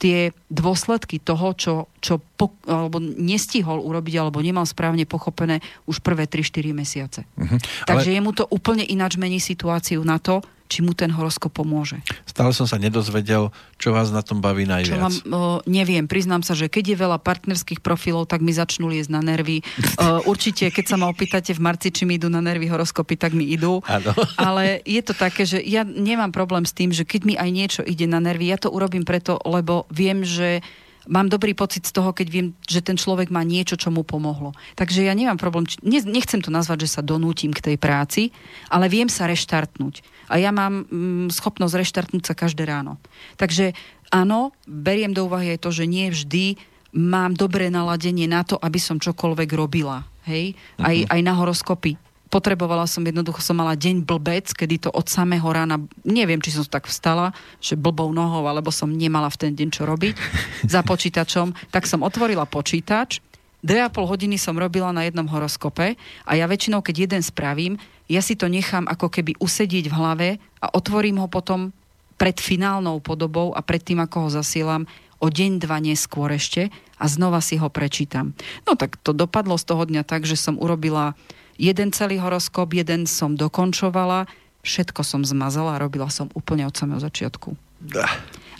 tie 0.00 0.32
dôsledky 0.48 1.20
toho, 1.20 1.52
čo, 1.52 1.74
čo 2.00 2.24
po, 2.40 2.56
alebo 2.64 2.96
nestihol 2.98 3.84
urobiť, 3.84 4.14
alebo 4.16 4.40
nemal 4.40 4.64
správne 4.64 5.04
pochopené 5.04 5.60
už 5.84 6.00
prvé 6.00 6.24
3-4 6.24 6.72
mesiace. 6.72 7.20
Uh-huh. 7.36 7.60
Takže 7.84 8.08
Ale... 8.08 8.16
jemu 8.16 8.30
to 8.32 8.48
úplne 8.48 8.80
ináč 8.80 9.20
mení 9.20 9.36
situáciu 9.36 10.00
na 10.00 10.16
to, 10.16 10.40
či 10.70 10.86
mu 10.86 10.94
ten 10.94 11.10
horoskop 11.10 11.50
pomôže. 11.50 11.98
Stále 12.30 12.54
som 12.54 12.70
sa 12.70 12.78
nedozvedel, 12.78 13.50
čo 13.74 13.90
vás 13.90 14.14
na 14.14 14.22
tom 14.22 14.38
baví 14.38 14.70
najviac. 14.70 14.94
Čo 14.94 15.02
mám, 15.02 15.16
o, 15.34 15.38
neviem, 15.66 16.06
priznám 16.06 16.46
sa, 16.46 16.54
že 16.54 16.70
keď 16.70 16.94
je 16.94 16.96
veľa 17.02 17.18
partnerských 17.18 17.82
profilov, 17.82 18.30
tak 18.30 18.38
mi 18.38 18.54
začnú 18.54 18.86
liesť 18.86 19.10
na 19.10 19.18
nervy. 19.18 19.66
O, 19.98 20.30
určite, 20.30 20.70
keď 20.70 20.94
sa 20.94 20.96
ma 20.96 21.10
opýtate 21.10 21.50
v 21.50 21.60
marci, 21.60 21.90
či 21.90 22.06
mi 22.06 22.22
idú 22.22 22.30
na 22.30 22.38
nervy 22.38 22.70
horoskopy, 22.70 23.18
tak 23.18 23.34
mi 23.34 23.50
idú. 23.50 23.82
Ano. 23.90 24.14
Ale 24.38 24.78
je 24.86 25.02
to 25.02 25.18
také, 25.18 25.42
že 25.42 25.58
ja 25.58 25.82
nemám 25.82 26.30
problém 26.30 26.62
s 26.62 26.70
tým, 26.70 26.94
že 26.94 27.02
keď 27.02 27.20
mi 27.26 27.34
aj 27.34 27.50
niečo 27.50 27.82
ide 27.82 28.06
na 28.06 28.22
nervy, 28.22 28.46
ja 28.46 28.62
to 28.62 28.70
urobím 28.70 29.02
preto, 29.02 29.42
lebo 29.42 29.90
viem, 29.90 30.22
že 30.22 30.62
mám 31.08 31.26
dobrý 31.26 31.56
pocit 31.56 31.82
z 31.88 31.96
toho, 31.96 32.12
keď 32.12 32.26
viem, 32.28 32.46
že 32.68 32.84
ten 32.84 32.94
človek 32.94 33.32
má 33.32 33.40
niečo, 33.40 33.74
čo 33.74 33.88
mu 33.90 34.04
pomohlo. 34.04 34.52
Takže 34.76 35.02
ja 35.02 35.16
nemám 35.16 35.40
problém, 35.40 35.64
nechcem 35.84 36.38
to 36.44 36.52
nazvať, 36.52 36.86
že 36.86 37.00
sa 37.00 37.02
donútim 37.02 37.50
k 37.50 37.72
tej 37.72 37.76
práci, 37.80 38.30
ale 38.68 38.86
viem 38.86 39.08
sa 39.08 39.26
reštartnúť. 39.26 40.04
A 40.30 40.38
ja 40.38 40.54
mám 40.54 40.86
mm, 40.86 41.34
schopnosť 41.34 41.74
reštartnúť 41.74 42.22
sa 42.22 42.38
každé 42.38 42.62
ráno. 42.64 43.02
Takže 43.34 43.74
áno, 44.14 44.54
beriem 44.64 45.10
do 45.10 45.26
úvahy 45.26 45.58
aj 45.58 45.66
to, 45.66 45.70
že 45.74 45.90
nie 45.90 46.06
vždy 46.08 46.54
mám 46.94 47.34
dobré 47.34 47.66
naladenie 47.70 48.30
na 48.30 48.46
to, 48.46 48.54
aby 48.62 48.78
som 48.78 49.02
čokoľvek 49.02 49.50
robila. 49.58 50.06
Hej? 50.26 50.54
Aj, 50.78 50.94
uh-huh. 50.94 51.10
aj 51.10 51.20
na 51.22 51.34
horoskopy 51.34 51.98
potrebovala 52.30 52.86
som, 52.86 53.02
jednoducho 53.02 53.42
som 53.42 53.58
mala 53.58 53.74
deň 53.74 54.06
blbec, 54.06 54.54
kedy 54.54 54.86
to 54.86 54.90
od 54.94 55.10
samého 55.10 55.44
rána, 55.50 55.82
neviem, 56.06 56.38
či 56.38 56.54
som 56.54 56.62
tak 56.62 56.86
vstala, 56.86 57.34
že 57.58 57.74
blbou 57.74 58.14
nohou, 58.14 58.46
alebo 58.46 58.70
som 58.70 58.86
nemala 58.86 59.26
v 59.34 59.36
ten 59.36 59.52
deň 59.52 59.68
čo 59.74 59.82
robiť 59.84 60.14
za 60.72 60.86
počítačom, 60.86 61.74
tak 61.74 61.90
som 61.90 62.06
otvorila 62.06 62.46
počítač, 62.46 63.18
dve 63.60 63.82
a 63.82 63.92
pol 63.92 64.06
hodiny 64.08 64.38
som 64.38 64.56
robila 64.56 64.94
na 64.94 65.04
jednom 65.04 65.26
horoskope 65.26 65.98
a 66.24 66.32
ja 66.32 66.46
väčšinou, 66.46 66.80
keď 66.80 67.10
jeden 67.10 67.22
spravím, 67.26 67.76
ja 68.10 68.18
si 68.18 68.34
to 68.34 68.50
nechám 68.50 68.90
ako 68.90 69.06
keby 69.06 69.38
usedieť 69.38 69.86
v 69.86 69.94
hlave 69.94 70.28
a 70.58 70.66
otvorím 70.74 71.22
ho 71.22 71.30
potom 71.30 71.70
pred 72.18 72.36
finálnou 72.42 72.98
podobou 72.98 73.54
a 73.54 73.62
pred 73.62 73.80
tým, 73.80 74.02
ako 74.02 74.26
ho 74.26 74.30
zasielam, 74.42 74.84
o 75.22 75.30
deň, 75.30 75.62
dva 75.62 75.78
neskôr 75.78 76.28
ešte 76.34 76.74
a 76.98 77.04
znova 77.06 77.38
si 77.38 77.56
ho 77.56 77.70
prečítam. 77.70 78.34
No 78.66 78.74
tak 78.74 78.98
to 79.00 79.14
dopadlo 79.14 79.54
z 79.56 79.64
toho 79.68 79.86
dňa 79.86 80.02
tak, 80.02 80.26
že 80.26 80.34
som 80.34 80.58
urobila 80.58 81.14
jeden 81.60 81.92
celý 81.94 82.18
horoskop, 82.18 82.72
jeden 82.72 83.04
som 83.06 83.36
dokončovala, 83.38 84.26
všetko 84.64 85.00
som 85.06 85.22
zmazala 85.22 85.76
a 85.76 85.82
robila 85.84 86.08
som 86.08 86.32
úplne 86.32 86.66
od 86.66 86.74
samého 86.74 87.00
začiatku. 87.00 87.54
Da. 87.80 88.08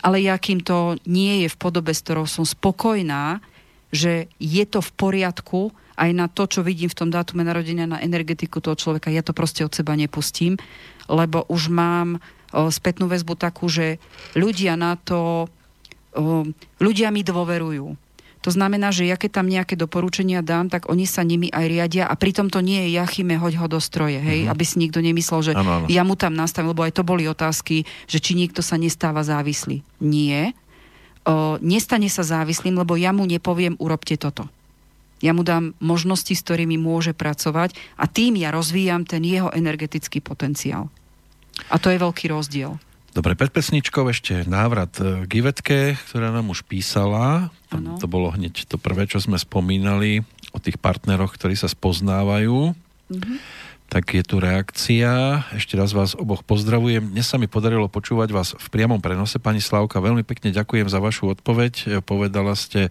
Ale 0.01 0.21
ja 0.21 0.37
kým 0.37 0.65
to 0.65 0.97
nie 1.05 1.45
je 1.45 1.47
v 1.49 1.59
podobe, 1.59 1.93
s 1.93 2.01
ktorou 2.01 2.25
som 2.25 2.45
spokojná, 2.45 3.41
že 3.91 4.31
je 4.39 4.63
to 4.65 4.79
v 4.79 4.91
poriadku, 4.95 5.61
aj 5.99 6.11
na 6.15 6.25
to, 6.31 6.47
čo 6.47 6.65
vidím 6.65 6.89
v 6.89 6.97
tom 6.97 7.09
dátume 7.11 7.45
narodenia, 7.45 7.85
na 7.85 8.01
energetiku 8.01 8.63
toho 8.63 8.79
človeka, 8.79 9.13
ja 9.13 9.21
to 9.21 9.35
proste 9.35 9.61
od 9.61 9.75
seba 9.75 9.93
nepustím, 9.93 10.57
lebo 11.11 11.45
už 11.51 11.69
mám 11.69 12.17
o, 12.55 12.71
spätnú 12.71 13.05
väzbu 13.11 13.37
takú, 13.37 13.67
že 13.69 14.01
ľudia 14.33 14.79
na 14.79 14.97
to, 14.97 15.51
o, 16.15 16.47
ľudia 16.79 17.11
mi 17.13 17.21
dôverujú 17.21 17.99
to 18.41 18.49
znamená, 18.49 18.89
že 18.89 19.05
ja 19.05 19.21
keď 19.21 19.31
tam 19.37 19.47
nejaké 19.47 19.77
doporučenia 19.77 20.41
dám, 20.41 20.65
tak 20.73 20.89
oni 20.89 21.05
sa 21.05 21.21
nimi 21.21 21.53
aj 21.53 21.65
riadia 21.69 22.03
a 22.09 22.17
pritom 22.17 22.49
to 22.49 22.57
nie 22.57 22.89
je 22.89 22.97
jachime, 22.97 23.37
hoď 23.37 23.61
ho 23.61 23.67
do 23.69 23.77
stroje, 23.77 24.17
hej, 24.17 24.45
mm-hmm. 24.45 24.53
aby 24.57 24.63
si 24.65 24.75
nikto 24.81 24.97
nemyslel, 24.97 25.41
že 25.45 25.53
ano, 25.53 25.85
ano. 25.85 25.87
ja 25.87 26.01
mu 26.01 26.17
tam 26.17 26.33
nastavím, 26.33 26.73
lebo 26.73 26.81
aj 26.81 26.97
to 26.97 27.05
boli 27.05 27.29
otázky, 27.29 27.85
že 28.09 28.17
či 28.17 28.33
niekto 28.33 28.65
sa 28.65 28.81
nestáva 28.81 29.21
závislý. 29.21 29.85
Nie. 30.01 30.57
O, 31.21 31.61
nestane 31.61 32.09
sa 32.09 32.25
závislým, 32.25 32.73
lebo 32.73 32.97
ja 32.97 33.13
mu 33.13 33.29
nepoviem, 33.29 33.77
urobte 33.77 34.17
toto. 34.17 34.49
Ja 35.21 35.37
mu 35.37 35.45
dám 35.45 35.77
možnosti, 35.77 36.33
s 36.33 36.41
ktorými 36.41 36.81
môže 36.81 37.13
pracovať 37.13 37.77
a 37.93 38.09
tým 38.09 38.41
ja 38.41 38.49
rozvíjam 38.49 39.05
ten 39.05 39.21
jeho 39.21 39.53
energetický 39.53 40.17
potenciál. 40.17 40.89
A 41.69 41.77
to 41.77 41.93
je 41.93 42.01
veľký 42.01 42.33
rozdiel. 42.33 42.81
Dobre, 43.11 43.35
pred 43.35 43.51
pesničkou 43.53 44.07
ešte 44.07 44.47
návrat 44.47 44.97
k 44.97 45.29
Ivetke, 45.29 45.99
ktorá 46.09 46.31
nám 46.31 46.49
už 46.49 46.65
písala. 46.65 47.53
Ano. 47.69 47.99
To 47.99 48.07
bolo 48.09 48.33
hneď 48.33 48.65
to 48.65 48.81
prvé, 48.81 49.05
čo 49.05 49.21
sme 49.21 49.37
spomínali 49.37 50.25
o 50.55 50.57
tých 50.57 50.79
partneroch, 50.81 51.35
ktorí 51.37 51.53
sa 51.53 51.69
spoznávajú. 51.69 52.73
Mm-hmm 53.11 53.69
tak 53.91 54.15
je 54.15 54.23
tu 54.23 54.39
reakcia. 54.39 55.43
Ešte 55.51 55.75
raz 55.75 55.91
vás 55.91 56.15
oboch 56.15 56.47
pozdravujem. 56.47 57.11
Dnes 57.11 57.27
sa 57.27 57.35
mi 57.35 57.51
podarilo 57.51 57.91
počúvať 57.91 58.31
vás 58.31 58.55
v 58.55 58.67
priamom 58.71 59.03
prenose. 59.03 59.35
Pani 59.35 59.59
Slavka, 59.59 59.99
veľmi 59.99 60.23
pekne 60.23 60.55
ďakujem 60.55 60.87
za 60.87 61.03
vašu 61.03 61.35
odpoveď. 61.35 61.99
Povedala 61.99 62.55
ste 62.55 62.87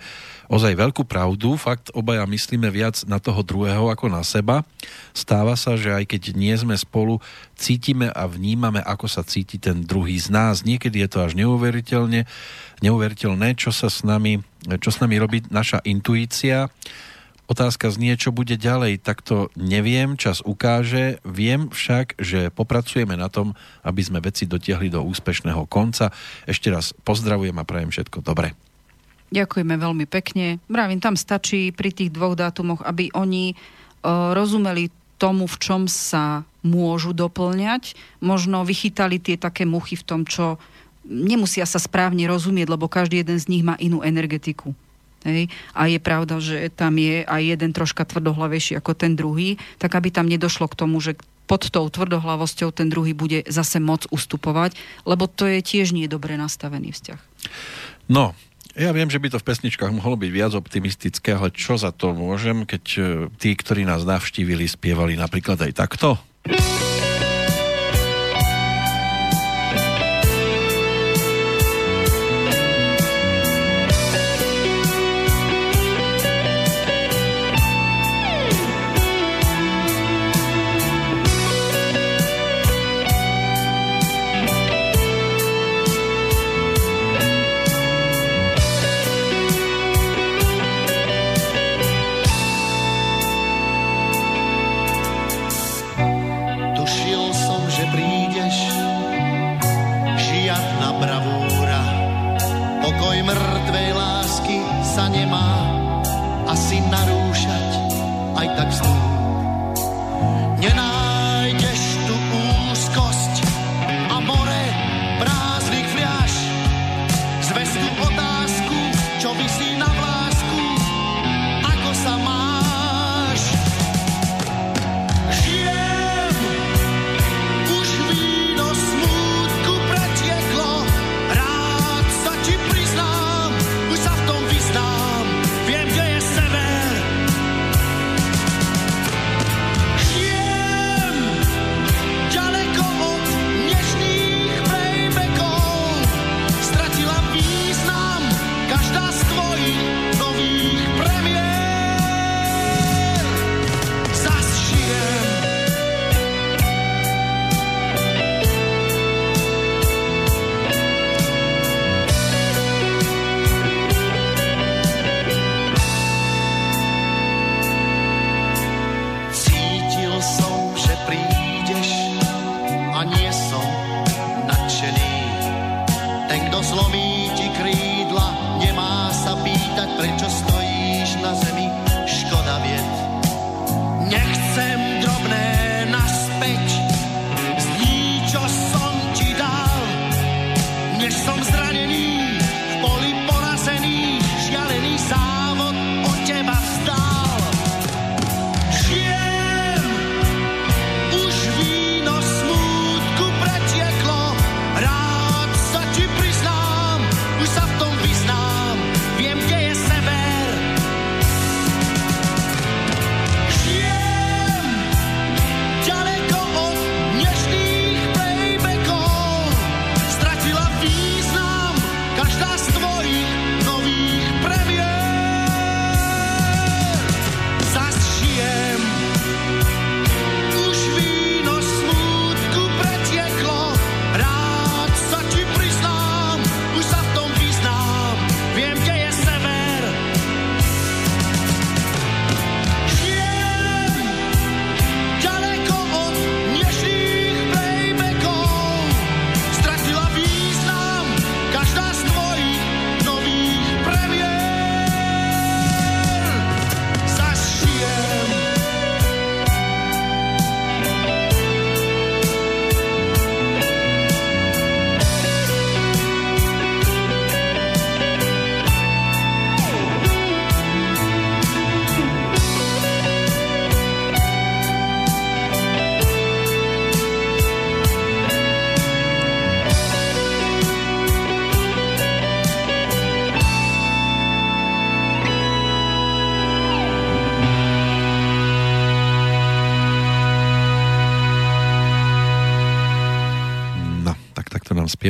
ozaj 0.52 0.76
veľkú 0.76 1.08
pravdu. 1.08 1.56
Fakt 1.56 1.88
obaja 1.96 2.28
myslíme 2.28 2.68
viac 2.68 3.00
na 3.08 3.16
toho 3.16 3.40
druhého 3.40 3.88
ako 3.88 4.12
na 4.12 4.20
seba. 4.20 4.60
Stáva 5.16 5.56
sa, 5.56 5.80
že 5.80 5.88
aj 5.88 6.04
keď 6.04 6.36
nie 6.36 6.52
sme 6.52 6.76
spolu, 6.76 7.16
cítime 7.56 8.12
a 8.12 8.28
vnímame, 8.28 8.84
ako 8.84 9.08
sa 9.08 9.24
cíti 9.24 9.56
ten 9.56 9.80
druhý 9.80 10.20
z 10.20 10.28
nás. 10.28 10.68
Niekedy 10.68 11.00
je 11.00 11.08
to 11.08 11.24
až 11.24 11.32
neuveriteľne, 11.32 12.28
neuveriteľné, 12.84 13.56
čo 13.56 13.72
sa 13.72 13.88
s 13.88 14.04
nami, 14.04 14.44
čo 14.84 14.92
s 14.92 15.00
nami 15.00 15.16
robí 15.16 15.48
naša 15.48 15.80
intuícia 15.80 16.68
Otázka 17.50 17.90
znie, 17.90 18.14
čo 18.14 18.30
bude 18.30 18.54
ďalej, 18.54 19.02
tak 19.02 19.26
to 19.26 19.50
neviem, 19.58 20.14
čas 20.14 20.38
ukáže. 20.38 21.18
Viem 21.26 21.66
však, 21.74 22.14
že 22.22 22.46
popracujeme 22.54 23.18
na 23.18 23.26
tom, 23.26 23.58
aby 23.82 24.06
sme 24.06 24.22
veci 24.22 24.46
dotiahli 24.46 24.86
do 24.86 25.02
úspešného 25.02 25.66
konca. 25.66 26.14
Ešte 26.46 26.70
raz 26.70 26.94
pozdravujem 27.02 27.58
a 27.58 27.66
prajem 27.66 27.90
všetko 27.90 28.22
dobre. 28.22 28.54
Ďakujeme 29.34 29.74
veľmi 29.74 30.06
pekne. 30.06 30.62
Mravím, 30.70 31.02
tam 31.02 31.18
stačí 31.18 31.74
pri 31.74 31.90
tých 31.90 32.14
dvoch 32.14 32.38
dátumoch, 32.38 32.86
aby 32.86 33.10
oni 33.18 33.58
uh, 33.58 34.30
rozumeli 34.30 34.94
tomu, 35.18 35.50
v 35.50 35.56
čom 35.58 35.90
sa 35.90 36.46
môžu 36.62 37.10
doplňať. 37.10 37.98
Možno 38.22 38.62
vychytali 38.62 39.18
tie 39.18 39.34
také 39.34 39.66
muchy 39.66 39.98
v 39.98 40.06
tom, 40.06 40.22
čo 40.22 40.62
nemusia 41.02 41.66
sa 41.66 41.82
správne 41.82 42.30
rozumieť, 42.30 42.70
lebo 42.70 42.86
každý 42.86 43.26
jeden 43.26 43.42
z 43.42 43.50
nich 43.50 43.66
má 43.66 43.74
inú 43.82 44.06
energetiku. 44.06 44.70
Hej? 45.24 45.52
A 45.76 45.88
je 45.88 46.00
pravda, 46.00 46.40
že 46.40 46.72
tam 46.72 46.96
je 46.96 47.24
aj 47.24 47.42
jeden 47.44 47.70
troška 47.76 48.08
tvrdohlavejší 48.08 48.80
ako 48.80 48.92
ten 48.96 49.14
druhý, 49.16 49.60
tak 49.76 49.96
aby 49.96 50.08
tam 50.08 50.28
nedošlo 50.28 50.68
k 50.70 50.78
tomu, 50.78 51.00
že 51.00 51.16
pod 51.50 51.66
tou 51.66 51.90
tvrdohlavosťou 51.90 52.70
ten 52.70 52.86
druhý 52.86 53.10
bude 53.10 53.42
zase 53.50 53.82
moc 53.82 54.06
ustupovať, 54.14 54.78
lebo 55.02 55.26
to 55.26 55.50
je 55.50 55.58
tiež 55.58 55.90
nie 55.90 56.06
dobre 56.06 56.38
nastavený 56.38 56.94
vzťah. 56.94 57.20
No, 58.06 58.38
ja 58.78 58.94
viem, 58.94 59.10
že 59.10 59.18
by 59.18 59.34
to 59.34 59.42
v 59.42 59.48
pesničkách 59.50 59.90
mohlo 59.90 60.14
byť 60.14 60.30
viac 60.30 60.54
optimistické, 60.54 61.34
ale 61.34 61.50
čo 61.50 61.74
za 61.74 61.90
to 61.90 62.14
môžem, 62.14 62.62
keď 62.62 62.84
e, 62.94 63.00
tí, 63.34 63.58
ktorí 63.58 63.82
nás 63.82 64.06
navštívili, 64.06 64.62
spievali 64.70 65.18
napríklad 65.18 65.58
aj 65.66 65.72
takto? 65.74 66.14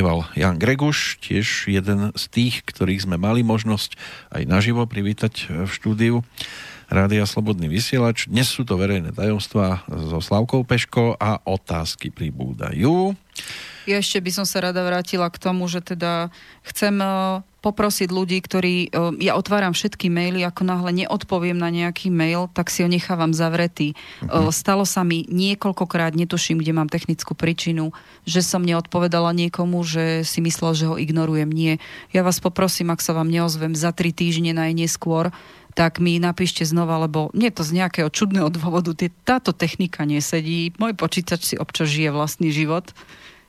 Spieval 0.01 0.25
Jan 0.33 0.57
Greguš, 0.57 1.21
tiež 1.21 1.69
jeden 1.69 2.09
z 2.17 2.23
tých, 2.33 2.65
ktorých 2.65 3.05
sme 3.05 3.21
mali 3.21 3.45
možnosť 3.45 4.01
aj 4.33 4.49
naživo 4.49 4.89
privítať 4.89 5.45
v 5.45 5.69
štúdiu 5.69 6.25
Rádia 6.89 7.21
Slobodný 7.29 7.69
vysielač. 7.69 8.25
Dnes 8.25 8.49
sú 8.49 8.65
to 8.65 8.81
verejné 8.81 9.13
tajomstvá 9.13 9.85
so 9.85 10.17
Slavkou 10.17 10.65
Peško 10.65 11.21
a 11.21 11.45
otázky 11.45 12.09
pribúdajú. 12.09 13.13
Ja 13.85 14.01
ešte 14.01 14.25
by 14.25 14.41
som 14.41 14.45
sa 14.49 14.73
rada 14.73 14.81
vrátila 14.81 15.29
k 15.29 15.37
tomu, 15.37 15.69
že 15.69 15.85
teda 15.85 16.33
chcem 16.65 16.97
poprosiť 17.61 18.09
ľudí, 18.09 18.41
ktorí... 18.41 18.89
e, 18.89 19.21
Ja 19.21 19.37
otváram 19.37 19.71
všetky 19.71 20.09
maily, 20.09 20.41
ako 20.41 20.65
náhle 20.65 21.05
neodpoviem 21.05 21.55
na 21.55 21.69
nejaký 21.69 22.09
mail, 22.09 22.49
tak 22.51 22.73
si 22.73 22.81
ho 22.81 22.89
nechávam 22.89 23.31
zavretý. 23.37 23.93
Uh-huh. 24.25 24.49
Stalo 24.49 24.83
sa 24.83 25.05
mi 25.05 25.29
niekoľkokrát, 25.29 26.17
netuším, 26.17 26.59
kde 26.59 26.73
mám 26.73 26.89
technickú 26.89 27.37
príčinu, 27.37 27.93
že 28.25 28.41
som 28.41 28.65
neodpovedala 28.65 29.31
niekomu, 29.37 29.85
že 29.85 30.25
si 30.25 30.41
myslel, 30.41 30.73
že 30.73 30.89
ho 30.89 30.97
ignorujem. 30.97 31.47
Nie. 31.47 31.77
Ja 32.09 32.25
vás 32.25 32.41
poprosím, 32.41 32.89
ak 32.89 32.99
sa 32.99 33.13
vám 33.13 33.29
neozvem 33.29 33.77
za 33.77 33.93
tri 33.93 34.09
týždne 34.09 34.57
najneskôr, 34.57 35.29
tak 35.71 36.03
mi 36.03 36.19
napíšte 36.19 36.67
znova, 36.67 36.99
lebo 36.99 37.31
nie 37.31 37.47
to 37.47 37.63
z 37.63 37.79
nejakého 37.79 38.11
čudného 38.11 38.51
dôvodu. 38.51 38.91
Táto 39.23 39.55
technika 39.55 40.03
nesedí. 40.03 40.75
Môj 40.75 40.99
počítač 40.99 41.47
si 41.47 41.55
občas 41.55 41.87
žije 41.87 42.11
vlastný 42.11 42.51
život. 42.51 42.91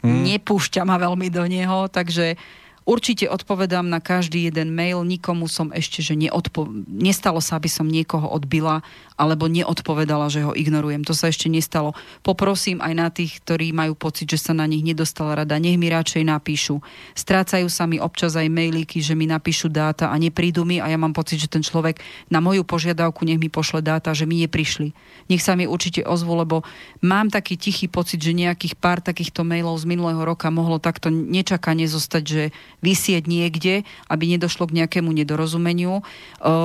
Hmm. 0.06 0.22
Nepúšťa 0.22 0.86
ma 0.86 1.02
veľmi 1.02 1.30
do 1.30 1.42
neho, 1.50 1.90
takže 1.90 2.38
určite 2.84 3.28
odpovedám 3.30 3.86
na 3.86 4.02
každý 4.02 4.50
jeden 4.50 4.74
mail. 4.74 5.02
Nikomu 5.06 5.46
som 5.46 5.70
ešte, 5.70 6.02
že 6.02 6.18
neodpo- 6.18 6.70
nestalo 6.86 7.38
sa, 7.38 7.58
aby 7.58 7.70
som 7.70 7.86
niekoho 7.86 8.26
odbila 8.28 8.82
alebo 9.22 9.46
neodpovedala, 9.46 10.26
že 10.26 10.42
ho 10.42 10.50
ignorujem. 10.50 11.06
To 11.06 11.14
sa 11.14 11.30
ešte 11.30 11.46
nestalo. 11.46 11.94
Poprosím 12.26 12.82
aj 12.82 12.92
na 12.98 13.06
tých, 13.06 13.38
ktorí 13.38 13.70
majú 13.70 13.94
pocit, 13.94 14.26
že 14.34 14.42
sa 14.42 14.50
na 14.50 14.66
nich 14.66 14.82
nedostala 14.82 15.38
rada, 15.38 15.62
nech 15.62 15.78
mi 15.78 15.86
radšej 15.86 16.26
napíšu. 16.26 16.82
Strácajú 17.14 17.70
sa 17.70 17.86
mi 17.86 18.02
občas 18.02 18.34
aj 18.34 18.50
mailíky, 18.50 18.98
že 18.98 19.14
mi 19.14 19.30
napíšu 19.30 19.70
dáta 19.70 20.10
a 20.10 20.18
neprídu 20.18 20.66
mi 20.66 20.82
a 20.82 20.90
ja 20.90 20.98
mám 20.98 21.14
pocit, 21.14 21.38
že 21.38 21.46
ten 21.46 21.62
človek 21.62 22.02
na 22.34 22.42
moju 22.42 22.66
požiadavku 22.66 23.22
nech 23.22 23.38
mi 23.38 23.46
pošle 23.46 23.78
dáta, 23.78 24.10
že 24.10 24.26
mi 24.26 24.42
neprišli. 24.42 24.90
Nech 25.30 25.38
sa 25.38 25.54
mi 25.54 25.70
určite 25.70 26.02
ozvu, 26.02 26.34
lebo 26.42 26.66
mám 26.98 27.30
taký 27.30 27.54
tichý 27.54 27.86
pocit, 27.86 28.18
že 28.18 28.34
nejakých 28.34 28.74
pár 28.74 28.98
takýchto 28.98 29.46
mailov 29.46 29.78
z 29.78 29.86
minulého 29.86 30.18
roka 30.26 30.50
mohlo 30.50 30.82
takto 30.82 31.14
nečakane 31.14 31.86
zostať, 31.86 32.24
že 32.26 32.42
vysieť 32.82 33.30
niekde, 33.30 33.86
aby 34.10 34.24
nedošlo 34.34 34.66
k 34.66 34.82
nejakému 34.82 35.14
nedorozumeniu. 35.14 36.02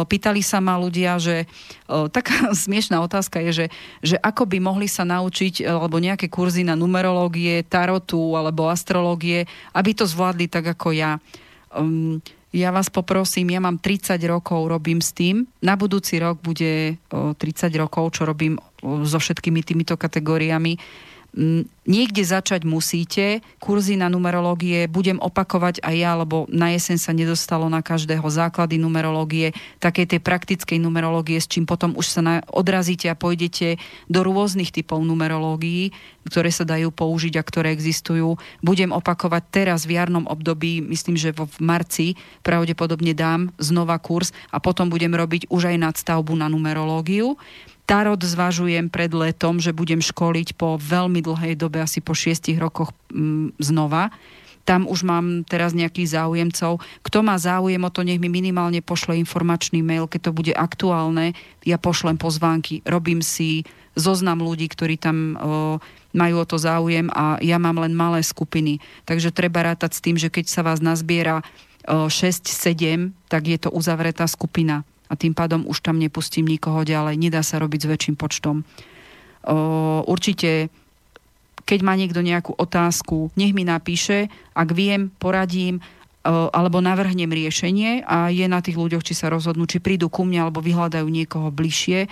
Pýtali 0.10 0.42
sa 0.42 0.58
ma 0.58 0.80
ľudia, 0.80 1.22
že 1.22 1.46
taká 1.88 2.47
smiešná 2.66 3.00
otázka 3.04 3.40
je, 3.50 3.52
že, 3.52 3.66
že 4.04 4.16
ako 4.20 4.48
by 4.48 4.58
mohli 4.60 4.88
sa 4.88 5.04
naučiť 5.04 5.62
e, 5.62 5.64
alebo 5.68 5.98
nejaké 5.98 6.32
kurzy 6.32 6.64
na 6.64 6.78
numerológie, 6.78 7.66
tarotu 7.68 8.36
alebo 8.36 8.72
astrológie, 8.72 9.48
aby 9.74 9.92
to 9.98 10.08
zvládli 10.08 10.48
tak 10.48 10.78
ako 10.78 10.96
ja. 10.96 11.20
Um, 11.76 12.24
ja 12.56 12.72
vás 12.72 12.88
poprosím, 12.88 13.54
ja 13.54 13.60
mám 13.60 13.78
30 13.78 14.18
rokov, 14.26 14.72
robím 14.72 15.04
s 15.04 15.12
tým. 15.12 15.46
Na 15.60 15.76
budúci 15.76 16.16
rok 16.18 16.40
bude 16.40 16.96
o, 17.12 17.36
30 17.36 17.70
rokov, 17.76 18.16
čo 18.16 18.24
robím 18.24 18.56
o, 18.82 19.04
so 19.04 19.20
všetkými 19.20 19.62
týmito 19.68 20.00
kategóriami. 20.00 20.80
Niekde 21.88 22.26
začať 22.26 22.66
musíte. 22.66 23.46
Kurzy 23.62 23.94
na 23.94 24.10
numerológie 24.10 24.90
budem 24.90 25.22
opakovať 25.22 25.86
aj 25.86 25.96
ja, 25.96 26.18
lebo 26.18 26.50
na 26.50 26.74
jeseň 26.74 26.98
sa 26.98 27.14
nedostalo 27.14 27.70
na 27.70 27.86
každého 27.86 28.26
základy 28.26 28.82
numerológie, 28.82 29.54
také 29.78 30.10
tej 30.10 30.18
praktickej 30.18 30.82
numerológie, 30.82 31.38
s 31.38 31.46
čím 31.46 31.70
potom 31.70 31.94
už 31.94 32.10
sa 32.10 32.22
na, 32.26 32.34
odrazíte 32.50 33.06
a 33.06 33.16
pôjdete 33.16 33.78
do 34.10 34.26
rôznych 34.26 34.74
typov 34.74 34.98
numerológií, 35.06 35.94
ktoré 36.26 36.50
sa 36.50 36.66
dajú 36.66 36.90
použiť 36.90 37.38
a 37.38 37.46
ktoré 37.46 37.70
existujú. 37.70 38.42
Budem 38.66 38.90
opakovať 38.90 39.44
teraz 39.54 39.86
v 39.86 40.02
jarnom 40.02 40.26
období, 40.26 40.82
myslím, 40.90 41.22
že 41.22 41.38
v 41.38 41.46
marci 41.62 42.18
pravdepodobne 42.42 43.14
dám 43.14 43.54
znova 43.62 44.02
kurz 44.02 44.34
a 44.50 44.58
potom 44.58 44.90
budem 44.90 45.14
robiť 45.14 45.54
už 45.54 45.70
aj 45.70 45.78
nadstavbu 45.86 46.34
na 46.34 46.50
numerológiu. 46.50 47.38
Tarot 47.88 48.20
zvažujem 48.20 48.92
pred 48.92 49.08
letom, 49.16 49.64
že 49.64 49.72
budem 49.72 50.04
školiť 50.04 50.60
po 50.60 50.76
veľmi 50.76 51.24
dlhej 51.24 51.56
dobe, 51.56 51.80
asi 51.80 52.04
po 52.04 52.12
šiestich 52.12 52.60
rokoch 52.60 52.92
m, 53.16 53.56
mm, 53.56 53.64
znova. 53.64 54.12
Tam 54.68 54.84
už 54.84 55.08
mám 55.08 55.48
teraz 55.48 55.72
nejakých 55.72 56.20
záujemcov. 56.20 56.84
Kto 56.84 57.18
má 57.24 57.40
záujem 57.40 57.80
o 57.80 57.88
to, 57.88 58.04
nech 58.04 58.20
mi 58.20 58.28
minimálne 58.28 58.84
pošle 58.84 59.16
informačný 59.16 59.80
mail, 59.80 60.12
keď 60.12 60.28
to 60.28 60.32
bude 60.36 60.52
aktuálne. 60.52 61.32
Ja 61.64 61.80
pošlem 61.80 62.20
pozvánky, 62.20 62.84
robím 62.84 63.24
si 63.24 63.64
zoznam 63.96 64.44
ľudí, 64.44 64.68
ktorí 64.68 65.00
tam 65.00 65.40
o, 65.40 65.80
majú 66.12 66.44
o 66.44 66.46
to 66.46 66.60
záujem 66.60 67.08
a 67.16 67.40
ja 67.40 67.56
mám 67.56 67.80
len 67.80 67.96
malé 67.96 68.20
skupiny. 68.20 68.84
Takže 69.08 69.32
treba 69.32 69.64
rátať 69.64 69.96
s 69.96 70.04
tým, 70.04 70.20
že 70.20 70.28
keď 70.28 70.52
sa 70.52 70.60
vás 70.60 70.84
nazbiera 70.84 71.40
6-7, 71.88 73.16
tak 73.32 73.48
je 73.48 73.56
to 73.56 73.72
uzavretá 73.72 74.28
skupina 74.28 74.84
a 75.08 75.14
tým 75.16 75.32
pádom 75.32 75.64
už 75.68 75.80
tam 75.82 75.98
nepustím 75.98 76.48
nikoho 76.48 76.84
ďalej. 76.84 77.16
Nedá 77.16 77.42
sa 77.42 77.58
robiť 77.58 77.80
s 77.84 77.90
väčším 77.90 78.16
počtom. 78.20 78.68
Určite, 80.08 80.68
keď 81.64 81.80
má 81.84 81.96
niekto 81.96 82.20
nejakú 82.24 82.56
otázku, 82.56 83.32
nech 83.40 83.56
mi 83.56 83.64
napíše, 83.68 84.28
ak 84.56 84.70
viem, 84.76 85.12
poradím, 85.20 85.80
alebo 86.28 86.84
navrhnem 86.84 87.32
riešenie 87.32 88.04
a 88.04 88.28
je 88.28 88.44
na 88.52 88.60
tých 88.60 88.76
ľuďoch, 88.76 89.00
či 89.00 89.16
sa 89.16 89.32
rozhodnú, 89.32 89.64
či 89.64 89.80
prídu 89.80 90.12
ku 90.12 90.28
mne 90.28 90.52
alebo 90.52 90.60
vyhľadajú 90.60 91.08
niekoho 91.08 91.48
bližšie. 91.56 92.12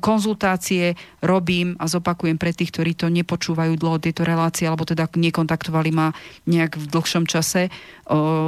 Konzultácie 0.00 0.96
robím 1.20 1.76
a 1.76 1.84
zopakujem 1.88 2.40
pre 2.40 2.56
tých, 2.56 2.72
ktorí 2.72 2.96
to 2.96 3.12
nepočúvajú 3.12 3.76
dlho 3.76 4.00
tieto 4.00 4.24
relácie, 4.24 4.64
alebo 4.64 4.88
teda 4.88 5.08
nekontaktovali 5.12 5.92
ma 5.92 6.08
nejak 6.48 6.76
v 6.76 6.86
dlhšom 6.88 7.28
čase 7.28 7.68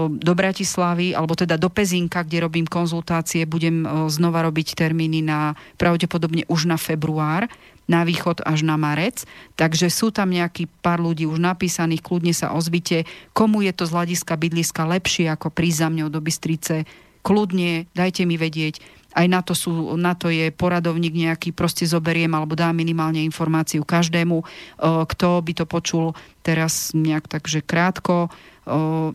do 0.09 0.32
Bratislavy, 0.32 1.12
alebo 1.12 1.36
teda 1.36 1.60
do 1.60 1.68
Pezinka, 1.68 2.24
kde 2.24 2.48
robím 2.48 2.64
konzultácie, 2.64 3.44
budem 3.44 3.85
znova 4.09 4.44
robiť 4.48 4.77
termíny 4.77 5.20
na 5.20 5.52
pravdepodobne 5.77 6.48
už 6.48 6.68
na 6.68 6.81
február 6.81 7.48
na 7.90 8.06
východ 8.06 8.46
až 8.46 8.62
na 8.62 8.78
marec. 8.78 9.26
Takže 9.58 9.90
sú 9.90 10.14
tam 10.14 10.30
nejaký 10.30 10.70
pár 10.78 11.02
ľudí 11.02 11.26
už 11.26 11.42
napísaných, 11.42 12.06
kľudne 12.06 12.30
sa 12.30 12.54
ozvite, 12.54 13.02
komu 13.34 13.66
je 13.66 13.74
to 13.74 13.90
z 13.90 13.94
hľadiska 13.98 14.38
bydliska 14.38 14.86
lepšie 14.86 15.26
ako 15.26 15.50
prísť 15.50 15.78
za 15.82 15.88
mňou 15.90 16.08
do 16.08 16.22
Bystrice. 16.22 16.86
Kľudne, 17.26 17.90
dajte 17.92 18.22
mi 18.24 18.38
vedieť. 18.38 18.78
Aj 19.10 19.26
na 19.26 19.42
to, 19.42 19.58
sú, 19.58 19.98
na 19.98 20.14
to 20.14 20.30
je 20.30 20.54
poradovník 20.54 21.10
nejaký, 21.10 21.50
proste 21.50 21.82
zoberiem 21.82 22.30
alebo 22.30 22.54
dá 22.54 22.70
minimálne 22.70 23.18
informáciu 23.26 23.82
každému, 23.82 24.46
kto 24.78 25.28
by 25.42 25.52
to 25.58 25.66
počul 25.66 26.14
teraz 26.46 26.94
nejak 26.94 27.26
takže 27.26 27.66
krátko 27.66 28.30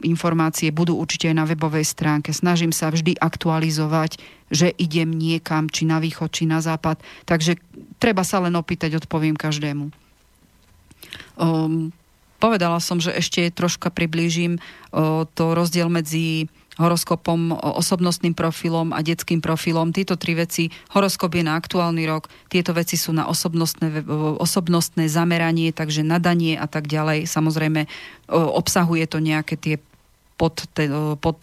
informácie 0.04 0.70
budú 0.76 1.00
určite 1.00 1.32
aj 1.32 1.36
na 1.36 1.46
webovej 1.48 1.88
stránke. 1.88 2.36
Snažím 2.36 2.76
sa 2.76 2.92
vždy 2.92 3.16
aktualizovať, 3.16 4.20
že 4.52 4.76
idem 4.76 5.10
niekam, 5.10 5.72
či 5.72 5.88
na 5.88 6.04
východ, 6.04 6.30
či 6.30 6.44
na 6.46 6.60
západ. 6.60 7.00
Takže 7.26 7.58
treba 7.98 8.22
sa 8.28 8.44
len 8.44 8.54
opýtať, 8.54 9.00
odpoviem 9.00 9.40
každému. 9.40 9.90
Um, 11.40 11.96
povedala 12.38 12.80
som, 12.84 13.00
že 13.00 13.16
ešte 13.16 13.48
troška 13.52 13.90
priblížim 13.92 14.60
uh, 14.60 15.24
to 15.34 15.56
rozdiel 15.56 15.88
medzi 15.88 16.52
horoskopom, 16.76 17.56
osobnostným 17.56 18.36
profilom 18.36 18.92
a 18.92 19.00
detským 19.00 19.40
profilom. 19.40 19.96
Tieto 19.96 20.20
tri 20.20 20.36
veci, 20.36 20.68
horoskop 20.92 21.32
je 21.36 21.44
na 21.48 21.56
aktuálny 21.56 22.04
rok, 22.04 22.28
tieto 22.52 22.76
veci 22.76 23.00
sú 23.00 23.16
na 23.16 23.32
osobnostné, 23.32 24.04
osobnostné 24.40 25.08
zameranie, 25.08 25.72
takže 25.72 26.04
nadanie 26.04 26.60
a 26.60 26.68
tak 26.68 26.92
ďalej. 26.92 27.32
Samozrejme, 27.32 27.88
obsahuje 28.32 29.08
to 29.08 29.24
nejaké 29.24 29.56
tie 29.56 29.76
pod, 30.36 30.68
pod 31.24 31.40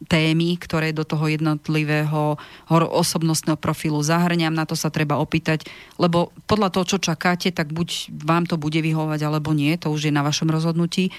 témy, 0.00 0.56
ktoré 0.56 0.96
do 0.96 1.04
toho 1.04 1.28
jednotlivého 1.28 2.40
osobnostného 2.72 3.60
profilu 3.60 4.00
zahrňam, 4.00 4.56
na 4.56 4.64
to 4.64 4.72
sa 4.72 4.88
treba 4.88 5.20
opýtať, 5.20 5.68
lebo 6.00 6.32
podľa 6.48 6.72
toho, 6.72 6.96
čo 6.96 7.04
čakáte, 7.12 7.52
tak 7.52 7.68
buď 7.74 8.08
vám 8.24 8.48
to 8.48 8.56
bude 8.56 8.80
vyhovať, 8.80 9.20
alebo 9.28 9.52
nie, 9.52 9.76
to 9.76 9.92
už 9.92 10.08
je 10.08 10.12
na 10.14 10.24
vašom 10.24 10.48
rozhodnutí. 10.48 11.12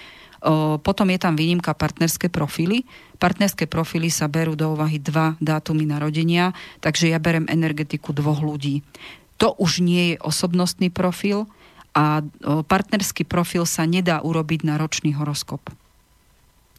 Potom 0.82 1.08
je 1.14 1.20
tam 1.22 1.38
výnimka 1.38 1.78
partnerské 1.78 2.26
profily. 2.34 2.82
Partnerské 3.22 3.70
profily 3.70 4.10
sa 4.10 4.26
berú 4.26 4.58
do 4.58 4.74
úvahy 4.74 4.98
dva 4.98 5.38
dátumy 5.38 5.86
narodenia, 5.86 6.58
takže 6.82 7.14
ja 7.14 7.22
berem 7.22 7.46
energetiku 7.46 8.10
dvoch 8.10 8.42
ľudí. 8.42 8.82
To 9.38 9.54
už 9.62 9.86
nie 9.86 10.14
je 10.14 10.22
osobnostný 10.26 10.90
profil 10.90 11.46
a 11.94 12.26
partnerský 12.66 13.22
profil 13.30 13.70
sa 13.70 13.86
nedá 13.86 14.26
urobiť 14.26 14.66
na 14.66 14.82
ročný 14.82 15.14
horoskop. 15.14 15.62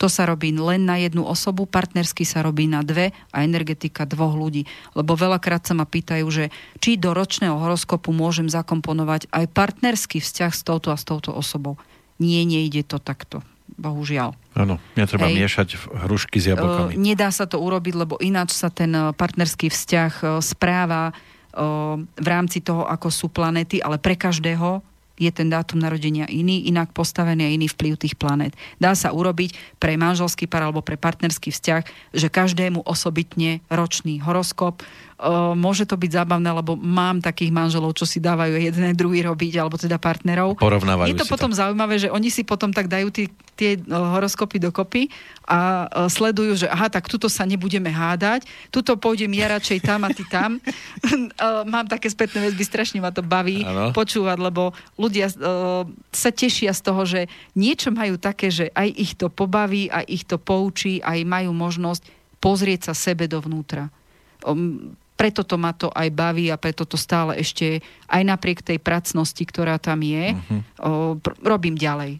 To 0.02 0.10
sa 0.10 0.26
robí 0.26 0.50
len 0.50 0.82
na 0.82 0.98
jednu 0.98 1.22
osobu, 1.22 1.62
partnersky 1.62 2.26
sa 2.26 2.42
robí 2.42 2.66
na 2.66 2.82
dve 2.82 3.14
a 3.30 3.46
energetika 3.46 4.02
dvoch 4.02 4.34
ľudí. 4.34 4.66
Lebo 4.98 5.14
veľakrát 5.14 5.62
sa 5.62 5.78
ma 5.78 5.86
pýtajú, 5.86 6.26
že 6.26 6.50
či 6.82 6.98
do 6.98 7.14
ročného 7.14 7.54
horoskopu 7.54 8.10
môžem 8.10 8.50
zakomponovať 8.50 9.30
aj 9.30 9.46
partnerský 9.54 10.18
vzťah 10.18 10.50
s 10.50 10.66
touto 10.66 10.90
a 10.90 10.98
s 10.98 11.06
touto 11.06 11.30
osobou. 11.30 11.78
Nie, 12.18 12.42
nejde 12.42 12.82
to 12.82 12.98
takto 12.98 13.46
bohužiaľ. 13.76 14.36
Áno, 14.52 14.76
netreba 14.94 15.28
Hej. 15.28 15.36
miešať 15.38 15.68
hrušky 16.06 16.38
s 16.38 16.52
jablkami. 16.52 16.96
Nedá 16.98 17.32
sa 17.32 17.48
to 17.48 17.60
urobiť, 17.60 17.94
lebo 17.96 18.20
ináč 18.20 18.52
sa 18.52 18.68
ten 18.68 18.92
e, 18.92 19.10
partnerský 19.16 19.72
vzťah 19.72 20.12
e, 20.20 20.24
správa 20.44 21.10
e, 21.10 21.12
v 22.04 22.26
rámci 22.28 22.60
toho, 22.60 22.84
ako 22.84 23.08
sú 23.08 23.26
planety, 23.32 23.80
ale 23.80 23.96
pre 23.96 24.14
každého 24.14 24.84
je 25.20 25.30
ten 25.30 25.46
dátum 25.46 25.78
narodenia 25.78 26.26
iný, 26.26 26.66
inak 26.66 26.90
postavený 26.90 27.46
a 27.46 27.54
iný 27.54 27.68
vplyv 27.70 27.94
tých 28.00 28.16
planét. 28.16 28.56
Dá 28.80 28.96
sa 28.96 29.12
urobiť 29.12 29.78
pre 29.78 29.94
manželský 29.94 30.48
pár 30.48 30.66
alebo 30.66 30.80
pre 30.82 30.96
partnerský 30.96 31.52
vzťah, 31.52 31.82
že 32.16 32.32
každému 32.32 32.82
osobitne 32.82 33.60
ročný 33.68 34.18
horoskop, 34.24 34.80
môže 35.54 35.86
to 35.86 35.94
byť 35.94 36.10
zábavné, 36.22 36.50
lebo 36.50 36.74
mám 36.74 37.22
takých 37.22 37.54
manželov, 37.54 37.94
čo 37.94 38.02
si 38.02 38.18
dávajú 38.18 38.58
jeden 38.58 38.90
druhý 38.98 39.22
robiť, 39.22 39.62
alebo 39.62 39.78
teda 39.78 39.96
partnerov. 39.96 40.58
Porovnávajú 40.58 41.14
Je 41.14 41.18
to 41.18 41.30
potom 41.30 41.54
to. 41.54 41.58
zaujímavé, 41.62 41.94
že 42.02 42.10
oni 42.10 42.28
si 42.28 42.42
potom 42.42 42.74
tak 42.74 42.90
dajú 42.90 43.08
tí, 43.14 43.30
tie 43.54 43.78
horoskopy 43.86 44.58
dokopy 44.58 45.06
a 45.46 45.86
sledujú, 46.10 46.66
že 46.66 46.66
aha, 46.66 46.90
tak 46.90 47.06
tuto 47.06 47.30
sa 47.30 47.46
nebudeme 47.46 47.90
hádať, 47.90 48.46
tuto 48.74 48.98
pôjdem 48.98 49.30
ja 49.38 49.54
radšej 49.54 49.78
tam 49.86 50.02
a 50.02 50.10
ty 50.10 50.26
tam. 50.26 50.58
mám 51.72 51.86
také 51.86 52.10
spätné 52.10 52.42
väzby, 52.50 52.64
strašne 52.66 52.98
ma 52.98 53.14
to 53.14 53.22
baví 53.22 53.62
ano. 53.62 53.94
počúvať, 53.94 54.38
lebo 54.42 54.74
ľudia 54.98 55.30
sa 56.10 56.30
tešia 56.34 56.74
z 56.74 56.80
toho, 56.82 57.02
že 57.06 57.30
niečo 57.54 57.94
majú 57.94 58.18
také, 58.18 58.50
že 58.50 58.74
aj 58.74 58.88
ich 58.90 59.12
to 59.14 59.30
pobaví, 59.30 59.86
aj 59.86 60.04
ich 60.10 60.26
to 60.26 60.40
poučí, 60.40 60.98
aj 60.98 61.22
majú 61.22 61.54
možnosť 61.54 62.02
pozrieť 62.42 62.90
sa 62.90 62.94
sebe 62.98 63.30
dovnútra 63.30 63.86
preto 65.22 65.46
to 65.46 65.54
ma 65.54 65.70
to 65.70 65.86
aj 65.94 66.10
baví 66.10 66.50
a 66.50 66.58
preto 66.58 66.82
to 66.82 66.98
stále 66.98 67.30
ešte 67.38 67.78
aj 68.10 68.22
napriek 68.26 68.58
tej 68.58 68.82
pracnosti, 68.82 69.46
ktorá 69.46 69.78
tam 69.78 70.02
je, 70.02 70.34
uh-huh. 70.34 70.60
o, 70.82 70.90
pr- 71.14 71.38
robím 71.46 71.78
ďalej. 71.78 72.18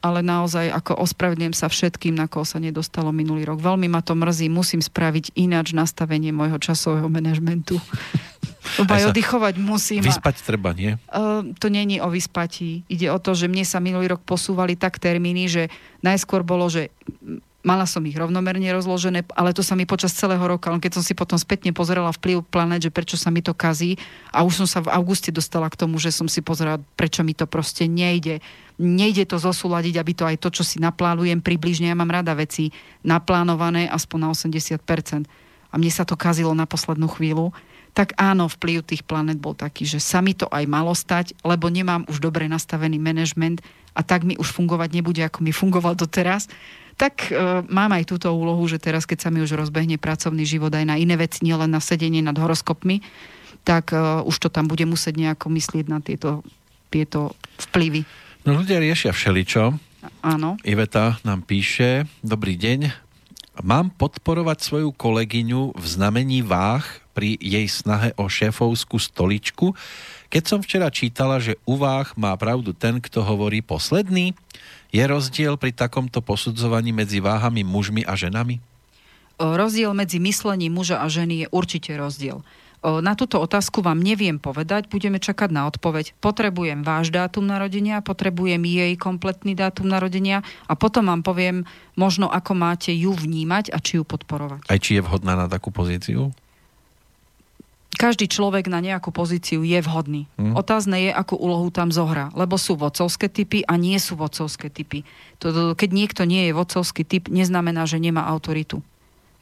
Ale 0.00 0.24
naozaj 0.24 0.72
ako 0.72 0.96
ospravedlňujem 1.04 1.52
sa 1.52 1.68
všetkým, 1.68 2.16
na 2.16 2.24
koho 2.24 2.48
sa 2.48 2.56
nedostalo 2.56 3.12
minulý 3.12 3.44
rok. 3.44 3.60
Veľmi 3.60 3.92
ma 3.92 4.00
to 4.00 4.16
mrzí, 4.16 4.48
musím 4.48 4.80
spraviť 4.80 5.36
ináč 5.36 5.76
nastavenie 5.76 6.32
môjho 6.32 6.56
časového 6.56 7.12
manažmentu. 7.12 7.76
Lebo 8.80 8.96
aj 8.96 9.12
oddychovať 9.12 9.54
musím. 9.60 10.00
Vyspať 10.00 10.40
treba, 10.40 10.72
nie? 10.72 10.96
Uh, 11.12 11.52
to 11.60 11.68
není 11.68 12.00
o 12.00 12.08
vyspatí. 12.08 12.82
Ide 12.88 13.12
o 13.12 13.18
to, 13.20 13.36
že 13.36 13.46
mne 13.46 13.62
sa 13.62 13.78
minulý 13.78 14.16
rok 14.16 14.24
posúvali 14.24 14.74
tak 14.74 14.98
termíny, 14.98 15.46
že 15.46 15.62
najskôr 16.00 16.42
bolo, 16.42 16.66
že 16.66 16.90
Mala 17.66 17.82
som 17.82 17.98
ich 18.06 18.14
rovnomerne 18.14 18.70
rozložené, 18.70 19.26
ale 19.34 19.50
to 19.50 19.58
sa 19.58 19.74
mi 19.74 19.90
počas 19.90 20.14
celého 20.14 20.38
roka, 20.38 20.70
len 20.70 20.78
keď 20.78 21.02
som 21.02 21.02
si 21.02 21.18
potom 21.18 21.34
spätne 21.34 21.74
pozerala 21.74 22.14
vplyv 22.14 22.46
planet, 22.46 22.86
že 22.86 22.94
prečo 22.94 23.18
sa 23.18 23.34
mi 23.34 23.42
to 23.42 23.58
kazí 23.58 23.98
a 24.30 24.46
už 24.46 24.62
som 24.62 24.66
sa 24.70 24.78
v 24.86 24.94
auguste 24.94 25.34
dostala 25.34 25.66
k 25.66 25.74
tomu, 25.74 25.98
že 25.98 26.14
som 26.14 26.30
si 26.30 26.46
pozerala, 26.46 26.78
prečo 26.94 27.26
mi 27.26 27.34
to 27.34 27.42
proste 27.50 27.90
nejde. 27.90 28.38
Nejde 28.78 29.26
to 29.26 29.42
zosúľadiť, 29.42 29.98
aby 29.98 30.12
to 30.14 30.24
aj 30.30 30.38
to, 30.38 30.48
čo 30.54 30.62
si 30.62 30.78
naplánujem 30.78 31.42
približne, 31.42 31.90
ja 31.90 31.98
mám 31.98 32.14
rada 32.14 32.38
veci 32.38 32.70
naplánované 33.02 33.90
aspoň 33.90 34.18
na 34.22 34.28
80%. 34.30 35.26
A 35.26 35.74
mne 35.74 35.90
sa 35.90 36.06
to 36.06 36.14
kazilo 36.14 36.54
na 36.54 36.70
poslednú 36.70 37.10
chvíľu 37.10 37.50
tak 37.96 38.12
áno, 38.20 38.44
vplyv 38.44 38.84
tých 38.84 39.08
planet 39.08 39.40
bol 39.40 39.56
taký, 39.56 39.88
že 39.88 40.04
sa 40.04 40.20
mi 40.20 40.36
to 40.36 40.44
aj 40.52 40.68
malo 40.68 40.92
stať, 40.92 41.32
lebo 41.40 41.72
nemám 41.72 42.04
už 42.12 42.20
dobre 42.20 42.44
nastavený 42.44 43.00
manažment 43.00 43.64
a 43.96 44.04
tak 44.04 44.28
mi 44.28 44.36
už 44.36 44.52
fungovať 44.52 44.92
nebude, 44.92 45.24
ako 45.24 45.40
mi 45.40 45.48
fungoval 45.48 45.96
doteraz 45.96 46.44
tak 46.96 47.28
e, 47.28 47.36
mám 47.68 47.92
aj 47.92 48.08
túto 48.08 48.32
úlohu, 48.32 48.64
že 48.64 48.80
teraz, 48.80 49.04
keď 49.04 49.28
sa 49.28 49.30
mi 49.32 49.44
už 49.44 49.52
rozbehne 49.52 50.00
pracovný 50.00 50.48
život 50.48 50.72
aj 50.72 50.84
na 50.88 50.96
iné 50.96 51.16
veci, 51.20 51.44
nielen 51.44 51.68
na 51.68 51.80
sedenie 51.80 52.24
nad 52.24 52.36
horoskopmi, 52.36 53.04
tak 53.68 53.92
e, 53.92 54.24
už 54.24 54.36
to 54.40 54.48
tam 54.48 54.64
bude 54.64 54.84
musieť 54.88 55.20
nejako 55.20 55.52
myslieť 55.52 55.86
na 55.92 56.00
tieto 56.00 56.40
tieto 56.90 57.34
vplyvy. 57.70 58.06
No 58.46 58.62
ľudia 58.62 58.78
riešia 58.78 59.10
všeličo. 59.10 59.74
Áno. 60.22 60.54
Iveta 60.62 61.18
nám 61.26 61.42
píše, 61.42 62.06
dobrý 62.22 62.54
deň, 62.54 62.94
mám 63.66 63.90
podporovať 63.90 64.62
svoju 64.62 64.94
kolegyňu 64.94 65.74
v 65.74 65.84
znamení 65.84 66.46
váh 66.46 66.86
pri 67.10 67.34
jej 67.42 67.66
snahe 67.66 68.14
o 68.14 68.30
šéfovskú 68.30 69.00
stoličku. 69.02 69.74
Keď 70.30 70.42
som 70.46 70.60
včera 70.62 70.92
čítala, 70.92 71.42
že 71.42 71.58
u 71.66 71.74
váh 71.80 72.06
má 72.14 72.30
pravdu 72.38 72.70
ten, 72.70 73.02
kto 73.02 73.24
hovorí 73.24 73.64
posledný, 73.64 74.36
je 74.96 75.04
rozdiel 75.04 75.60
pri 75.60 75.76
takomto 75.76 76.24
posudzovaní 76.24 76.96
medzi 76.96 77.20
váhami 77.20 77.60
mužmi 77.60 78.08
a 78.08 78.16
ženami? 78.16 78.64
O, 79.36 79.52
Rozdiel 79.52 79.92
medzi 79.92 80.16
myslením 80.16 80.72
muža 80.72 81.04
a 81.04 81.06
ženy 81.12 81.44
je 81.44 81.46
určite 81.52 81.92
rozdiel. 81.92 82.40
O, 82.80 83.04
Na 83.04 83.12
túto 83.12 83.36
otázku 83.36 83.84
vám 83.84 84.00
neviem 84.00 84.40
povedať, 84.40 84.88
budeme 84.88 85.20
čakať 85.20 85.52
na 85.52 85.68
odpoveď. 85.68 86.16
Potrebujem 86.24 86.80
váš 86.80 87.12
dátum 87.12 87.44
narodenia, 87.44 88.00
potrebujem 88.00 88.64
jej 88.64 88.96
kompletný 88.96 89.52
dátum 89.52 89.84
narodenia 89.84 90.40
a 90.64 90.72
potom 90.72 91.12
vám 91.12 91.20
poviem 91.20 91.68
možno, 92.00 92.32
ako 92.32 92.56
máte 92.56 92.96
ju 92.96 93.12
vnímať 93.12 93.76
a 93.76 93.78
či 93.84 94.00
ju 94.00 94.04
podporovať. 94.08 94.64
Aj 94.64 94.78
či 94.80 94.96
je 94.96 95.04
vhodná 95.04 95.36
na 95.36 95.44
takú 95.52 95.68
pozíciu? 95.68 96.32
Každý 97.96 98.28
človek 98.28 98.68
na 98.68 98.84
nejakú 98.84 99.08
pozíciu 99.08 99.64
je 99.64 99.80
vhodný. 99.80 100.28
Hm. 100.36 100.52
Otázne 100.52 101.08
je, 101.08 101.10
akú 101.10 101.40
úlohu 101.40 101.72
tam 101.72 101.88
zohrá. 101.88 102.28
Lebo 102.36 102.60
sú 102.60 102.76
vodcovské 102.76 103.32
typy 103.32 103.64
a 103.64 103.80
nie 103.80 103.96
sú 103.96 104.20
vodcovské 104.20 104.68
typy. 104.68 105.02
Keď 105.40 105.90
niekto 105.90 106.28
nie 106.28 106.48
je 106.48 106.56
vodcovský 106.56 107.08
typ, 107.08 107.32
neznamená, 107.32 107.88
že 107.88 107.96
nemá 107.96 108.28
autoritu. 108.28 108.84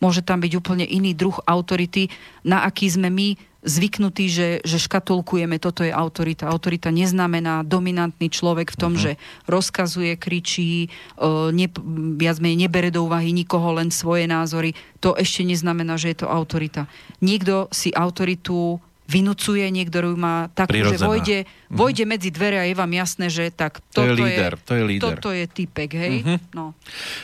Môže 0.05 0.21
tam 0.21 0.45
byť 0.45 0.53
úplne 0.61 0.85
iný 0.85 1.17
druh 1.17 1.41
autority, 1.49 2.13
na 2.45 2.69
aký 2.69 2.93
sme 2.93 3.09
my 3.09 3.41
zvyknutí, 3.65 4.29
že, 4.29 4.49
že 4.61 4.77
škatulkujeme, 4.77 5.57
toto 5.57 5.81
je 5.83 5.89
autorita. 5.89 6.53
Autorita 6.53 6.93
neznamená 6.93 7.65
dominantný 7.65 8.29
človek 8.29 8.77
v 8.77 8.77
tom, 8.77 8.93
uh-huh. 8.93 9.17
že 9.17 9.23
rozkazuje, 9.49 10.21
kričí, 10.21 10.93
uh, 11.17 11.49
ne, 11.49 11.73
viac 12.21 12.39
menej 12.45 12.69
nebere 12.69 12.93
do 12.93 13.09
úvahy 13.09 13.33
nikoho, 13.33 13.73
len 13.81 13.89
svoje 13.89 14.29
názory. 14.29 14.77
To 15.01 15.17
ešte 15.17 15.49
neznamená, 15.49 15.97
že 15.97 16.13
je 16.13 16.19
to 16.23 16.29
autorita. 16.29 16.87
Niekto 17.25 17.73
si 17.73 17.89
autoritu 17.97 18.79
vynúcuje, 19.05 19.69
niekto 19.69 20.01
ju 20.01 20.17
má 20.17 20.49
takú, 20.57 20.81
že 20.81 20.97
Prirodzená. 20.97 21.09
vojde, 21.09 21.39
vojde 21.69 22.05
medzi 22.09 22.33
dvere 22.33 22.57
a 22.57 22.65
je 22.65 22.73
vám 22.73 22.93
jasné, 22.97 23.29
že 23.29 23.53
tak 23.53 23.85
To 23.93 24.01
je 24.01 24.17
toto 24.17 24.25
líder, 24.25 24.53
to 24.57 24.73
je 24.73 24.83
líder. 24.85 25.05
Toto 25.05 25.29
je 25.29 25.45
typek, 25.45 25.91
hej? 25.93 26.15
Mhm. 26.25 26.37
No. 26.57 26.73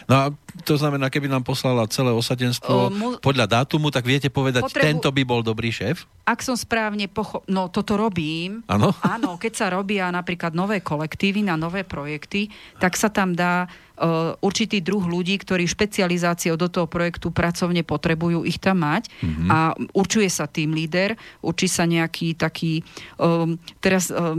No 0.05 0.15
a 0.17 0.25
to 0.63 0.75
znamená, 0.75 1.07
keby 1.07 1.27
nám 1.27 1.41
poslala 1.41 1.85
celé 1.87 2.09
O, 2.09 2.21
osadenstvo 2.21 2.89
mu- 2.89 3.17
podľa 3.19 3.63
dátumu, 3.63 3.89
tak 3.89 4.03
viete 4.03 4.29
povedať, 4.29 4.63
Potrebu- 4.63 4.87
tento 4.87 5.09
by 5.09 5.23
bol 5.23 5.41
dobrý 5.41 5.69
šéf? 5.69 6.05
Ak 6.23 6.41
som 6.41 6.55
správne 6.55 7.07
pocho... 7.07 7.43
No, 7.45 7.67
toto 7.67 7.95
robím. 7.95 8.63
Áno? 8.67 8.95
Áno, 9.05 9.35
keď 9.35 9.53
sa 9.53 9.67
robia 9.69 10.09
napríklad 10.09 10.53
nové 10.53 10.79
kolektívy 10.79 11.43
na 11.43 11.55
nové 11.55 11.83
projekty, 11.83 12.47
tak 12.77 12.95
sa 12.95 13.09
tam 13.09 13.33
dá 13.33 13.67
uh, 13.97 14.33
určitý 14.39 14.79
druh 14.79 15.03
ľudí, 15.03 15.37
ktorí 15.37 15.67
špecializáciou 15.67 16.55
do 16.55 16.67
toho 16.67 16.87
projektu 16.87 17.29
pracovne 17.31 17.83
potrebujú 17.83 18.43
ich 18.43 18.57
tam 18.57 18.81
mať 18.81 19.11
Mhm. 19.21 19.47
a 19.47 19.59
určuje 19.93 20.29
sa 20.29 20.47
tým 20.47 20.71
líder, 20.71 21.15
určí 21.41 21.67
sa 21.67 21.85
nejaký 21.85 22.33
taký, 22.35 22.81
um, 23.17 23.55
teraz 23.79 24.09
um, 24.09 24.39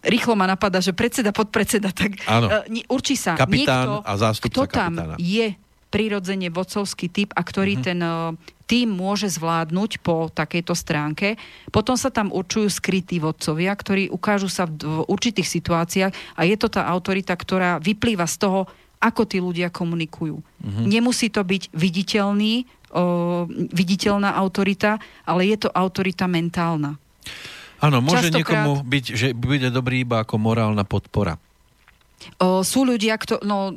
rýchlo 0.00 0.34
ma 0.34 0.46
napadá, 0.46 0.78
že 0.78 0.90
predseda, 0.90 1.30
podpredseda, 1.30 1.90
tak 1.90 2.18
Áno. 2.24 2.48
uh, 2.48 2.66
určí 2.88 3.14
sa 3.14 3.34
niekto, 3.34 3.46
Kapitán 3.46 3.86
a 4.02 4.12
zástupca 4.16 4.48
kto 4.48 4.62
tam 4.66 4.92
kapitána. 4.92 5.14
Je 5.26 5.58
prirodzene 5.90 6.52
vodcovský 6.52 7.10
typ 7.10 7.30
a 7.34 7.42
ktorý 7.42 7.80
mm-hmm. 7.80 7.88
ten 7.88 8.00
uh, 8.02 8.34
tým 8.66 8.90
môže 8.90 9.30
zvládnuť 9.30 10.02
po 10.02 10.26
takejto 10.26 10.74
stránke. 10.74 11.38
Potom 11.70 11.94
sa 11.94 12.10
tam 12.10 12.34
určujú 12.34 12.66
skrytí 12.66 13.22
vodcovia, 13.22 13.70
ktorí 13.70 14.10
ukážu 14.10 14.50
sa 14.50 14.66
v, 14.66 14.82
v 14.82 14.98
určitých 15.06 15.46
situáciách 15.46 16.12
a 16.34 16.40
je 16.42 16.56
to 16.58 16.66
tá 16.66 16.82
autorita, 16.90 17.38
ktorá 17.38 17.78
vyplýva 17.78 18.26
z 18.26 18.36
toho, 18.42 18.60
ako 18.98 19.22
tí 19.22 19.38
ľudia 19.38 19.70
komunikujú. 19.70 20.42
Mm-hmm. 20.42 20.84
Nemusí 20.90 21.30
to 21.30 21.46
byť 21.46 21.70
viditeľný, 21.70 22.66
uh, 22.90 23.46
viditeľná 23.70 24.34
autorita, 24.34 24.98
ale 25.22 25.46
je 25.46 25.56
to 25.62 25.68
autorita 25.70 26.26
mentálna. 26.26 26.98
Áno, 27.78 28.02
môže 28.02 28.32
Častokrát- 28.32 28.66
niekomu 28.66 28.72
byť, 28.82 29.04
že 29.14 29.28
bude 29.36 29.68
dobrý 29.70 30.02
iba 30.02 30.24
ako 30.24 30.40
morálna 30.42 30.82
podpora. 30.82 31.38
O, 32.40 32.60
sú 32.64 32.84
ľudia, 32.84 33.16
kto, 33.20 33.40
no, 33.44 33.72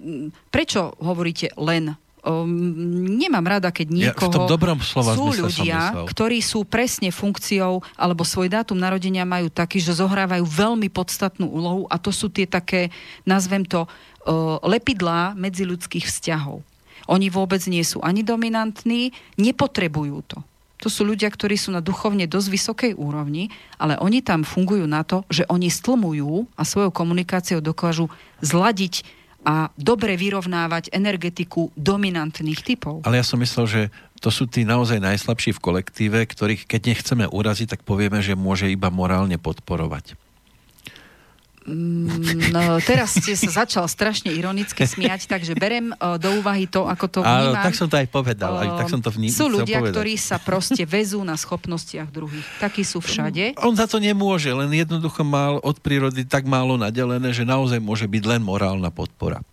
prečo 0.50 0.96
hovoríte 1.00 1.52
len? 1.60 1.96
O, 2.24 2.44
m, 2.44 3.16
nemám 3.16 3.46
rada, 3.46 3.72
keď 3.72 3.88
Ja 3.92 3.94
v 3.94 4.00
niekoho... 4.12 4.32
tom 4.32 4.46
dobrom 4.48 4.80
slova 4.84 5.16
sú 5.16 5.32
ľudia, 5.32 6.04
ktorí 6.08 6.44
sú 6.44 6.68
presne 6.68 7.12
funkciou, 7.14 7.80
alebo 7.96 8.28
svoj 8.28 8.52
dátum 8.52 8.76
narodenia 8.76 9.24
majú 9.24 9.48
taký, 9.48 9.80
že 9.80 9.96
zohrávajú 10.00 10.44
veľmi 10.44 10.92
podstatnú 10.92 11.48
úlohu 11.48 11.84
a 11.88 11.96
to 11.96 12.12
sú 12.12 12.28
tie 12.28 12.44
také, 12.48 12.92
nazvem 13.24 13.64
to, 13.64 13.88
o, 14.28 14.60
lepidlá 14.68 15.36
medziľudských 15.40 16.08
vzťahov. 16.08 16.60
Oni 17.08 17.32
vôbec 17.32 17.64
nie 17.66 17.82
sú 17.82 18.04
ani 18.04 18.22
dominantní, 18.22 19.16
nepotrebujú 19.40 20.18
to. 20.30 20.38
To 20.80 20.88
sú 20.88 21.04
ľudia, 21.04 21.28
ktorí 21.28 21.60
sú 21.60 21.76
na 21.76 21.84
duchovne 21.84 22.24
dosť 22.24 22.48
vysokej 22.48 22.92
úrovni, 22.96 23.52
ale 23.76 24.00
oni 24.00 24.24
tam 24.24 24.48
fungujú 24.48 24.88
na 24.88 25.04
to, 25.04 25.28
že 25.28 25.44
oni 25.52 25.68
stlmujú 25.68 26.48
a 26.56 26.64
svojou 26.64 26.92
komunikáciou 26.96 27.60
dokážu 27.60 28.08
zladiť 28.40 29.04
a 29.44 29.72
dobre 29.80 30.20
vyrovnávať 30.20 30.92
energetiku 30.92 31.72
dominantných 31.76 32.64
typov. 32.64 33.04
Ale 33.08 33.20
ja 33.20 33.26
som 33.28 33.40
myslel, 33.40 33.66
že 33.68 33.82
to 34.20 34.28
sú 34.32 34.48
tí 34.48 34.68
naozaj 34.68 35.00
najslabší 35.00 35.56
v 35.56 35.64
kolektíve, 35.64 36.20
ktorých 36.28 36.68
keď 36.68 36.82
nechceme 36.92 37.26
uraziť, 37.28 37.80
tak 37.80 37.82
povieme, 37.88 38.20
že 38.20 38.36
môže 38.36 38.68
iba 38.68 38.92
morálne 38.92 39.40
podporovať. 39.40 40.20
Mm, 41.70 42.50
No, 42.50 42.82
teraz 42.82 43.14
ste 43.14 43.38
sa 43.38 43.64
začal 43.64 43.86
strašne 43.86 44.30
ironicky 44.30 44.82
smiať, 44.84 45.30
takže 45.30 45.54
berem 45.54 45.94
uh, 45.94 46.18
do 46.18 46.34
úvahy 46.36 46.66
to, 46.66 46.84
ako 46.84 47.06
to 47.08 47.20
Áno, 47.22 47.54
vnímam. 47.54 47.62
tak 47.62 47.74
som 47.74 47.86
to 47.86 47.96
aj 47.96 48.08
povedal, 48.08 48.52
aj 48.56 48.70
tak 48.76 48.90
som 48.90 48.98
to 48.98 49.10
vní- 49.10 49.30
Sú 49.30 49.46
ľudia, 49.48 49.78
povedať. 49.78 49.94
ktorí 49.94 50.14
sa 50.16 50.38
proste 50.38 50.84
vezú 50.84 51.22
na 51.22 51.36
schopnostiach 51.36 52.10
druhých. 52.10 52.46
Takí 52.58 52.82
sú 52.82 52.98
všade. 53.00 53.54
On 53.60 53.72
za 53.72 53.86
to 53.86 53.98
nemôže, 53.98 54.50
len 54.50 54.68
jednoducho 54.68 55.22
mal 55.22 55.62
od 55.62 55.78
prírody 55.78 56.26
tak 56.26 56.44
málo 56.44 56.74
nadelené, 56.76 57.30
že 57.30 57.44
naozaj 57.44 57.78
môže 57.78 58.04
byť 58.04 58.24
len 58.28 58.42
morálna 58.42 58.90
podpora. 58.90 59.46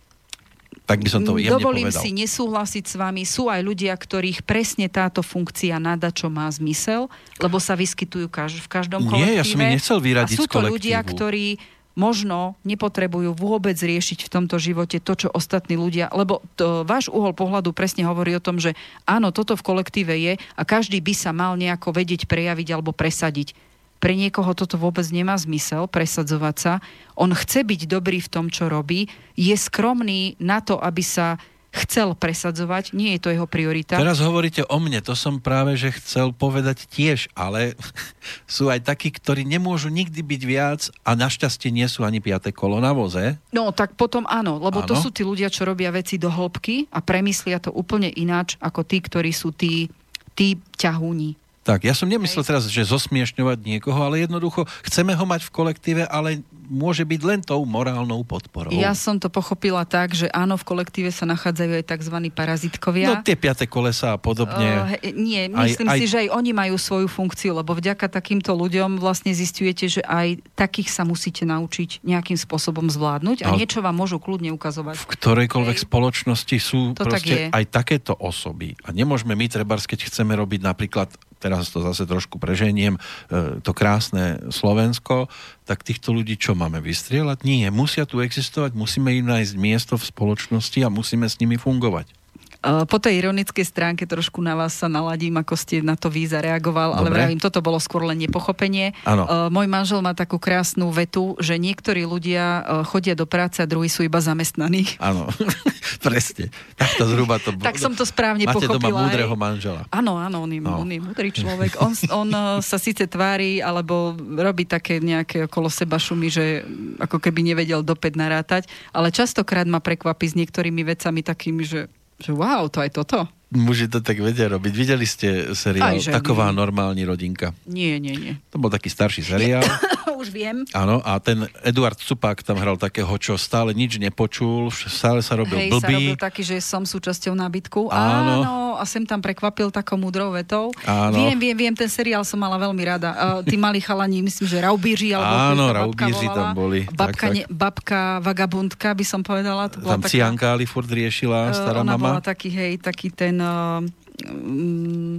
Tak 0.83 1.03
by 1.03 1.09
som 1.09 1.21
to 1.21 1.35
jemne 1.35 1.51
Dovolím 1.53 1.85
povedal. 1.85 1.99
si 1.99 2.15
nesúhlasiť 2.15 2.83
s 2.87 2.95
vami. 2.95 3.27
Sú 3.27 3.51
aj 3.51 3.59
ľudia, 3.59 3.91
ktorých 3.91 4.39
presne 4.41 4.87
táto 4.87 5.19
funkcia 5.19 5.75
nada, 5.77 6.07
čo 6.09 6.31
má 6.31 6.47
zmysel, 6.47 7.11
lebo 7.37 7.59
sa 7.59 7.75
vyskytujú 7.75 8.25
kaž- 8.27 8.57
v 8.57 8.69
každom 8.71 9.03
kolektíve. 9.03 9.27
Nie, 9.27 9.35
ja 9.35 9.43
som 9.43 9.59
ich 9.59 9.75
nechcel 9.75 9.99
vyradiť 9.99 10.33
A 10.33 10.39
sú 10.39 10.47
to 10.47 10.63
ľudia, 10.63 11.03
ktorí 11.03 11.59
možno 11.97 12.53
nepotrebujú 12.61 13.33
vôbec 13.33 13.73
riešiť 13.73 14.21
v 14.21 14.31
tomto 14.31 14.61
živote 14.61 15.01
to, 15.01 15.17
čo 15.17 15.33
ostatní 15.33 15.73
ľudia, 15.73 16.13
lebo 16.13 16.45
to, 16.53 16.85
váš 16.85 17.09
uhol 17.09 17.33
pohľadu 17.33 17.73
presne 17.73 18.05
hovorí 18.05 18.37
o 18.37 18.43
tom, 18.43 18.61
že 18.61 18.77
áno, 19.09 19.33
toto 19.33 19.57
v 19.57 19.65
kolektíve 19.65 20.13
je 20.13 20.33
a 20.37 20.61
každý 20.61 21.01
by 21.01 21.13
sa 21.17 21.33
mal 21.33 21.57
nejako 21.57 21.89
vedieť 21.97 22.29
prejaviť 22.29 22.67
alebo 22.69 22.93
presadiť. 22.93 23.57
Pre 23.97 24.13
niekoho 24.13 24.53
toto 24.53 24.77
vôbec 24.77 25.09
nemá 25.09 25.33
zmysel 25.41 25.89
presadzovať 25.89 26.55
sa. 26.61 26.73
On 27.17 27.33
chce 27.33 27.65
byť 27.65 27.89
dobrý 27.89 28.21
v 28.21 28.29
tom, 28.29 28.53
čo 28.53 28.69
robí, 28.69 29.09
je 29.33 29.57
skromný 29.57 30.37
na 30.37 30.61
to, 30.61 30.77
aby 30.77 31.01
sa 31.01 31.41
chcel 31.85 32.17
presadzovať, 32.17 32.95
nie 32.97 33.15
je 33.15 33.21
to 33.21 33.29
jeho 33.29 33.45
priorita. 33.45 33.99
Teraz 33.99 34.23
hovoríte 34.23 34.65
o 34.65 34.77
mne, 34.81 35.03
to 35.03 35.13
som 35.13 35.37
práve, 35.37 35.77
že 35.77 35.93
chcel 35.97 36.33
povedať 36.33 36.89
tiež, 36.89 37.29
ale 37.37 37.77
sú 38.49 38.71
aj 38.71 38.87
takí, 38.87 39.13
ktorí 39.13 39.45
nemôžu 39.45 39.93
nikdy 39.93 40.21
byť 40.23 40.41
viac 40.47 40.81
a 41.05 41.13
našťastie 41.13 41.69
nie 41.69 41.85
sú 41.85 42.01
ani 42.01 42.17
piaté 42.23 42.49
kolo 42.49 42.81
na 42.81 42.91
voze. 42.91 43.37
No, 43.53 43.69
tak 43.71 43.93
potom 43.93 44.25
áno, 44.25 44.57
lebo 44.57 44.81
to 44.83 44.97
Áno. 44.97 45.03
sú 45.03 45.09
tí 45.13 45.21
ľudia, 45.21 45.51
čo 45.53 45.67
robia 45.67 45.93
veci 45.93 46.17
do 46.17 46.31
hĺbky 46.31 46.89
a 46.89 46.99
premyslia 47.01 47.61
to 47.61 47.69
úplne 47.73 48.09
ináč, 48.13 48.57
ako 48.61 48.81
tí, 48.83 48.97
ktorí 49.01 49.31
sú 49.31 49.53
tí, 49.53 49.89
tí 50.33 50.57
ťahúni. 50.75 51.37
Tak, 51.67 51.83
ja 51.83 51.91
som 51.91 52.07
nemyslel 52.07 52.47
teraz, 52.47 52.63
že 52.71 52.87
zosmiešňovať 52.87 53.59
niekoho, 53.59 53.99
ale 53.99 54.23
jednoducho 54.23 54.63
chceme 54.87 55.11
ho 55.11 55.25
mať 55.27 55.43
v 55.43 55.51
kolektíve, 55.51 56.03
ale 56.07 56.39
môže 56.67 57.07
byť 57.07 57.21
len 57.23 57.39
tou 57.39 57.63
morálnou 57.63 58.27
podporou. 58.27 58.75
Ja 58.75 58.91
som 58.91 59.15
to 59.17 59.31
pochopila 59.31 59.87
tak, 59.87 60.11
že 60.11 60.27
áno, 60.29 60.59
v 60.59 60.67
kolektíve 60.67 61.09
sa 61.09 61.23
nachádzajú 61.23 61.71
aj 61.79 61.85
tzv. 61.87 62.15
parazitkovia. 62.29 63.07
No 63.09 63.23
tie 63.23 63.39
piaté 63.39 63.65
kolesa 63.65 64.13
a 64.13 64.19
podobne. 64.19 64.99
Uh, 64.99 65.15
nie, 65.15 65.47
Aj- 65.47 65.71
myslím 65.71 65.87
aj- 65.87 65.99
si, 65.99 66.05
že 66.05 66.17
aj 66.27 66.29
oni 66.35 66.51
majú 66.51 66.75
svoju 66.75 67.07
funkciu, 67.07 67.55
lebo 67.55 67.71
vďaka 67.71 68.11
takýmto 68.11 68.51
ľuďom 68.51 68.99
vlastne 68.99 69.31
zistujete, 69.31 69.87
že 69.87 70.01
aj 70.03 70.43
takých 70.53 70.91
sa 70.91 71.07
musíte 71.07 71.47
naučiť 71.47 72.03
nejakým 72.03 72.35
spôsobom 72.35 72.91
zvládnuť 72.91 73.47
a 73.47 73.49
No. 73.49 73.55
niečo 73.55 73.79
vám 73.79 73.95
môžu 73.95 74.19
kľudne 74.19 74.51
ukazovať. 74.51 74.99
v 74.99 75.07
ktorejkoľvek 75.07 75.77
Hej. 75.79 75.85
spoločnosti 75.87 76.57
sú 76.59 76.91
To 76.93 77.07
tak 77.07 77.23
proste 77.23 77.47
aj 77.47 77.63
takéto 77.71 78.11
osoby. 78.11 78.75
A 78.83 78.91
nemôžeme 78.91 79.31
my, 79.31 79.47
trebárs, 79.47 79.87
keď 79.87 80.11
chceme 80.11 80.35
robiť 80.35 80.59
napríklad, 80.59 81.07
teraz 81.37 81.69
to 81.69 81.85
zase 81.85 82.09
trošku 82.09 82.41
preženiem, 82.41 82.97
e, 83.29 83.61
to 83.61 83.71
krásne 83.71 84.41
Slovensko, 84.49 85.29
tak 85.69 85.85
týchto 85.85 86.09
ľudí 86.09 86.33
čo 86.35 86.56
máme 86.57 86.81
vystrieľať? 86.81 87.45
Nie, 87.45 87.69
musia 87.69 88.09
tu 88.09 88.19
existovať, 88.25 88.73
musíme 88.73 89.13
im 89.13 89.29
nájsť 89.29 89.53
miesto 89.55 89.93
v 89.95 90.09
spoločnosti 90.09 90.81
a 90.81 90.89
musíme 90.89 91.29
s 91.29 91.37
nimi 91.37 91.61
fungovať. 91.61 92.09
Uh, 92.57 92.83
po 92.83 92.97
tej 92.97 93.21
ironickej 93.21 93.63
stránke 93.63 94.03
trošku 94.03 94.41
na 94.41 94.57
vás 94.57 94.73
sa 94.73 94.85
naladím, 94.85 95.37
ako 95.37 95.53
ste 95.53 95.79
na 95.79 95.93
to 95.93 96.09
vy 96.09 96.25
zareagoval, 96.25 96.97
ale 96.97 97.07
Dobre. 97.09 97.17
vravím, 97.21 97.39
toto 97.39 97.61
bolo 97.61 97.77
skôr 97.77 98.01
len 98.03 98.17
nepochopenie. 98.17 98.97
Áno. 99.03 99.23
Uh, 99.25 99.47
môj 99.47 99.65
manžel 99.65 100.01
má 100.01 100.11
takú 100.11 100.37
krásnu 100.37 100.89
vetu, 100.89 101.37
že 101.37 101.55
niektorí 101.55 102.03
ľudia 102.03 102.43
uh, 102.61 102.81
chodia 102.81 103.13
do 103.13 103.29
práce 103.29 103.61
a 103.61 103.69
druhí 103.69 103.87
sú 103.87 104.01
iba 104.01 104.17
zamestnaní. 104.17 104.89
Áno, 104.97 105.29
presne. 106.05 106.49
Takto 106.73 107.05
zhruba 107.05 107.37
to. 107.37 107.53
Tak 107.57 107.77
som 107.77 107.93
to 107.93 108.03
správne 108.03 108.45
Máte 108.45 108.65
pochopila. 108.65 108.89
doma 108.89 109.05
múdreho 109.05 109.33
manžela. 109.33 109.81
Áno, 109.89 110.17
áno, 110.17 110.43
on 110.43 110.51
je, 110.51 110.59
No. 110.59 110.81
on 110.81 110.89
je 110.89 110.99
múdry 110.99 111.29
človek. 111.29 111.77
On, 111.79 111.93
on 112.11 112.29
sa 112.59 112.75
síce 112.75 113.05
tvári, 113.05 113.61
alebo 113.61 114.17
robí 114.17 114.65
také 114.65 114.97
nejaké 114.97 115.45
okolo 115.45 115.69
seba 115.69 115.95
šumy, 115.95 116.27
že 116.27 116.65
ako 116.97 117.21
keby 117.21 117.45
nevedel 117.45 117.81
dopäť 117.81 118.17
narátať, 118.17 118.63
ale 118.91 119.09
častokrát 119.09 119.63
ma 119.63 119.79
prekvapí 119.79 120.25
s 120.25 120.35
niektorými 120.35 120.81
vecami 120.83 121.21
takými, 121.21 121.63
že, 121.63 121.87
že 122.17 122.31
wow, 122.33 122.65
to 122.69 122.81
aj 122.81 122.91
toto. 122.93 123.29
Muži 123.47 123.87
to 123.87 124.03
tak 124.03 124.19
vedia 124.19 124.51
robiť. 124.51 124.73
Videli 124.75 125.07
ste 125.07 125.55
seriál 125.55 125.95
Aj. 125.95 126.19
Taková 126.19 126.51
normální 126.51 127.07
rodinka? 127.07 127.55
Nie, 127.63 127.95
nie, 127.95 128.11
nie. 128.19 128.33
To 128.51 128.59
bol 128.59 128.67
taký 128.67 128.91
starší 128.91 129.23
seriál. 129.23 129.63
Už 130.15 130.31
viem. 130.31 130.63
Áno, 130.71 131.03
a 131.03 131.19
ten 131.19 131.43
Eduard 131.61 131.99
Cupák 131.99 132.39
tam 132.39 132.55
hral 132.57 132.79
takého, 132.79 133.11
čo 133.19 133.35
stále 133.35 133.75
nič 133.75 133.99
nepočul, 133.99 134.71
stále 134.71 135.19
sa 135.19 135.35
robil 135.35 135.59
Hej, 135.59 135.71
sa 135.75 135.83
blbý. 135.83 135.93
robil 135.93 136.15
taký, 136.15 136.41
že 136.47 136.57
som 136.63 136.87
súčasťou 136.87 137.35
nábytku. 137.35 137.91
Áno. 137.91 138.35
Áno. 138.43 138.53
a 138.77 138.85
sem 138.85 139.01
tam 139.03 139.17
prekvapil 139.17 139.73
takou 139.73 139.97
múdrou 139.97 140.29
vetou. 140.29 140.69
Áno. 140.85 141.17
Viem, 141.17 141.33
viem, 141.33 141.57
viem, 141.57 141.73
ten 141.73 141.89
seriál 141.89 142.21
som 142.21 142.37
mala 142.37 142.61
veľmi 142.61 142.83
rada. 142.85 143.09
Uh, 143.17 143.39
tí 143.41 143.57
mali 143.65 143.81
chalani, 143.81 144.21
myslím, 144.21 144.45
že 144.45 144.61
Raubíři, 144.61 145.17
alebo 145.17 145.33
Áno, 145.33 145.63
Raubíři 145.73 146.27
tam 146.29 146.53
boli, 146.53 146.85
Babka, 146.93 146.95
tak, 146.95 147.13
tak. 147.17 147.31
Ne, 147.33 147.43
babka 147.49 147.99
vagabundka, 148.21 148.93
by 148.93 149.05
som 149.05 149.21
povedala. 149.25 149.65
To 149.73 149.81
bola 149.81 149.97
Tam 149.97 150.05
Ciankáli 150.05 150.69
furt 150.69 150.85
riešila, 150.87 151.49
Eh, 151.49 151.57
stará 151.57 151.81
ona 151.81 151.97
bola 151.97 152.21
mama. 152.21 152.21
taký, 152.21 152.53
hej, 152.53 152.77
taký 152.77 153.09
ten 153.09 153.41
uh, 153.41 153.81
um, 154.29 155.17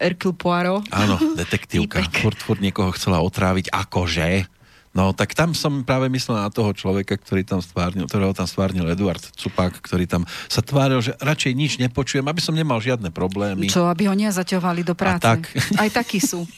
Hercule 0.00 0.34
Poirot. 0.34 0.88
Áno, 0.88 1.20
detektívka. 1.40 2.00
Furt, 2.08 2.40
furt 2.40 2.60
niekoho 2.64 2.90
chcela 2.96 3.20
otráviť, 3.20 3.68
akože. 3.68 4.48
No, 4.90 5.14
tak 5.14 5.38
tam 5.38 5.54
som 5.54 5.86
práve 5.86 6.10
myslel 6.10 6.42
na 6.42 6.50
toho 6.50 6.74
človeka, 6.74 7.14
ktorý 7.14 7.46
tam 7.46 7.62
stvárnil, 7.62 8.10
ktorého 8.10 8.34
tam 8.34 8.50
stvárnil 8.50 8.90
Eduard 8.90 9.22
Cupák, 9.22 9.78
ktorý 9.78 10.10
tam 10.10 10.26
sa 10.50 10.66
tváril, 10.66 10.98
že 10.98 11.14
radšej 11.22 11.52
nič 11.54 11.72
nepočujem, 11.78 12.26
aby 12.26 12.42
som 12.42 12.58
nemal 12.58 12.82
žiadne 12.82 13.14
problémy. 13.14 13.70
Čo, 13.70 13.86
aby 13.86 14.10
ho 14.10 14.18
nezaťovali 14.18 14.82
do 14.82 14.98
práce. 14.98 15.22
tak. 15.22 15.46
Aj 15.78 15.86
takí 15.92 16.18
sú. 16.18 16.42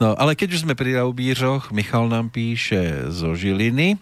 No, 0.00 0.16
ale 0.16 0.34
keď 0.34 0.56
už 0.56 0.64
sme 0.64 0.74
pri 0.74 0.98
Raubířoch, 0.98 1.68
Michal 1.70 2.08
nám 2.08 2.32
píše 2.32 3.12
zo 3.12 3.36
Žiliny. 3.36 4.00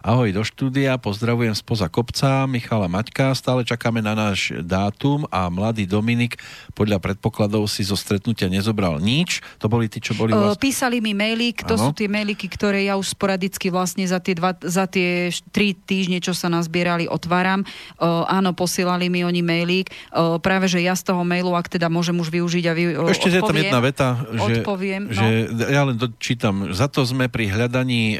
Ahoj 0.00 0.32
do 0.32 0.40
štúdia, 0.40 0.96
pozdravujem 0.96 1.52
spoza 1.52 1.84
kopca, 1.92 2.48
Michala 2.48 2.88
Maťka, 2.88 3.36
stále 3.36 3.68
čakáme 3.68 4.00
na 4.00 4.16
náš 4.16 4.48
dátum 4.64 5.28
a 5.28 5.52
mladý 5.52 5.84
Dominik 5.84 6.40
podľa 6.72 6.96
predpokladov 7.04 7.68
si 7.68 7.84
zo 7.84 8.00
stretnutia 8.00 8.48
nezobral 8.48 8.96
nič. 8.96 9.44
To 9.60 9.68
boli 9.68 9.92
tí, 9.92 10.00
čo 10.00 10.16
boli 10.16 10.32
vlastne... 10.32 10.56
písali 10.56 11.04
mi 11.04 11.12
mailík, 11.12 11.68
to 11.68 11.76
Áno. 11.76 11.92
sú 11.92 12.00
tie 12.00 12.08
mailíky, 12.08 12.48
ktoré 12.48 12.88
ja 12.88 12.96
už 12.96 13.12
sporadicky 13.12 13.68
vlastne 13.68 14.08
za 14.08 14.24
tie, 14.24 14.32
dva, 14.32 14.56
za 14.64 14.88
tie 14.88 15.28
tri 15.52 15.76
týždne, 15.76 16.24
čo 16.24 16.32
sa 16.32 16.48
nazbierali, 16.48 17.04
otváram. 17.04 17.68
Uh, 18.00 18.24
áno, 18.24 18.56
posielali 18.56 19.12
mi 19.12 19.20
oni 19.20 19.44
mailík. 19.44 19.92
Uh, 20.16 20.40
práve, 20.40 20.64
že 20.64 20.80
ja 20.80 20.96
z 20.96 21.12
toho 21.12 21.28
mailu, 21.28 21.52
ak 21.52 21.68
teda 21.68 21.92
môžem 21.92 22.16
už 22.16 22.32
využiť 22.32 22.64
a 22.64 22.72
vy, 22.72 22.82
uh, 22.96 23.12
Ešte 23.12 23.28
je 23.28 23.36
tam 23.36 23.52
odpoviem, 23.52 23.68
jedna 23.68 23.80
veta, 23.84 24.08
že, 24.16 24.64
odpoviem, 24.64 25.02
no. 25.12 25.20
že 25.20 25.26
ja 25.68 25.84
len 25.84 26.00
dočítam. 26.00 26.72
Za 26.72 26.88
to 26.88 27.04
sme 27.04 27.28
pri 27.28 27.52
hľadaní 27.52 28.16
e, 28.16 28.18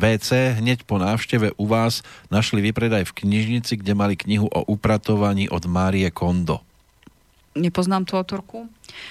WC 0.00 0.56
hneď 0.56 0.88
po 0.88 1.01
návšteve 1.02 1.58
u 1.58 1.66
vás 1.66 2.06
našli 2.30 2.62
vypredaj 2.62 3.10
v 3.10 3.26
knižnici, 3.26 3.82
kde 3.82 3.98
mali 3.98 4.14
knihu 4.14 4.46
o 4.46 4.62
upratovaní 4.70 5.50
od 5.50 5.66
Márie 5.66 6.06
Kondo. 6.14 6.62
nepoznám 7.52 8.08
tú 8.08 8.16
autorku. 8.16 8.64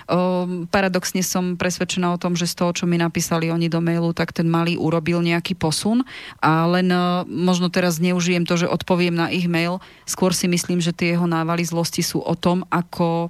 Um, 0.09 0.65
paradoxne 0.69 1.21
som 1.25 1.57
presvedčená 1.57 2.13
o 2.13 2.21
tom, 2.21 2.33
že 2.37 2.49
z 2.49 2.57
toho, 2.57 2.71
čo 2.73 2.85
mi 2.89 2.97
napísali 2.97 3.53
oni 3.53 3.69
do 3.69 3.81
mailu, 3.81 4.13
tak 4.13 4.33
ten 4.33 4.49
malý 4.49 4.77
urobil 4.77 5.21
nejaký 5.21 5.57
posun 5.57 6.05
a 6.41 6.65
len 6.69 6.89
uh, 6.89 7.25
možno 7.25 7.69
teraz 7.69 8.01
neužijem 8.01 8.45
to, 8.45 8.57
že 8.57 8.69
odpoviem 8.69 9.13
na 9.13 9.29
ich 9.29 9.45
mail. 9.45 9.81
Skôr 10.05 10.33
si 10.33 10.49
myslím, 10.49 10.81
že 10.81 10.93
tie 10.93 11.17
jeho 11.17 11.25
návaly 11.29 11.65
zlosti 11.65 12.01
sú 12.01 12.21
o 12.21 12.33
tom, 12.37 12.65
ako 12.69 13.29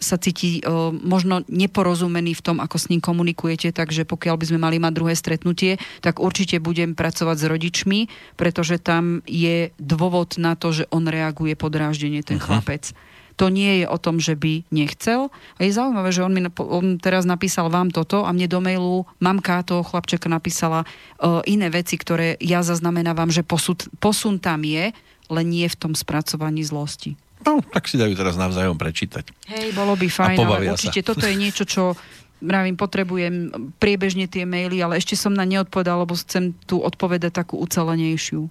sa 0.00 0.16
cíti 0.16 0.64
uh, 0.64 0.90
možno 0.90 1.44
neporozumený 1.46 2.32
v 2.34 2.42
tom, 2.42 2.56
ako 2.58 2.76
s 2.80 2.88
ním 2.88 3.04
komunikujete, 3.04 3.70
takže 3.70 4.08
pokiaľ 4.08 4.34
by 4.40 4.44
sme 4.48 4.58
mali 4.58 4.76
mať 4.80 4.92
druhé 4.96 5.14
stretnutie, 5.14 5.76
tak 6.00 6.18
určite 6.18 6.56
budem 6.58 6.96
pracovať 6.96 7.36
s 7.36 7.44
rodičmi, 7.44 8.00
pretože 8.40 8.80
tam 8.80 9.20
je 9.28 9.70
dôvod 9.76 10.40
na 10.40 10.56
to, 10.56 10.72
že 10.72 10.88
on 10.88 11.06
reaguje 11.06 11.52
podráždenie, 11.54 12.24
ten 12.24 12.40
chlapec. 12.40 12.96
To 13.38 13.48
nie 13.48 13.80
je 13.80 13.86
o 13.88 13.96
tom, 13.96 14.20
že 14.20 14.36
by 14.36 14.68
nechcel. 14.68 15.32
A 15.56 15.64
je 15.64 15.72
zaujímavé, 15.72 16.12
že 16.12 16.20
on 16.20 16.32
mi 16.36 16.44
on 16.60 17.00
teraz 17.00 17.24
napísal 17.24 17.72
vám 17.72 17.88
toto 17.88 18.28
a 18.28 18.36
mne 18.36 18.44
do 18.44 18.60
mailu 18.60 19.08
mamka 19.16 19.64
toho 19.64 19.80
chlapčeka 19.80 20.28
napísala 20.28 20.84
uh, 20.84 21.40
iné 21.48 21.72
veci, 21.72 21.96
ktoré 21.96 22.36
ja 22.36 22.60
zaznamenávam, 22.60 23.32
že 23.32 23.40
posud, 23.40 23.88
posun 23.96 24.36
tam 24.36 24.60
je, 24.60 24.92
len 25.32 25.46
nie 25.48 25.64
v 25.70 25.78
tom 25.78 25.92
spracovaní 25.96 26.66
zlosti. 26.66 27.16
No, 27.40 27.64
tak 27.64 27.88
si 27.88 27.96
dajú 27.96 28.12
teraz 28.12 28.36
navzájom 28.36 28.76
prečítať. 28.76 29.32
Hej, 29.48 29.72
bolo 29.72 29.96
by 29.96 30.06
fajn, 30.06 30.36
ale 30.36 30.76
určite 30.76 31.00
sa. 31.00 31.08
toto 31.14 31.24
je 31.24 31.36
niečo, 31.36 31.64
čo 31.64 31.96
Mravím, 32.40 32.72
potrebujem 32.72 33.52
priebežne 33.76 34.24
tie 34.24 34.48
maily, 34.48 34.80
ale 34.80 34.96
ešte 34.96 35.12
som 35.12 35.28
na 35.28 35.44
ne 35.44 35.60
odpovedal, 35.60 36.08
lebo 36.08 36.16
chcem 36.16 36.56
tu 36.64 36.80
odpovedať 36.80 37.36
takú 37.36 37.60
ucelenejšiu. 37.60 38.48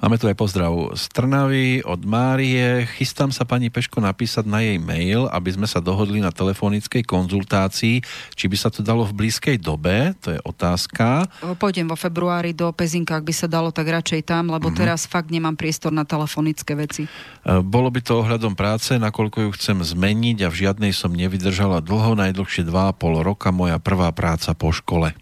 Máme 0.00 0.16
tu 0.16 0.32
aj 0.32 0.32
pozdrav 0.32 0.72
z 0.96 1.12
Trnavy 1.12 1.84
od 1.84 2.00
Márie. 2.08 2.88
Chystám 2.96 3.28
sa 3.28 3.44
pani 3.44 3.68
Peško 3.68 4.00
napísať 4.00 4.48
na 4.48 4.64
jej 4.64 4.80
mail, 4.80 5.28
aby 5.28 5.52
sme 5.52 5.68
sa 5.68 5.76
dohodli 5.76 6.24
na 6.24 6.32
telefonickej 6.32 7.04
konzultácii, 7.04 8.00
či 8.32 8.44
by 8.48 8.56
sa 8.56 8.72
to 8.72 8.80
dalo 8.80 9.04
v 9.04 9.12
blízkej 9.12 9.60
dobe, 9.60 10.16
to 10.24 10.32
je 10.32 10.40
otázka. 10.40 11.28
Pôjdem 11.60 11.84
vo 11.84 12.00
februári 12.00 12.56
do 12.56 12.72
Pezinka, 12.72 13.20
ak 13.20 13.28
by 13.28 13.34
sa 13.36 13.44
dalo, 13.44 13.68
tak 13.76 13.92
radšej 13.92 14.24
tam, 14.24 14.48
lebo 14.48 14.72
teraz 14.72 15.04
fakt 15.04 15.28
nemám 15.28 15.60
priestor 15.60 15.92
na 15.92 16.08
telefonické 16.08 16.72
veci. 16.72 17.04
E, 17.04 17.60
Bolo 17.60 17.92
by 17.92 18.00
to 18.00 18.24
ohľadom 18.24 18.56
práce, 18.56 18.96
nakoľko 18.96 19.44
ju 19.44 19.50
chcem 19.60 19.84
zmeniť 19.84 20.48
a 20.48 20.48
v 20.48 20.64
žiadnej 20.64 20.96
som 20.96 21.12
nevydržala 21.12 21.84
dlho, 21.84 22.16
najdlhšie 22.16 22.64
2,5 22.64 23.20
roka, 23.20 23.52
moja 23.52 23.76
prvá 23.76 24.08
práca 24.16 24.56
po 24.56 24.72
škole. 24.72 25.12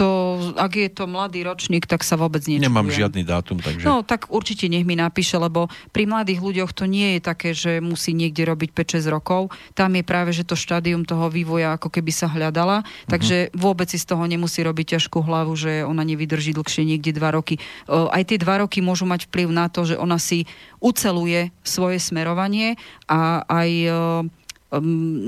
To, 0.00 0.40
ak 0.56 0.72
je 0.78 0.88
to 0.88 1.04
mladý 1.04 1.44
ročník, 1.44 1.84
tak 1.84 2.00
sa 2.00 2.16
vôbec 2.16 2.40
nečudujem. 2.48 2.64
Nemám 2.64 2.88
žiadny 2.88 3.22
dátum, 3.28 3.60
takže... 3.60 3.84
No, 3.84 4.00
tak 4.00 4.32
určite 4.32 4.64
nech 4.72 4.88
mi 4.88 4.96
napíše, 4.96 5.36
lebo 5.36 5.68
pri 5.92 6.08
mladých 6.08 6.40
ľuďoch 6.40 6.72
to 6.72 6.88
nie 6.88 7.16
je 7.16 7.20
také, 7.20 7.52
že 7.52 7.84
musí 7.84 8.16
niekde 8.16 8.48
robiť 8.48 8.72
5-6 8.72 9.12
rokov. 9.12 9.52
Tam 9.76 9.92
je 9.92 10.00
práve, 10.00 10.32
že 10.32 10.48
to 10.48 10.56
štádium 10.56 11.04
toho 11.04 11.28
vývoja 11.28 11.76
ako 11.76 11.92
keby 11.92 12.08
sa 12.08 12.30
hľadala, 12.32 12.88
takže 13.08 13.52
vôbec 13.52 13.88
si 13.92 14.00
z 14.00 14.08
toho 14.08 14.24
nemusí 14.24 14.64
robiť 14.64 14.96
ťažkú 14.96 15.18
hlavu, 15.20 15.52
že 15.56 15.84
ona 15.84 16.04
nevydrží 16.08 16.56
dlhšie 16.56 16.88
niekde 16.88 17.12
2 17.12 17.36
roky. 17.36 17.60
O, 17.84 18.08
Aj 18.08 18.24
tie 18.24 18.40
2 18.40 18.64
roky 18.64 18.80
môžu 18.80 19.04
mať 19.04 19.28
vplyv 19.28 19.48
na 19.52 19.68
to, 19.68 19.84
že 19.84 20.00
ona 20.00 20.16
si 20.16 20.48
uceluje 20.82 21.54
svoje 21.62 22.02
smerovanie 22.02 22.74
a 23.06 23.46
aj 23.46 23.70
um, 23.86 23.92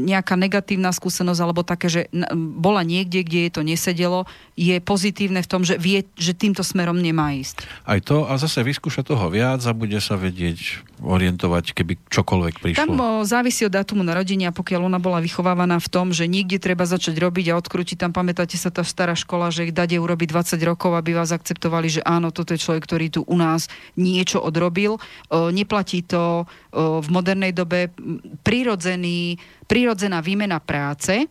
nejaká 0.09 0.41
negatívna 0.41 0.89
skúsenosť 0.89 1.41
alebo 1.45 1.61
také, 1.67 1.93
že 1.93 2.01
bola 2.35 2.81
niekde, 2.81 3.21
kde 3.21 3.39
jej 3.45 3.53
to 3.53 3.61
nesedelo, 3.61 4.25
je 4.57 4.81
pozitívne 4.81 5.45
v 5.45 5.51
tom, 5.51 5.67
že 5.67 5.77
vie, 5.77 6.09
že 6.17 6.33
týmto 6.33 6.65
smerom 6.65 6.97
nemá 6.97 7.37
ísť. 7.37 7.69
Aj 7.85 8.01
to 8.01 8.25
a 8.25 8.41
zase 8.41 8.65
vyskúša 8.65 9.05
toho 9.05 9.29
viac 9.29 9.61
a 9.69 9.77
bude 9.77 10.01
sa 10.01 10.17
vedieť 10.17 10.81
orientovať, 11.05 11.77
keby 11.77 12.01
čokoľvek 12.09 12.55
prišlo. 12.65 12.81
Tam 12.81 12.97
závisí 13.29 13.69
od 13.69 13.77
dátumu 13.77 14.01
narodenia, 14.01 14.51
pokiaľ 14.57 14.89
ona 14.89 14.97
bola 14.97 15.21
vychovávaná 15.21 15.77
v 15.77 15.89
tom, 15.93 16.17
že 16.17 16.25
niekde 16.25 16.57
treba 16.57 16.89
začať 16.89 17.21
robiť 17.21 17.53
a 17.53 17.59
odkrútiť. 17.61 18.01
Tam 18.01 18.17
pamätáte 18.17 18.57
sa 18.57 18.73
tá 18.73 18.81
stará 18.81 19.13
škola, 19.13 19.53
že 19.53 19.69
ich 19.69 19.77
dade 19.77 20.01
urobiť 20.01 20.33
20 20.33 20.57
rokov, 20.65 20.97
aby 20.97 21.13
vás 21.13 21.31
akceptovali, 21.31 22.01
že 22.01 22.03
áno, 22.03 22.33
toto 22.33 22.57
je 22.57 22.65
človek, 22.65 22.83
ktorý 22.89 23.07
tu 23.13 23.21
u 23.29 23.37
nás 23.37 23.69
niečo 24.01 24.41
odrobil. 24.41 24.97
Neplatí 25.31 26.01
to 26.03 26.49
v 26.75 27.09
modernej 27.13 27.53
dobe 27.53 27.93
prirodzený, 28.41 29.37
prirodzená 29.69 30.25
výmena 30.25 30.59
práce, 30.59 31.29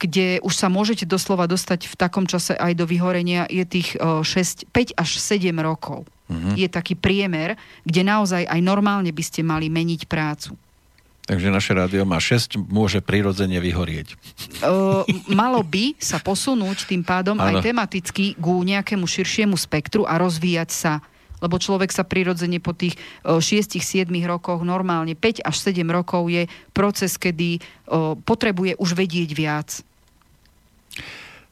kde 0.00 0.40
už 0.40 0.56
sa 0.56 0.72
môžete 0.72 1.04
doslova 1.04 1.44
dostať 1.44 1.84
v 1.84 1.94
takom 2.00 2.24
čase 2.24 2.56
aj 2.56 2.72
do 2.80 2.88
vyhorenia, 2.88 3.44
je 3.44 3.64
tých 3.68 3.92
o, 4.00 4.24
6, 4.24 4.72
5 4.72 4.96
až 4.96 5.10
7 5.20 5.52
rokov. 5.60 6.08
Je 6.54 6.68
taký 6.70 6.94
priemer, 6.94 7.58
kde 7.82 8.06
naozaj 8.06 8.46
aj 8.46 8.60
normálne 8.62 9.10
by 9.10 9.22
ste 9.26 9.42
mali 9.42 9.66
meniť 9.66 10.06
prácu. 10.06 10.54
Takže 11.30 11.46
naše 11.46 11.78
rádio 11.78 12.02
má 12.02 12.18
6, 12.18 12.58
môže 12.58 12.98
prirodzene 12.98 13.62
vyhorieť. 13.62 14.18
Uh, 14.66 15.06
malo 15.30 15.62
by 15.62 15.94
sa 15.94 16.18
posunúť 16.18 16.90
tým 16.90 17.06
pádom 17.06 17.38
Áno. 17.38 17.62
aj 17.62 17.70
tematicky 17.70 18.34
ku 18.34 18.66
nejakému 18.66 19.06
širšiemu 19.06 19.54
spektru 19.54 20.02
a 20.10 20.18
rozvíjať 20.18 20.70
sa. 20.74 20.92
Lebo 21.38 21.56
človek 21.56 21.94
sa 21.94 22.04
prirodzene 22.04 22.60
po 22.60 22.76
tých 22.76 23.00
6-7 23.24 24.10
rokoch, 24.28 24.60
normálne 24.60 25.16
5 25.16 25.40
až 25.40 25.56
7 25.56 25.86
rokov 25.88 26.28
je 26.28 26.44
proces, 26.76 27.16
kedy 27.16 27.62
potrebuje 28.28 28.76
už 28.76 28.92
vedieť 28.92 29.30
viac. 29.32 29.68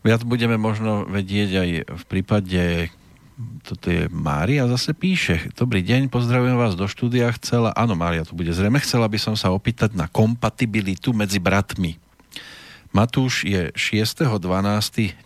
Viac 0.04 0.22
budeme 0.28 0.60
možno 0.60 1.08
vedieť 1.08 1.50
aj 1.56 1.70
v 1.88 2.04
prípade 2.04 2.92
toto 3.62 3.86
je 3.86 4.10
Mária 4.10 4.66
zase 4.66 4.90
píše. 4.90 5.54
Dobrý 5.54 5.78
deň, 5.86 6.10
pozdravujem 6.10 6.58
vás 6.58 6.74
do 6.74 6.90
štúdia. 6.90 7.30
Chcela, 7.38 7.70
áno 7.78 7.94
Mária, 7.94 8.26
tu 8.26 8.34
bude 8.34 8.50
zrejme, 8.50 8.82
chcela 8.82 9.06
by 9.06 9.14
som 9.14 9.38
sa 9.38 9.54
opýtať 9.54 9.94
na 9.94 10.10
kompatibilitu 10.10 11.14
medzi 11.14 11.38
bratmi. 11.38 12.02
Matúš 12.90 13.46
je 13.46 13.70
6.12.1984 13.78 15.22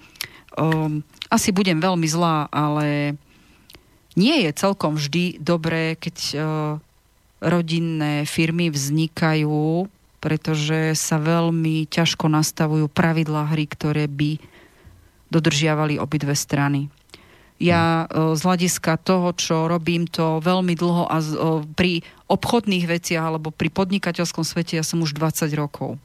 um, 0.57 1.05
asi 1.29 1.53
budem 1.53 1.77
veľmi 1.77 2.09
zlá, 2.09 2.49
ale 2.49 3.21
nie 4.17 4.49
je 4.49 4.51
celkom 4.57 4.97
vždy 4.97 5.37
dobré, 5.37 6.01
keď 6.01 6.17
uh, 6.17 6.41
rodinné 7.45 8.25
firmy 8.25 8.73
vznikajú, 8.73 9.89
pretože 10.21 10.97
sa 10.97 11.17
veľmi 11.17 11.89
ťažko 11.89 12.29
nastavujú 12.29 12.89
pravidlá 12.93 13.49
hry, 13.53 13.65
ktoré 13.65 14.05
by 14.09 14.37
dodržiavali 15.33 15.97
obidve 15.97 16.37
strany. 16.37 16.93
Ja 17.61 18.09
e, 18.09 18.35
z 18.35 18.41
hľadiska 18.41 18.97
toho, 19.05 19.37
čo 19.37 19.69
robím 19.69 20.09
to 20.09 20.41
veľmi 20.41 20.73
dlho 20.73 21.05
a 21.05 21.17
o, 21.21 21.25
pri 21.77 22.01
obchodných 22.27 22.89
veciach 22.89 23.21
alebo 23.21 23.53
pri 23.53 23.69
podnikateľskom 23.69 24.43
svete 24.43 24.81
ja 24.81 24.85
som 24.85 25.05
už 25.05 25.13
20 25.13 25.53
rokov. 25.61 26.01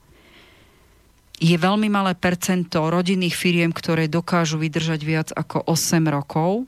Je 1.40 1.56
veľmi 1.56 1.88
malé 1.88 2.16
percento 2.16 2.80
rodinných 2.92 3.36
firiem, 3.36 3.72
ktoré 3.72 4.12
dokážu 4.12 4.60
vydržať 4.60 5.00
viac 5.04 5.30
ako 5.36 5.64
8 5.68 6.04
rokov. 6.08 6.68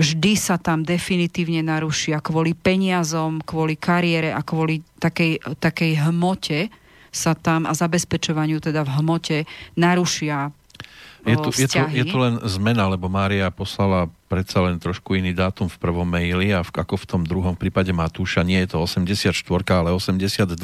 Vždy 0.00 0.32
sa 0.32 0.56
tam 0.56 0.80
definitívne 0.80 1.60
narušia 1.60 2.24
kvôli 2.24 2.56
peniazom, 2.56 3.44
kvôli 3.44 3.76
kariére 3.76 4.32
a 4.32 4.40
kvôli 4.40 4.80
takej, 4.96 5.44
takej 5.60 6.08
hmote 6.08 6.72
sa 7.12 7.36
tam 7.36 7.68
a 7.68 7.76
zabezpečovaniu 7.76 8.62
teda 8.62 8.86
v 8.86 8.90
hmote 9.02 9.38
narušia 9.76 10.54
je 11.26 11.36
tu, 11.36 11.48
je, 11.52 11.66
tu, 11.68 11.78
je 11.78 12.04
tu 12.08 12.16
len 12.16 12.40
zmena, 12.48 12.88
lebo 12.88 13.12
Mária 13.12 13.52
poslala 13.52 14.08
predsa 14.30 14.62
len 14.62 14.78
trošku 14.78 15.18
iný 15.18 15.34
dátum 15.34 15.66
v 15.66 15.76
prvom 15.76 16.06
maili 16.06 16.54
a 16.54 16.62
v, 16.62 16.70
ako 16.70 16.94
v 17.02 17.06
tom 17.10 17.22
druhom 17.26 17.58
v 17.58 17.66
prípade 17.66 17.90
Matúša 17.90 18.46
nie 18.46 18.62
je 18.62 18.72
to 18.72 18.86
84, 18.86 19.34
ale 19.74 19.90
82, 19.90 20.54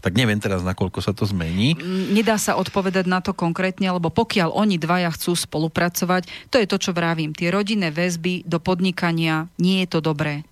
tak 0.00 0.12
neviem 0.16 0.40
teraz, 0.40 0.64
nakoľko 0.64 1.04
sa 1.04 1.12
to 1.12 1.28
zmení. 1.28 1.76
Nedá 2.10 2.40
sa 2.40 2.56
odpovedať 2.56 3.04
na 3.04 3.20
to 3.20 3.36
konkrétne, 3.36 3.92
lebo 3.92 4.08
pokiaľ 4.08 4.56
oni 4.56 4.80
dvaja 4.80 5.12
chcú 5.12 5.36
spolupracovať, 5.36 6.48
to 6.48 6.56
je 6.56 6.66
to, 6.66 6.76
čo 6.80 6.90
vravím. 6.96 7.36
Tie 7.36 7.52
rodinné 7.52 7.92
väzby 7.92 8.48
do 8.48 8.56
podnikania 8.56 9.52
nie 9.60 9.84
je 9.84 9.88
to 9.92 10.00
dobré. 10.00 10.42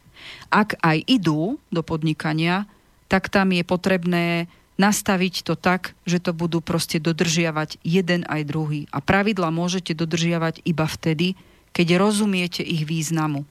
Ak 0.53 0.77
aj 0.85 1.03
idú 1.09 1.57
do 1.73 1.81
podnikania, 1.81 2.69
tak 3.09 3.33
tam 3.33 3.51
je 3.57 3.65
potrebné 3.65 4.47
nastaviť 4.81 5.45
to 5.45 5.55
tak, 5.55 5.93
že 6.09 6.23
to 6.23 6.33
budú 6.33 6.65
proste 6.65 6.97
dodržiavať 6.99 7.81
jeden 7.85 8.25
aj 8.29 8.43
druhý. 8.49 8.81
A 8.91 9.05
pravidla 9.05 9.53
môžete 9.53 9.93
dodržiavať 9.93 10.65
iba 10.65 10.89
vtedy, 10.89 11.37
keď 11.73 12.01
rozumiete 12.01 12.61
ich 12.65 12.85
významu. 12.85 13.45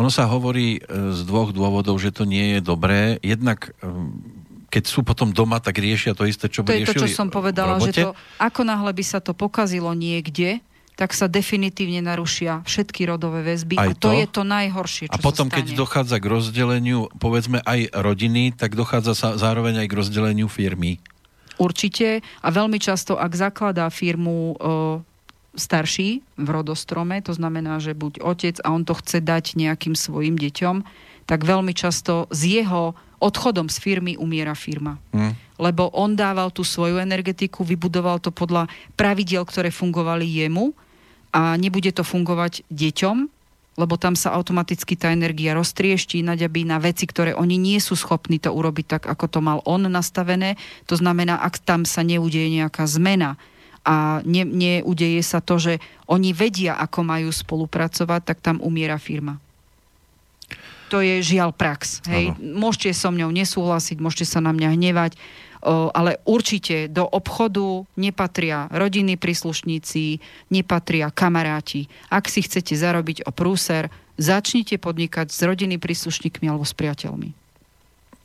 Ono 0.00 0.08
sa 0.08 0.24
hovorí 0.24 0.80
e, 0.80 1.12
z 1.12 1.20
dvoch 1.28 1.52
dôvodov, 1.52 2.00
že 2.00 2.12
to 2.14 2.24
nie 2.24 2.56
je 2.56 2.60
dobré. 2.64 3.20
Jednak 3.20 3.76
e, 3.80 3.92
keď 4.68 4.84
sú 4.84 5.00
potom 5.04 5.32
doma, 5.32 5.60
tak 5.60 5.80
riešia 5.80 6.12
to 6.12 6.28
isté, 6.28 6.48
čo 6.48 6.64
by 6.64 6.72
To 6.72 6.76
je 6.76 6.86
to, 6.88 6.96
čo 7.04 7.08
som 7.08 7.28
povedala, 7.32 7.80
že 7.80 8.04
to, 8.04 8.12
ako 8.36 8.60
náhle 8.64 8.92
by 8.92 9.04
sa 9.04 9.20
to 9.20 9.32
pokazilo 9.32 9.92
niekde, 9.96 10.60
tak 10.98 11.14
sa 11.14 11.30
definitívne 11.30 12.02
narušia 12.02 12.66
všetky 12.66 13.06
rodové 13.06 13.46
väzby 13.46 13.78
aj 13.78 13.86
a 13.86 13.94
to, 13.94 14.10
to 14.10 14.18
je 14.18 14.26
to 14.26 14.42
najhoršie, 14.42 15.06
čo 15.06 15.14
A 15.14 15.22
potom, 15.22 15.46
sa 15.46 15.54
stane. 15.54 15.58
keď 15.62 15.66
dochádza 15.78 16.16
k 16.18 16.26
rozdeleniu, 16.26 17.06
povedzme 17.22 17.62
aj 17.62 17.94
rodiny, 17.94 18.50
tak 18.50 18.74
dochádza 18.74 19.14
sa 19.14 19.28
zároveň 19.38 19.86
aj 19.86 19.86
k 19.86 19.94
rozdeleniu 19.94 20.50
firmy. 20.50 20.98
Určite 21.54 22.26
a 22.42 22.48
veľmi 22.50 22.82
často, 22.82 23.14
ak 23.14 23.30
zakladá 23.30 23.86
firmu 23.94 24.58
e, 24.58 25.02
starší 25.54 26.18
v 26.34 26.48
rodostrome, 26.50 27.22
to 27.22 27.30
znamená, 27.30 27.78
že 27.78 27.94
buď 27.94 28.18
otec 28.18 28.58
a 28.66 28.74
on 28.74 28.82
to 28.82 28.98
chce 28.98 29.22
dať 29.22 29.54
nejakým 29.54 29.94
svojim 29.94 30.34
deťom, 30.34 30.82
tak 31.30 31.46
veľmi 31.46 31.78
často 31.78 32.26
s 32.34 32.42
jeho 32.42 32.98
odchodom 33.22 33.70
z 33.70 33.78
firmy 33.78 34.18
umiera 34.18 34.58
firma. 34.58 34.98
Hmm. 35.14 35.38
Lebo 35.62 35.90
on 35.94 36.18
dával 36.18 36.50
tú 36.50 36.66
svoju 36.66 36.98
energetiku, 36.98 37.62
vybudoval 37.62 38.18
to 38.18 38.34
podľa 38.34 38.66
pravidiel, 38.98 39.46
ktoré 39.46 39.70
fungovali 39.70 40.26
jemu 40.26 40.74
a 41.32 41.54
nebude 41.60 41.92
to 41.92 42.04
fungovať 42.06 42.64
deťom, 42.72 43.16
lebo 43.78 43.94
tam 43.94 44.18
sa 44.18 44.34
automaticky 44.34 44.98
tá 44.98 45.14
energia 45.14 45.54
roztriešti, 45.54 46.26
naďabí 46.26 46.66
na 46.66 46.82
veci, 46.82 47.06
ktoré 47.06 47.30
oni 47.38 47.54
nie 47.54 47.78
sú 47.78 47.94
schopní 47.94 48.42
to 48.42 48.50
urobiť 48.50 48.98
tak, 48.98 49.02
ako 49.06 49.24
to 49.30 49.38
mal 49.38 49.62
on 49.62 49.86
nastavené. 49.86 50.58
To 50.90 50.98
znamená, 50.98 51.38
ak 51.38 51.62
tam 51.62 51.86
sa 51.86 52.02
neudeje 52.02 52.50
nejaká 52.50 52.90
zmena 52.90 53.38
a 53.86 54.18
ne, 54.26 54.42
neudeje 54.42 55.22
sa 55.22 55.38
to, 55.38 55.62
že 55.62 55.72
oni 56.10 56.34
vedia, 56.34 56.74
ako 56.74 57.06
majú 57.06 57.30
spolupracovať, 57.30 58.20
tak 58.26 58.38
tam 58.42 58.58
umiera 58.58 58.98
firma. 58.98 59.38
To 60.90 60.98
je 61.04 61.20
žiaľ 61.20 61.54
prax. 61.54 62.00
Hej. 62.08 62.34
Môžete 62.40 62.90
so 62.96 63.12
mňou 63.12 63.30
nesúhlasiť, 63.30 64.00
môžete 64.00 64.26
sa 64.26 64.40
na 64.40 64.56
mňa 64.56 64.74
hnevať, 64.74 65.20
ale 65.66 66.22
určite 66.22 66.86
do 66.86 67.02
obchodu 67.02 67.82
nepatria 67.98 68.70
rodinní 68.70 69.18
príslušníci, 69.18 70.22
nepatria 70.54 71.10
kamaráti. 71.10 71.90
Ak 72.08 72.30
si 72.30 72.46
chcete 72.46 72.78
zarobiť 72.78 73.26
o 73.26 73.34
prúser, 73.34 73.90
začnite 74.18 74.78
podnikať 74.78 75.30
s 75.30 75.40
rodinnými 75.42 75.82
príslušníkmi 75.82 76.46
alebo 76.50 76.66
s 76.66 76.74
priateľmi. 76.74 77.34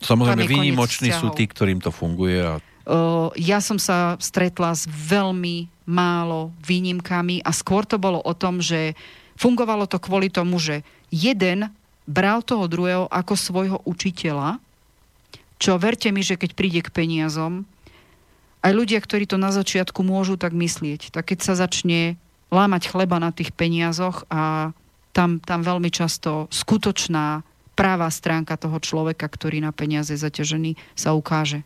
Samozrejme, 0.02 0.44
výnimoční 0.44 1.14
sú 1.14 1.30
tí, 1.32 1.46
ktorým 1.46 1.78
to 1.78 1.88
funguje. 1.88 2.38
A... 2.42 2.58
Ja 3.38 3.64
som 3.64 3.80
sa 3.80 4.20
stretla 4.20 4.76
s 4.76 4.84
veľmi 4.84 5.70
málo 5.88 6.52
výnimkami 6.66 7.40
a 7.40 7.50
skôr 7.54 7.88
to 7.88 7.96
bolo 7.96 8.20
o 8.20 8.32
tom, 8.36 8.60
že 8.60 8.92
fungovalo 9.40 9.88
to 9.88 9.96
kvôli 10.02 10.28
tomu, 10.28 10.60
že 10.60 10.84
jeden 11.08 11.72
bral 12.04 12.44
toho 12.44 12.68
druhého 12.68 13.08
ako 13.08 13.34
svojho 13.38 13.78
učiteľa 13.88 14.60
čo 15.64 15.80
verte 15.80 16.12
mi, 16.12 16.20
že 16.20 16.36
keď 16.36 16.52
príde 16.52 16.84
k 16.84 16.92
peniazom, 16.92 17.64
aj 18.60 18.72
ľudia, 18.76 19.00
ktorí 19.00 19.24
to 19.24 19.40
na 19.40 19.48
začiatku 19.48 20.04
môžu 20.04 20.36
tak 20.36 20.52
myslieť, 20.52 21.08
tak 21.08 21.32
keď 21.32 21.38
sa 21.40 21.54
začne 21.56 22.20
lámať 22.52 22.92
chleba 22.92 23.16
na 23.16 23.32
tých 23.32 23.56
peniazoch 23.56 24.28
a 24.28 24.76
tam, 25.16 25.40
tam 25.40 25.64
veľmi 25.64 25.88
často 25.88 26.52
skutočná 26.52 27.40
práva 27.72 28.12
stránka 28.12 28.60
toho 28.60 28.76
človeka, 28.76 29.24
ktorý 29.24 29.64
na 29.64 29.72
peniaze 29.72 30.12
zaťažený, 30.12 30.76
sa 30.92 31.16
ukáže. 31.16 31.64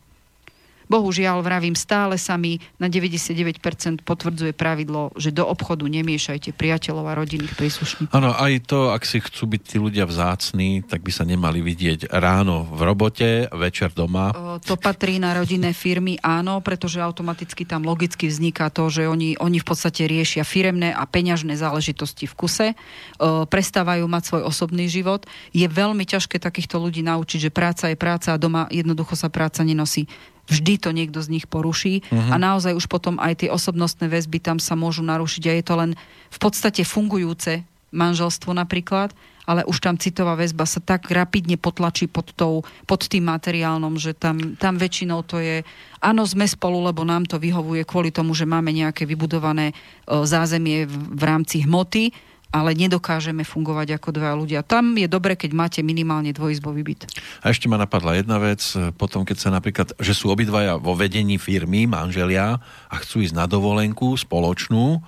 Bohužiaľ, 0.89 1.45
vravím, 1.45 1.77
stále 1.77 2.17
sa 2.17 2.41
mi 2.41 2.59
na 2.81 2.89
99% 2.89 3.61
potvrdzuje 4.03 4.57
pravidlo, 4.57 5.13
že 5.21 5.31
do 5.31 5.45
obchodu 5.45 5.85
nemiešajte 5.85 6.57
priateľov 6.57 7.05
a 7.05 7.13
rodinných 7.13 7.53
príslušníkov. 7.55 8.17
Áno, 8.17 8.33
aj 8.33 8.65
to, 8.65 8.89
ak 8.91 9.05
si 9.05 9.21
chcú 9.21 9.53
byť 9.53 9.63
tí 9.63 9.77
ľudia 9.77 10.09
vzácní, 10.09 10.89
tak 10.89 11.05
by 11.05 11.13
sa 11.13 11.29
nemali 11.29 11.61
vidieť 11.61 12.09
ráno 12.09 12.65
v 12.65 12.81
robote, 12.89 13.29
večer 13.53 13.93
doma. 13.93 14.33
To 14.65 14.81
patrí 14.81 15.21
na 15.21 15.37
rodinné 15.37 15.77
firmy, 15.77 16.17
áno, 16.25 16.65
pretože 16.65 17.05
automaticky 17.05 17.69
tam 17.69 17.85
logicky 17.85 18.25
vzniká 18.25 18.73
to, 18.73 18.89
že 18.89 19.05
oni, 19.05 19.37
oni 19.37 19.61
v 19.61 19.67
podstate 19.69 20.09
riešia 20.09 20.49
firemné 20.49 20.97
a 20.97 21.05
peňažné 21.05 21.53
záležitosti 21.61 22.25
v 22.25 22.35
kuse, 22.35 22.69
prestávajú 23.53 24.09
mať 24.09 24.23
svoj 24.25 24.43
osobný 24.49 24.89
život. 24.89 25.29
Je 25.53 25.69
veľmi 25.69 26.09
ťažké 26.09 26.41
takýchto 26.41 26.81
ľudí 26.81 27.05
naučiť, 27.05 27.49
že 27.49 27.51
práca 27.53 27.93
je 27.93 27.97
práca 28.01 28.33
a 28.33 28.41
doma 28.41 28.65
jednoducho 28.73 29.13
sa 29.13 29.29
práca 29.29 29.61
nenosí 29.61 30.09
vždy 30.49 30.75
to 30.81 30.91
niekto 30.91 31.21
z 31.21 31.29
nich 31.39 31.47
poruší 31.47 32.03
uh-huh. 32.09 32.33
a 32.33 32.37
naozaj 32.41 32.73
už 32.75 32.89
potom 32.89 33.21
aj 33.21 33.45
tie 33.45 33.49
osobnostné 33.53 34.09
väzby 34.09 34.41
tam 34.41 34.59
sa 34.59 34.75
môžu 34.75 35.05
narušiť 35.05 35.43
a 35.49 35.53
je 35.55 35.65
to 35.65 35.75
len 35.77 35.91
v 36.33 36.39
podstate 36.41 36.83
fungujúce 36.83 37.63
manželstvo 37.89 38.53
napríklad, 38.53 39.17
ale 39.49 39.65
už 39.65 39.81
tam 39.81 39.97
citová 39.97 40.37
väzba 40.37 40.69
sa 40.69 40.77
tak 40.77 41.09
rapidne 41.09 41.57
potlačí 41.57 42.05
pod, 42.05 42.37
tou, 42.37 42.69
pod 42.85 43.01
tým 43.09 43.25
materiálnom, 43.33 43.97
že 43.97 44.13
tam, 44.13 44.61
tam 44.61 44.77
väčšinou 44.77 45.25
to 45.25 45.41
je 45.41 45.65
áno, 46.05 46.29
sme 46.29 46.45
spolu, 46.45 46.85
lebo 46.85 47.01
nám 47.09 47.25
to 47.25 47.41
vyhovuje 47.41 47.89
kvôli 47.89 48.13
tomu, 48.13 48.37
že 48.37 48.45
máme 48.45 48.77
nejaké 48.77 49.09
vybudované 49.09 49.73
o, 50.05 50.29
zázemie 50.29 50.85
v, 50.85 50.95
v 51.17 51.23
rámci 51.25 51.65
hmoty, 51.65 52.13
ale 52.49 52.73
nedokážeme 52.73 53.45
fungovať 53.45 54.01
ako 54.01 54.09
dva 54.17 54.33
ľudia. 54.33 54.65
Tam 54.65 54.97
je 54.97 55.05
dobre, 55.05 55.37
keď 55.37 55.51
máte 55.53 55.81
minimálne 55.85 56.33
dvojizbový 56.33 56.81
byt. 56.81 57.01
A 57.45 57.53
ešte 57.53 57.69
ma 57.69 57.77
napadla 57.77 58.17
jedna 58.17 58.41
vec, 58.41 58.65
potom 58.97 59.29
keď 59.29 59.37
sa 59.37 59.51
napríklad, 59.53 59.93
že 60.01 60.17
sú 60.17 60.33
obidvaja 60.33 60.81
vo 60.81 60.97
vedení 60.97 61.37
firmy, 61.37 61.85
manželia 61.85 62.57
a 62.89 62.95
chcú 63.05 63.21
ísť 63.21 63.37
na 63.37 63.45
dovolenku 63.45 64.17
spoločnú, 64.17 65.05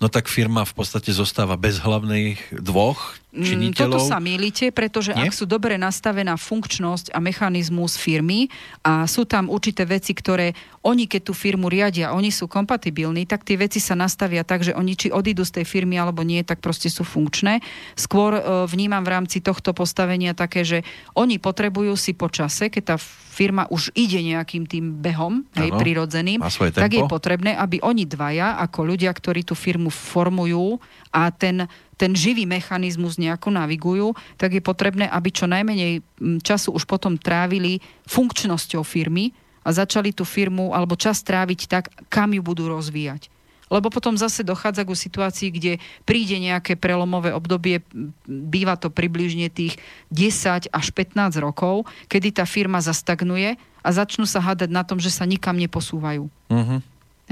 no 0.00 0.06
tak 0.10 0.28
firma 0.28 0.68
v 0.68 0.74
podstate 0.76 1.14
zostáva 1.14 1.56
bez 1.56 1.80
hlavných 1.80 2.60
dvoch 2.60 3.21
činiteľov. 3.32 3.96
Toto 3.96 3.98
sa 4.04 4.20
mýlite, 4.20 4.68
pretože 4.76 5.16
Nie? 5.16 5.26
ak 5.26 5.32
sú 5.32 5.48
dobre 5.48 5.80
nastavená 5.80 6.36
funkčnosť 6.36 7.16
a 7.16 7.18
mechanizmus 7.18 7.96
firmy 7.96 8.52
a 8.84 9.08
sú 9.08 9.24
tam 9.24 9.48
určité 9.48 9.88
veci, 9.88 10.12
ktoré 10.12 10.52
oni, 10.84 11.08
keď 11.08 11.32
tú 11.32 11.34
firmu 11.34 11.72
riadia, 11.72 12.12
oni 12.12 12.28
sú 12.28 12.44
kompatibilní, 12.44 13.24
tak 13.24 13.48
tie 13.48 13.56
veci 13.56 13.80
sa 13.80 13.96
nastavia 13.96 14.44
tak, 14.44 14.68
že 14.68 14.76
oni 14.76 14.92
či 14.92 15.08
odídu 15.08 15.48
z 15.48 15.62
tej 15.62 15.64
firmy 15.64 15.96
alebo 15.96 16.20
nie, 16.20 16.44
tak 16.44 16.60
proste 16.60 16.92
sú 16.92 17.08
funkčné. 17.08 17.64
Skôr 17.96 18.36
e, 18.36 18.42
vnímam 18.68 19.00
v 19.00 19.12
rámci 19.16 19.40
tohto 19.40 19.72
postavenia 19.72 20.36
také, 20.36 20.66
že 20.66 20.84
oni 21.16 21.40
potrebujú 21.40 21.96
si 21.96 22.12
po 22.12 22.28
čase, 22.28 22.68
keď 22.68 22.82
tá 22.84 22.96
firma 23.32 23.64
už 23.72 23.88
ide 23.96 24.20
nejakým 24.20 24.68
tým 24.68 25.00
behom, 25.00 25.48
hej, 25.56 25.72
ano, 25.72 25.80
prirodzeným, 25.80 26.44
tak 26.76 26.92
je 26.92 27.00
potrebné, 27.08 27.56
aby 27.56 27.80
oni 27.80 28.04
dvaja, 28.04 28.60
ako 28.60 28.92
ľudia, 28.92 29.08
ktorí 29.08 29.40
tú 29.40 29.56
firmu 29.56 29.88
formujú 29.88 30.76
a 31.08 31.32
ten 31.32 31.64
ten 32.02 32.18
živý 32.18 32.50
mechanizmus 32.50 33.14
nejako 33.14 33.54
navigujú, 33.54 34.10
tak 34.34 34.58
je 34.58 34.62
potrebné, 34.64 35.06
aby 35.06 35.30
čo 35.30 35.46
najmenej 35.46 36.02
času 36.42 36.74
už 36.74 36.82
potom 36.82 37.14
trávili 37.14 37.78
funkčnosťou 38.10 38.82
firmy 38.82 39.30
a 39.62 39.70
začali 39.70 40.10
tú 40.10 40.26
firmu 40.26 40.74
alebo 40.74 40.98
čas 40.98 41.22
tráviť 41.22 41.60
tak, 41.70 41.94
kam 42.10 42.34
ju 42.34 42.42
budú 42.42 42.66
rozvíjať. 42.66 43.30
Lebo 43.72 43.88
potom 43.88 44.20
zase 44.20 44.44
dochádza 44.44 44.84
ku 44.84 44.92
situácii, 44.92 45.48
kde 45.48 45.72
príde 46.04 46.36
nejaké 46.36 46.76
prelomové 46.76 47.32
obdobie, 47.32 47.80
býva 48.28 48.76
to 48.76 48.92
približne 48.92 49.48
tých 49.48 49.80
10 50.12 50.68
až 50.68 50.86
15 50.92 51.40
rokov, 51.40 51.88
kedy 52.12 52.36
tá 52.36 52.44
firma 52.44 52.84
zastagnuje 52.84 53.56
a 53.80 53.88
začnú 53.88 54.28
sa 54.28 54.44
hádať 54.44 54.68
na 54.68 54.84
tom, 54.84 55.00
že 55.00 55.08
sa 55.08 55.24
nikam 55.24 55.56
neposúvajú. 55.56 56.28
Uh-huh. 56.28 56.80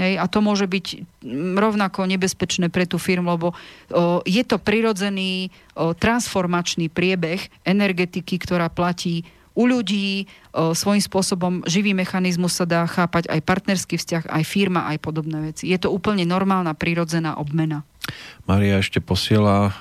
Hej, 0.01 0.17
a 0.17 0.25
to 0.25 0.41
môže 0.41 0.65
byť 0.65 0.85
rovnako 1.61 2.09
nebezpečné 2.09 2.73
pre 2.73 2.89
tú 2.89 2.97
firmu, 2.97 3.37
lebo 3.37 3.53
o, 3.53 3.55
je 4.25 4.41
to 4.41 4.57
prirodzený 4.57 5.53
o, 5.77 5.93
transformačný 5.93 6.89
priebeh 6.89 7.51
energetiky, 7.67 8.41
ktorá 8.41 8.71
platí 8.71 9.27
u 9.51 9.63
ľudí, 9.67 10.31
svojím 10.53 11.03
spôsobom 11.03 11.53
živý 11.67 11.91
mechanizmus 11.91 12.55
sa 12.55 12.65
dá 12.67 12.87
chápať 12.87 13.27
aj 13.27 13.39
partnerský 13.43 13.95
vzťah, 13.99 14.23
aj 14.31 14.43
firma, 14.47 14.87
aj 14.91 14.97
podobné 15.03 15.51
veci. 15.51 15.67
Je 15.71 15.79
to 15.79 15.91
úplne 15.91 16.23
normálna, 16.23 16.71
prirodzená 16.75 17.35
obmena. 17.35 17.83
Maria 18.49 18.81
ešte 18.81 18.97
posiela 18.97 19.69
uh, 19.69 19.73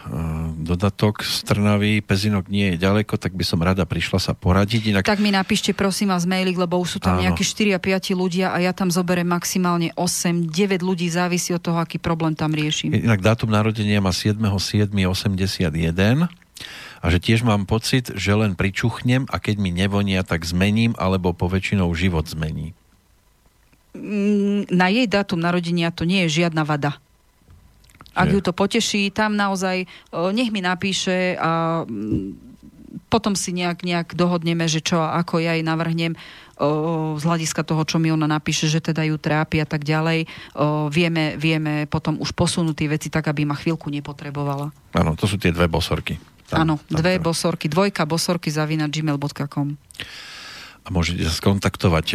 dodatok 0.54 1.24
z 1.24 1.40
Trnavy. 1.42 2.04
Pezinok 2.04 2.52
nie 2.52 2.76
je 2.76 2.76
ďaleko, 2.76 3.16
tak 3.16 3.32
by 3.32 3.42
som 3.42 3.58
rada 3.64 3.88
prišla 3.88 4.20
sa 4.20 4.32
poradiť. 4.36 4.92
Inak... 4.92 5.02
Tak 5.08 5.18
mi 5.18 5.32
napíšte 5.32 5.72
prosím 5.72 6.12
vás 6.12 6.28
mailik, 6.28 6.60
lebo 6.60 6.76
už 6.78 6.88
sú 6.96 6.98
tam 7.00 7.16
Áno. 7.18 7.24
nejakí 7.26 7.42
4 7.42 7.74
a 7.74 7.80
5 7.80 8.12
ľudia 8.14 8.52
a 8.52 8.60
ja 8.60 8.76
tam 8.76 8.92
zoberiem 8.92 9.26
maximálne 9.26 9.90
8, 9.96 10.52
9 10.52 10.84
ľudí, 10.84 11.08
závisí 11.08 11.56
od 11.56 11.64
toho, 11.64 11.80
aký 11.80 11.96
problém 11.96 12.36
tam 12.36 12.52
riešim. 12.52 12.92
Inak 12.92 13.24
dátum 13.24 13.48
narodenia 13.50 13.98
má 14.04 14.12
7.7.81 14.12 14.92
a 17.00 17.08
že 17.08 17.18
tiež 17.18 17.42
mám 17.42 17.64
pocit, 17.64 18.12
že 18.12 18.36
len 18.36 18.52
pričuchnem 18.52 19.24
a 19.32 19.40
keď 19.40 19.56
mi 19.56 19.72
nevonia, 19.72 20.20
tak 20.20 20.44
zmením, 20.44 20.92
alebo 21.00 21.32
poväčšinou 21.32 21.88
život 21.96 22.28
zmení. 22.28 22.76
Mm, 23.96 24.68
na 24.70 24.86
jej 24.92 25.08
dátum 25.08 25.40
narodenia 25.40 25.90
to 25.90 26.04
nie 26.04 26.28
je 26.28 26.44
žiadna 26.44 26.62
vada. 26.62 27.00
Ak 28.10 28.26
ju 28.26 28.42
to 28.42 28.50
poteší, 28.50 29.14
tam 29.14 29.38
naozaj 29.38 29.86
nech 30.34 30.50
mi 30.50 30.60
napíše 30.60 31.38
a 31.38 31.82
mm, 31.86 32.50
potom 33.06 33.38
si 33.38 33.54
nejak, 33.54 33.86
nejak 33.86 34.08
dohodneme, 34.18 34.66
že 34.66 34.82
čo 34.82 34.98
a 34.98 35.18
ako 35.22 35.42
ja 35.42 35.54
jej 35.54 35.62
navrhnem 35.66 36.18
o, 36.58 37.14
z 37.18 37.22
hľadiska 37.22 37.62
toho, 37.62 37.82
čo 37.86 38.02
mi 38.02 38.10
ona 38.10 38.26
napíše, 38.26 38.66
že 38.66 38.82
teda 38.82 39.06
ju 39.06 39.18
trápi 39.18 39.62
a 39.62 39.66
tak 39.66 39.86
ďalej. 39.86 40.26
O, 40.54 40.86
vieme, 40.90 41.38
vieme 41.38 41.86
potom 41.86 42.18
už 42.18 42.34
posunúť 42.34 42.76
tie 42.76 42.88
veci 42.90 43.08
tak, 43.10 43.30
aby 43.30 43.46
ma 43.46 43.54
chvíľku 43.54 43.90
nepotrebovala. 43.90 44.74
Áno, 44.94 45.14
to 45.14 45.26
sú 45.30 45.38
tie 45.38 45.54
dve 45.54 45.70
bosorky. 45.70 46.18
Áno, 46.54 46.82
dve 46.90 47.18
tam. 47.18 47.30
bosorky, 47.30 47.66
dvojka 47.70 48.04
bosorky 48.06 48.50
zavina 48.50 48.90
gmail.com. 48.90 49.68
A 50.80 50.88
môžete 50.88 51.22
sa 51.28 51.34
skontaktovať 51.34 52.06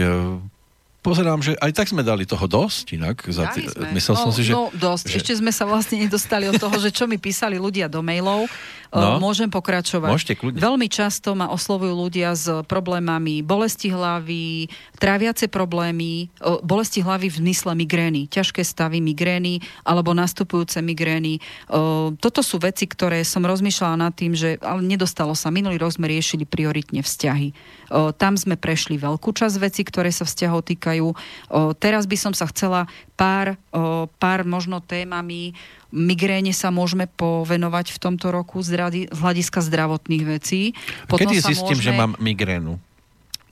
pozerám, 1.05 1.37
že 1.45 1.53
aj 1.61 1.71
tak 1.77 1.85
sme 1.93 2.01
dali 2.01 2.25
toho 2.25 2.49
dosť 2.49 2.97
inak. 2.97 3.21
Za 3.29 3.53
tý... 3.53 3.69
Myslel 3.93 4.15
no, 4.17 4.21
som 4.25 4.31
si, 4.33 4.41
že... 4.41 4.57
No 4.57 4.73
dosť. 4.73 5.13
Že... 5.13 5.17
Ešte 5.21 5.33
sme 5.37 5.53
sa 5.53 5.69
vlastne 5.69 6.01
nedostali 6.01 6.49
od 6.49 6.57
toho, 6.57 6.73
že 6.81 6.89
čo 6.89 7.05
mi 7.05 7.21
písali 7.21 7.61
ľudia 7.61 7.85
do 7.85 8.01
mailov. 8.01 8.49
No, 8.95 9.19
Môžem 9.19 9.51
pokračovať. 9.51 10.07
Môžete 10.07 10.35
kľudne. 10.39 10.63
Veľmi 10.63 10.87
často 10.87 11.35
ma 11.35 11.51
oslovujú 11.51 11.91
ľudia 11.91 12.31
s 12.31 12.47
problémami 12.63 13.43
bolesti 13.43 13.91
hlavy, 13.91 14.71
tráviace 14.95 15.51
problémy, 15.51 16.31
bolesti 16.63 17.03
hlavy 17.03 17.27
v 17.27 17.35
zmysle 17.43 17.75
migrény, 17.75 18.31
ťažké 18.31 18.63
stavy 18.63 19.03
migrény 19.03 19.59
alebo 19.83 20.15
nastupujúce 20.15 20.79
migrény. 20.79 21.43
Toto 22.23 22.39
sú 22.39 22.55
veci, 22.63 22.87
ktoré 22.87 23.27
som 23.27 23.43
rozmýšľala 23.43 24.07
nad 24.07 24.13
tým, 24.15 24.31
že 24.31 24.55
ale 24.63 24.79
nedostalo 24.79 25.35
sa. 25.35 25.51
Minulý 25.51 25.75
rok 25.75 25.99
sme 25.99 26.07
riešili 26.07 26.47
prioritne 26.47 27.03
vzťahy. 27.03 27.51
Tam 28.15 28.33
sme 28.39 28.55
prešli 28.55 28.95
veľkú 28.95 29.35
časť 29.35 29.55
veci, 29.59 29.83
ktoré 29.83 30.09
sa 30.09 30.23
vzťahov 30.23 30.63
týkajú. 30.63 31.07
Teraz 31.83 32.07
by 32.07 32.17
som 32.17 32.33
sa 32.33 32.47
chcela 32.47 32.87
pár, 33.19 33.59
pár 34.17 34.39
možno 34.47 34.79
témami 34.79 35.51
migréne 35.95 36.51
sa 36.51 36.75
môžeme 36.75 37.07
povenovať 37.07 37.95
v 37.95 37.97
tomto 38.03 38.35
roku 38.35 38.59
z 38.59 38.75
hľadiska 39.09 39.63
zdravotných 39.63 40.23
vecí. 40.27 40.75
Potom 41.07 41.31
Kedy 41.31 41.39
zistím, 41.39 41.79
môžeme... 41.79 41.87
že 41.87 41.91
mám 41.95 42.13
migrénu? 42.19 42.75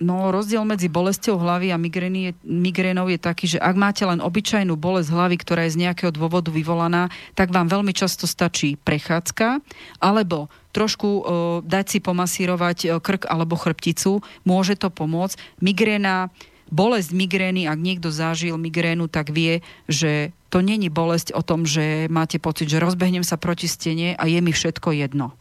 No, 0.03 0.35
rozdiel 0.35 0.67
medzi 0.67 0.91
bolestou 0.91 1.39
hlavy 1.39 1.71
a 1.71 1.79
migrény 1.79 2.19
je, 2.27 2.31
migrénou 2.43 3.07
je 3.07 3.15
taký, 3.15 3.55
že 3.55 3.61
ak 3.61 3.75
máte 3.79 4.03
len 4.03 4.19
obyčajnú 4.19 4.75
bolesť 4.75 5.15
hlavy, 5.15 5.39
ktorá 5.39 5.63
je 5.63 5.79
z 5.79 5.81
nejakého 5.87 6.11
dôvodu 6.11 6.51
vyvolaná, 6.51 7.07
tak 7.39 7.55
vám 7.55 7.71
veľmi 7.71 7.95
často 7.95 8.27
stačí 8.27 8.75
prechádzka, 8.75 9.63
alebo 10.03 10.51
trošku 10.75 11.07
o, 11.07 11.21
dať 11.63 11.85
si 11.87 11.99
pomasírovať 12.03 12.77
o, 12.89 12.99
krk 12.99 13.31
alebo 13.31 13.55
chrbticu, 13.55 14.19
môže 14.43 14.75
to 14.75 14.91
pomôcť. 14.91 15.39
Migréna 15.63 16.27
bolesť 16.73 17.13
migrény, 17.13 17.69
ak 17.69 17.77
niekto 17.77 18.09
zažil 18.09 18.57
migrénu, 18.57 19.05
tak 19.05 19.29
vie, 19.29 19.61
že 19.85 20.33
to 20.49 20.65
není 20.65 20.89
bolesť 20.89 21.37
o 21.37 21.45
tom, 21.45 21.69
že 21.69 22.09
máte 22.09 22.41
pocit, 22.41 22.65
že 22.65 22.81
rozbehnem 22.81 23.21
sa 23.21 23.37
proti 23.37 23.69
stene 23.69 24.17
a 24.17 24.25
je 24.25 24.41
mi 24.41 24.49
všetko 24.49 24.97
jedno. 24.97 25.37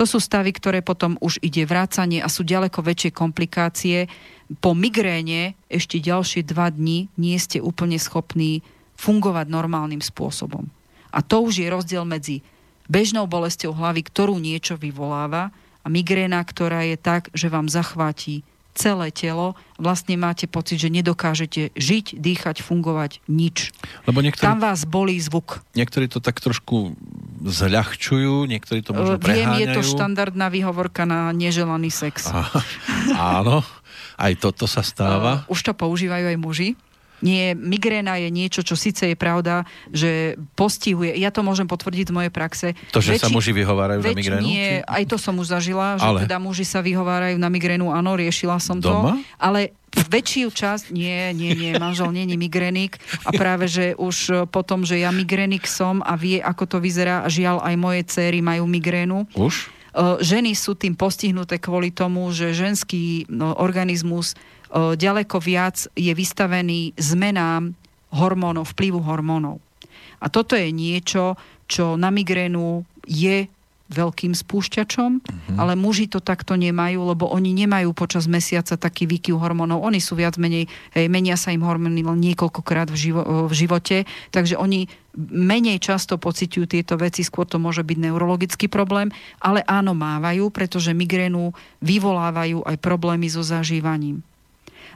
To 0.00 0.08
sú 0.08 0.20
stavy, 0.20 0.56
ktoré 0.56 0.80
potom 0.80 1.20
už 1.20 1.40
ide 1.44 1.68
vrácanie 1.68 2.24
a 2.24 2.32
sú 2.32 2.44
ďaleko 2.44 2.80
väčšie 2.80 3.12
komplikácie. 3.12 4.08
Po 4.60 4.72
migréne 4.72 5.56
ešte 5.68 6.00
ďalšie 6.00 6.44
dva 6.44 6.72
dni 6.72 7.12
nie 7.20 7.36
ste 7.36 7.60
úplne 7.60 8.00
schopní 8.00 8.64
fungovať 8.96 9.52
normálnym 9.52 10.00
spôsobom. 10.00 10.68
A 11.12 11.20
to 11.20 11.44
už 11.44 11.64
je 11.64 11.68
rozdiel 11.68 12.04
medzi 12.04 12.44
bežnou 12.88 13.28
bolesťou 13.28 13.72
hlavy, 13.72 14.04
ktorú 14.04 14.36
niečo 14.40 14.76
vyvoláva 14.76 15.52
a 15.80 15.86
migréna, 15.88 16.40
ktorá 16.44 16.84
je 16.84 16.96
tak, 17.00 17.28
že 17.32 17.48
vám 17.48 17.68
zachváti 17.68 18.44
celé 18.76 19.08
telo, 19.10 19.56
vlastne 19.80 20.14
máte 20.20 20.44
pocit, 20.44 20.76
že 20.76 20.92
nedokážete 20.92 21.72
žiť, 21.72 22.20
dýchať, 22.20 22.60
fungovať, 22.60 23.24
nič. 23.26 23.72
Lebo 24.04 24.20
niektorí, 24.20 24.44
Tam 24.44 24.60
vás 24.60 24.84
bolí 24.84 25.16
zvuk. 25.16 25.64
Niektorí 25.72 26.12
to 26.12 26.20
tak 26.20 26.38
trošku 26.38 26.94
zľahčujú, 27.42 28.44
niektorí 28.44 28.84
to 28.84 28.92
možno 28.92 29.16
preháňajú. 29.16 29.56
Viem, 29.56 29.62
je 29.64 29.66
to 29.72 29.82
štandardná 29.82 30.52
výhovorka 30.52 31.08
na 31.08 31.32
neželaný 31.32 31.88
sex. 31.88 32.28
Aha, 32.28 32.60
áno, 33.40 33.64
aj 34.20 34.32
toto 34.36 34.68
sa 34.68 34.84
stáva. 34.84 35.48
Už 35.48 35.64
to 35.64 35.72
používajú 35.72 36.36
aj 36.36 36.38
muži. 36.38 36.68
Nie, 37.24 37.56
migréna 37.56 38.20
je 38.20 38.28
niečo, 38.28 38.60
čo 38.60 38.76
síce 38.76 39.08
je 39.08 39.16
pravda, 39.16 39.64
že 39.88 40.36
postihuje, 40.52 41.16
ja 41.16 41.32
to 41.32 41.40
môžem 41.40 41.64
potvrdiť 41.64 42.12
z 42.12 42.14
mojej 42.14 42.32
praxe. 42.32 42.76
To, 42.92 43.00
že 43.00 43.16
väčši, 43.16 43.24
sa 43.24 43.32
muži 43.32 43.56
vyhovárajú 43.56 44.04
na 44.04 44.12
migrénu? 44.12 44.44
Nie, 44.44 44.84
aj 44.84 45.04
to 45.08 45.16
som 45.16 45.36
už 45.40 45.48
zažila, 45.56 45.96
že 45.96 46.04
ale... 46.04 46.28
teda 46.28 46.36
muži 46.36 46.68
sa 46.68 46.84
vyhovárajú 46.84 47.40
na 47.40 47.48
migrénu, 47.48 47.88
áno, 47.88 48.20
riešila 48.20 48.60
som 48.60 48.76
Doma? 48.80 49.16
to. 49.16 49.24
Ale 49.40 49.72
väčšiu 49.96 50.52
časť, 50.52 50.92
nie, 50.92 51.32
nie, 51.32 51.56
nie, 51.56 51.72
manžel 51.80 52.12
není 52.12 52.36
migrénik 52.36 53.00
a 53.24 53.32
práve, 53.32 53.64
že 53.64 53.96
už 53.96 54.48
potom, 54.52 54.84
že 54.84 55.00
ja 55.00 55.08
migrénik 55.08 55.64
som 55.64 56.04
a 56.04 56.20
vie, 56.20 56.36
ako 56.36 56.76
to 56.76 56.78
vyzerá, 56.84 57.24
a 57.24 57.32
žiaľ 57.32 57.64
aj 57.64 57.74
moje 57.80 58.02
céry 58.04 58.44
majú 58.44 58.68
migrénu. 58.68 59.24
Už? 59.32 59.72
Ženy 59.96 60.52
sú 60.52 60.76
tým 60.76 60.92
postihnuté 60.92 61.56
kvôli 61.56 61.88
tomu, 61.88 62.28
že 62.28 62.52
ženský 62.52 63.24
no, 63.32 63.56
organizmus 63.56 64.36
ďaleko 64.74 65.36
viac 65.38 65.86
je 65.94 66.12
vystavený 66.12 66.96
zmenám 66.98 67.74
hormónov, 68.14 68.72
vplyvu 68.72 69.02
hormónov. 69.02 69.60
A 70.22 70.32
toto 70.32 70.56
je 70.56 70.72
niečo, 70.72 71.36
čo 71.68 71.98
na 71.98 72.08
migrénu 72.08 72.86
je 73.04 73.50
veľkým 73.86 74.34
spúšťačom, 74.34 75.10
uh-huh. 75.22 75.56
ale 75.62 75.78
muži 75.78 76.10
to 76.10 76.18
takto 76.18 76.58
nemajú, 76.58 77.06
lebo 77.06 77.30
oni 77.30 77.54
nemajú 77.54 77.94
počas 77.94 78.26
mesiaca 78.26 78.74
taký 78.74 79.06
výkyv 79.06 79.38
hormónov. 79.38 79.78
Oni 79.78 80.02
sú 80.02 80.18
viac 80.18 80.34
menej, 80.42 80.66
hej, 80.90 81.06
menia 81.06 81.38
sa 81.38 81.54
im 81.54 81.62
hormóny 81.62 82.02
len 82.02 82.18
niekoľkokrát 82.18 82.90
v, 82.90 82.96
živo, 82.98 83.22
v 83.46 83.52
živote, 83.54 84.02
takže 84.34 84.58
oni 84.58 84.90
menej 85.16 85.78
často 85.78 86.18
pociťujú 86.18 86.66
tieto 86.66 86.98
veci, 86.98 87.22
skôr 87.22 87.46
to 87.46 87.62
môže 87.62 87.86
byť 87.86 87.98
neurologický 88.10 88.66
problém, 88.66 89.14
ale 89.38 89.62
áno, 89.64 89.94
mávajú, 89.94 90.50
pretože 90.50 90.90
migrénu 90.90 91.54
vyvolávajú 91.78 92.66
aj 92.66 92.76
problémy 92.82 93.30
so 93.30 93.46
zažívaním. 93.46 94.26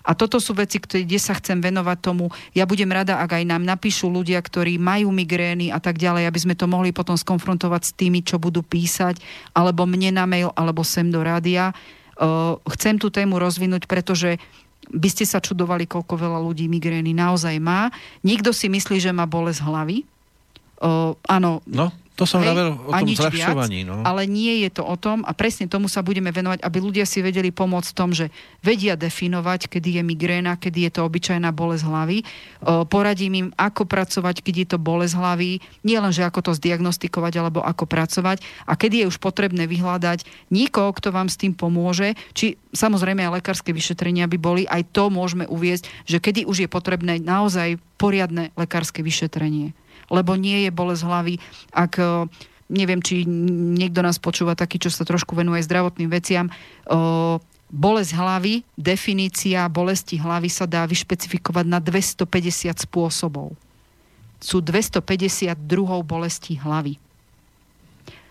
A 0.04 0.16
toto 0.16 0.40
sú 0.40 0.56
veci, 0.56 0.80
kde 0.80 1.18
sa 1.20 1.36
chcem 1.36 1.60
venovať 1.60 1.98
tomu. 2.00 2.32
Ja 2.56 2.64
budem 2.64 2.88
rada, 2.88 3.20
ak 3.20 3.36
aj 3.36 3.44
nám 3.44 3.62
napíšu 3.64 4.08
ľudia, 4.08 4.40
ktorí 4.40 4.80
majú 4.80 5.12
migrény 5.12 5.68
a 5.68 5.78
tak 5.78 6.00
ďalej, 6.00 6.28
aby 6.28 6.38
sme 6.40 6.54
to 6.56 6.64
mohli 6.64 6.90
potom 6.90 7.16
skonfrontovať 7.16 7.82
s 7.84 7.92
tými, 7.92 8.24
čo 8.24 8.40
budú 8.40 8.64
písať, 8.64 9.20
alebo 9.52 9.84
mne 9.84 10.16
na 10.16 10.24
mail, 10.24 10.50
alebo 10.56 10.80
sem 10.80 11.08
do 11.12 11.20
rádia. 11.20 11.76
Uh, 12.20 12.56
chcem 12.76 13.00
tú 13.00 13.08
tému 13.08 13.40
rozvinúť, 13.40 13.88
pretože 13.88 14.36
by 14.90 15.08
ste 15.08 15.24
sa 15.28 15.38
čudovali, 15.38 15.86
koľko 15.86 16.18
veľa 16.18 16.40
ľudí 16.42 16.66
migrény 16.66 17.14
naozaj 17.14 17.56
má. 17.62 17.92
Niekto 18.26 18.50
si 18.50 18.66
myslí, 18.66 18.98
že 18.98 19.14
má 19.14 19.24
bolesť 19.28 19.62
hlavy. 19.62 20.02
Uh, 20.80 21.12
áno, 21.28 21.60
no. 21.68 21.92
To 22.20 22.28
som 22.28 22.44
hovoril 22.44 22.76
o 22.76 22.92
tom 22.92 23.08
zľahčovaní. 23.08 23.88
No. 23.88 24.04
Ale 24.04 24.28
nie 24.28 24.60
je 24.60 24.76
to 24.76 24.84
o 24.84 24.92
tom 25.00 25.24
a 25.24 25.32
presne 25.32 25.64
tomu 25.72 25.88
sa 25.88 26.04
budeme 26.04 26.28
venovať, 26.28 26.60
aby 26.60 26.78
ľudia 26.84 27.08
si 27.08 27.24
vedeli 27.24 27.48
pomôcť 27.48 27.88
v 27.88 27.96
tom, 27.96 28.12
že 28.12 28.28
vedia 28.60 28.92
definovať, 28.92 29.72
kedy 29.72 29.96
je 29.96 30.02
migréna, 30.04 30.60
kedy 30.60 30.84
je 30.84 30.90
to 30.92 31.08
obyčajná 31.08 31.48
bolesť 31.48 31.88
hlavy. 31.88 32.18
Poradím 32.92 33.32
im, 33.40 33.48
ako 33.56 33.88
pracovať, 33.88 34.44
keď 34.44 34.54
je 34.60 34.66
to 34.68 34.76
bolesť 34.76 35.16
hlavy. 35.16 35.64
Nie 35.80 36.04
len, 36.04 36.12
že 36.12 36.28
ako 36.28 36.52
to 36.52 36.52
zdiagnostikovať 36.60 37.40
alebo 37.40 37.64
ako 37.64 37.88
pracovať. 37.88 38.44
A 38.68 38.76
kedy 38.76 39.00
je 39.00 39.08
už 39.08 39.16
potrebné 39.16 39.64
vyhľadať 39.64 40.28
niekoho, 40.52 40.92
kto 40.92 41.16
vám 41.16 41.32
s 41.32 41.40
tým 41.40 41.56
pomôže. 41.56 42.20
Či 42.36 42.60
samozrejme 42.76 43.24
aj 43.24 43.40
lekárske 43.40 43.72
vyšetrenia 43.72 44.28
by 44.28 44.36
boli. 44.36 44.68
Aj 44.68 44.84
to 44.84 45.08
môžeme 45.08 45.48
uviezť, 45.48 45.88
že 46.04 46.20
kedy 46.20 46.44
už 46.44 46.68
je 46.68 46.68
potrebné 46.68 47.16
naozaj 47.16 47.80
poriadne 47.96 48.52
lekárske 48.60 49.00
vyšetrenie 49.00 49.72
lebo 50.10 50.34
nie 50.34 50.66
je 50.66 50.70
bolesť 50.74 51.02
hlavy, 51.06 51.34
ak 51.70 51.92
e, 51.96 52.04
neviem, 52.70 53.00
či 53.02 53.22
niekto 53.78 54.02
nás 54.02 54.18
počúva 54.18 54.58
taký, 54.58 54.82
čo 54.82 54.90
sa 54.90 55.06
trošku 55.06 55.38
venuje 55.38 55.62
zdravotným 55.62 56.10
veciam, 56.10 56.50
o, 56.50 57.38
e, 57.38 57.48
bolesť 57.70 58.10
hlavy, 58.18 58.54
definícia 58.74 59.70
bolesti 59.70 60.18
hlavy 60.18 60.50
sa 60.50 60.66
dá 60.66 60.82
vyšpecifikovať 60.84 61.64
na 61.70 61.78
250 61.78 62.82
spôsobov. 62.82 63.54
Sú 64.42 64.58
250 64.58 65.54
druhov 65.54 66.02
bolesti 66.02 66.58
hlavy. 66.58 66.98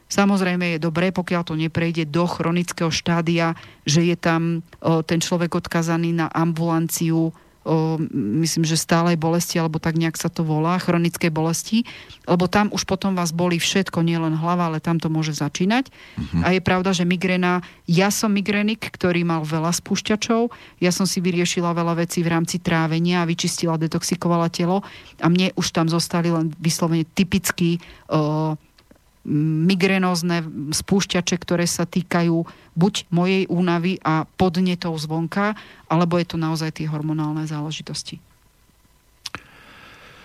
Samozrejme 0.10 0.76
je 0.76 0.80
dobré, 0.82 1.14
pokiaľ 1.14 1.42
to 1.46 1.54
neprejde 1.54 2.10
do 2.10 2.26
chronického 2.26 2.90
štádia, 2.90 3.54
že 3.86 4.02
je 4.02 4.18
tam 4.18 4.66
o, 4.82 5.06
ten 5.06 5.22
človek 5.22 5.54
odkazaný 5.54 6.18
na 6.18 6.28
ambulanciu, 6.34 7.30
o, 7.66 8.00
myslím, 8.44 8.64
že 8.64 8.80
stálej 8.80 9.20
bolesti, 9.20 9.60
alebo 9.60 9.78
tak 9.78 10.00
nejak 10.00 10.16
sa 10.16 10.32
to 10.32 10.46
volá, 10.48 10.80
chronické 10.80 11.28
bolesti, 11.28 11.84
lebo 12.28 12.48
tam 12.48 12.72
už 12.72 12.86
potom 12.88 13.18
vás 13.18 13.36
boli 13.36 13.60
všetko, 13.60 14.06
nielen 14.06 14.38
hlava, 14.38 14.72
ale 14.72 14.80
tam 14.80 14.98
to 14.98 15.12
môže 15.12 15.36
začínať. 15.38 15.90
Uh-huh. 15.90 16.46
A 16.46 16.56
je 16.56 16.62
pravda, 16.64 16.96
že 16.96 17.04
migréna, 17.04 17.66
ja 17.90 18.14
som 18.14 18.32
migrénik, 18.32 18.80
ktorý 18.80 19.26
mal 19.28 19.44
veľa 19.44 19.76
spúšťačov, 19.76 20.54
ja 20.80 20.92
som 20.94 21.04
si 21.04 21.20
vyriešila 21.20 21.76
veľa 21.76 22.06
vecí 22.06 22.24
v 22.24 22.32
rámci 22.32 22.62
trávenia 22.62 23.24
a 23.24 23.30
vyčistila, 23.30 23.82
detoxikovala 23.82 24.48
telo 24.54 24.86
a 25.20 25.28
mne 25.28 25.52
už 25.58 25.76
tam 25.76 25.92
zostali 25.92 26.32
len 26.32 26.54
vyslovene 26.62 27.04
typický 27.04 27.82
o, 28.08 28.56
migrenózne 29.28 30.42
spúšťače, 30.72 31.36
ktoré 31.36 31.68
sa 31.68 31.84
týkajú 31.84 32.48
buď 32.74 32.94
mojej 33.12 33.44
únavy 33.52 34.00
a 34.00 34.24
podnetov 34.40 34.96
zvonka, 34.98 35.60
alebo 35.92 36.16
je 36.18 36.28
to 36.28 36.38
naozaj 36.40 36.72
tie 36.72 36.88
hormonálne 36.88 37.44
záležitosti. 37.44 38.24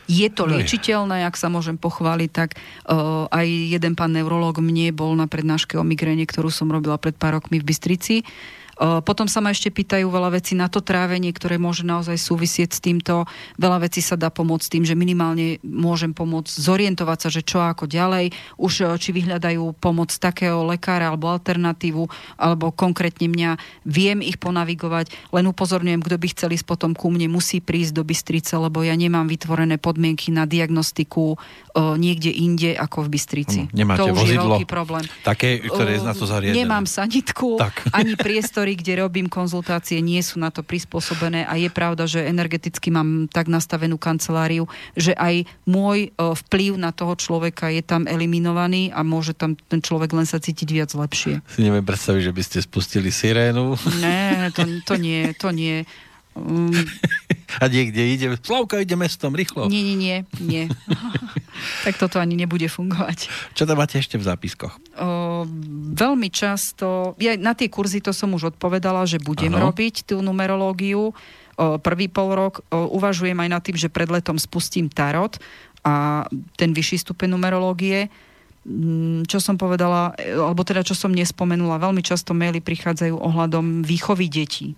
Je 0.04 0.28
to 0.28 0.44
liečiteľné, 0.44 1.24
ak 1.24 1.32
sa 1.40 1.48
môžem 1.48 1.80
pochváliť, 1.80 2.30
tak 2.30 2.60
uh, 2.60 3.24
aj 3.32 3.46
jeden 3.48 3.96
pán 3.96 4.12
neurolog 4.12 4.60
mne 4.60 4.92
bol 4.92 5.16
na 5.16 5.24
prednáške 5.24 5.80
o 5.80 5.84
migréne, 5.84 6.28
ktorú 6.28 6.52
som 6.52 6.68
robila 6.68 7.00
pred 7.00 7.16
pár 7.16 7.40
rokmi 7.40 7.56
v 7.56 7.72
Bystrici. 7.72 8.20
Uh, 8.20 8.63
potom 8.78 9.30
sa 9.30 9.38
ma 9.38 9.54
ešte 9.54 9.70
pýtajú 9.70 10.10
veľa 10.10 10.34
vecí 10.38 10.58
na 10.58 10.66
to 10.66 10.82
trávenie, 10.82 11.30
ktoré 11.30 11.58
môže 11.58 11.86
naozaj 11.86 12.18
súvisieť 12.18 12.74
s 12.74 12.80
týmto. 12.82 13.26
Veľa 13.56 13.86
vecí 13.86 14.02
sa 14.02 14.18
dá 14.18 14.28
pomôcť 14.34 14.66
tým, 14.78 14.84
že 14.84 14.98
minimálne 14.98 15.62
môžem 15.62 16.10
pomôcť 16.10 16.50
zorientovať 16.50 17.18
sa, 17.22 17.28
že 17.30 17.46
čo 17.46 17.62
ako 17.62 17.86
ďalej. 17.86 18.34
Už 18.58 18.98
či 18.98 19.10
vyhľadajú 19.14 19.78
pomoc 19.78 20.10
takého 20.10 20.66
lekára 20.66 21.10
alebo 21.10 21.30
alternatívu, 21.30 22.06
alebo 22.38 22.74
konkrétne 22.74 23.30
mňa, 23.30 23.50
viem 23.86 24.18
ich 24.20 24.42
ponavigovať. 24.42 25.14
Len 25.30 25.44
upozorňujem, 25.46 26.02
kto 26.02 26.16
by 26.18 26.26
chcel 26.34 26.50
ísť 26.54 26.66
potom 26.66 26.92
ku 26.92 27.10
mne, 27.10 27.30
musí 27.30 27.62
prísť 27.62 27.94
do 27.94 28.02
Bystrice, 28.02 28.58
lebo 28.58 28.82
ja 28.82 28.98
nemám 28.98 29.30
vytvorené 29.30 29.78
podmienky 29.78 30.34
na 30.34 30.48
diagnostiku 30.48 31.38
niekde 31.74 32.30
inde 32.30 32.78
ako 32.78 33.06
v 33.06 33.18
Bystrici. 33.18 33.60
Nemáte 33.74 34.06
to 34.06 34.14
už 34.14 34.18
vozidlo, 34.22 34.30
je 34.30 34.62
veľký 34.62 34.66
problém. 34.70 35.04
Také, 35.26 35.58
ktoré 35.58 35.98
je 35.98 36.06
na 36.06 36.14
to 36.14 36.24
zariadené. 36.26 36.62
Nemám 36.62 36.86
sanitku, 36.86 37.58
tak. 37.58 37.82
ani 37.90 38.14
priestor 38.14 38.63
priestory, 38.64 38.80
kde 38.80 39.04
robím 39.04 39.28
konzultácie, 39.28 40.00
nie 40.00 40.24
sú 40.24 40.40
na 40.40 40.48
to 40.48 40.64
prispôsobené 40.64 41.44
a 41.44 41.60
je 41.60 41.68
pravda, 41.68 42.08
že 42.08 42.24
energeticky 42.24 42.88
mám 42.88 43.28
tak 43.28 43.52
nastavenú 43.52 44.00
kanceláriu, 44.00 44.64
že 44.96 45.12
aj 45.12 45.44
môj 45.68 46.08
e, 46.08 46.32
vplyv 46.48 46.80
na 46.80 46.88
toho 46.88 47.12
človeka 47.12 47.68
je 47.68 47.84
tam 47.84 48.08
eliminovaný 48.08 48.88
a 48.96 49.04
môže 49.04 49.36
tam 49.36 49.52
ten 49.68 49.84
človek 49.84 50.16
len 50.16 50.24
sa 50.24 50.40
cítiť 50.40 50.68
viac 50.72 50.90
lepšie. 50.96 51.44
Si 51.44 51.60
neviem 51.60 51.84
predstaviť, 51.84 52.22
že 52.24 52.32
by 52.32 52.42
ste 52.42 52.58
spustili 52.64 53.12
sirénu. 53.12 53.76
Ne, 54.00 54.48
to, 54.56 54.64
to 54.88 54.96
nie, 54.96 55.36
to 55.36 55.52
nie. 55.52 55.84
Um, 56.34 56.74
a 57.62 57.64
niekde 57.70 58.02
ide, 58.02 58.26
Slavka 58.42 58.82
ide 58.82 58.98
mestom, 58.98 59.34
rýchlo. 59.34 59.70
Nie, 59.70 59.82
nie, 59.86 59.96
nie, 59.96 60.16
nie. 60.42 60.64
tak 61.86 61.94
toto 61.96 62.18
ani 62.18 62.34
nebude 62.34 62.66
fungovať. 62.66 63.30
Čo 63.54 63.64
tam 63.64 63.78
máte 63.78 64.02
ešte 64.02 64.18
v 64.18 64.26
zápiskoch? 64.26 64.74
O, 64.98 65.46
veľmi 65.94 66.28
často, 66.34 67.14
ja 67.22 67.38
na 67.38 67.54
tie 67.54 67.70
kurzy 67.70 68.02
to 68.02 68.10
som 68.10 68.34
už 68.34 68.58
odpovedala, 68.58 69.06
že 69.06 69.22
budem 69.22 69.54
ano. 69.54 69.70
robiť 69.70 70.10
tú 70.10 70.18
numerológiu. 70.20 71.14
O, 71.14 71.78
prvý 71.78 72.10
pol 72.10 72.34
rok 72.34 72.66
o, 72.68 72.90
uvažujem 72.98 73.38
aj 73.38 73.48
nad 73.48 73.62
tým, 73.62 73.78
že 73.78 73.92
pred 73.92 74.10
letom 74.10 74.34
spustím 74.34 74.90
tarot 74.90 75.38
a 75.86 76.26
ten 76.58 76.74
vyšší 76.74 77.06
stupeň 77.06 77.38
numerológie 77.38 78.10
mm, 78.66 79.30
čo 79.30 79.38
som 79.38 79.54
povedala, 79.54 80.16
alebo 80.18 80.66
teda 80.66 80.82
čo 80.82 80.96
som 80.96 81.14
nespomenula, 81.14 81.78
veľmi 81.78 82.02
často 82.02 82.34
maily 82.34 82.58
prichádzajú 82.58 83.14
ohľadom 83.14 83.86
výchovy 83.86 84.26
detí. 84.26 84.74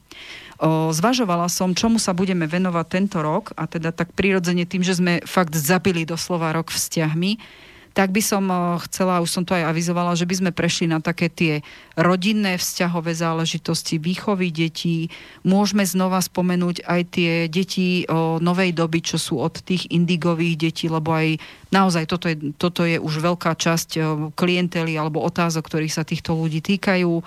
Zvažovala 0.92 1.52
som, 1.52 1.76
čomu 1.76 2.00
sa 2.00 2.16
budeme 2.16 2.48
venovať 2.48 2.86
tento 2.88 3.18
rok 3.20 3.52
a 3.56 3.68
teda 3.68 3.92
tak 3.92 4.16
prirodzene 4.16 4.64
tým, 4.64 4.80
že 4.80 4.96
sme 4.96 5.20
fakt 5.28 5.52
zabili 5.52 6.08
doslova 6.08 6.52
rok 6.56 6.72
vzťahmi, 6.72 7.64
tak 7.96 8.12
by 8.12 8.20
som 8.20 8.44
chcela, 8.84 9.24
už 9.24 9.32
som 9.32 9.40
to 9.40 9.56
aj 9.56 9.72
avizovala, 9.72 10.12
že 10.12 10.28
by 10.28 10.34
sme 10.36 10.50
prešli 10.52 10.84
na 10.84 11.00
také 11.00 11.32
tie 11.32 11.64
rodinné 11.96 12.60
vzťahové 12.60 13.16
záležitosti, 13.16 13.96
výchovy 13.96 14.52
detí. 14.52 15.08
Môžeme 15.48 15.80
znova 15.80 16.20
spomenúť 16.20 16.84
aj 16.84 17.02
tie 17.08 17.32
deti 17.48 18.04
o 18.04 18.36
novej 18.36 18.76
doby, 18.76 19.00
čo 19.00 19.16
sú 19.16 19.40
od 19.40 19.64
tých 19.64 19.88
indigových 19.88 20.68
detí, 20.68 20.92
lebo 20.92 21.08
aj 21.08 21.40
naozaj 21.72 22.04
toto 22.04 22.28
je, 22.28 22.36
toto 22.60 22.84
je 22.84 23.00
už 23.00 23.32
veľká 23.32 23.56
časť 23.56 23.96
klientely 24.36 24.92
alebo 25.00 25.24
otázok, 25.24 25.64
ktorých 25.64 25.96
sa 25.96 26.04
týchto 26.04 26.36
ľudí 26.36 26.60
týkajú 26.60 27.24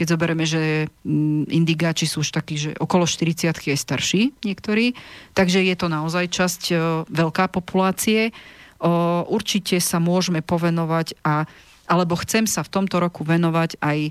keď 0.00 0.16
zoberieme, 0.16 0.48
že 0.48 0.88
mm, 1.04 1.52
indigáči 1.52 2.08
sú 2.08 2.24
už 2.24 2.32
takí, 2.32 2.56
že 2.56 2.72
okolo 2.80 3.04
40 3.04 3.52
je 3.52 3.76
starší 3.76 4.32
niektorí, 4.48 4.96
takže 5.36 5.60
je 5.60 5.76
to 5.76 5.92
naozaj 5.92 6.24
časť 6.32 6.62
e, 6.72 6.74
veľká 7.04 7.52
populácie. 7.52 8.32
Určite 9.28 9.76
sa 9.76 10.00
môžeme 10.00 10.40
povenovať 10.40 11.12
a, 11.20 11.44
alebo 11.84 12.16
chcem 12.24 12.48
sa 12.48 12.64
v 12.64 12.72
tomto 12.80 12.96
roku 12.96 13.28
venovať 13.28 13.76
aj 13.76 14.08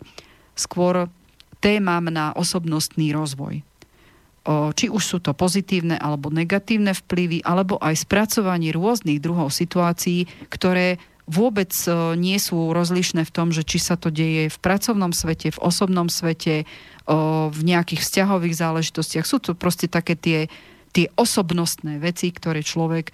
skôr 0.54 1.10
témam 1.58 2.06
na 2.06 2.38
osobnostný 2.38 3.10
rozvoj. 3.10 3.66
Či 4.50 4.86
už 4.94 5.02
sú 5.02 5.18
to 5.26 5.34
pozitívne 5.34 5.98
alebo 5.98 6.30
negatívne 6.30 6.94
vplyvy, 6.94 7.42
alebo 7.42 7.82
aj 7.82 8.06
spracovanie 8.06 8.70
rôznych 8.70 9.18
druhov 9.18 9.50
situácií, 9.50 10.30
ktoré 10.54 11.02
vôbec 11.30 11.70
e, 11.86 12.18
nie 12.18 12.42
sú 12.42 12.74
rozlišné 12.74 13.22
v 13.24 13.34
tom, 13.34 13.54
že 13.54 13.62
či 13.62 13.78
sa 13.78 13.94
to 13.96 14.10
deje 14.10 14.50
v 14.50 14.58
pracovnom 14.58 15.14
svete, 15.14 15.54
v 15.54 15.62
osobnom 15.62 16.10
svete, 16.10 16.66
v 17.50 17.62
nejakých 17.66 18.06
vzťahových 18.06 18.54
záležitostiach. 18.54 19.26
Sú 19.26 19.42
to 19.42 19.58
proste 19.58 19.90
také 19.90 20.14
tie, 20.14 20.46
tie 20.94 21.10
osobnostné 21.18 21.98
veci, 21.98 22.30
ktoré 22.30 22.62
človek 22.62 23.10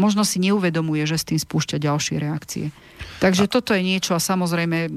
možno 0.00 0.24
si 0.24 0.40
neuvedomuje, 0.40 1.04
že 1.04 1.20
s 1.20 1.28
tým 1.28 1.40
spúšťa 1.40 1.76
ďalšie 1.76 2.16
reakcie. 2.16 2.72
Takže 3.20 3.44
a... 3.44 3.50
toto 3.52 3.76
je 3.76 3.84
niečo 3.84 4.16
a 4.16 4.20
samozrejme 4.20 4.88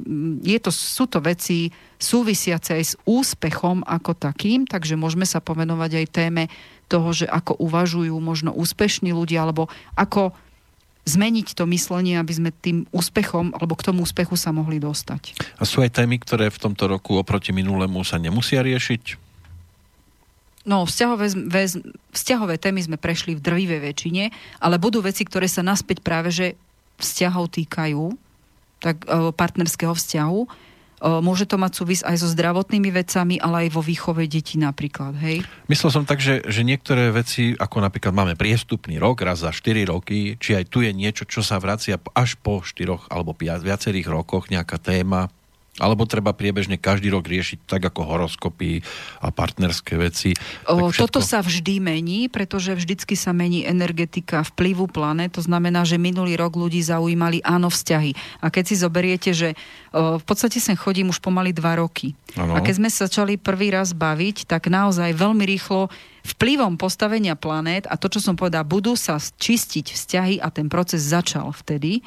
je 0.43 0.59
to, 0.63 0.71
sú 0.71 1.07
to 1.11 1.19
veci 1.19 1.75
súvisiace 1.99 2.79
aj 2.79 2.83
s 2.83 2.93
úspechom 3.03 3.83
ako 3.83 4.15
takým, 4.15 4.63
takže 4.63 4.95
môžeme 4.95 5.27
sa 5.27 5.43
pomenovať 5.43 6.03
aj 6.03 6.05
téme 6.11 6.43
toho, 6.87 7.11
že 7.11 7.27
ako 7.27 7.59
uvažujú 7.59 8.15
možno 8.19 8.55
úspešní 8.55 9.11
ľudia, 9.11 9.43
alebo 9.43 9.67
ako 9.99 10.31
zmeniť 11.03 11.55
to 11.55 11.67
myslenie, 11.67 12.15
aby 12.15 12.33
sme 12.33 12.49
tým 12.51 12.87
úspechom 12.95 13.51
alebo 13.55 13.75
k 13.75 13.91
tomu 13.91 14.07
úspechu 14.07 14.39
sa 14.39 14.55
mohli 14.55 14.79
dostať. 14.79 15.35
A 15.59 15.63
sú 15.67 15.83
aj 15.83 15.99
témy, 15.99 16.19
ktoré 16.19 16.47
v 16.47 16.61
tomto 16.61 16.87
roku 16.87 17.19
oproti 17.19 17.51
minulému 17.51 18.01
sa 18.07 18.15
nemusia 18.15 18.63
riešiť? 18.63 19.19
No, 20.63 20.87
vzťahové, 20.87 21.27
vzťahové 22.15 22.55
témy 22.55 22.79
sme 22.87 22.95
prešli 22.95 23.35
v 23.35 23.43
drvivej 23.43 23.83
väčšine, 23.83 24.23
ale 24.63 24.79
budú 24.79 25.03
veci, 25.03 25.27
ktoré 25.27 25.51
sa 25.51 25.59
naspäť 25.59 25.99
práve 25.99 26.31
že 26.31 26.55
vzťahov 27.03 27.51
týkajú, 27.51 28.15
tak 28.79 29.03
e, 29.03 29.35
partnerského 29.35 29.91
vzťahu. 29.91 30.39
Môže 31.03 31.43
to 31.43 31.59
mať 31.59 31.71
súvis 31.75 31.99
aj 31.99 32.15
so 32.23 32.31
zdravotnými 32.31 32.87
vecami, 32.87 33.35
ale 33.35 33.67
aj 33.67 33.69
vo 33.75 33.83
výchove 33.83 34.23
detí 34.23 34.55
napríklad, 34.55 35.19
hej? 35.19 35.43
Myslel 35.67 35.91
som 35.91 36.07
tak, 36.07 36.23
že, 36.23 36.39
že 36.47 36.63
niektoré 36.63 37.11
veci, 37.11 37.59
ako 37.59 37.83
napríklad 37.83 38.15
máme 38.15 38.39
priestupný 38.39 38.95
rok, 39.03 39.19
raz 39.27 39.43
za 39.43 39.51
4 39.51 39.83
roky, 39.91 40.39
či 40.39 40.55
aj 40.55 40.71
tu 40.71 40.79
je 40.79 40.95
niečo, 40.95 41.27
čo 41.27 41.43
sa 41.43 41.59
vracia 41.59 41.99
až 42.15 42.39
po 42.39 42.63
4 42.63 43.11
alebo 43.11 43.35
5, 43.35 43.67
viacerých 43.67 44.07
rokoch, 44.07 44.47
nejaká 44.47 44.79
téma, 44.79 45.27
alebo 45.81 46.05
treba 46.05 46.37
priebežne 46.37 46.77
každý 46.77 47.09
rok 47.09 47.25
riešiť 47.25 47.65
tak 47.65 47.81
ako 47.81 48.05
horoskopy 48.05 48.85
a 49.25 49.33
partnerské 49.33 49.97
veci. 49.97 50.37
O, 50.69 50.93
všetko... 50.93 51.09
Toto 51.09 51.19
sa 51.25 51.41
vždy 51.41 51.81
mení, 51.81 52.29
pretože 52.29 52.77
vždycky 52.77 53.17
sa 53.17 53.33
mení 53.33 53.65
energetika 53.65 54.45
vplyvu 54.45 54.85
planet. 54.85 55.33
To 55.33 55.41
znamená, 55.41 55.81
že 55.81 55.97
minulý 55.97 56.37
rok 56.37 56.53
ľudí 56.53 56.77
zaujímali 56.85 57.41
áno 57.41 57.73
vzťahy. 57.73 58.13
A 58.45 58.53
keď 58.53 58.63
si 58.69 58.75
zoberiete, 58.77 59.33
že 59.33 59.57
o, 59.89 60.21
v 60.21 60.23
podstate 60.29 60.61
sem 60.61 60.77
chodím 60.77 61.09
už 61.09 61.17
pomaly 61.17 61.49
dva 61.49 61.81
roky. 61.81 62.13
Ano. 62.37 62.53
A 62.53 62.61
keď 62.61 62.73
sme 62.77 62.89
sa 62.93 63.09
začali 63.09 63.41
prvý 63.41 63.73
raz 63.73 63.97
baviť, 63.97 64.45
tak 64.45 64.69
naozaj 64.69 65.17
veľmi 65.17 65.41
rýchlo 65.41 65.89
vplyvom 66.23 66.77
postavenia 66.79 67.33
planét 67.33 67.89
a 67.89 67.99
to, 67.99 68.07
čo 68.07 68.23
som 68.23 68.37
povedal, 68.39 68.63
budú 68.63 68.95
sa 68.95 69.19
čistiť 69.19 69.91
vzťahy 69.91 70.35
a 70.39 70.47
ten 70.53 70.71
proces 70.71 71.03
začal 71.03 71.51
vtedy 71.51 72.05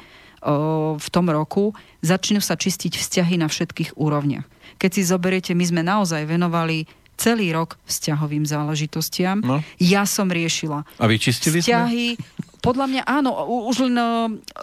v 0.97 1.07
tom 1.09 1.25
roku, 1.29 1.73
začnú 2.05 2.39
sa 2.39 2.53
čistiť 2.53 2.93
vzťahy 2.97 3.41
na 3.41 3.49
všetkých 3.49 3.97
úrovniach. 3.97 4.45
Keď 4.77 4.89
si 4.93 5.01
zoberiete, 5.05 5.51
my 5.57 5.65
sme 5.65 5.81
naozaj 5.81 6.29
venovali 6.29 6.85
celý 7.17 7.49
rok 7.49 7.81
vzťahovým 7.89 8.45
záležitostiam. 8.45 9.41
No. 9.41 9.65
Ja 9.81 10.05
som 10.05 10.29
riešila. 10.29 10.85
A 11.01 11.05
vyčistili 11.09 11.65
vzťahy, 11.65 12.05
sme? 12.13 12.21
Podľa 12.57 12.85
mňa 12.89 13.01
áno, 13.05 13.31
už 13.69 13.87
len 13.87 13.95
no, 13.95 14.07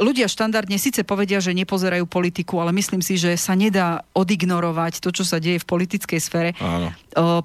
ľudia 0.03 0.27
štandardne 0.29 0.77
síce 0.77 1.07
povedia, 1.07 1.39
že 1.39 1.57
nepozerajú 1.57 2.05
politiku, 2.11 2.59
ale 2.61 2.75
myslím 2.75 3.01
si, 3.01 3.17
že 3.17 3.39
sa 3.39 3.55
nedá 3.55 4.03
odignorovať 4.13 4.99
to, 4.99 5.15
čo 5.15 5.25
sa 5.25 5.39
deje 5.39 5.63
v 5.63 5.67
politickej 5.67 6.21
sfére. 6.21 6.51
Áno. 6.59 6.93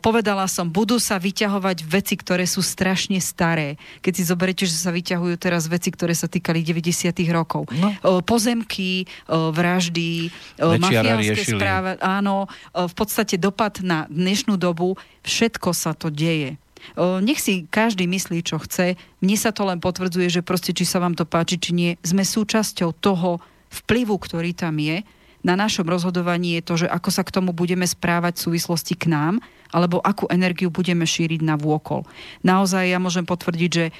Povedala 0.01 0.49
som, 0.49 0.65
budú 0.65 0.97
sa 0.97 1.21
vyťahovať 1.21 1.85
veci, 1.85 2.17
ktoré 2.17 2.49
sú 2.49 2.65
strašne 2.65 3.21
staré. 3.21 3.77
Keď 4.01 4.13
si 4.17 4.23
zoberete, 4.25 4.63
že 4.65 4.73
sa 4.73 4.89
vyťahujú 4.89 5.37
teraz 5.37 5.69
veci, 5.69 5.93
ktoré 5.93 6.17
sa 6.17 6.25
týkali 6.25 6.65
90. 6.65 7.13
rokov. 7.29 7.69
No. 7.77 7.93
Pozemky, 8.25 9.05
vraždy, 9.29 10.33
mafiánske 10.57 11.53
správy. 11.53 12.01
Áno, 12.01 12.49
v 12.73 12.93
podstate 12.97 13.37
dopad 13.37 13.85
na 13.85 14.09
dnešnú 14.09 14.57
dobu, 14.57 14.97
všetko 15.21 15.69
sa 15.77 15.93
to 15.93 16.09
deje. 16.09 16.57
Nech 16.97 17.39
si 17.39 17.67
každý 17.67 18.07
myslí, 18.09 18.43
čo 18.43 18.59
chce. 18.59 18.99
Mne 19.19 19.37
sa 19.39 19.51
to 19.53 19.67
len 19.67 19.79
potvrdzuje, 19.79 20.27
že 20.29 20.45
proste, 20.45 20.71
či 20.75 20.83
sa 20.83 20.99
vám 20.99 21.15
to 21.15 21.23
páči, 21.27 21.59
či 21.59 21.71
nie, 21.75 21.91
sme 22.01 22.23
súčasťou 22.25 22.95
toho 22.97 23.43
vplyvu, 23.69 24.15
ktorý 24.17 24.57
tam 24.57 24.77
je. 24.81 25.05
Na 25.39 25.55
našom 25.55 25.87
rozhodovaní 25.87 26.59
je 26.59 26.63
to, 26.67 26.73
že 26.83 26.87
ako 26.91 27.09
sa 27.15 27.23
k 27.23 27.31
tomu 27.31 27.55
budeme 27.55 27.87
správať 27.87 28.35
v 28.35 28.43
súvislosti 28.51 28.99
k 28.99 29.07
nám, 29.07 29.39
alebo 29.71 30.03
akú 30.03 30.27
energiu 30.27 30.67
budeme 30.67 31.07
šíriť 31.07 31.39
na 31.45 31.55
vôkol. 31.55 32.03
Naozaj 32.43 32.91
ja 32.91 32.99
môžem 32.99 33.23
potvrdiť, 33.23 33.71
že 33.71 33.95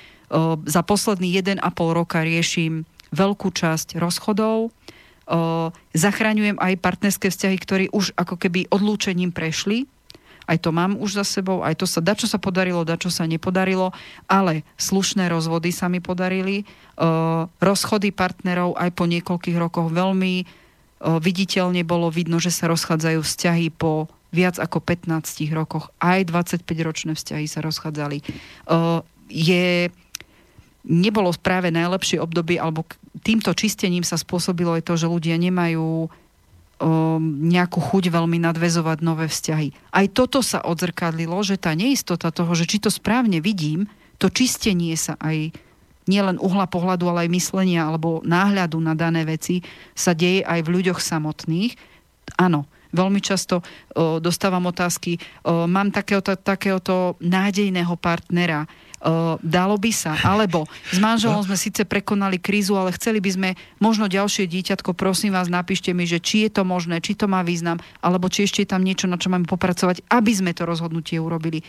za 0.68 0.81
posledný 0.84 1.31
1,5 1.39 1.64
roka 1.95 2.22
riešim 2.22 2.84
veľkú 3.15 3.49
časť 3.56 3.97
rozchodov, 3.97 4.76
zachraňujem 5.93 6.57
aj 6.57 6.81
partnerské 6.81 7.30
vzťahy, 7.30 7.57
ktoré 7.61 7.85
už 7.93 8.18
ako 8.18 8.35
keby 8.35 8.68
odlúčením 8.73 9.30
prešli, 9.30 9.85
aj 10.49 10.57
to 10.65 10.73
mám 10.73 10.97
už 10.97 11.21
za 11.21 11.26
sebou, 11.38 11.61
aj 11.61 11.77
to 11.77 11.85
sa, 11.85 12.01
dačo 12.01 12.26
sa 12.26 12.41
podarilo, 12.41 12.81
dačo 12.81 13.13
sa 13.13 13.30
nepodarilo, 13.30 13.93
ale 14.26 14.65
slušné 14.81 15.30
rozvody 15.30 15.69
sa 15.69 15.85
mi 15.85 16.01
podarili. 16.01 16.65
Uh, 16.97 17.45
rozchody 17.61 18.09
partnerov 18.09 18.73
aj 18.73 18.89
po 18.97 19.05
niekoľkých 19.05 19.57
rokoch 19.61 19.93
veľmi 19.93 20.34
uh, 20.41 21.21
viditeľne 21.21 21.85
bolo 21.85 22.09
vidno, 22.09 22.41
že 22.41 22.49
sa 22.49 22.65
rozchádzajú 22.65 23.21
vzťahy 23.21 23.69
po 23.77 24.09
viac 24.34 24.57
ako 24.57 24.81
15 24.81 25.45
rokoch. 25.53 25.93
Aj 26.01 26.17
25-ročné 26.26 27.13
vzťahy 27.13 27.45
sa 27.45 27.61
rozchádzali. 27.61 28.26
Uh, 28.65 29.05
je 29.30 29.93
nebolo 30.89 31.30
práve 31.38 31.69
najlepšie 31.69 32.17
obdobie, 32.17 32.57
alebo 32.57 32.89
týmto 33.21 33.53
čistením 33.53 34.01
sa 34.01 34.17
spôsobilo 34.17 34.73
aj 34.73 34.89
to, 34.89 34.97
že 34.97 35.05
ľudia 35.05 35.38
nemajú 35.38 36.09
nejakú 37.43 37.80
chuť 37.84 38.07
veľmi 38.07 38.39
nadvezovať 38.39 39.03
nové 39.03 39.27
vzťahy. 39.27 39.76
Aj 39.91 40.06
toto 40.07 40.39
sa 40.39 40.64
odzrkadlilo, 40.64 41.35
že 41.43 41.60
tá 41.60 41.76
neistota 41.76 42.31
toho, 42.31 42.56
že 42.56 42.64
či 42.64 42.80
to 42.80 42.88
správne 42.88 43.43
vidím, 43.43 43.91
to 44.15 44.31
čistenie 44.31 44.95
sa 44.95 45.19
aj 45.19 45.51
nielen 46.10 46.41
uhla 46.41 46.65
pohľadu, 46.65 47.06
ale 47.11 47.27
aj 47.27 47.35
myslenia 47.35 47.85
alebo 47.85 48.26
náhľadu 48.26 48.81
na 48.81 48.97
dané 48.97 49.27
veci 49.27 49.61
sa 49.93 50.18
deje 50.18 50.41
aj 50.41 50.65
v 50.65 50.73
ľuďoch 50.80 50.97
samotných. 50.97 51.77
Áno, 52.41 52.65
veľmi 52.89 53.22
často 53.22 53.61
o, 53.61 54.18
dostávam 54.18 54.65
otázky, 54.65 55.22
o, 55.45 55.69
mám 55.69 55.93
takéhoto, 55.93 56.34
takéhoto 56.34 57.19
nádejného 57.22 57.93
partnera, 58.01 58.65
dalo 59.39 59.76
by 59.80 59.91
sa. 59.95 60.15
Alebo 60.27 60.67
s 60.91 60.99
manželom 60.99 61.39
sme 61.43 61.55
síce 61.55 61.88
prekonali 61.88 62.35
krízu, 62.35 62.76
ale 62.76 62.91
chceli 62.95 63.23
by 63.23 63.31
sme 63.31 63.49
možno 63.80 64.11
ďalšie 64.11 64.45
dieťatko, 64.47 64.91
prosím 64.95 65.35
vás, 65.35 65.47
napíšte 65.47 65.95
mi, 65.95 66.03
že 66.03 66.19
či 66.19 66.47
je 66.47 66.59
to 66.59 66.67
možné, 66.67 66.99
či 66.99 67.15
to 67.15 67.31
má 67.31 67.43
význam, 67.43 67.80
alebo 68.03 68.27
či 68.27 68.43
ešte 68.43 68.63
je 68.63 68.71
tam 68.76 68.84
niečo, 68.84 69.07
na 69.07 69.15
čo 69.15 69.31
máme 69.31 69.47
popracovať, 69.47 70.03
aby 70.11 70.31
sme 70.35 70.51
to 70.51 70.67
rozhodnutie 70.67 71.15
urobili. 71.15 71.63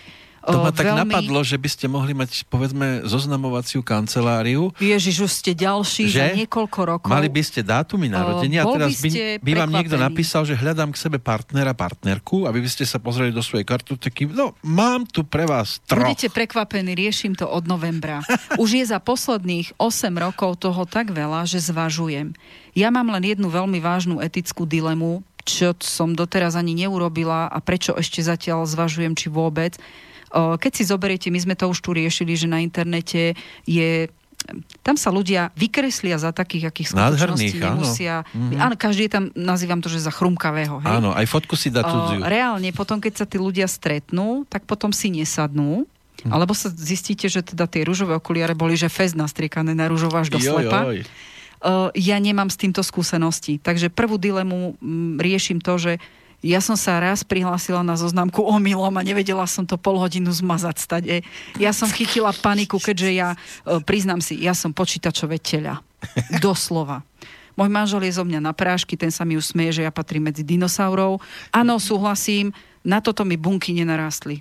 To 0.55 0.61
ma 0.67 0.73
tak 0.75 0.87
veľmi... 0.91 1.01
napadlo, 1.07 1.41
že 1.47 1.57
by 1.57 1.69
ste 1.71 1.87
mohli 1.87 2.13
mať, 2.13 2.47
povedzme, 2.51 3.07
zoznamovaciu 3.07 3.81
kanceláriu. 3.81 4.75
Ježiš, 4.83 5.27
už 5.27 5.33
ste 5.33 5.53
ďalší 5.55 6.11
že? 6.11 6.19
za 6.19 6.27
niekoľko 6.35 6.79
rokov. 6.87 7.09
Mali 7.11 7.31
by 7.31 7.43
ste 7.43 7.61
dátumy 7.63 8.11
narodenia 8.11 8.63
a 8.63 8.71
teraz 8.71 9.01
by, 9.01 9.41
by 9.41 9.53
vám 9.55 9.71
niekto 9.71 9.97
napísal, 9.97 10.43
že 10.45 10.59
hľadám 10.59 10.93
k 10.95 10.99
sebe 10.99 11.19
partnera, 11.23 11.73
partnerku, 11.73 12.45
aby 12.45 12.59
by 12.61 12.71
ste 12.71 12.85
sa 12.85 12.99
pozreli 12.99 13.31
do 13.31 13.41
svojej 13.41 13.65
kartoteky. 13.65 14.29
No, 14.31 14.59
mám 14.67 15.07
tu 15.07 15.23
pre 15.27 15.47
vás 15.47 15.81
troch. 15.87 16.03
Budete 16.03 16.29
prekvapení, 16.33 16.93
riešim 16.95 17.39
to 17.39 17.47
od 17.47 17.65
novembra. 17.71 18.21
Už 18.63 18.81
je 18.81 18.85
za 18.85 18.99
posledných 18.99 19.79
8 19.79 20.11
rokov 20.19 20.61
toho 20.61 20.85
tak 20.85 21.15
veľa, 21.15 21.47
že 21.47 21.63
zvažujem. 21.63 22.35
Ja 22.75 22.95
mám 22.95 23.11
len 23.11 23.27
jednu 23.27 23.51
veľmi 23.51 23.83
vážnu 23.83 24.23
etickú 24.23 24.63
dilemu, 24.63 25.23
čo 25.43 25.75
som 25.81 26.13
doteraz 26.13 26.55
ani 26.55 26.77
neurobila 26.77 27.49
a 27.49 27.59
prečo 27.59 27.97
ešte 27.97 28.21
zatiaľ 28.21 28.69
zvažujem, 28.69 29.17
či 29.17 29.33
vôbec 29.33 29.81
keď 30.31 30.73
si 30.73 30.83
zoberiete, 30.87 31.29
my 31.29 31.41
sme 31.43 31.55
to 31.59 31.67
už 31.67 31.83
tu 31.83 31.91
riešili, 31.91 32.39
že 32.39 32.47
na 32.47 32.63
internete 32.63 33.35
je 33.67 34.09
tam 34.81 34.97
sa 34.97 35.13
ľudia 35.13 35.53
vykreslia 35.53 36.17
za 36.17 36.33
takých, 36.33 36.73
akých 36.73 36.89
skutočností 36.97 37.61
nemusia. 37.61 38.25
Áno. 38.25 38.33
Mm-hmm. 38.33 38.61
áno, 38.65 38.75
každý 38.75 39.03
je 39.07 39.13
tam, 39.13 39.25
nazývam 39.37 39.85
to, 39.85 39.93
že 39.93 40.01
za 40.01 40.09
chrumkavého. 40.09 40.81
Hej? 40.81 40.91
Áno, 40.97 41.13
aj 41.13 41.27
fotku 41.29 41.55
si 41.55 41.69
dá 41.69 41.85
cudziu. 41.85 42.25
Reálne, 42.25 42.73
potom 42.73 42.99
keď 42.99 43.23
sa 43.23 43.27
tí 43.29 43.37
ľudia 43.37 43.69
stretnú, 43.69 44.49
tak 44.49 44.65
potom 44.65 44.97
si 44.97 45.13
nesadnú, 45.13 45.85
hm. 46.25 46.33
alebo 46.33 46.57
sa 46.57 46.73
zistíte, 46.73 47.29
že 47.29 47.45
teda 47.45 47.69
tie 47.69 47.85
rúžové 47.85 48.17
okuliare 48.17 48.57
boli, 48.57 48.81
že 48.81 48.89
fez 48.89 49.13
nastriekané 49.13 49.77
na 49.77 49.87
rúžovo 49.93 50.17
až 50.17 50.33
do 50.33 50.41
joj, 50.41 50.49
slepa. 50.57 50.81
Joj. 50.89 51.05
Uh, 51.61 51.93
ja 51.93 52.17
nemám 52.17 52.49
s 52.49 52.57
týmto 52.57 52.81
skúsenosti. 52.81 53.61
Takže 53.61 53.93
prvú 53.93 54.17
dilemu 54.17 54.81
m, 54.81 55.21
riešim 55.21 55.61
to, 55.61 55.77
že 55.77 55.93
ja 56.41 56.61
som 56.65 56.73
sa 56.77 56.97
raz 57.01 57.21
prihlásila 57.21 57.85
na 57.85 58.01
zoznamku 58.01 58.41
omylom 58.41 58.97
a 58.97 59.05
nevedela 59.05 59.45
som 59.45 59.69
to 59.69 59.77
pol 59.77 60.01
hodinu 60.01 60.33
zmazať 60.33 60.77
stade. 60.81 61.15
Ja 61.61 61.73
som 61.77 61.93
chytila 61.93 62.33
paniku, 62.33 62.81
keďže 62.81 63.11
ja, 63.13 63.29
e, 63.37 63.81
priznám 63.85 64.25
si, 64.25 64.41
ja 64.41 64.57
som 64.57 64.73
počítačové 64.73 65.37
teľa. 65.37 65.85
Doslova. 66.45 67.05
Môj 67.61 67.69
manžel 67.69 68.09
je 68.09 68.17
zo 68.17 68.25
mňa 68.25 68.41
na 68.41 68.57
prášky, 68.57 68.97
ten 68.97 69.13
sa 69.13 69.29
mi 69.29 69.37
usmieje, 69.37 69.81
že 69.81 69.85
ja 69.85 69.93
patrím 69.93 70.33
medzi 70.33 70.41
dinosaurov. 70.41 71.21
Áno, 71.53 71.77
súhlasím, 71.77 72.57
na 72.81 73.05
toto 73.05 73.21
mi 73.29 73.37
bunky 73.37 73.77
nenarastli. 73.77 74.41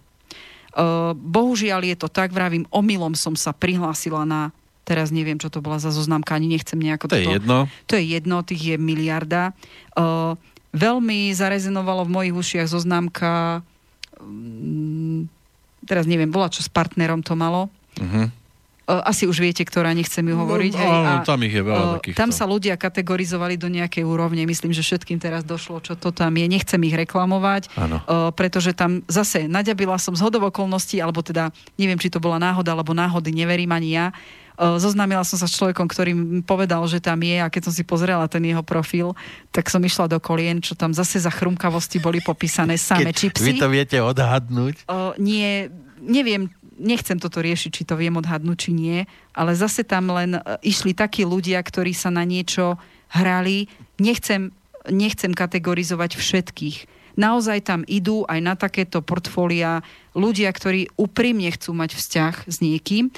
Uh, 0.71 1.11
bohužiaľ 1.17 1.83
je 1.83 1.95
to 1.99 2.07
tak, 2.07 2.31
vravím, 2.31 2.63
omylom 2.71 3.17
som 3.17 3.35
sa 3.35 3.51
prihlásila 3.51 4.23
na 4.23 4.55
teraz 4.87 5.13
neviem, 5.13 5.37
čo 5.37 5.53
to 5.53 5.61
bola 5.61 5.77
za 5.77 5.93
zoznamka, 5.93 6.33
ani 6.33 6.49
nechcem 6.49 6.81
nejako... 6.81 7.13
To 7.13 7.13
toto, 7.13 7.21
je 7.21 7.35
jedno. 7.37 7.57
To 7.85 7.93
je 7.93 8.05
jedno, 8.09 8.41
tých 8.41 8.73
je 8.73 8.75
miliarda. 8.81 9.53
Uh, 9.93 10.33
veľmi 10.73 11.33
zarezenovalo 11.33 12.05
v 12.05 12.13
mojich 12.13 12.35
ušiach 12.35 12.67
zoznámka, 12.69 13.61
mm, 14.21 15.25
teraz 15.89 16.05
neviem, 16.05 16.29
bola 16.29 16.51
čo 16.51 16.61
s 16.61 16.69
partnerom 16.69 17.25
to 17.25 17.33
malo. 17.33 17.73
Uh-huh. 17.97 18.29
Asi 18.89 19.29
už 19.29 19.37
viete, 19.37 19.61
ktorá 19.61 19.93
nechcem 19.93 20.25
ju 20.25 20.33
hovoriť. 20.33 20.73
No, 20.73 20.81
hej, 20.81 20.89
áno, 20.89 21.09
a, 21.21 21.25
tam 21.25 21.45
ich 21.45 21.53
je 21.53 21.61
veľa 21.61 21.85
takýchto. 22.01 22.17
Tam 22.17 22.33
sa 22.33 22.49
ľudia 22.49 22.73
kategorizovali 22.73 23.53
do 23.53 23.69
nejakej 23.69 24.01
úrovne. 24.01 24.41
Myslím, 24.49 24.73
že 24.73 24.81
všetkým 24.81 25.21
teraz 25.21 25.45
došlo, 25.45 25.77
čo 25.77 25.93
to 25.93 26.09
tam 26.09 26.33
je. 26.33 26.49
Nechcem 26.49 26.81
ich 26.89 26.97
reklamovať, 26.97 27.69
áno. 27.77 28.01
pretože 28.33 28.73
tam 28.73 29.05
zase 29.05 29.45
naďabila 29.45 29.93
som 30.01 30.17
z 30.17 30.25
hodovokolností, 30.25 30.97
alebo 31.05 31.21
teda 31.21 31.53
neviem, 31.77 32.01
či 32.01 32.09
to 32.09 32.17
bola 32.17 32.41
náhoda, 32.41 32.73
alebo 32.73 32.97
náhody, 32.97 33.29
neverím 33.29 33.69
ani 33.69 33.93
ja 33.93 34.09
zoznámila 34.59 35.23
som 35.23 35.39
sa 35.39 35.47
s 35.47 35.55
človekom, 35.55 35.87
ktorý 35.87 36.11
mi 36.11 36.43
povedal, 36.43 36.83
že 36.91 36.99
tam 36.99 37.23
je 37.23 37.39
a 37.39 37.47
keď 37.47 37.71
som 37.71 37.73
si 37.73 37.87
pozrela 37.87 38.27
ten 38.27 38.43
jeho 38.43 38.59
profil, 38.59 39.15
tak 39.55 39.71
som 39.71 39.79
išla 39.79 40.11
do 40.11 40.19
kolien, 40.19 40.59
čo 40.59 40.75
tam 40.75 40.91
zase 40.91 41.23
za 41.23 41.31
chrumkavosti 41.31 42.03
boli 42.03 42.19
popísané 42.19 42.75
same 42.75 43.15
čipsy. 43.15 43.55
Vy 43.55 43.63
to 43.63 43.71
viete 43.71 43.97
odhadnúť? 44.03 44.83
O, 44.91 45.15
nie, 45.15 45.71
neviem, 46.03 46.51
nechcem 46.75 47.15
toto 47.19 47.39
riešiť, 47.39 47.71
či 47.71 47.83
to 47.87 47.95
viem 47.95 48.15
odhadnúť, 48.19 48.57
či 48.67 48.71
nie, 48.75 48.99
ale 49.31 49.55
zase 49.55 49.87
tam 49.87 50.11
len 50.11 50.39
e, 50.39 50.41
išli 50.67 50.91
takí 50.95 51.27
ľudia, 51.27 51.59
ktorí 51.63 51.95
sa 51.95 52.11
na 52.11 52.27
niečo 52.27 52.75
hrali. 53.11 53.67
Nechcem, 53.99 54.51
nechcem 54.87 55.31
kategorizovať 55.35 56.15
všetkých. 56.15 56.77
Naozaj 57.19 57.67
tam 57.67 57.83
idú 57.83 58.23
aj 58.31 58.39
na 58.39 58.55
takéto 58.55 59.03
portfólia 59.03 59.83
ľudia, 60.15 60.47
ktorí 60.55 60.87
úprimne 60.95 61.51
chcú 61.51 61.75
mať 61.75 61.99
vzťah 61.99 62.33
s 62.47 62.57
niekým. 62.63 63.11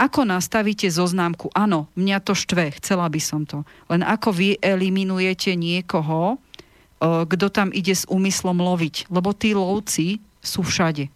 Ako 0.00 0.24
nastavíte 0.24 0.88
zoznámku? 0.88 1.52
Áno, 1.52 1.92
mňa 1.92 2.24
to 2.24 2.32
štve, 2.32 2.72
chcela 2.80 3.04
by 3.12 3.20
som 3.20 3.44
to. 3.44 3.68
Len 3.92 4.00
ako 4.00 4.32
vy 4.32 4.56
eliminujete 4.56 5.52
niekoho, 5.52 6.40
e, 6.40 7.28
kto 7.28 7.52
tam 7.52 7.68
ide 7.68 7.92
s 7.92 8.08
úmyslom 8.08 8.64
loviť. 8.64 9.12
Lebo 9.12 9.36
tí 9.36 9.52
lovci 9.52 10.24
sú 10.40 10.64
všade. 10.64 11.12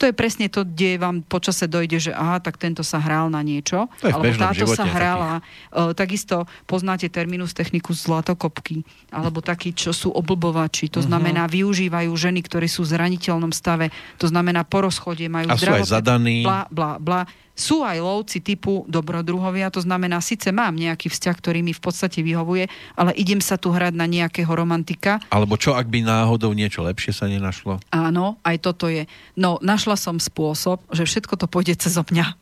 To 0.00 0.08
je 0.08 0.16
presne 0.16 0.48
to, 0.48 0.64
kde 0.64 0.96
vám 0.96 1.20
počase 1.20 1.68
dojde, 1.68 2.08
že 2.08 2.12
aha, 2.16 2.40
tak 2.40 2.56
tento 2.56 2.80
sa 2.80 2.96
hral 2.96 3.28
na 3.28 3.44
niečo. 3.44 3.84
To 4.00 4.08
alebo 4.08 4.32
táto 4.32 4.64
sa 4.64 4.88
hrala. 4.88 5.44
Uh, 5.68 5.92
takisto 5.92 6.48
poznáte 6.64 7.12
terminus 7.12 7.52
technicus 7.52 8.08
zlatokopky. 8.08 8.80
Alebo 9.12 9.44
takí, 9.44 9.76
čo 9.76 9.92
sú 9.92 10.08
oblbovači. 10.08 10.88
Mhm. 10.88 10.94
To 10.96 11.00
znamená, 11.04 11.44
využívajú 11.52 12.08
ženy, 12.16 12.40
ktorí 12.40 12.64
sú 12.64 12.88
v 12.88 12.96
zraniteľnom 12.96 13.52
stave. 13.52 13.92
To 14.16 14.24
znamená, 14.24 14.64
po 14.64 14.88
rozchode 14.88 15.28
majú 15.28 15.52
A 15.52 15.60
sú 15.60 15.68
aj 15.68 16.00
zadaní. 16.00 16.48
Bla, 16.48 16.64
bla, 16.72 16.96
bla. 16.96 17.28
Sú 17.60 17.84
aj 17.84 18.00
lovci 18.00 18.40
typu 18.40 18.88
dobrodruhovia, 18.88 19.68
to 19.68 19.84
znamená, 19.84 20.24
síce 20.24 20.48
mám 20.48 20.72
nejaký 20.72 21.12
vzťah, 21.12 21.36
ktorý 21.36 21.60
mi 21.60 21.76
v 21.76 21.82
podstate 21.84 22.24
vyhovuje, 22.24 22.72
ale 22.96 23.12
idem 23.20 23.36
sa 23.44 23.60
tu 23.60 23.68
hrať 23.68 23.92
na 23.92 24.08
nejakého 24.08 24.48
romantika. 24.48 25.20
Alebo 25.28 25.60
čo, 25.60 25.76
ak 25.76 25.84
by 25.84 26.00
náhodou 26.00 26.56
niečo 26.56 26.80
lepšie 26.80 27.12
sa 27.12 27.28
nenašlo? 27.28 27.76
Áno, 27.92 28.40
aj 28.48 28.56
toto 28.64 28.88
je. 28.88 29.04
No, 29.36 29.60
našla 29.90 30.06
som 30.14 30.22
spôsob, 30.22 30.78
že 30.94 31.02
všetko 31.02 31.34
to 31.34 31.50
pôjde 31.50 31.74
cez 31.74 31.98
mňa. 31.98 32.38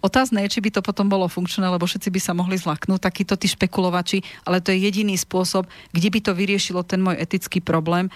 Otázne 0.00 0.40
je, 0.48 0.56
či 0.56 0.64
by 0.64 0.72
to 0.72 0.80
potom 0.80 1.12
bolo 1.12 1.28
funkčné, 1.28 1.64
lebo 1.68 1.84
všetci 1.84 2.08
by 2.08 2.20
sa 2.24 2.32
mohli 2.32 2.56
zlaknúť, 2.56 3.04
takíto 3.04 3.36
tí 3.36 3.52
špekulovači, 3.52 4.24
ale 4.48 4.64
to 4.64 4.72
je 4.72 4.80
jediný 4.80 5.12
spôsob, 5.12 5.68
kde 5.92 6.08
by 6.08 6.20
to 6.24 6.32
vyriešilo 6.32 6.80
ten 6.80 7.04
môj 7.04 7.20
etický 7.20 7.60
problém. 7.60 8.08
E, 8.08 8.12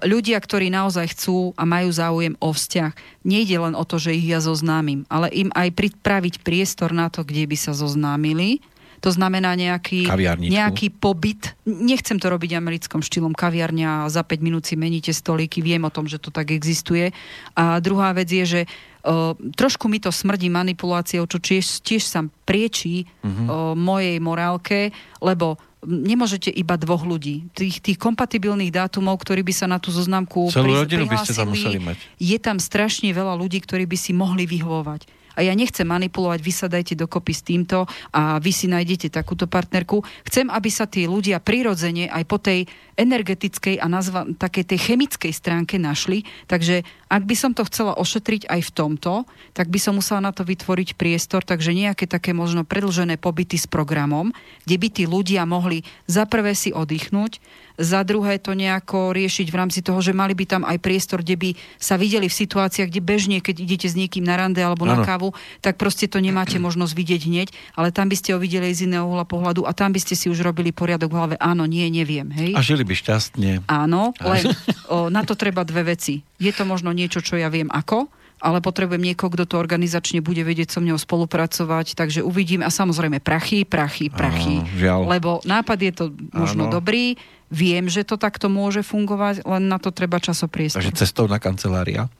Ľudia, 0.00 0.40
ktorí 0.40 0.72
naozaj 0.72 1.12
chcú 1.12 1.52
a 1.60 1.68
majú 1.68 1.92
záujem 1.92 2.40
o 2.40 2.56
vzťah, 2.56 2.92
nejde 3.20 3.56
len 3.60 3.76
o 3.76 3.84
to, 3.84 4.00
že 4.00 4.16
ich 4.16 4.32
ja 4.32 4.40
zoznámim, 4.40 5.04
ale 5.12 5.28
im 5.32 5.52
aj 5.52 5.76
pripraviť 5.76 6.40
priestor 6.40 6.96
na 6.96 7.12
to, 7.12 7.20
kde 7.20 7.44
by 7.44 7.56
sa 7.60 7.76
zoznámili. 7.76 8.64
To 9.04 9.12
znamená 9.12 9.52
nejaký, 9.52 10.08
nejaký 10.48 10.88
pobyt. 10.96 11.52
Nechcem 11.68 12.16
to 12.16 12.32
robiť 12.32 12.56
americkom 12.56 13.04
štýlom 13.04 13.36
kaviarňa 13.36 14.08
a 14.08 14.08
za 14.08 14.24
5 14.24 14.40
minút 14.40 14.64
si 14.64 14.80
meníte 14.80 15.12
stolíky, 15.12 15.60
viem 15.60 15.84
o 15.84 15.92
tom, 15.92 16.08
že 16.08 16.16
to 16.16 16.32
tak 16.32 16.48
existuje. 16.48 17.12
A 17.52 17.84
druhá 17.84 18.16
vec 18.16 18.32
je, 18.32 18.44
že 18.48 18.60
uh, 18.64 19.36
trošku 19.36 19.92
mi 19.92 20.00
to 20.00 20.08
smrdí 20.08 20.48
manipuláciou, 20.48 21.28
čo 21.28 21.36
tiež, 21.36 21.84
tiež 21.84 22.00
sa 22.00 22.24
priečí 22.48 23.04
uh-huh. 23.04 23.28
uh, 23.28 23.52
mojej 23.76 24.16
morálke, 24.24 24.96
lebo 25.20 25.60
nemôžete 25.84 26.48
iba 26.48 26.80
dvoch 26.80 27.04
ľudí. 27.04 27.52
Tých, 27.52 27.84
tých 27.84 28.00
kompatibilných 28.00 28.72
dátumov, 28.72 29.20
ktorí 29.20 29.44
by 29.44 29.52
sa 29.52 29.66
na 29.68 29.76
tú 29.76 29.92
zoznamku 29.92 30.48
Celú 30.48 30.80
rodinu 30.80 31.04
by 31.04 31.20
ste 31.20 31.36
tam 31.36 31.52
museli 31.52 31.76
mať. 31.76 32.00
je 32.16 32.38
tam 32.40 32.56
strašne 32.56 33.12
veľa 33.12 33.36
ľudí, 33.36 33.60
ktorí 33.60 33.84
by 33.84 33.96
si 34.00 34.16
mohli 34.16 34.48
vyhovovať. 34.48 35.23
A 35.34 35.46
ja 35.46 35.52
nechcem 35.52 35.86
manipulovať, 35.86 36.40
vy 36.40 36.52
sa 36.54 36.66
dajte 36.70 36.94
dokopy 36.98 37.32
s 37.34 37.42
týmto 37.42 37.84
a 38.14 38.38
vy 38.38 38.50
si 38.54 38.70
nájdete 38.70 39.10
takúto 39.10 39.50
partnerku. 39.50 40.02
Chcem, 40.26 40.48
aby 40.50 40.70
sa 40.70 40.86
tí 40.86 41.04
ľudia 41.04 41.42
prirodzene 41.42 42.10
aj 42.10 42.24
po 42.26 42.38
tej 42.38 42.66
energetickej 42.94 43.82
a 43.82 43.86
nazva, 43.90 44.22
takej 44.24 44.64
tej 44.74 44.78
chemickej 44.90 45.32
stránke 45.34 45.76
našli. 45.82 46.22
Takže 46.46 46.86
ak 47.10 47.22
by 47.26 47.34
som 47.34 47.50
to 47.54 47.66
chcela 47.66 47.98
ošetriť 47.98 48.46
aj 48.46 48.60
v 48.62 48.74
tomto, 48.74 49.26
tak 49.54 49.70
by 49.70 49.78
som 49.82 49.98
musela 49.98 50.22
na 50.22 50.30
to 50.30 50.46
vytvoriť 50.46 50.94
priestor, 50.94 51.42
takže 51.42 51.74
nejaké 51.74 52.06
také 52.06 52.30
možno 52.30 52.62
predlžené 52.62 53.18
pobyty 53.18 53.58
s 53.58 53.66
programom, 53.66 54.30
kde 54.66 54.76
by 54.78 54.88
tí 54.90 55.04
ľudia 55.10 55.42
mohli 55.46 55.82
za 56.06 56.26
prvé 56.26 56.54
si 56.54 56.70
oddychnúť, 56.70 57.42
za 57.74 58.06
druhé 58.06 58.38
to 58.38 58.54
nejako 58.54 59.10
riešiť 59.10 59.46
v 59.50 59.58
rámci 59.58 59.82
toho, 59.82 59.98
že 59.98 60.14
mali 60.14 60.34
by 60.34 60.44
tam 60.46 60.62
aj 60.62 60.78
priestor, 60.78 61.26
kde 61.26 61.34
by 61.34 61.50
sa 61.78 61.98
videli 61.98 62.30
v 62.30 62.38
situáciách, 62.38 62.88
kde 62.90 63.02
bežne, 63.02 63.38
keď 63.42 63.56
idete 63.62 63.86
s 63.90 63.98
niekým 63.98 64.22
na 64.22 64.38
rande 64.38 64.62
alebo 64.62 64.86
na 64.86 65.02
Áno. 65.02 65.04
kávu, 65.06 65.28
tak 65.58 65.74
proste 65.74 66.06
to 66.06 66.22
nemáte 66.22 66.56
možnosť 66.62 66.92
vidieť 66.94 67.22
hneď, 67.26 67.48
ale 67.74 67.90
tam 67.90 68.06
by 68.06 68.16
ste 68.18 68.32
ho 68.34 68.38
videli 68.38 68.70
z 68.70 68.86
iného 68.86 69.06
uhla 69.06 69.26
pohľadu 69.26 69.66
a 69.66 69.74
tam 69.74 69.90
by 69.90 69.98
ste 69.98 70.14
si 70.14 70.30
už 70.30 70.46
robili 70.46 70.70
poriadok 70.70 71.10
v 71.10 71.18
hlave. 71.18 71.36
Áno, 71.42 71.66
nie, 71.66 71.86
neviem. 71.90 72.30
Hej? 72.30 72.54
A 72.54 72.62
žili 72.62 72.86
by 72.86 72.94
šťastne. 72.94 73.66
Áno, 73.66 74.14
len 74.22 74.44
o, 74.86 75.10
na 75.10 75.26
to 75.26 75.34
treba 75.34 75.66
dve 75.66 75.94
veci. 75.94 76.22
Je 76.38 76.54
to 76.54 76.62
možno 76.62 76.94
niečo, 76.94 77.18
čo 77.18 77.34
ja 77.34 77.50
viem 77.50 77.66
ako, 77.70 78.06
ale 78.44 78.60
potrebujem 78.60 79.00
niekoho, 79.00 79.32
kto 79.32 79.48
to 79.48 79.56
organizačne 79.56 80.20
bude 80.20 80.44
vedieť 80.44 80.76
so 80.76 80.84
mnou 80.84 81.00
spolupracovať, 81.00 81.96
takže 81.96 82.20
uvidím. 82.20 82.60
A 82.60 82.68
samozrejme 82.68 83.24
prachy, 83.24 83.64
prachy, 83.64 84.12
prachy. 84.12 84.60
Áno, 84.60 84.76
žiaľ. 84.76 85.00
Lebo 85.08 85.30
nápad 85.48 85.78
je 85.80 85.92
to 85.96 86.04
možno 86.36 86.68
Áno. 86.68 86.76
dobrý, 86.76 87.16
viem, 87.54 87.86
že 87.86 88.02
to 88.02 88.18
takto 88.18 88.50
môže 88.50 88.82
fungovať, 88.82 89.46
len 89.46 89.70
na 89.70 89.78
to 89.78 89.94
treba 89.94 90.18
časopriestor. 90.18 90.82
Takže 90.82 90.98
cestovná 90.98 91.38
kancelária. 91.38 92.10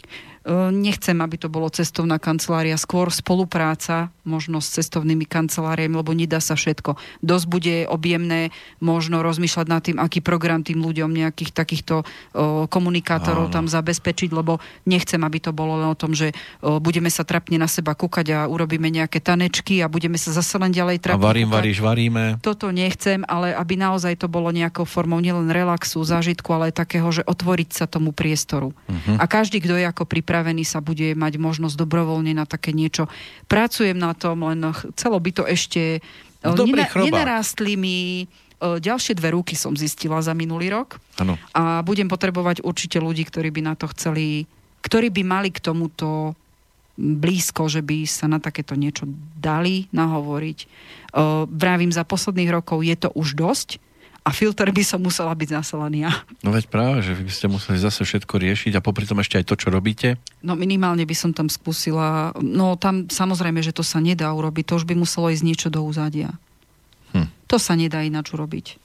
E, 0.44 0.70
Nechcem, 0.70 1.16
aby 1.24 1.40
to 1.40 1.48
bolo 1.48 1.72
cestovná 1.72 2.20
kancelária, 2.20 2.76
skôr 2.76 3.08
spolupráca 3.08 4.12
možno 4.24 4.60
s 4.64 4.72
cestovnými 4.72 5.28
kanceláriami, 5.28 6.00
lebo 6.00 6.16
nedá 6.16 6.40
sa 6.40 6.56
všetko. 6.56 6.96
Dosť 7.20 7.46
bude 7.48 7.76
objemné 7.88 8.52
možno 8.80 9.20
rozmýšľať 9.20 9.66
nad 9.68 9.82
tým, 9.84 9.96
aký 10.00 10.24
program 10.24 10.64
tým 10.64 10.80
ľuďom 10.80 11.12
nejakých 11.12 11.52
takýchto 11.52 11.94
o, 12.00 12.04
komunikátorov 12.64 13.52
Áno. 13.52 13.54
tam 13.54 13.64
zabezpečiť, 13.68 14.32
lebo 14.32 14.64
nechcem, 14.88 15.20
aby 15.20 15.38
to 15.44 15.52
bolo 15.52 15.76
len 15.76 15.92
o 15.92 15.96
tom, 15.96 16.16
že 16.16 16.32
o, 16.64 16.80
budeme 16.80 17.12
sa 17.12 17.20
trapne 17.28 17.60
na 17.60 17.68
seba 17.68 17.92
kúkať 17.92 18.26
a 18.32 18.38
urobíme 18.48 18.88
nejaké 18.88 19.20
tanečky 19.20 19.84
a 19.84 19.92
budeme 19.92 20.16
sa 20.16 20.32
zase 20.32 20.56
len 20.56 20.72
ďalej 20.72 20.96
A 21.00 21.02
trapne 21.04 21.20
varím, 21.20 21.48
kúkať. 21.52 21.56
varíš, 21.60 21.78
varíme. 21.84 22.24
Toto 22.40 22.72
nechcem, 22.72 23.28
ale 23.28 23.52
aby 23.52 23.76
naozaj 23.76 24.16
to 24.16 24.32
bolo 24.32 24.48
nejakou 24.48 24.88
formou 24.88 25.20
nielen 25.20 25.52
relaxu, 25.52 26.00
zážitku, 26.00 26.48
ale 26.48 26.72
aj 26.72 26.80
takého, 26.80 27.08
že 27.12 27.28
otvoriť 27.28 27.68
sa 27.76 27.84
tomu 27.84 28.16
priestoru. 28.16 28.72
Uh-huh. 28.72 29.16
A 29.20 29.28
každý, 29.28 29.60
kto 29.60 29.76
je 29.76 29.84
ako 29.84 30.08
pripravený, 30.08 30.33
sa 30.66 30.80
bude 30.82 31.14
mať 31.14 31.38
možnosť 31.38 31.76
dobrovoľne 31.78 32.34
na 32.34 32.48
také 32.48 32.74
niečo. 32.74 33.06
Pracujem 33.46 33.94
na 33.94 34.16
tom, 34.16 34.42
len 34.42 34.64
ch- 34.74 34.90
chcelo 34.96 35.20
by 35.22 35.30
to 35.30 35.44
ešte... 35.46 36.00
e, 36.42 36.48
Dobrý 36.56 36.82
chrobák. 36.82 37.06
nenarástli 37.06 37.78
mi 37.78 38.24
e, 38.24 38.24
ďalšie 38.58 39.14
dve 39.14 39.36
ruky 39.36 39.54
som 39.54 39.78
zistila 39.78 40.18
za 40.24 40.34
minulý 40.34 40.72
rok 40.74 40.98
Áno. 41.22 41.38
a 41.54 41.84
budem 41.86 42.10
potrebovať 42.10 42.64
určite 42.64 42.98
ľudí, 42.98 43.22
ktorí 43.28 43.54
by 43.54 43.60
na 43.62 43.74
to 43.78 43.86
chceli, 43.94 44.48
ktorí 44.82 45.12
by 45.14 45.22
mali 45.22 45.54
k 45.54 45.62
tomuto 45.62 46.34
blízko, 46.94 47.66
že 47.66 47.82
by 47.82 48.06
sa 48.06 48.30
na 48.30 48.38
takéto 48.38 48.78
niečo 48.78 49.02
dali 49.34 49.90
nahovoriť. 49.90 50.58
Uh, 51.10 51.42
vravím, 51.50 51.90
za 51.90 52.06
posledných 52.06 52.54
rokov 52.54 52.86
je 52.86 52.94
to 52.94 53.10
už 53.18 53.34
dosť 53.34 53.82
a 54.24 54.30
filter 54.32 54.72
by 54.72 54.80
som 54.80 55.04
musela 55.04 55.36
byť 55.36 55.60
zaselaný 55.60 56.08
ja. 56.08 56.12
No 56.40 56.48
veď 56.48 56.72
práve, 56.72 57.04
že 57.04 57.12
vy 57.12 57.28
by 57.28 57.32
ste 57.32 57.46
museli 57.52 57.76
zase 57.76 58.08
všetko 58.08 58.40
riešiť 58.40 58.72
a 58.72 58.80
popri 58.80 59.04
tom 59.04 59.20
ešte 59.20 59.36
aj 59.36 59.44
to, 59.52 59.54
čo 59.60 59.68
robíte. 59.68 60.16
No 60.40 60.56
minimálne 60.56 61.04
by 61.04 61.12
som 61.12 61.36
tam 61.36 61.52
skúsila, 61.52 62.32
no 62.40 62.80
tam 62.80 63.04
samozrejme, 63.12 63.60
že 63.60 63.76
to 63.76 63.84
sa 63.84 64.00
nedá 64.00 64.32
urobiť, 64.32 64.64
to 64.64 64.80
už 64.80 64.88
by 64.88 64.96
muselo 64.96 65.28
ísť 65.28 65.44
niečo 65.44 65.68
do 65.68 65.84
úzadia. 65.84 66.32
Hm. 67.12 67.28
To 67.52 67.56
sa 67.60 67.76
nedá 67.76 68.00
ináč 68.00 68.32
urobiť. 68.32 68.80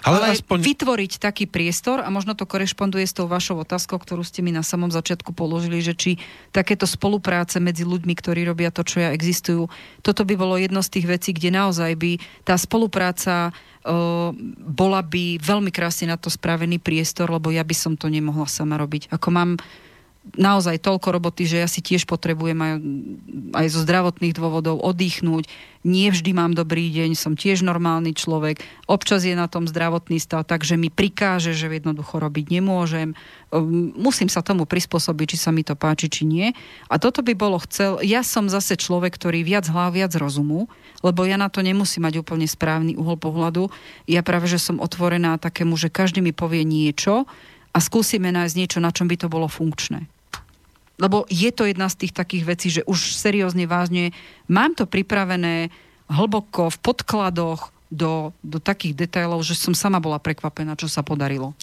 Ale, 0.00 0.16
Ale 0.16 0.40
aspoň... 0.40 0.58
vytvoriť 0.64 1.12
taký 1.20 1.44
priestor, 1.44 2.00
a 2.00 2.08
možno 2.08 2.32
to 2.32 2.48
korešponduje 2.48 3.04
s 3.04 3.12
tou 3.12 3.28
vašou 3.28 3.60
otázkou, 3.60 4.00
ktorú 4.00 4.24
ste 4.24 4.40
mi 4.40 4.48
na 4.48 4.64
samom 4.64 4.88
začiatku 4.88 5.36
položili, 5.36 5.84
že 5.84 5.92
či 5.92 6.10
takéto 6.56 6.88
spolupráce 6.88 7.60
medzi 7.60 7.84
ľuďmi, 7.84 8.16
ktorí 8.16 8.48
robia 8.48 8.72
to, 8.72 8.80
čo 8.80 9.04
ja 9.04 9.12
existujú, 9.12 9.68
toto 10.00 10.24
by 10.24 10.34
bolo 10.40 10.56
jedno 10.56 10.80
z 10.80 11.00
tých 11.00 11.06
vecí, 11.06 11.30
kde 11.36 11.52
naozaj 11.52 11.92
by 12.00 12.16
tá 12.48 12.56
spolupráca 12.56 13.52
uh, 13.52 14.32
bola 14.64 15.04
by 15.04 15.36
veľmi 15.36 15.68
krásne 15.68 16.08
na 16.08 16.16
to 16.16 16.32
spravený 16.32 16.80
priestor, 16.80 17.28
lebo 17.28 17.52
ja 17.52 17.60
by 17.60 17.76
som 17.76 17.92
to 17.92 18.08
nemohla 18.08 18.48
sama 18.48 18.80
robiť. 18.80 19.12
Ako 19.12 19.28
mám 19.28 19.60
naozaj 20.20 20.84
toľko 20.84 21.16
roboty, 21.16 21.48
že 21.48 21.64
ja 21.64 21.68
si 21.68 21.80
tiež 21.80 22.04
potrebujem 22.04 22.58
aj, 22.60 22.72
aj 23.56 23.66
zo 23.72 23.80
zdravotných 23.80 24.36
dôvodov 24.36 24.76
oddychnúť. 24.84 25.48
Nie 25.80 26.12
vždy 26.12 26.36
mám 26.36 26.52
dobrý 26.52 26.92
deň, 26.92 27.16
som 27.16 27.32
tiež 27.40 27.64
normálny 27.64 28.12
človek. 28.12 28.60
Občas 28.84 29.24
je 29.24 29.32
na 29.32 29.48
tom 29.48 29.64
zdravotný 29.64 30.20
stav, 30.20 30.44
takže 30.44 30.76
mi 30.76 30.92
prikáže, 30.92 31.56
že 31.56 31.72
jednoducho 31.72 32.20
robiť 32.20 32.52
nemôžem. 32.52 33.16
Um, 33.48 33.96
Musím 33.96 34.28
sa 34.28 34.44
tomu 34.44 34.68
prispôsobiť, 34.68 35.34
či 35.34 35.38
sa 35.40 35.56
mi 35.56 35.64
to 35.64 35.72
páči, 35.72 36.12
či 36.12 36.28
nie. 36.28 36.52
A 36.92 37.00
toto 37.00 37.24
by 37.24 37.32
bolo 37.32 37.56
chcel... 37.64 37.96
Ja 38.04 38.20
som 38.20 38.52
zase 38.52 38.76
človek, 38.76 39.16
ktorý 39.16 39.40
viac 39.40 39.72
hlav, 39.72 39.96
viac 39.96 40.12
rozumu, 40.20 40.68
lebo 41.00 41.24
ja 41.24 41.40
na 41.40 41.48
to 41.48 41.64
nemusím 41.64 42.04
mať 42.04 42.20
úplne 42.20 42.44
správny 42.44 42.92
uhol 43.00 43.16
pohľadu. 43.16 43.72
Ja 44.04 44.20
práve, 44.20 44.52
že 44.52 44.60
som 44.60 44.84
otvorená 44.84 45.40
takému, 45.40 45.80
že 45.80 45.88
každý 45.88 46.20
mi 46.20 46.36
povie 46.36 46.60
niečo, 46.60 47.24
a 47.70 47.78
skúsime 47.78 48.34
nájsť 48.34 48.58
niečo, 48.58 48.78
na 48.82 48.90
čom 48.90 49.06
by 49.06 49.16
to 49.16 49.28
bolo 49.30 49.46
funkčné. 49.46 50.06
lebo 51.00 51.24
je 51.32 51.48
to 51.48 51.64
jedna 51.64 51.88
z 51.88 52.06
tých 52.06 52.12
takých 52.12 52.44
vecí, 52.44 52.68
že 52.68 52.84
už 52.84 53.16
seriózne, 53.16 53.64
vážne 53.64 54.12
mám 54.52 54.76
to 54.76 54.84
pripravené 54.84 55.72
hlboko 56.12 56.68
v 56.68 56.78
podkladoch 56.84 57.72
do, 57.88 58.36
do 58.44 58.60
takých 58.60 58.94
detailov, 59.08 59.40
že 59.42 59.56
som 59.56 59.72
sama 59.72 59.98
bola 59.98 60.20
prekvapená, 60.20 60.76
čo 60.76 60.86
sa 60.86 61.00
podarilo. 61.00 61.56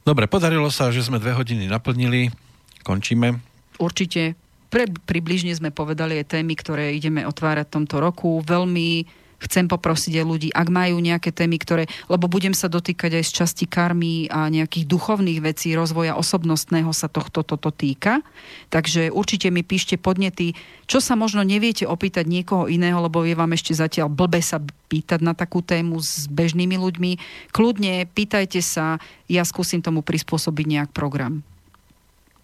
Dobre, 0.00 0.24
podarilo 0.24 0.72
sa, 0.72 0.88
že 0.88 1.04
sme 1.04 1.20
dve 1.20 1.36
hodiny 1.36 1.68
naplnili. 1.68 2.32
Končíme. 2.80 3.36
Určite. 3.76 4.34
Pre, 4.72 4.88
približne 5.04 5.52
sme 5.52 5.68
povedali 5.68 6.16
aj 6.16 6.40
témy, 6.40 6.56
ktoré 6.56 6.96
ideme 6.96 7.28
otvárať 7.28 7.68
v 7.68 7.74
tomto 7.76 8.00
roku. 8.00 8.40
Veľmi 8.40 9.04
chcem 9.40 9.66
poprosiť 9.66 10.20
aj 10.20 10.24
ľudí, 10.24 10.48
ak 10.52 10.68
majú 10.68 11.00
nejaké 11.00 11.32
témy, 11.32 11.56
ktoré, 11.56 11.84
lebo 12.06 12.28
budem 12.28 12.52
sa 12.52 12.68
dotýkať 12.68 13.20
aj 13.20 13.24
z 13.24 13.32
časti 13.42 13.64
karmy 13.64 14.28
a 14.28 14.52
nejakých 14.52 14.84
duchovných 14.84 15.40
vecí, 15.40 15.72
rozvoja 15.72 16.14
osobnostného 16.14 16.92
sa 16.92 17.08
tohto 17.08 17.40
toto 17.42 17.72
týka. 17.72 18.20
Takže 18.68 19.08
určite 19.08 19.48
mi 19.48 19.64
píšte 19.64 19.96
podnety, 19.96 20.52
čo 20.84 21.00
sa 21.00 21.16
možno 21.16 21.40
neviete 21.40 21.88
opýtať 21.88 22.28
niekoho 22.28 22.68
iného, 22.68 23.00
lebo 23.00 23.24
je 23.24 23.34
vám 23.34 23.56
ešte 23.56 23.72
zatiaľ 23.72 24.12
blbe 24.12 24.44
sa 24.44 24.60
pýtať 24.60 25.24
na 25.24 25.32
takú 25.32 25.64
tému 25.64 25.96
s 26.02 26.28
bežnými 26.28 26.76
ľuďmi. 26.76 27.12
Kľudne 27.54 28.04
pýtajte 28.10 28.60
sa, 28.60 29.00
ja 29.30 29.42
skúsim 29.46 29.80
tomu 29.80 30.04
prispôsobiť 30.04 30.66
nejak 30.66 30.90
program. 30.92 31.40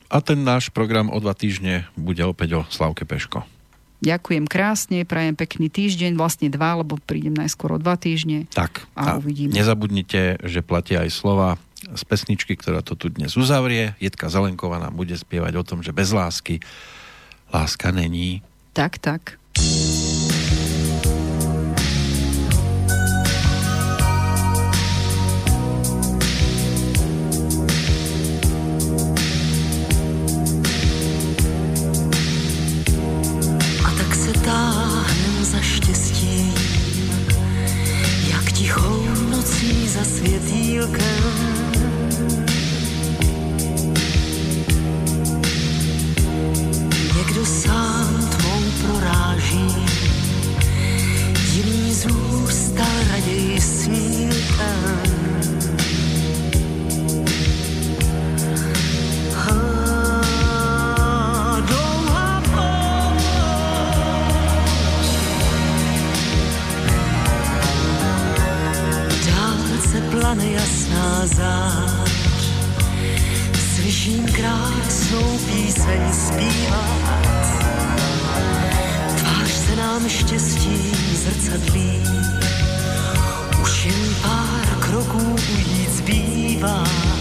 A 0.06 0.22
ten 0.22 0.46
náš 0.46 0.70
program 0.70 1.10
o 1.10 1.18
dva 1.18 1.34
týždne 1.34 1.90
bude 1.98 2.22
opäť 2.22 2.62
o 2.62 2.66
Slavke 2.70 3.02
Peško. 3.02 3.55
Ďakujem 4.06 4.46
krásne, 4.46 5.02
prajem 5.02 5.34
pekný 5.34 5.66
týždeň, 5.66 6.14
vlastne 6.14 6.46
dva, 6.46 6.78
lebo 6.78 6.94
prídem 7.02 7.34
najskôr 7.34 7.74
o 7.74 7.78
dva 7.82 7.98
týždne. 7.98 8.46
Tak, 8.54 8.86
a, 8.94 9.18
a 9.18 9.18
uvidíme. 9.18 9.50
nezabudnite, 9.50 10.46
že 10.46 10.62
platia 10.62 11.02
aj 11.02 11.10
slova 11.10 11.58
z 11.82 12.02
pesničky, 12.06 12.54
ktorá 12.54 12.86
to 12.86 12.94
tu 12.94 13.10
dnes 13.10 13.34
uzavrie. 13.34 13.98
Jedka 13.98 14.30
Zelenková 14.30 14.78
nám 14.78 14.94
bude 14.94 15.18
spievať 15.18 15.58
o 15.58 15.66
tom, 15.66 15.82
že 15.82 15.90
bez 15.90 16.14
lásky 16.14 16.62
láska 17.50 17.90
není. 17.90 18.46
Tak, 18.70 19.02
tak. 19.02 19.42
nejasná 70.36 71.26
záč, 71.26 72.10
Slyším 73.74 74.26
krásnou 74.32 75.38
píseň 75.38 76.12
zpívat, 76.12 77.46
tvář 79.18 79.50
se 79.50 79.76
nám 79.76 80.08
štěstí 80.08 80.92
zrcadlí. 81.14 82.02
Už 83.62 83.84
jen 83.84 84.14
pár 84.22 84.80
kroků 84.80 85.36
ujít 85.54 85.90
zbývá. 85.90 87.15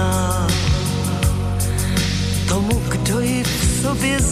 Na 0.00 0.46
pouť 2.48 2.92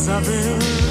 vábí 0.09 0.88